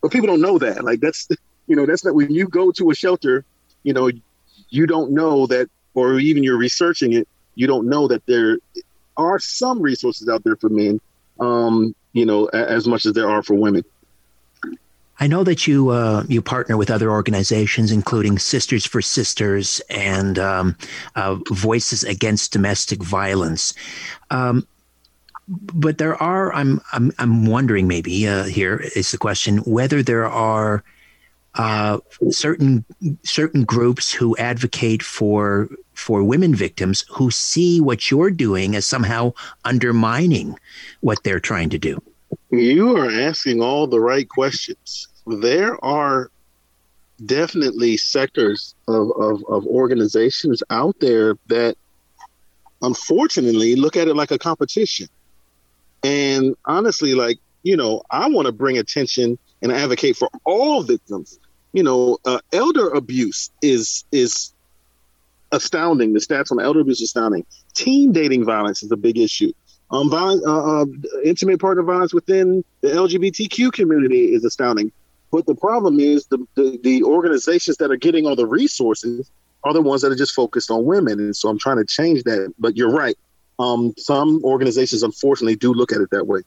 But 0.02 0.12
people 0.12 0.28
don't 0.28 0.42
know 0.42 0.58
that. 0.60 0.84
Like 0.84 1.00
that's 1.00 1.28
you 1.68 1.76
know 1.76 1.86
that's 1.86 2.06
not 2.06 2.16
when 2.16 2.32
you 2.32 2.48
go 2.48 2.72
to 2.72 2.92
a 2.92 2.96
shelter, 2.96 3.46
you 3.84 3.94
know, 3.94 4.10
you 4.70 4.86
don't 4.86 5.12
know 5.12 5.48
that, 5.48 5.70
or 5.94 6.20
even 6.20 6.44
you're 6.44 6.58
researching 6.58 7.14
it, 7.14 7.28
you 7.56 7.68
don't 7.68 7.88
know 7.88 8.08
that 8.08 8.26
there 8.26 8.60
are 9.18 9.40
some 9.40 9.82
resources 9.82 10.30
out 10.30 10.44
there 10.44 10.56
for 10.56 10.70
men, 10.70 11.02
um, 11.40 11.96
you 12.14 12.26
know, 12.26 12.46
as 12.48 12.88
much 12.88 13.06
as 13.06 13.14
there 13.14 13.30
are 13.30 13.42
for 13.42 13.56
women. 13.56 13.84
I 15.20 15.26
know 15.26 15.44
that 15.44 15.66
you 15.66 15.90
uh, 15.90 16.24
you 16.28 16.42
partner 16.42 16.78
with 16.78 16.92
other 16.92 17.10
organizations, 17.10 17.92
including 17.92 18.38
Sisters 18.38 18.86
for 18.86 19.02
Sisters 19.02 19.82
and 19.90 20.38
um, 20.38 20.78
uh, 21.16 21.38
Voices 21.52 22.04
Against 22.04 22.54
Domestic 22.54 23.02
Violence. 23.02 23.74
Um, 24.30 24.68
but 25.48 25.98
there 25.98 26.22
are, 26.22 26.54
I'm 26.54 26.82
I'm 26.92 27.12
I'm 27.20 27.46
wondering 27.46 27.88
maybe 27.88 28.28
uh, 28.28 28.44
here 28.44 28.84
is 28.96 29.12
the 29.12 29.18
question 29.18 29.60
whether 29.60 30.04
there 30.04 30.26
are 30.26 30.84
uh, 31.56 32.00
certain 32.30 32.86
certain 33.24 33.64
groups 33.64 34.12
who 34.12 34.36
advocate 34.38 35.02
for 35.02 35.70
for 35.94 36.24
women 36.24 36.54
victims 36.54 37.06
who 37.10 37.32
see 37.32 37.82
what 37.82 38.12
you're 38.12 38.30
doing 38.30 38.76
as 38.76 38.86
somehow 38.86 39.34
undermining 39.66 40.58
what 41.02 41.24
they're 41.24 41.40
trying 41.40 41.70
to 41.70 41.80
do. 41.80 42.02
You 42.52 42.96
are 42.98 43.10
asking 43.10 43.62
all 43.62 43.88
the 43.88 44.00
right 44.00 44.28
questions. 44.28 45.08
There 45.26 45.84
are 45.84 46.30
definitely 47.26 47.98
sectors 47.98 48.76
of, 48.88 49.12
of, 49.20 49.44
of 49.50 49.66
organizations 49.66 50.62
out 50.70 50.96
there 51.00 51.36
that 51.48 51.76
unfortunately 52.84 53.76
look 53.76 53.98
at 53.98 54.08
it 54.08 54.16
like 54.16 54.30
a 54.30 54.38
competition. 54.38 55.08
And 56.04 56.56
honestly, 56.66 57.14
like, 57.14 57.38
you 57.64 57.76
know, 57.76 58.04
I 58.12 58.30
want 58.30 58.46
to 58.46 58.52
bring 58.52 58.78
attention 58.78 59.38
and 59.62 59.72
advocate 59.72 60.16
for 60.16 60.30
all 60.46 60.84
victims 60.84 61.40
you 61.78 61.84
know, 61.84 62.18
uh, 62.26 62.40
elder 62.54 62.90
abuse 62.90 63.52
is 63.62 64.04
is 64.12 64.52
astounding. 65.52 66.14
The 66.14 66.20
stats 66.20 66.52
on 66.52 66.60
elder 66.60 66.80
abuse 66.80 66.98
is 67.02 67.10
astounding. 67.10 67.46
Teen 67.76 68.12
dating 68.12 68.46
violence 68.46 68.82
is 68.82 68.92
a 68.92 68.98
big 68.98 69.18
issue. 69.18 69.52
Um, 69.92 70.10
violence, 70.10 70.44
uh, 70.46 70.82
uh, 70.82 70.86
intimate 71.24 71.62
partner 71.62 71.84
violence 71.84 72.16
within 72.16 72.64
the 72.82 72.90
LGBTQ 72.90 73.72
community 73.74 74.34
is 74.34 74.44
astounding. 74.44 74.92
But 75.32 75.46
the 75.46 75.54
problem 75.54 76.00
is 76.00 76.26
the, 76.26 76.46
the, 76.56 76.80
the 76.84 77.04
organizations 77.04 77.78
that 77.78 77.92
are 77.92 77.96
getting 77.96 78.26
all 78.26 78.36
the 78.36 78.48
resources 78.48 79.30
are 79.64 79.72
the 79.72 79.82
ones 79.82 80.02
that 80.02 80.12
are 80.12 80.16
just 80.16 80.34
focused 80.34 80.72
on 80.72 80.84
women, 80.84 81.20
and 81.20 81.36
so 81.36 81.48
I'm 81.48 81.60
trying 81.60 81.78
to 81.78 81.86
change 81.86 82.24
that. 82.24 82.54
But 82.58 82.76
you're 82.76 82.92
right. 82.92 83.16
Um, 83.60 83.94
some 83.98 84.42
organizations, 84.44 85.04
unfortunately, 85.04 85.56
do 85.56 85.74
look 85.74 85.92
at 85.92 86.02
it 86.02 86.10
that 86.12 86.28
way. 86.28 86.42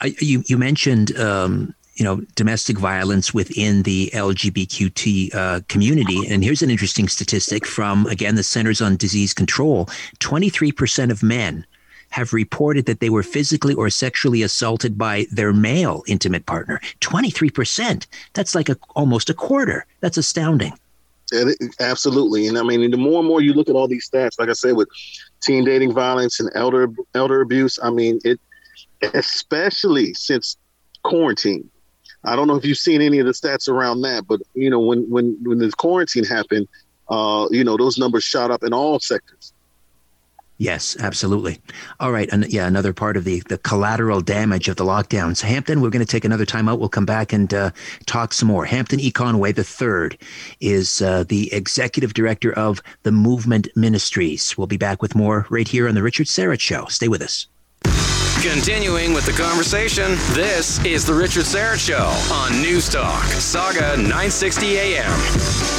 I, 0.00 0.14
you 0.20 0.42
you 0.46 0.58
mentioned 0.58 1.16
um, 1.18 1.74
you 1.94 2.04
know 2.04 2.20
domestic 2.34 2.78
violence 2.78 3.32
within 3.32 3.82
the 3.82 4.10
LGBTQ 4.12 5.34
uh, 5.34 5.60
community. 5.68 6.26
And 6.28 6.44
here's 6.44 6.62
an 6.62 6.70
interesting 6.70 7.08
statistic 7.08 7.66
from 7.66 8.06
again 8.06 8.34
the 8.34 8.42
Centers 8.42 8.80
on 8.80 8.96
Disease 8.96 9.32
Control: 9.32 9.86
23% 10.20 11.10
of 11.10 11.22
men 11.22 11.64
have 12.10 12.32
reported 12.32 12.86
that 12.86 13.00
they 13.00 13.10
were 13.10 13.22
physically 13.22 13.74
or 13.74 13.90
sexually 13.90 14.42
assaulted 14.42 14.96
by 14.96 15.26
their 15.30 15.52
male 15.52 16.02
intimate 16.06 16.46
partner. 16.46 16.80
23%. 17.00 18.06
That's 18.32 18.54
like 18.54 18.68
a, 18.68 18.76
almost 18.94 19.28
a 19.28 19.34
quarter. 19.34 19.84
That's 20.00 20.16
astounding. 20.16 20.72
Absolutely. 21.80 22.46
And 22.46 22.58
I 22.58 22.62
mean, 22.62 22.90
the 22.90 22.96
more 22.96 23.18
and 23.18 23.28
more 23.28 23.40
you 23.40 23.52
look 23.52 23.68
at 23.68 23.74
all 23.74 23.88
these 23.88 24.08
stats, 24.08 24.38
like 24.38 24.48
I 24.48 24.52
said, 24.52 24.76
with 24.76 24.88
teen 25.42 25.64
dating 25.64 25.92
violence 25.92 26.40
and 26.40 26.50
elder 26.54 26.88
elder 27.14 27.40
abuse, 27.40 27.78
I 27.82 27.90
mean, 27.90 28.20
it 28.24 28.40
especially 29.14 30.14
since 30.14 30.56
quarantine, 31.02 31.68
I 32.24 32.36
don't 32.36 32.48
know 32.48 32.56
if 32.56 32.64
you've 32.64 32.78
seen 32.78 33.02
any 33.02 33.18
of 33.18 33.26
the 33.26 33.32
stats 33.32 33.68
around 33.68 34.02
that, 34.02 34.26
but 34.26 34.40
you 34.54 34.70
know, 34.70 34.80
when 34.80 35.08
when 35.10 35.36
when 35.42 35.58
the 35.58 35.70
quarantine 35.70 36.24
happened, 36.24 36.68
uh, 37.08 37.46
you 37.50 37.64
know, 37.64 37.76
those 37.76 37.98
numbers 37.98 38.24
shot 38.24 38.50
up 38.50 38.62
in 38.62 38.72
all 38.72 38.98
sectors. 38.98 39.52
Yes, 40.58 40.96
absolutely. 40.98 41.60
All 42.00 42.12
right, 42.12 42.28
and 42.32 42.50
yeah, 42.50 42.66
another 42.66 42.94
part 42.94 43.16
of 43.16 43.24
the 43.24 43.42
the 43.48 43.58
collateral 43.58 44.22
damage 44.22 44.68
of 44.68 44.76
the 44.76 44.84
lockdowns. 44.84 45.42
Hampton, 45.42 45.82
we're 45.82 45.90
going 45.90 46.04
to 46.04 46.10
take 46.10 46.24
another 46.24 46.46
time 46.46 46.68
out. 46.68 46.78
We'll 46.78 46.88
come 46.88 47.04
back 47.04 47.32
and 47.32 47.52
uh, 47.52 47.70
talk 48.06 48.32
some 48.32 48.48
more. 48.48 48.64
Hampton 48.64 48.98
E. 48.98 49.10
Conway 49.10 49.52
III 49.52 50.18
is 50.60 51.02
uh, 51.02 51.24
the 51.24 51.52
executive 51.52 52.14
director 52.14 52.52
of 52.54 52.80
the 53.02 53.12
Movement 53.12 53.68
Ministries. 53.76 54.56
We'll 54.56 54.66
be 54.66 54.78
back 54.78 55.02
with 55.02 55.14
more 55.14 55.46
right 55.50 55.68
here 55.68 55.88
on 55.88 55.94
the 55.94 56.02
Richard 56.02 56.26
Syrett 56.26 56.60
Show. 56.60 56.86
Stay 56.86 57.08
with 57.08 57.20
us. 57.20 57.46
Continuing 58.42 59.12
with 59.12 59.26
the 59.26 59.32
conversation, 59.32 60.12
this 60.32 60.82
is 60.84 61.04
the 61.04 61.14
Richard 61.14 61.44
Syrett 61.44 61.84
Show 61.84 62.34
on 62.34 62.62
News 62.62 62.88
Talk, 62.88 63.24
Sauga 63.24 63.96
960 63.96 64.78
AM. 64.78 65.75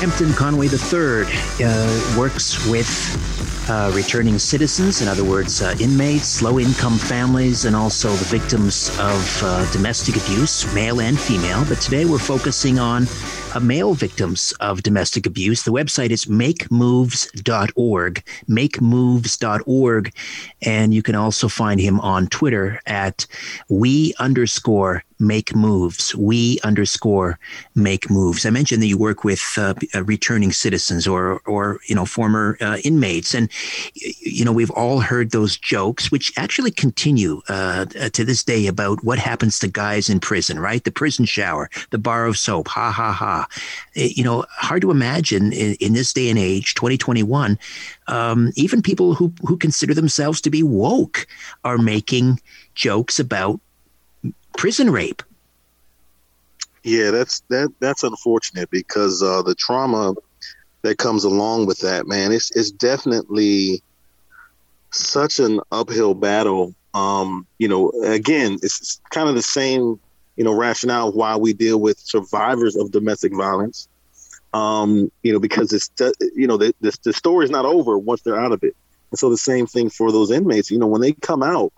Hampton 0.00 0.32
Conway 0.32 0.66
III 0.66 1.26
uh, 1.62 2.16
works 2.18 2.66
with 2.70 2.88
uh, 3.68 3.92
returning 3.94 4.38
citizens, 4.38 5.02
in 5.02 5.08
other 5.08 5.22
words, 5.22 5.60
uh, 5.60 5.76
inmates, 5.78 6.40
low 6.40 6.58
income 6.58 6.96
families, 6.96 7.66
and 7.66 7.76
also 7.76 8.08
the 8.08 8.24
victims 8.24 8.88
of 8.98 9.42
uh, 9.42 9.70
domestic 9.72 10.16
abuse, 10.16 10.64
male 10.74 11.02
and 11.02 11.20
female. 11.20 11.66
But 11.68 11.82
today 11.82 12.06
we're 12.06 12.18
focusing 12.18 12.78
on 12.78 13.06
uh, 13.54 13.60
male 13.60 13.92
victims 13.92 14.54
of 14.60 14.82
domestic 14.82 15.26
abuse. 15.26 15.64
The 15.64 15.70
website 15.70 16.08
is 16.08 16.24
makemoves.org, 16.24 18.24
makemoves.org. 18.48 20.14
And 20.62 20.94
you 20.94 21.02
can 21.02 21.14
also 21.14 21.48
find 21.48 21.78
him 21.78 22.00
on 22.00 22.26
Twitter 22.28 22.80
at 22.86 23.26
we 23.68 24.14
underscore 24.18 25.04
make 25.20 25.54
moves. 25.54 26.14
We 26.14 26.58
underscore 26.64 27.38
make 27.74 28.10
moves. 28.10 28.46
I 28.46 28.50
mentioned 28.50 28.82
that 28.82 28.86
you 28.86 28.98
work 28.98 29.22
with 29.22 29.42
uh, 29.56 29.74
uh, 29.94 30.04
returning 30.04 30.52
citizens 30.52 31.06
or, 31.06 31.40
or 31.40 31.78
you 31.86 31.94
know, 31.94 32.06
former 32.06 32.56
uh, 32.60 32.78
inmates, 32.84 33.34
and 33.34 33.50
you 33.94 34.44
know 34.44 34.52
we've 34.52 34.70
all 34.70 35.00
heard 35.00 35.30
those 35.30 35.56
jokes, 35.58 36.10
which 36.10 36.32
actually 36.36 36.70
continue 36.70 37.42
uh, 37.48 37.84
to 37.84 38.24
this 38.24 38.42
day 38.42 38.66
about 38.66 39.04
what 39.04 39.18
happens 39.18 39.58
to 39.58 39.68
guys 39.68 40.08
in 40.08 40.20
prison. 40.20 40.58
Right, 40.58 40.82
the 40.82 40.90
prison 40.90 41.24
shower, 41.26 41.68
the 41.90 41.98
bar 41.98 42.26
of 42.26 42.38
soap, 42.38 42.68
ha 42.68 42.90
ha 42.90 43.12
ha. 43.12 43.46
It, 43.94 44.00
eh, 44.00 44.12
you 44.16 44.24
know, 44.24 44.44
hard 44.50 44.82
to 44.82 44.90
imagine 44.90 45.52
in, 45.52 45.74
in 45.80 45.92
this 45.92 46.12
day 46.12 46.30
and 46.30 46.38
age, 46.38 46.74
2021. 46.74 47.58
Um, 48.08 48.52
even 48.56 48.82
people 48.82 49.14
who 49.14 49.32
who 49.46 49.56
consider 49.56 49.94
themselves 49.94 50.40
to 50.40 50.50
be 50.50 50.62
woke 50.62 51.26
are 51.64 51.78
making 51.78 52.40
jokes 52.74 53.18
about 53.18 53.60
prison 54.60 54.90
rape. 54.90 55.22
Yeah, 56.82 57.10
that's 57.12 57.40
that 57.48 57.72
that's 57.80 58.02
unfortunate 58.02 58.70
because 58.70 59.22
uh, 59.22 59.40
the 59.40 59.54
trauma 59.54 60.12
that 60.82 60.98
comes 60.98 61.24
along 61.24 61.64
with 61.64 61.78
that, 61.78 62.06
man, 62.06 62.30
it's 62.30 62.54
it's 62.54 62.70
definitely 62.70 63.82
such 64.90 65.38
an 65.38 65.60
uphill 65.72 66.12
battle. 66.12 66.74
Um, 66.92 67.46
you 67.58 67.68
know, 67.68 67.90
again, 68.04 68.58
it's 68.62 69.00
kind 69.08 69.30
of 69.30 69.34
the 69.34 69.40
same, 69.40 69.98
you 70.36 70.44
know, 70.44 70.52
rationale 70.52 71.10
why 71.10 71.36
we 71.36 71.54
deal 71.54 71.80
with 71.80 71.98
survivors 71.98 72.76
of 72.76 72.90
domestic 72.90 73.34
violence. 73.34 73.88
Um, 74.52 75.10
you 75.22 75.32
know, 75.32 75.38
because 75.38 75.72
it's 75.72 75.90
you 76.36 76.46
know 76.46 76.58
the, 76.58 76.74
the 76.82 76.94
the 77.02 77.14
story's 77.14 77.50
not 77.50 77.64
over 77.64 77.96
once 77.96 78.20
they're 78.20 78.38
out 78.38 78.52
of 78.52 78.62
it. 78.62 78.76
And 79.10 79.18
so 79.18 79.30
the 79.30 79.38
same 79.38 79.66
thing 79.66 79.88
for 79.88 80.12
those 80.12 80.30
inmates. 80.30 80.70
You 80.70 80.78
know, 80.78 80.86
when 80.86 81.00
they 81.00 81.14
come 81.14 81.42
out, 81.42 81.72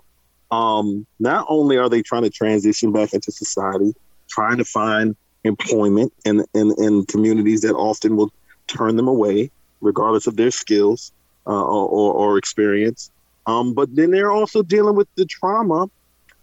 um, 0.53 1.07
not 1.19 1.47
only 1.49 1.79
are 1.79 1.89
they 1.89 2.03
trying 2.03 2.23
to 2.23 2.31
transition 2.31 2.93
back 2.93 3.15
into 3.15 3.33
society, 3.33 3.95
trying 4.29 4.59
to 4.59 4.65
find 4.65 5.17
employment 5.45 6.13
in, 6.27 6.45
in, 6.55 6.75
in 6.79 7.07
communities 7.07 7.63
that 7.63 7.75
often 7.75 8.17
will 8.17 8.31
turn 8.67 8.97
them 8.97 9.09
away, 9.09 9.51
regardless 9.81 10.27
of 10.27 10.37
their 10.37 10.51
skills 10.51 11.11
uh, 11.47 11.51
or, 11.51 12.13
or, 12.13 12.39
experience. 12.39 13.11
Um, 13.47 13.73
but 13.73 13.97
then 13.97 14.11
they're 14.11 14.31
also 14.31 14.63
dealing 14.63 14.95
with 14.95 15.09
the 15.17 15.25
trauma 15.25 15.91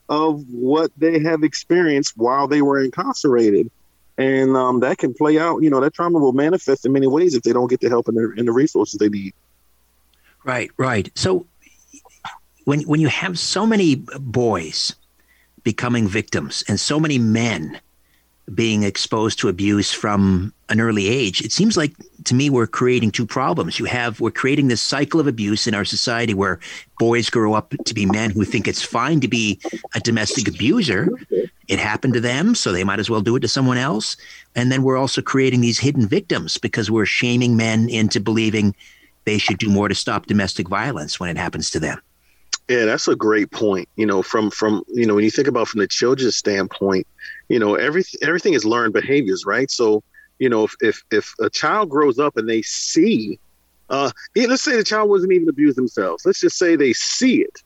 of 0.10 0.44
what 0.50 0.92
they 0.98 1.20
have 1.20 1.44
experienced 1.44 2.18
while 2.18 2.48
they 2.48 2.62
were 2.62 2.84
incarcerated. 2.84 3.70
And 4.18 4.58
um, 4.58 4.82
that 4.82 4.98
can 4.98 5.14
play 5.14 5.38
out, 5.38 5.62
you 5.62 5.70
know, 5.70 5.80
that 5.80 5.94
trauma 5.94 6.20
will 6.20 6.34
manifest 6.34 6.86
in 6.86 6.92
many 6.92 7.08
ways 7.08 7.36
if 7.36 7.44
they 7.44 7.54
don't 7.54 7.70
get 7.70 7.80
the 7.80 7.90
help 7.90 8.08
and 8.08 8.18
the, 8.18 8.34
and 8.38 8.48
the 8.48 8.52
resources 8.52 8.98
they 8.98 9.08
need. 9.08 9.34
Right, 10.44 10.72
right. 10.78 11.10
So 11.16 11.46
when 12.66 12.82
when 12.82 13.00
you 13.00 13.08
have 13.08 13.38
so 13.40 13.66
many 13.66 13.96
boys 13.96 14.96
becoming 15.64 16.08
victims 16.08 16.64
and 16.68 16.80
so 16.80 17.00
many 17.00 17.18
men 17.18 17.80
being 18.56 18.82
exposed 18.84 19.38
to 19.40 19.48
abuse 19.48 19.92
from 19.94 20.52
an 20.70 20.82
early 20.82 21.08
age, 21.08 21.42
it 21.42 21.52
seems 21.52 21.78
like 21.78 21.94
to 22.24 22.34
me 22.34 22.50
we're 22.50 22.68
creating 22.68 23.12
two 23.12 23.26
problems. 23.26 23.80
You 23.80 23.86
have 23.86 24.20
we're 24.20 24.32
creating 24.32 24.68
this 24.68 24.82
cycle 24.82 25.20
of 25.20 25.28
abuse 25.28 25.68
in 25.68 25.76
our 25.76 25.86
society 25.86 26.34
where 26.34 26.60
boys 26.98 27.30
grow 27.30 27.54
up 27.54 27.74
to 27.86 27.94
be 27.94 28.06
men 28.06 28.32
who 28.32 28.44
think 28.44 28.68
it's 28.68 28.84
fine 28.84 29.20
to 29.22 29.28
be 29.28 29.60
a 29.96 30.00
domestic 30.00 30.48
abuser. 30.48 31.10
It 31.68 31.78
happened 31.80 32.16
to 32.16 32.20
them, 32.20 32.56
so 32.56 32.72
they 32.72 32.84
might 32.84 33.00
as 33.00 33.10
well 33.10 33.22
do 33.22 33.36
it 33.36 33.42
to 33.42 33.48
someone 33.48 33.78
else. 33.78 34.18
And 34.56 34.72
then 34.72 34.82
we're 34.82 34.98
also 34.98 35.22
creating 35.22 35.62
these 35.62 35.78
hidden 35.78 36.08
victims 36.08 36.58
because 36.58 36.90
we're 36.90 37.06
shaming 37.06 37.56
men 37.56 37.90
into 37.90 38.20
believing 38.20 38.76
they 39.26 39.38
should 39.38 39.60
do 39.60 39.70
more 39.70 39.88
to 39.88 39.94
stop 39.94 40.26
domestic 40.26 40.68
violence 40.68 41.20
when 41.20 41.30
it 41.30 41.38
happens 41.38 41.70
to 41.70 41.80
them. 41.80 42.02
Yeah, 42.70 42.86
that's 42.86 43.08
a 43.08 43.16
great 43.16 43.52
point. 43.52 43.90
You 43.98 44.06
know, 44.06 44.22
from 44.24 44.52
from 44.52 44.84
you 44.90 45.06
know 45.08 45.16
when 45.16 45.24
you 45.26 45.32
think 45.32 45.48
about 45.48 45.68
from 45.68 45.80
the 45.82 45.88
children's 45.88 46.38
standpoint, 46.38 47.08
you 47.50 47.60
know 47.60 47.76
every 47.76 48.04
everything 48.22 48.54
is 48.54 48.66
learned 48.66 48.94
behaviors, 48.94 49.44
right? 49.46 49.72
So 49.72 50.04
you 50.40 50.50
know 50.50 50.66
if 50.66 50.76
if, 50.82 51.04
if 51.12 51.34
a 51.42 51.50
child 51.50 51.90
grows 51.90 52.20
up 52.20 52.38
and 52.38 52.48
they 52.48 52.62
see, 52.62 53.40
uh, 53.90 54.12
let's 54.36 54.64
say 54.64 54.76
the 54.78 54.84
child 54.84 55.10
wasn't 55.10 55.34
even 55.34 55.50
abused 55.50 55.78
themselves. 55.78 56.26
Let's 56.26 56.42
just 56.42 56.60
say 56.60 56.76
they 56.76 56.94
see 56.94 57.42
it 57.42 57.58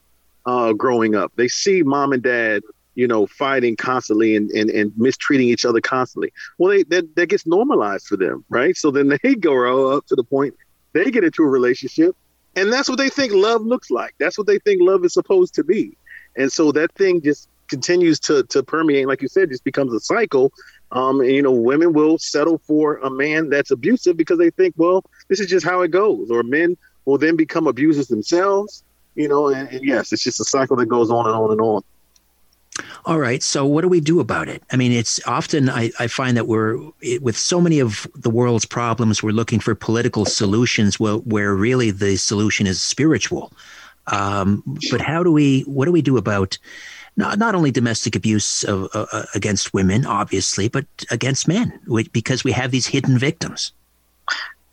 uh, 0.46 0.72
growing 0.72 1.14
up. 1.14 1.32
They 1.36 1.48
see 1.48 1.82
mom 1.82 2.12
and 2.14 2.22
dad, 2.22 2.62
you 2.94 3.06
know, 3.06 3.26
fighting 3.26 3.76
constantly 3.76 4.36
and, 4.36 4.50
and, 4.52 4.70
and 4.70 4.92
mistreating 4.96 5.48
each 5.48 5.66
other 5.66 5.82
constantly. 5.82 6.32
Well, 6.58 6.70
they 6.70 6.82
that, 6.84 7.14
that 7.16 7.26
gets 7.28 7.46
normalized 7.46 8.06
for 8.06 8.16
them, 8.16 8.44
right? 8.48 8.76
So 8.76 8.90
then 8.90 9.08
they 9.22 9.34
grow 9.34 9.96
up 9.96 10.06
to 10.06 10.16
the 10.16 10.24
point 10.24 10.54
they 10.94 11.10
get 11.10 11.24
into 11.24 11.42
a 11.42 11.48
relationship 11.48 12.16
and 12.56 12.72
that's 12.72 12.88
what 12.88 12.98
they 12.98 13.08
think 13.08 13.32
love 13.32 13.62
looks 13.62 13.90
like. 13.90 14.14
That's 14.18 14.38
what 14.38 14.46
they 14.46 14.58
think 14.58 14.80
love 14.82 15.04
is 15.04 15.12
supposed 15.12 15.54
to 15.54 15.64
be. 15.64 15.96
And 16.36 16.50
so 16.50 16.72
that 16.72 16.92
thing 16.94 17.20
just 17.20 17.48
continues 17.68 18.20
to 18.20 18.44
to 18.44 18.62
permeate. 18.62 19.06
Like 19.06 19.22
you 19.22 19.28
said, 19.28 19.50
just 19.50 19.64
becomes 19.64 19.92
a 19.92 20.00
cycle. 20.00 20.52
Um, 20.92 21.20
and, 21.20 21.30
you 21.30 21.42
know, 21.42 21.52
women 21.52 21.92
will 21.92 22.18
settle 22.18 22.58
for 22.58 22.98
a 22.98 23.10
man 23.10 23.50
that's 23.50 23.70
abusive 23.70 24.16
because 24.16 24.38
they 24.38 24.50
think, 24.50 24.74
well, 24.76 25.04
this 25.28 25.40
is 25.40 25.48
just 25.48 25.66
how 25.66 25.82
it 25.82 25.90
goes. 25.90 26.30
Or 26.30 26.42
men 26.42 26.76
will 27.04 27.18
then 27.18 27.36
become 27.36 27.66
abusers 27.66 28.08
themselves. 28.08 28.84
You 29.16 29.28
know, 29.28 29.48
and, 29.48 29.68
and 29.68 29.84
yes, 29.84 30.12
it's 30.12 30.22
just 30.22 30.40
a 30.40 30.44
cycle 30.44 30.76
that 30.76 30.86
goes 30.86 31.10
on 31.10 31.26
and 31.26 31.34
on 31.34 31.50
and 31.52 31.60
on. 31.60 31.82
All 33.06 33.18
right. 33.18 33.42
So, 33.42 33.64
what 33.66 33.82
do 33.82 33.88
we 33.88 34.00
do 34.00 34.18
about 34.18 34.48
it? 34.48 34.62
I 34.72 34.76
mean, 34.76 34.90
it's 34.90 35.24
often 35.26 35.68
I, 35.68 35.90
I 36.00 36.06
find 36.06 36.36
that 36.36 36.48
we're 36.48 36.78
with 37.20 37.36
so 37.36 37.60
many 37.60 37.78
of 37.78 38.06
the 38.14 38.30
world's 38.30 38.64
problems, 38.64 39.22
we're 39.22 39.30
looking 39.32 39.60
for 39.60 39.74
political 39.74 40.24
solutions 40.24 40.98
where, 40.98 41.16
where 41.16 41.54
really 41.54 41.90
the 41.90 42.16
solution 42.16 42.66
is 42.66 42.82
spiritual. 42.82 43.52
Um, 44.08 44.62
but 44.90 45.00
how 45.00 45.22
do 45.22 45.30
we, 45.30 45.62
what 45.62 45.86
do 45.86 45.92
we 45.92 46.02
do 46.02 46.16
about 46.16 46.58
not, 47.16 47.38
not 47.38 47.54
only 47.54 47.70
domestic 47.70 48.16
abuse 48.16 48.64
of, 48.64 48.88
uh, 48.94 49.06
uh 49.12 49.24
against 49.34 49.72
women, 49.72 50.04
obviously, 50.04 50.68
but 50.68 50.84
against 51.10 51.46
men, 51.46 51.78
because 52.12 52.42
we 52.42 52.52
have 52.52 52.70
these 52.70 52.86
hidden 52.86 53.18
victims? 53.18 53.72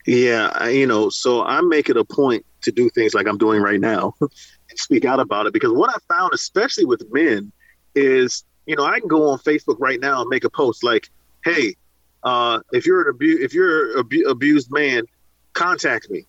Yeah. 0.08 0.68
You 0.68 0.88
know, 0.88 1.10
so 1.10 1.44
I 1.44 1.62
make 1.62 1.90
it 1.90 1.98
a 1.98 2.04
point 2.04 2.46
to 2.62 2.72
do 2.72 2.90
things 2.90 3.14
like 3.14 3.28
I'm 3.28 3.38
doing 3.38 3.62
right 3.62 3.80
now 3.80 4.16
and 4.22 4.32
speak 4.76 5.06
out 5.06 5.20
about 5.20 5.46
it 5.46 5.54
because 5.54 5.72
what 5.72 5.90
I 5.90 6.14
found, 6.14 6.34
especially 6.34 6.86
with 6.86 7.04
men, 7.12 7.52
is 7.96 8.44
you 8.66 8.76
know 8.76 8.86
I 8.86 9.00
can 9.00 9.08
go 9.08 9.30
on 9.30 9.40
Facebook 9.40 9.78
right 9.80 10.00
now 10.00 10.22
and 10.22 10.30
make 10.30 10.44
a 10.44 10.50
post 10.50 10.84
like, 10.84 11.10
"Hey, 11.44 11.76
uh, 12.24 12.60
if 12.72 12.86
you're 12.86 13.02
an 13.02 13.16
abu- 13.16 13.40
if 13.42 13.54
you're 13.54 13.94
an 13.94 14.00
abu- 14.00 14.28
abused 14.28 14.72
man, 14.72 15.04
contact 15.54 16.10
me." 16.10 16.26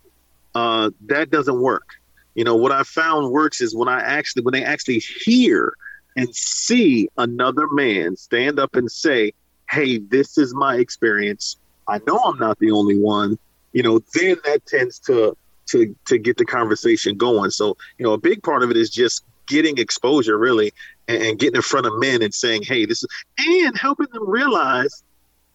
Uh, 0.54 0.90
that 1.06 1.30
doesn't 1.30 1.60
work. 1.60 1.86
You 2.34 2.44
know 2.44 2.56
what 2.56 2.72
I 2.72 2.82
found 2.82 3.30
works 3.30 3.60
is 3.60 3.74
when 3.74 3.88
I 3.88 4.00
actually 4.00 4.42
when 4.42 4.52
they 4.52 4.64
actually 4.64 5.02
hear 5.24 5.74
and 6.16 6.34
see 6.34 7.08
another 7.16 7.66
man 7.68 8.16
stand 8.16 8.58
up 8.58 8.74
and 8.76 8.90
say, 8.90 9.32
"Hey, 9.70 9.98
this 9.98 10.38
is 10.38 10.54
my 10.54 10.76
experience. 10.76 11.56
I 11.88 12.00
know 12.06 12.18
I'm 12.18 12.38
not 12.38 12.58
the 12.58 12.70
only 12.70 12.98
one." 12.98 13.38
You 13.72 13.82
know, 13.82 14.00
then 14.14 14.36
that 14.44 14.64
tends 14.66 14.98
to 15.00 15.36
to 15.70 15.94
to 16.06 16.18
get 16.18 16.36
the 16.36 16.44
conversation 16.44 17.16
going. 17.16 17.50
So, 17.50 17.76
you 17.98 18.04
know, 18.04 18.12
a 18.12 18.18
big 18.18 18.42
part 18.42 18.62
of 18.62 18.70
it 18.70 18.76
is 18.76 18.90
just 18.90 19.24
getting 19.46 19.78
exposure 19.78 20.38
really 20.38 20.72
and, 21.08 21.22
and 21.22 21.38
getting 21.38 21.56
in 21.56 21.62
front 21.62 21.86
of 21.86 21.92
men 21.98 22.22
and 22.22 22.32
saying, 22.34 22.62
hey, 22.62 22.86
this 22.86 23.02
is, 23.02 23.08
and 23.38 23.76
helping 23.76 24.06
them 24.12 24.28
realize, 24.28 25.02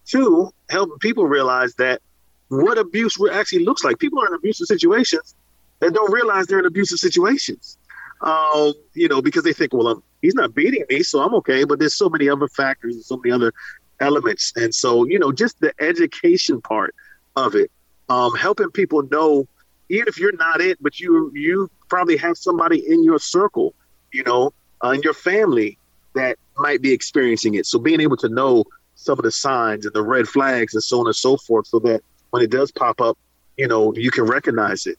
too, 0.06 0.52
helping 0.69 0.98
people 0.99 1.26
realize 1.26 1.74
that 1.76 2.02
what 2.49 2.78
abuse 2.78 3.18
actually 3.32 3.65
looks 3.65 3.84
like. 3.84 3.99
People 3.99 4.22
are 4.22 4.28
in 4.28 4.34
abusive 4.34 4.68
situations 4.68 5.36
that 5.80 5.94
don't 5.94 6.11
realize 6.11 6.48
they're 6.48 6.60
in 6.60 6.65
abusive 6.65 6.99
situations. 6.99 7.78
Um, 8.22 8.74
you 8.94 9.07
know, 9.07 9.22
because 9.22 9.44
they 9.44 9.53
think, 9.53 9.74
well, 9.74 9.88
I'm, 9.88 10.03
he's 10.22 10.34
not 10.34 10.56
beating 10.56 10.84
me, 10.90 11.03
so 11.03 11.22
I'm 11.22 11.36
okay. 11.36 11.65
But 11.65 11.80
there's 11.80 11.95
so 11.95 12.10
many 12.10 12.30
other 12.30 12.48
factors 12.48 12.95
and 12.95 13.06
so 13.06 13.18
many 13.18 13.32
other 13.32 13.53
elements. 13.99 14.53
And 14.56 14.74
so, 14.74 15.06
you 15.06 15.19
know, 15.19 15.32
just 15.32 15.60
the 15.60 15.74
education 15.80 16.61
part 16.61 16.95
of 17.36 17.53
it, 17.53 17.69
um, 18.10 18.34
helping 18.36 18.72
people 18.72 19.03
know 19.03 19.48
even 19.90 20.07
if 20.07 20.19
you're 20.19 20.36
not 20.36 20.61
it, 20.61 20.78
but 20.82 20.99
you 20.99 21.32
you 21.34 21.69
probably 21.90 22.18
have 22.18 22.38
somebody 22.38 22.80
in 22.91 23.03
your 23.03 23.19
circle, 23.19 23.74
you 24.11 24.24
know, 24.24 24.52
uh, 24.84 24.90
in 24.90 25.02
your 25.02 25.14
family 25.14 25.78
that 26.16 26.38
might 26.58 26.82
be 26.82 26.91
experiencing 26.91 27.56
it. 27.56 27.66
So 27.66 27.80
being 27.80 28.02
able 28.02 28.18
to 28.18 28.30
know 28.30 28.66
some 28.95 29.20
of 29.20 29.24
the 29.24 29.32
signs 29.32 29.86
and 29.86 29.94
the 29.94 30.02
red 30.02 30.28
flags 30.28 30.74
and 30.74 30.84
so 30.84 30.99
on 30.99 31.08
and 31.08 31.16
so 31.16 31.38
forth, 31.38 31.68
so 31.68 31.80
that 31.80 32.02
when 32.32 32.41
it 32.41 32.49
does 32.49 32.72
pop 32.72 32.99
up, 32.99 33.18
you 33.58 33.68
know, 33.68 33.94
you 33.94 34.12
can 34.12 34.26
recognize 34.26 34.88
it. 34.88 34.98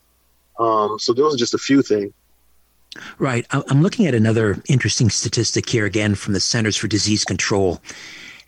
Um, 0.59 0.99
so 0.99 1.13
those 1.13 1.35
are 1.35 1.39
just 1.39 1.55
a 1.55 1.59
few 1.59 1.83
things. 1.83 2.13
Right. 3.19 3.47
I'm 3.51 3.83
looking 3.83 4.07
at 4.07 4.15
another 4.15 4.63
interesting 4.69 5.11
statistic 5.11 5.69
here 5.69 5.85
again 5.85 6.15
from 6.15 6.33
the 6.33 6.41
Centers 6.41 6.77
for 6.77 6.89
Disease 6.89 7.25
Control. 7.25 7.81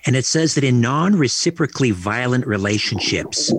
And 0.06 0.16
it 0.16 0.24
says 0.24 0.54
that 0.54 0.64
in 0.64 0.80
non 0.80 1.16
reciprocally 1.16 1.90
violent 1.90 2.46
relationships, 2.46 3.52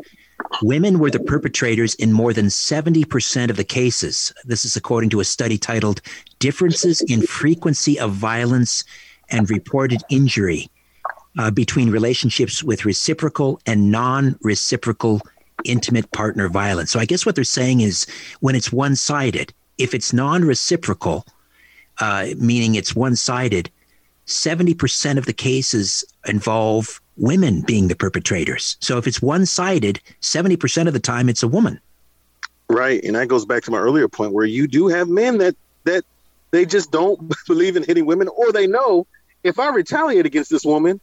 women 0.61 0.99
were 0.99 1.11
the 1.11 1.19
perpetrators 1.19 1.95
in 1.95 2.11
more 2.11 2.33
than 2.33 2.47
70% 2.47 3.49
of 3.49 3.57
the 3.57 3.63
cases. 3.63 4.33
This 4.45 4.65
is 4.65 4.75
according 4.75 5.09
to 5.11 5.19
a 5.19 5.25
study 5.25 5.57
titled 5.57 6.01
Differences 6.39 7.01
in 7.01 7.21
Frequency 7.21 7.99
of 7.99 8.11
Violence 8.11 8.83
and 9.29 9.49
Reported 9.49 10.01
Injury 10.09 10.69
uh, 11.37 11.51
Between 11.51 11.89
Relationships 11.89 12.63
with 12.63 12.85
Reciprocal 12.85 13.59
and 13.65 13.91
Non 13.91 14.37
Reciprocal 14.41 15.21
Intimate 15.63 16.11
Partner 16.11 16.49
Violence. 16.49 16.91
So 16.91 16.99
I 16.99 17.05
guess 17.05 17.25
what 17.25 17.35
they're 17.35 17.43
saying 17.43 17.81
is 17.81 18.05
when 18.39 18.55
it's 18.55 18.71
one 18.71 18.95
sided, 18.95 19.53
if 19.77 19.93
it's 19.93 20.13
non 20.13 20.43
reciprocal, 20.43 21.25
uh, 21.99 22.27
meaning 22.37 22.75
it's 22.75 22.95
one 22.95 23.15
sided, 23.15 23.69
70% 24.27 25.17
of 25.17 25.25
the 25.25 25.33
cases 25.33 26.03
involve 26.25 27.01
women 27.21 27.61
being 27.61 27.87
the 27.87 27.95
perpetrators. 27.95 28.77
So 28.81 28.97
if 28.97 29.07
it's 29.07 29.21
one 29.21 29.45
sided, 29.45 30.01
70% 30.21 30.87
of 30.87 30.93
the 30.93 30.99
time 30.99 31.29
it's 31.29 31.43
a 31.43 31.47
woman. 31.47 31.79
Right. 32.67 33.03
And 33.03 33.15
that 33.15 33.27
goes 33.27 33.45
back 33.45 33.63
to 33.63 33.71
my 33.71 33.77
earlier 33.77 34.07
point 34.07 34.33
where 34.33 34.45
you 34.45 34.67
do 34.67 34.87
have 34.87 35.07
men 35.07 35.37
that, 35.37 35.55
that 35.83 36.03
they 36.49 36.65
just 36.65 36.91
don't 36.91 37.31
believe 37.47 37.77
in 37.77 37.83
hitting 37.83 38.05
women 38.05 38.27
or 38.27 38.51
they 38.51 38.67
know 38.67 39.05
if 39.43 39.59
I 39.59 39.69
retaliate 39.69 40.25
against 40.25 40.49
this 40.49 40.65
woman, 40.65 40.99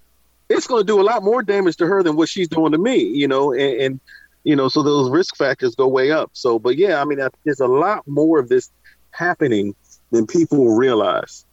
it's 0.49 0.67
going 0.67 0.81
to 0.81 0.87
do 0.87 1.01
a 1.01 1.03
lot 1.03 1.23
more 1.23 1.43
damage 1.43 1.77
to 1.77 1.87
her 1.87 2.03
than 2.03 2.17
what 2.17 2.29
she's 2.29 2.49
doing 2.49 2.73
to 2.73 2.79
me, 2.79 2.97
you 2.97 3.29
know, 3.29 3.53
and, 3.53 3.81
and 3.81 4.01
you 4.45 4.57
know, 4.57 4.69
so 4.69 4.83
those 4.83 5.11
risk 5.11 5.37
factors 5.37 5.75
go 5.75 5.87
way 5.87 6.11
up. 6.11 6.31
So, 6.33 6.59
but 6.59 6.77
yeah, 6.77 7.01
I 7.01 7.05
mean, 7.05 7.21
there's 7.45 7.61
a 7.61 7.67
lot 7.67 8.07
more 8.07 8.39
of 8.39 8.49
this 8.49 8.71
happening 9.11 9.75
than 10.11 10.27
people 10.27 10.75
realize. 10.75 11.45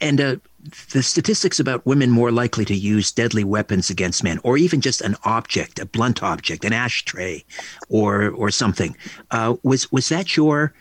And 0.00 0.20
uh, 0.20 0.36
the 0.92 1.02
statistics 1.02 1.60
about 1.60 1.84
women 1.86 2.10
more 2.10 2.30
likely 2.30 2.64
to 2.66 2.74
use 2.74 3.12
deadly 3.12 3.44
weapons 3.44 3.90
against 3.90 4.24
men, 4.24 4.40
or 4.42 4.56
even 4.56 4.80
just 4.80 5.00
an 5.00 5.16
object, 5.24 5.78
a 5.78 5.86
blunt 5.86 6.22
object, 6.22 6.64
an 6.64 6.72
ashtray, 6.72 7.44
or 7.88 8.30
or 8.30 8.50
something. 8.50 8.96
Uh, 9.30 9.56
was 9.62 9.90
was 9.92 10.08
that 10.08 10.36
your 10.36 10.72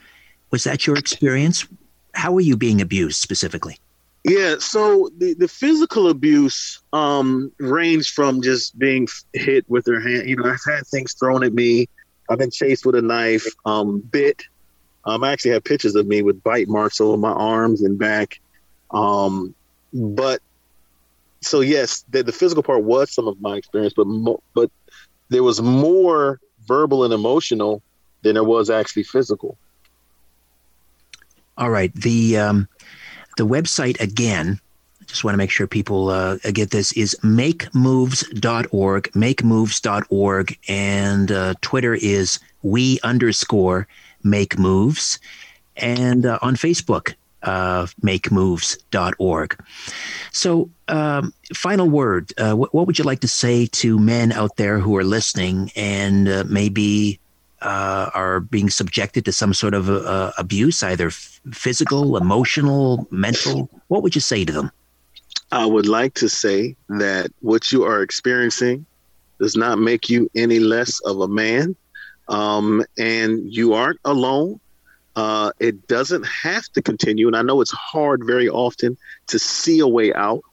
was 0.52 0.64
that 0.64 0.88
your 0.88 0.98
experience? 0.98 1.68
How 2.14 2.32
were 2.32 2.42
you 2.42 2.58
being 2.58 2.82
abused 2.82 3.22
specifically? 3.22 3.78
Yeah, 4.24 4.56
so 4.60 5.10
the, 5.18 5.36
the 5.36 5.48
physical 5.48 6.10
abuse 6.10 6.82
um, 6.92 7.52
ranged 7.60 8.14
from 8.14 8.42
just 8.42 8.78
being 8.78 9.08
hit 9.34 9.64
with 9.70 9.86
their 9.86 10.02
hand. 10.02 10.28
You 10.28 10.36
know, 10.36 10.50
I've 10.50 10.60
had 10.66 10.86
things 10.88 11.14
thrown 11.14 11.44
at 11.44 11.54
me. 11.54 11.88
I've 12.30 12.40
been 12.40 12.52
chased 12.52 12.86
with 12.86 12.96
a 12.96 13.02
knife, 13.02 13.46
um, 13.66 14.02
bit. 14.02 14.44
Um, 15.06 15.24
I 15.24 15.32
actually 15.32 15.52
have 15.52 15.64
pictures 15.64 15.96
of 15.96 16.08
me 16.08 16.24
with 16.24 16.44
bite 16.44 16.68
marks 16.68 17.00
over 17.00 17.16
my 17.16 17.32
arms 17.32 17.82
and 17.84 17.98
back. 17.98 18.42
Um, 18.92 19.56
but 19.98 20.42
so 21.42 21.62
yes, 21.62 22.04
the, 22.10 22.24
the, 22.24 22.32
physical 22.32 22.64
part 22.64 22.84
was 22.84 23.12
some 23.12 23.28
of 23.28 23.40
my 23.42 23.56
experience, 23.56 23.94
but 23.96 24.08
mo- 24.08 24.42
but 24.54 24.72
there 25.30 25.44
was 25.44 25.62
more 25.62 26.40
verbal 26.68 27.04
and 27.04 27.14
emotional 27.14 27.82
than 28.24 28.34
there 28.34 28.44
was 28.44 28.70
actually 28.70 29.04
physical. 29.04 29.58
All 31.58 31.70
right, 31.70 31.94
the 31.94 32.38
um, 32.38 32.68
the 33.38 33.46
website 33.46 34.00
again. 34.00 34.60
Just 35.06 35.24
want 35.24 35.34
to 35.34 35.38
make 35.38 35.52
sure 35.52 35.68
people 35.68 36.10
uh, 36.10 36.36
get 36.52 36.72
this 36.72 36.92
is 36.92 37.16
makemoves.org, 37.24 39.04
makemoves.org, 39.14 40.58
and 40.68 41.32
uh, 41.32 41.54
Twitter 41.62 41.94
is 41.96 42.40
we 42.62 43.00
underscore 43.04 43.88
make 44.24 44.60
moves, 44.60 45.18
and 45.78 46.26
uh, 46.26 46.40
on 46.42 46.56
Facebook 46.58 47.14
uh, 47.44 47.86
makemoves.org. 48.04 49.64
So, 50.32 50.70
um, 50.88 51.34
final 51.54 51.90
word. 51.90 52.34
Uh, 52.38 52.54
what, 52.54 52.74
what, 52.74 52.88
would 52.88 52.98
you 52.98 53.04
like 53.04 53.22
to 53.22 53.28
say 53.28 53.66
to 53.68 54.00
men 54.00 54.32
out 54.32 54.58
there 54.58 54.80
who 54.80 54.96
are 54.98 55.04
listening 55.04 55.72
and 55.76 56.28
uh, 56.28 56.44
maybe 56.48 57.20
uh, 57.62 58.10
are 58.14 58.40
being 58.40 58.70
subjected 58.70 59.26
to 59.26 59.32
some 59.32 59.54
sort 59.54 59.74
of 59.74 59.90
uh, 59.90 60.32
abuse, 60.38 60.84
either 60.84 61.08
f- 61.08 61.40
physical, 61.52 62.18
emotional, 62.18 63.08
mental? 63.12 63.70
What 63.88 64.04
would 64.04 64.16
you 64.16 64.22
say 64.22 64.46
to 64.46 64.54
them? 64.54 64.72
I 65.52 65.66
would 65.66 65.88
like 65.88 66.14
to 66.16 66.28
say 66.28 66.76
that 66.90 67.32
what 67.42 67.72
you 67.72 67.84
are 67.84 68.02
experiencing 68.02 68.86
does 69.40 69.56
not 69.56 69.80
make 69.80 70.10
you 70.10 70.30
any 70.36 70.60
less 70.60 71.00
of 71.02 71.22
a 71.22 71.28
man. 71.28 71.76
Um, 72.28 72.84
and 72.98 73.42
you 73.54 73.74
aren't 73.74 74.00
alone. 74.04 74.60
Uh, 75.18 75.52
it 75.60 75.88
doesn't 75.88 76.24
have 76.28 76.64
to 76.70 76.80
continue. 76.80 77.26
And 77.26 77.36
I 77.36 77.42
know 77.42 77.60
it's 77.60 77.72
hard 77.72 78.24
very 78.24 78.48
often 78.48 78.96
to 79.28 79.40
see 79.40 79.80
a 79.80 79.88
way 79.88 80.14
out, 80.14 80.44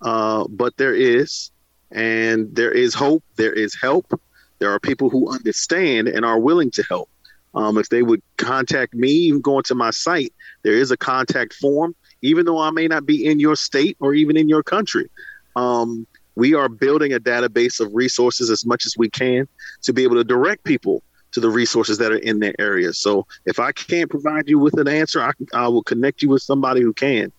uh, 0.00 0.48
but 0.48 0.74
there 0.78 0.94
is. 0.94 1.50
And 1.92 2.56
there 2.56 2.72
is 2.72 2.94
hope. 2.94 3.22
There 3.36 3.52
is 3.52 3.76
help. 3.78 4.18
There 4.58 4.72
are 4.72 4.80
people 4.80 5.10
who 5.10 5.30
understand 5.30 6.08
and 6.08 6.24
are 6.24 6.38
willing 6.38 6.70
to 6.72 6.82
help. 6.84 7.10
Um, 7.54 7.76
if 7.76 7.90
they 7.90 8.02
would 8.02 8.22
contact 8.38 8.94
me, 8.94 9.10
even 9.10 9.42
going 9.42 9.64
to 9.64 9.74
my 9.74 9.90
site, 9.90 10.32
there 10.62 10.72
is 10.72 10.90
a 10.90 10.96
contact 10.96 11.52
form, 11.52 11.94
even 12.22 12.46
though 12.46 12.58
I 12.58 12.70
may 12.70 12.88
not 12.88 13.04
be 13.04 13.26
in 13.26 13.38
your 13.38 13.54
state 13.54 13.98
or 14.00 14.14
even 14.14 14.38
in 14.38 14.48
your 14.48 14.62
country. 14.62 15.10
Um, 15.56 16.06
we 16.36 16.54
are 16.54 16.70
building 16.70 17.12
a 17.12 17.20
database 17.20 17.80
of 17.80 17.94
resources 17.94 18.48
as 18.48 18.64
much 18.64 18.86
as 18.86 18.96
we 18.96 19.10
can 19.10 19.46
to 19.82 19.92
be 19.92 20.04
able 20.04 20.16
to 20.16 20.24
direct 20.24 20.64
people 20.64 21.02
to 21.36 21.40
the 21.40 21.50
resources 21.50 21.98
that 21.98 22.10
are 22.10 22.16
in 22.16 22.38
their 22.38 22.54
area. 22.58 22.94
So 22.94 23.26
if 23.44 23.60
I 23.60 23.70
can't 23.70 24.08
provide 24.08 24.48
you 24.48 24.58
with 24.58 24.80
an 24.80 24.88
answer, 24.88 25.20
I, 25.20 25.32
I 25.52 25.68
will 25.68 25.82
connect 25.82 26.22
you 26.22 26.30
with 26.30 26.40
somebody 26.40 26.80
who 26.80 26.94
can. 26.94 27.30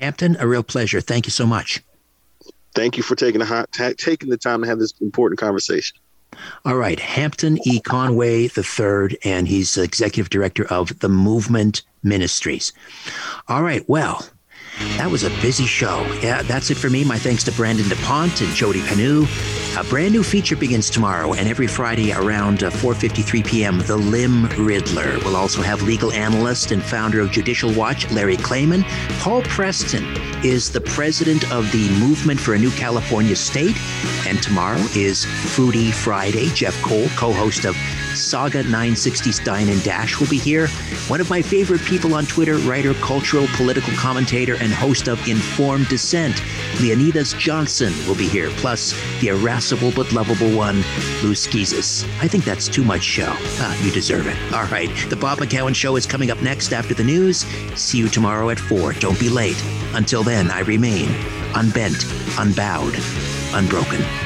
Hampton, 0.00 0.38
a 0.40 0.46
real 0.46 0.62
pleasure. 0.62 1.02
Thank 1.02 1.26
you 1.26 1.30
so 1.30 1.44
much. 1.44 1.82
Thank 2.74 2.96
you 2.96 3.02
for 3.02 3.14
taking 3.14 3.40
the 3.40 3.66
t- 3.72 3.92
taking 3.94 4.30
the 4.30 4.38
time 4.38 4.62
to 4.62 4.68
have 4.68 4.78
this 4.78 4.94
important 5.02 5.38
conversation. 5.38 5.98
All 6.64 6.76
right, 6.76 6.98
Hampton 6.98 7.58
E. 7.66 7.78
Conway 7.78 8.48
III, 8.56 9.18
and 9.22 9.46
he's 9.46 9.76
executive 9.76 10.30
director 10.30 10.64
of 10.72 10.98
the 11.00 11.10
Movement 11.10 11.82
Ministries. 12.02 12.72
All 13.48 13.62
right, 13.62 13.86
well, 13.86 14.26
that 14.96 15.10
was 15.10 15.24
a 15.24 15.30
busy 15.42 15.66
show. 15.66 16.06
Yeah, 16.22 16.40
that's 16.40 16.70
it 16.70 16.78
for 16.78 16.88
me. 16.88 17.04
My 17.04 17.18
thanks 17.18 17.44
to 17.44 17.52
Brandon 17.52 17.86
DuPont 17.88 18.40
and 18.40 18.54
Jody 18.54 18.80
Panu. 18.80 19.26
A 19.78 19.84
brand 19.84 20.12
new 20.12 20.22
feature 20.22 20.56
begins 20.56 20.88
tomorrow 20.88 21.34
and 21.34 21.46
every 21.46 21.66
Friday 21.66 22.10
around 22.10 22.60
4:53 22.60 23.40
uh, 23.44 23.46
p.m. 23.46 23.78
The 23.80 23.96
Lim 23.98 24.46
Riddler 24.56 25.18
will 25.18 25.36
also 25.36 25.60
have 25.60 25.82
legal 25.82 26.12
analyst 26.12 26.70
and 26.70 26.82
founder 26.82 27.20
of 27.20 27.30
Judicial 27.30 27.70
Watch 27.74 28.10
Larry 28.10 28.38
Klayman. 28.38 28.84
Paul 29.20 29.42
Preston 29.42 30.06
is 30.42 30.70
the 30.70 30.80
president 30.80 31.52
of 31.52 31.70
the 31.72 31.90
Movement 32.00 32.40
for 32.40 32.54
a 32.54 32.58
New 32.58 32.70
California 32.70 33.36
State, 33.36 33.76
and 34.26 34.42
tomorrow 34.42 34.80
is 34.94 35.26
Foodie 35.26 35.92
Friday. 35.92 36.48
Jeff 36.54 36.80
Cole, 36.82 37.08
co-host 37.10 37.66
of 37.66 37.76
Sauga 38.16 38.64
960 38.64 39.44
Dine 39.44 39.68
and 39.68 39.82
Dash 39.84 40.18
will 40.18 40.26
be 40.28 40.38
here. 40.38 40.68
One 41.08 41.20
of 41.20 41.28
my 41.28 41.42
favorite 41.42 41.82
people 41.82 42.14
on 42.14 42.24
Twitter, 42.24 42.56
writer, 42.58 42.94
cultural, 42.94 43.46
political 43.56 43.92
commentator, 43.94 44.54
and 44.54 44.72
host 44.72 45.08
of 45.08 45.28
Informed 45.28 45.88
Dissent, 45.88 46.36
Leonydus 46.76 47.38
Johnson 47.38 47.92
will 48.08 48.14
be 48.14 48.26
here. 48.26 48.48
Plus, 48.56 48.94
the 49.20 49.28
irascible 49.66 49.92
but 49.92 50.12
lovable 50.12 50.56
one, 50.56 50.76
Lou 51.22 51.34
Schizas. 51.34 52.04
I 52.20 52.28
think 52.28 52.44
that's 52.44 52.68
too 52.68 52.84
much 52.84 53.02
show. 53.02 53.32
Ah, 53.58 53.84
you 53.84 53.90
deserve 53.90 54.26
it. 54.26 54.36
All 54.52 54.66
right, 54.66 54.90
the 55.08 55.16
Bob 55.16 55.38
McCown 55.38 55.74
Show 55.74 55.96
is 55.96 56.06
coming 56.06 56.30
up 56.30 56.40
next 56.42 56.72
after 56.72 56.94
the 56.94 57.04
news. 57.04 57.44
See 57.74 57.98
you 57.98 58.08
tomorrow 58.08 58.50
at 58.50 58.60
4. 58.60 58.94
Don't 58.94 59.18
be 59.18 59.28
late. 59.28 59.62
Until 59.94 60.22
then, 60.22 60.50
I 60.50 60.60
remain 60.60 61.08
unbent, 61.54 62.04
unbowed, 62.38 62.94
unbroken. 63.54 64.25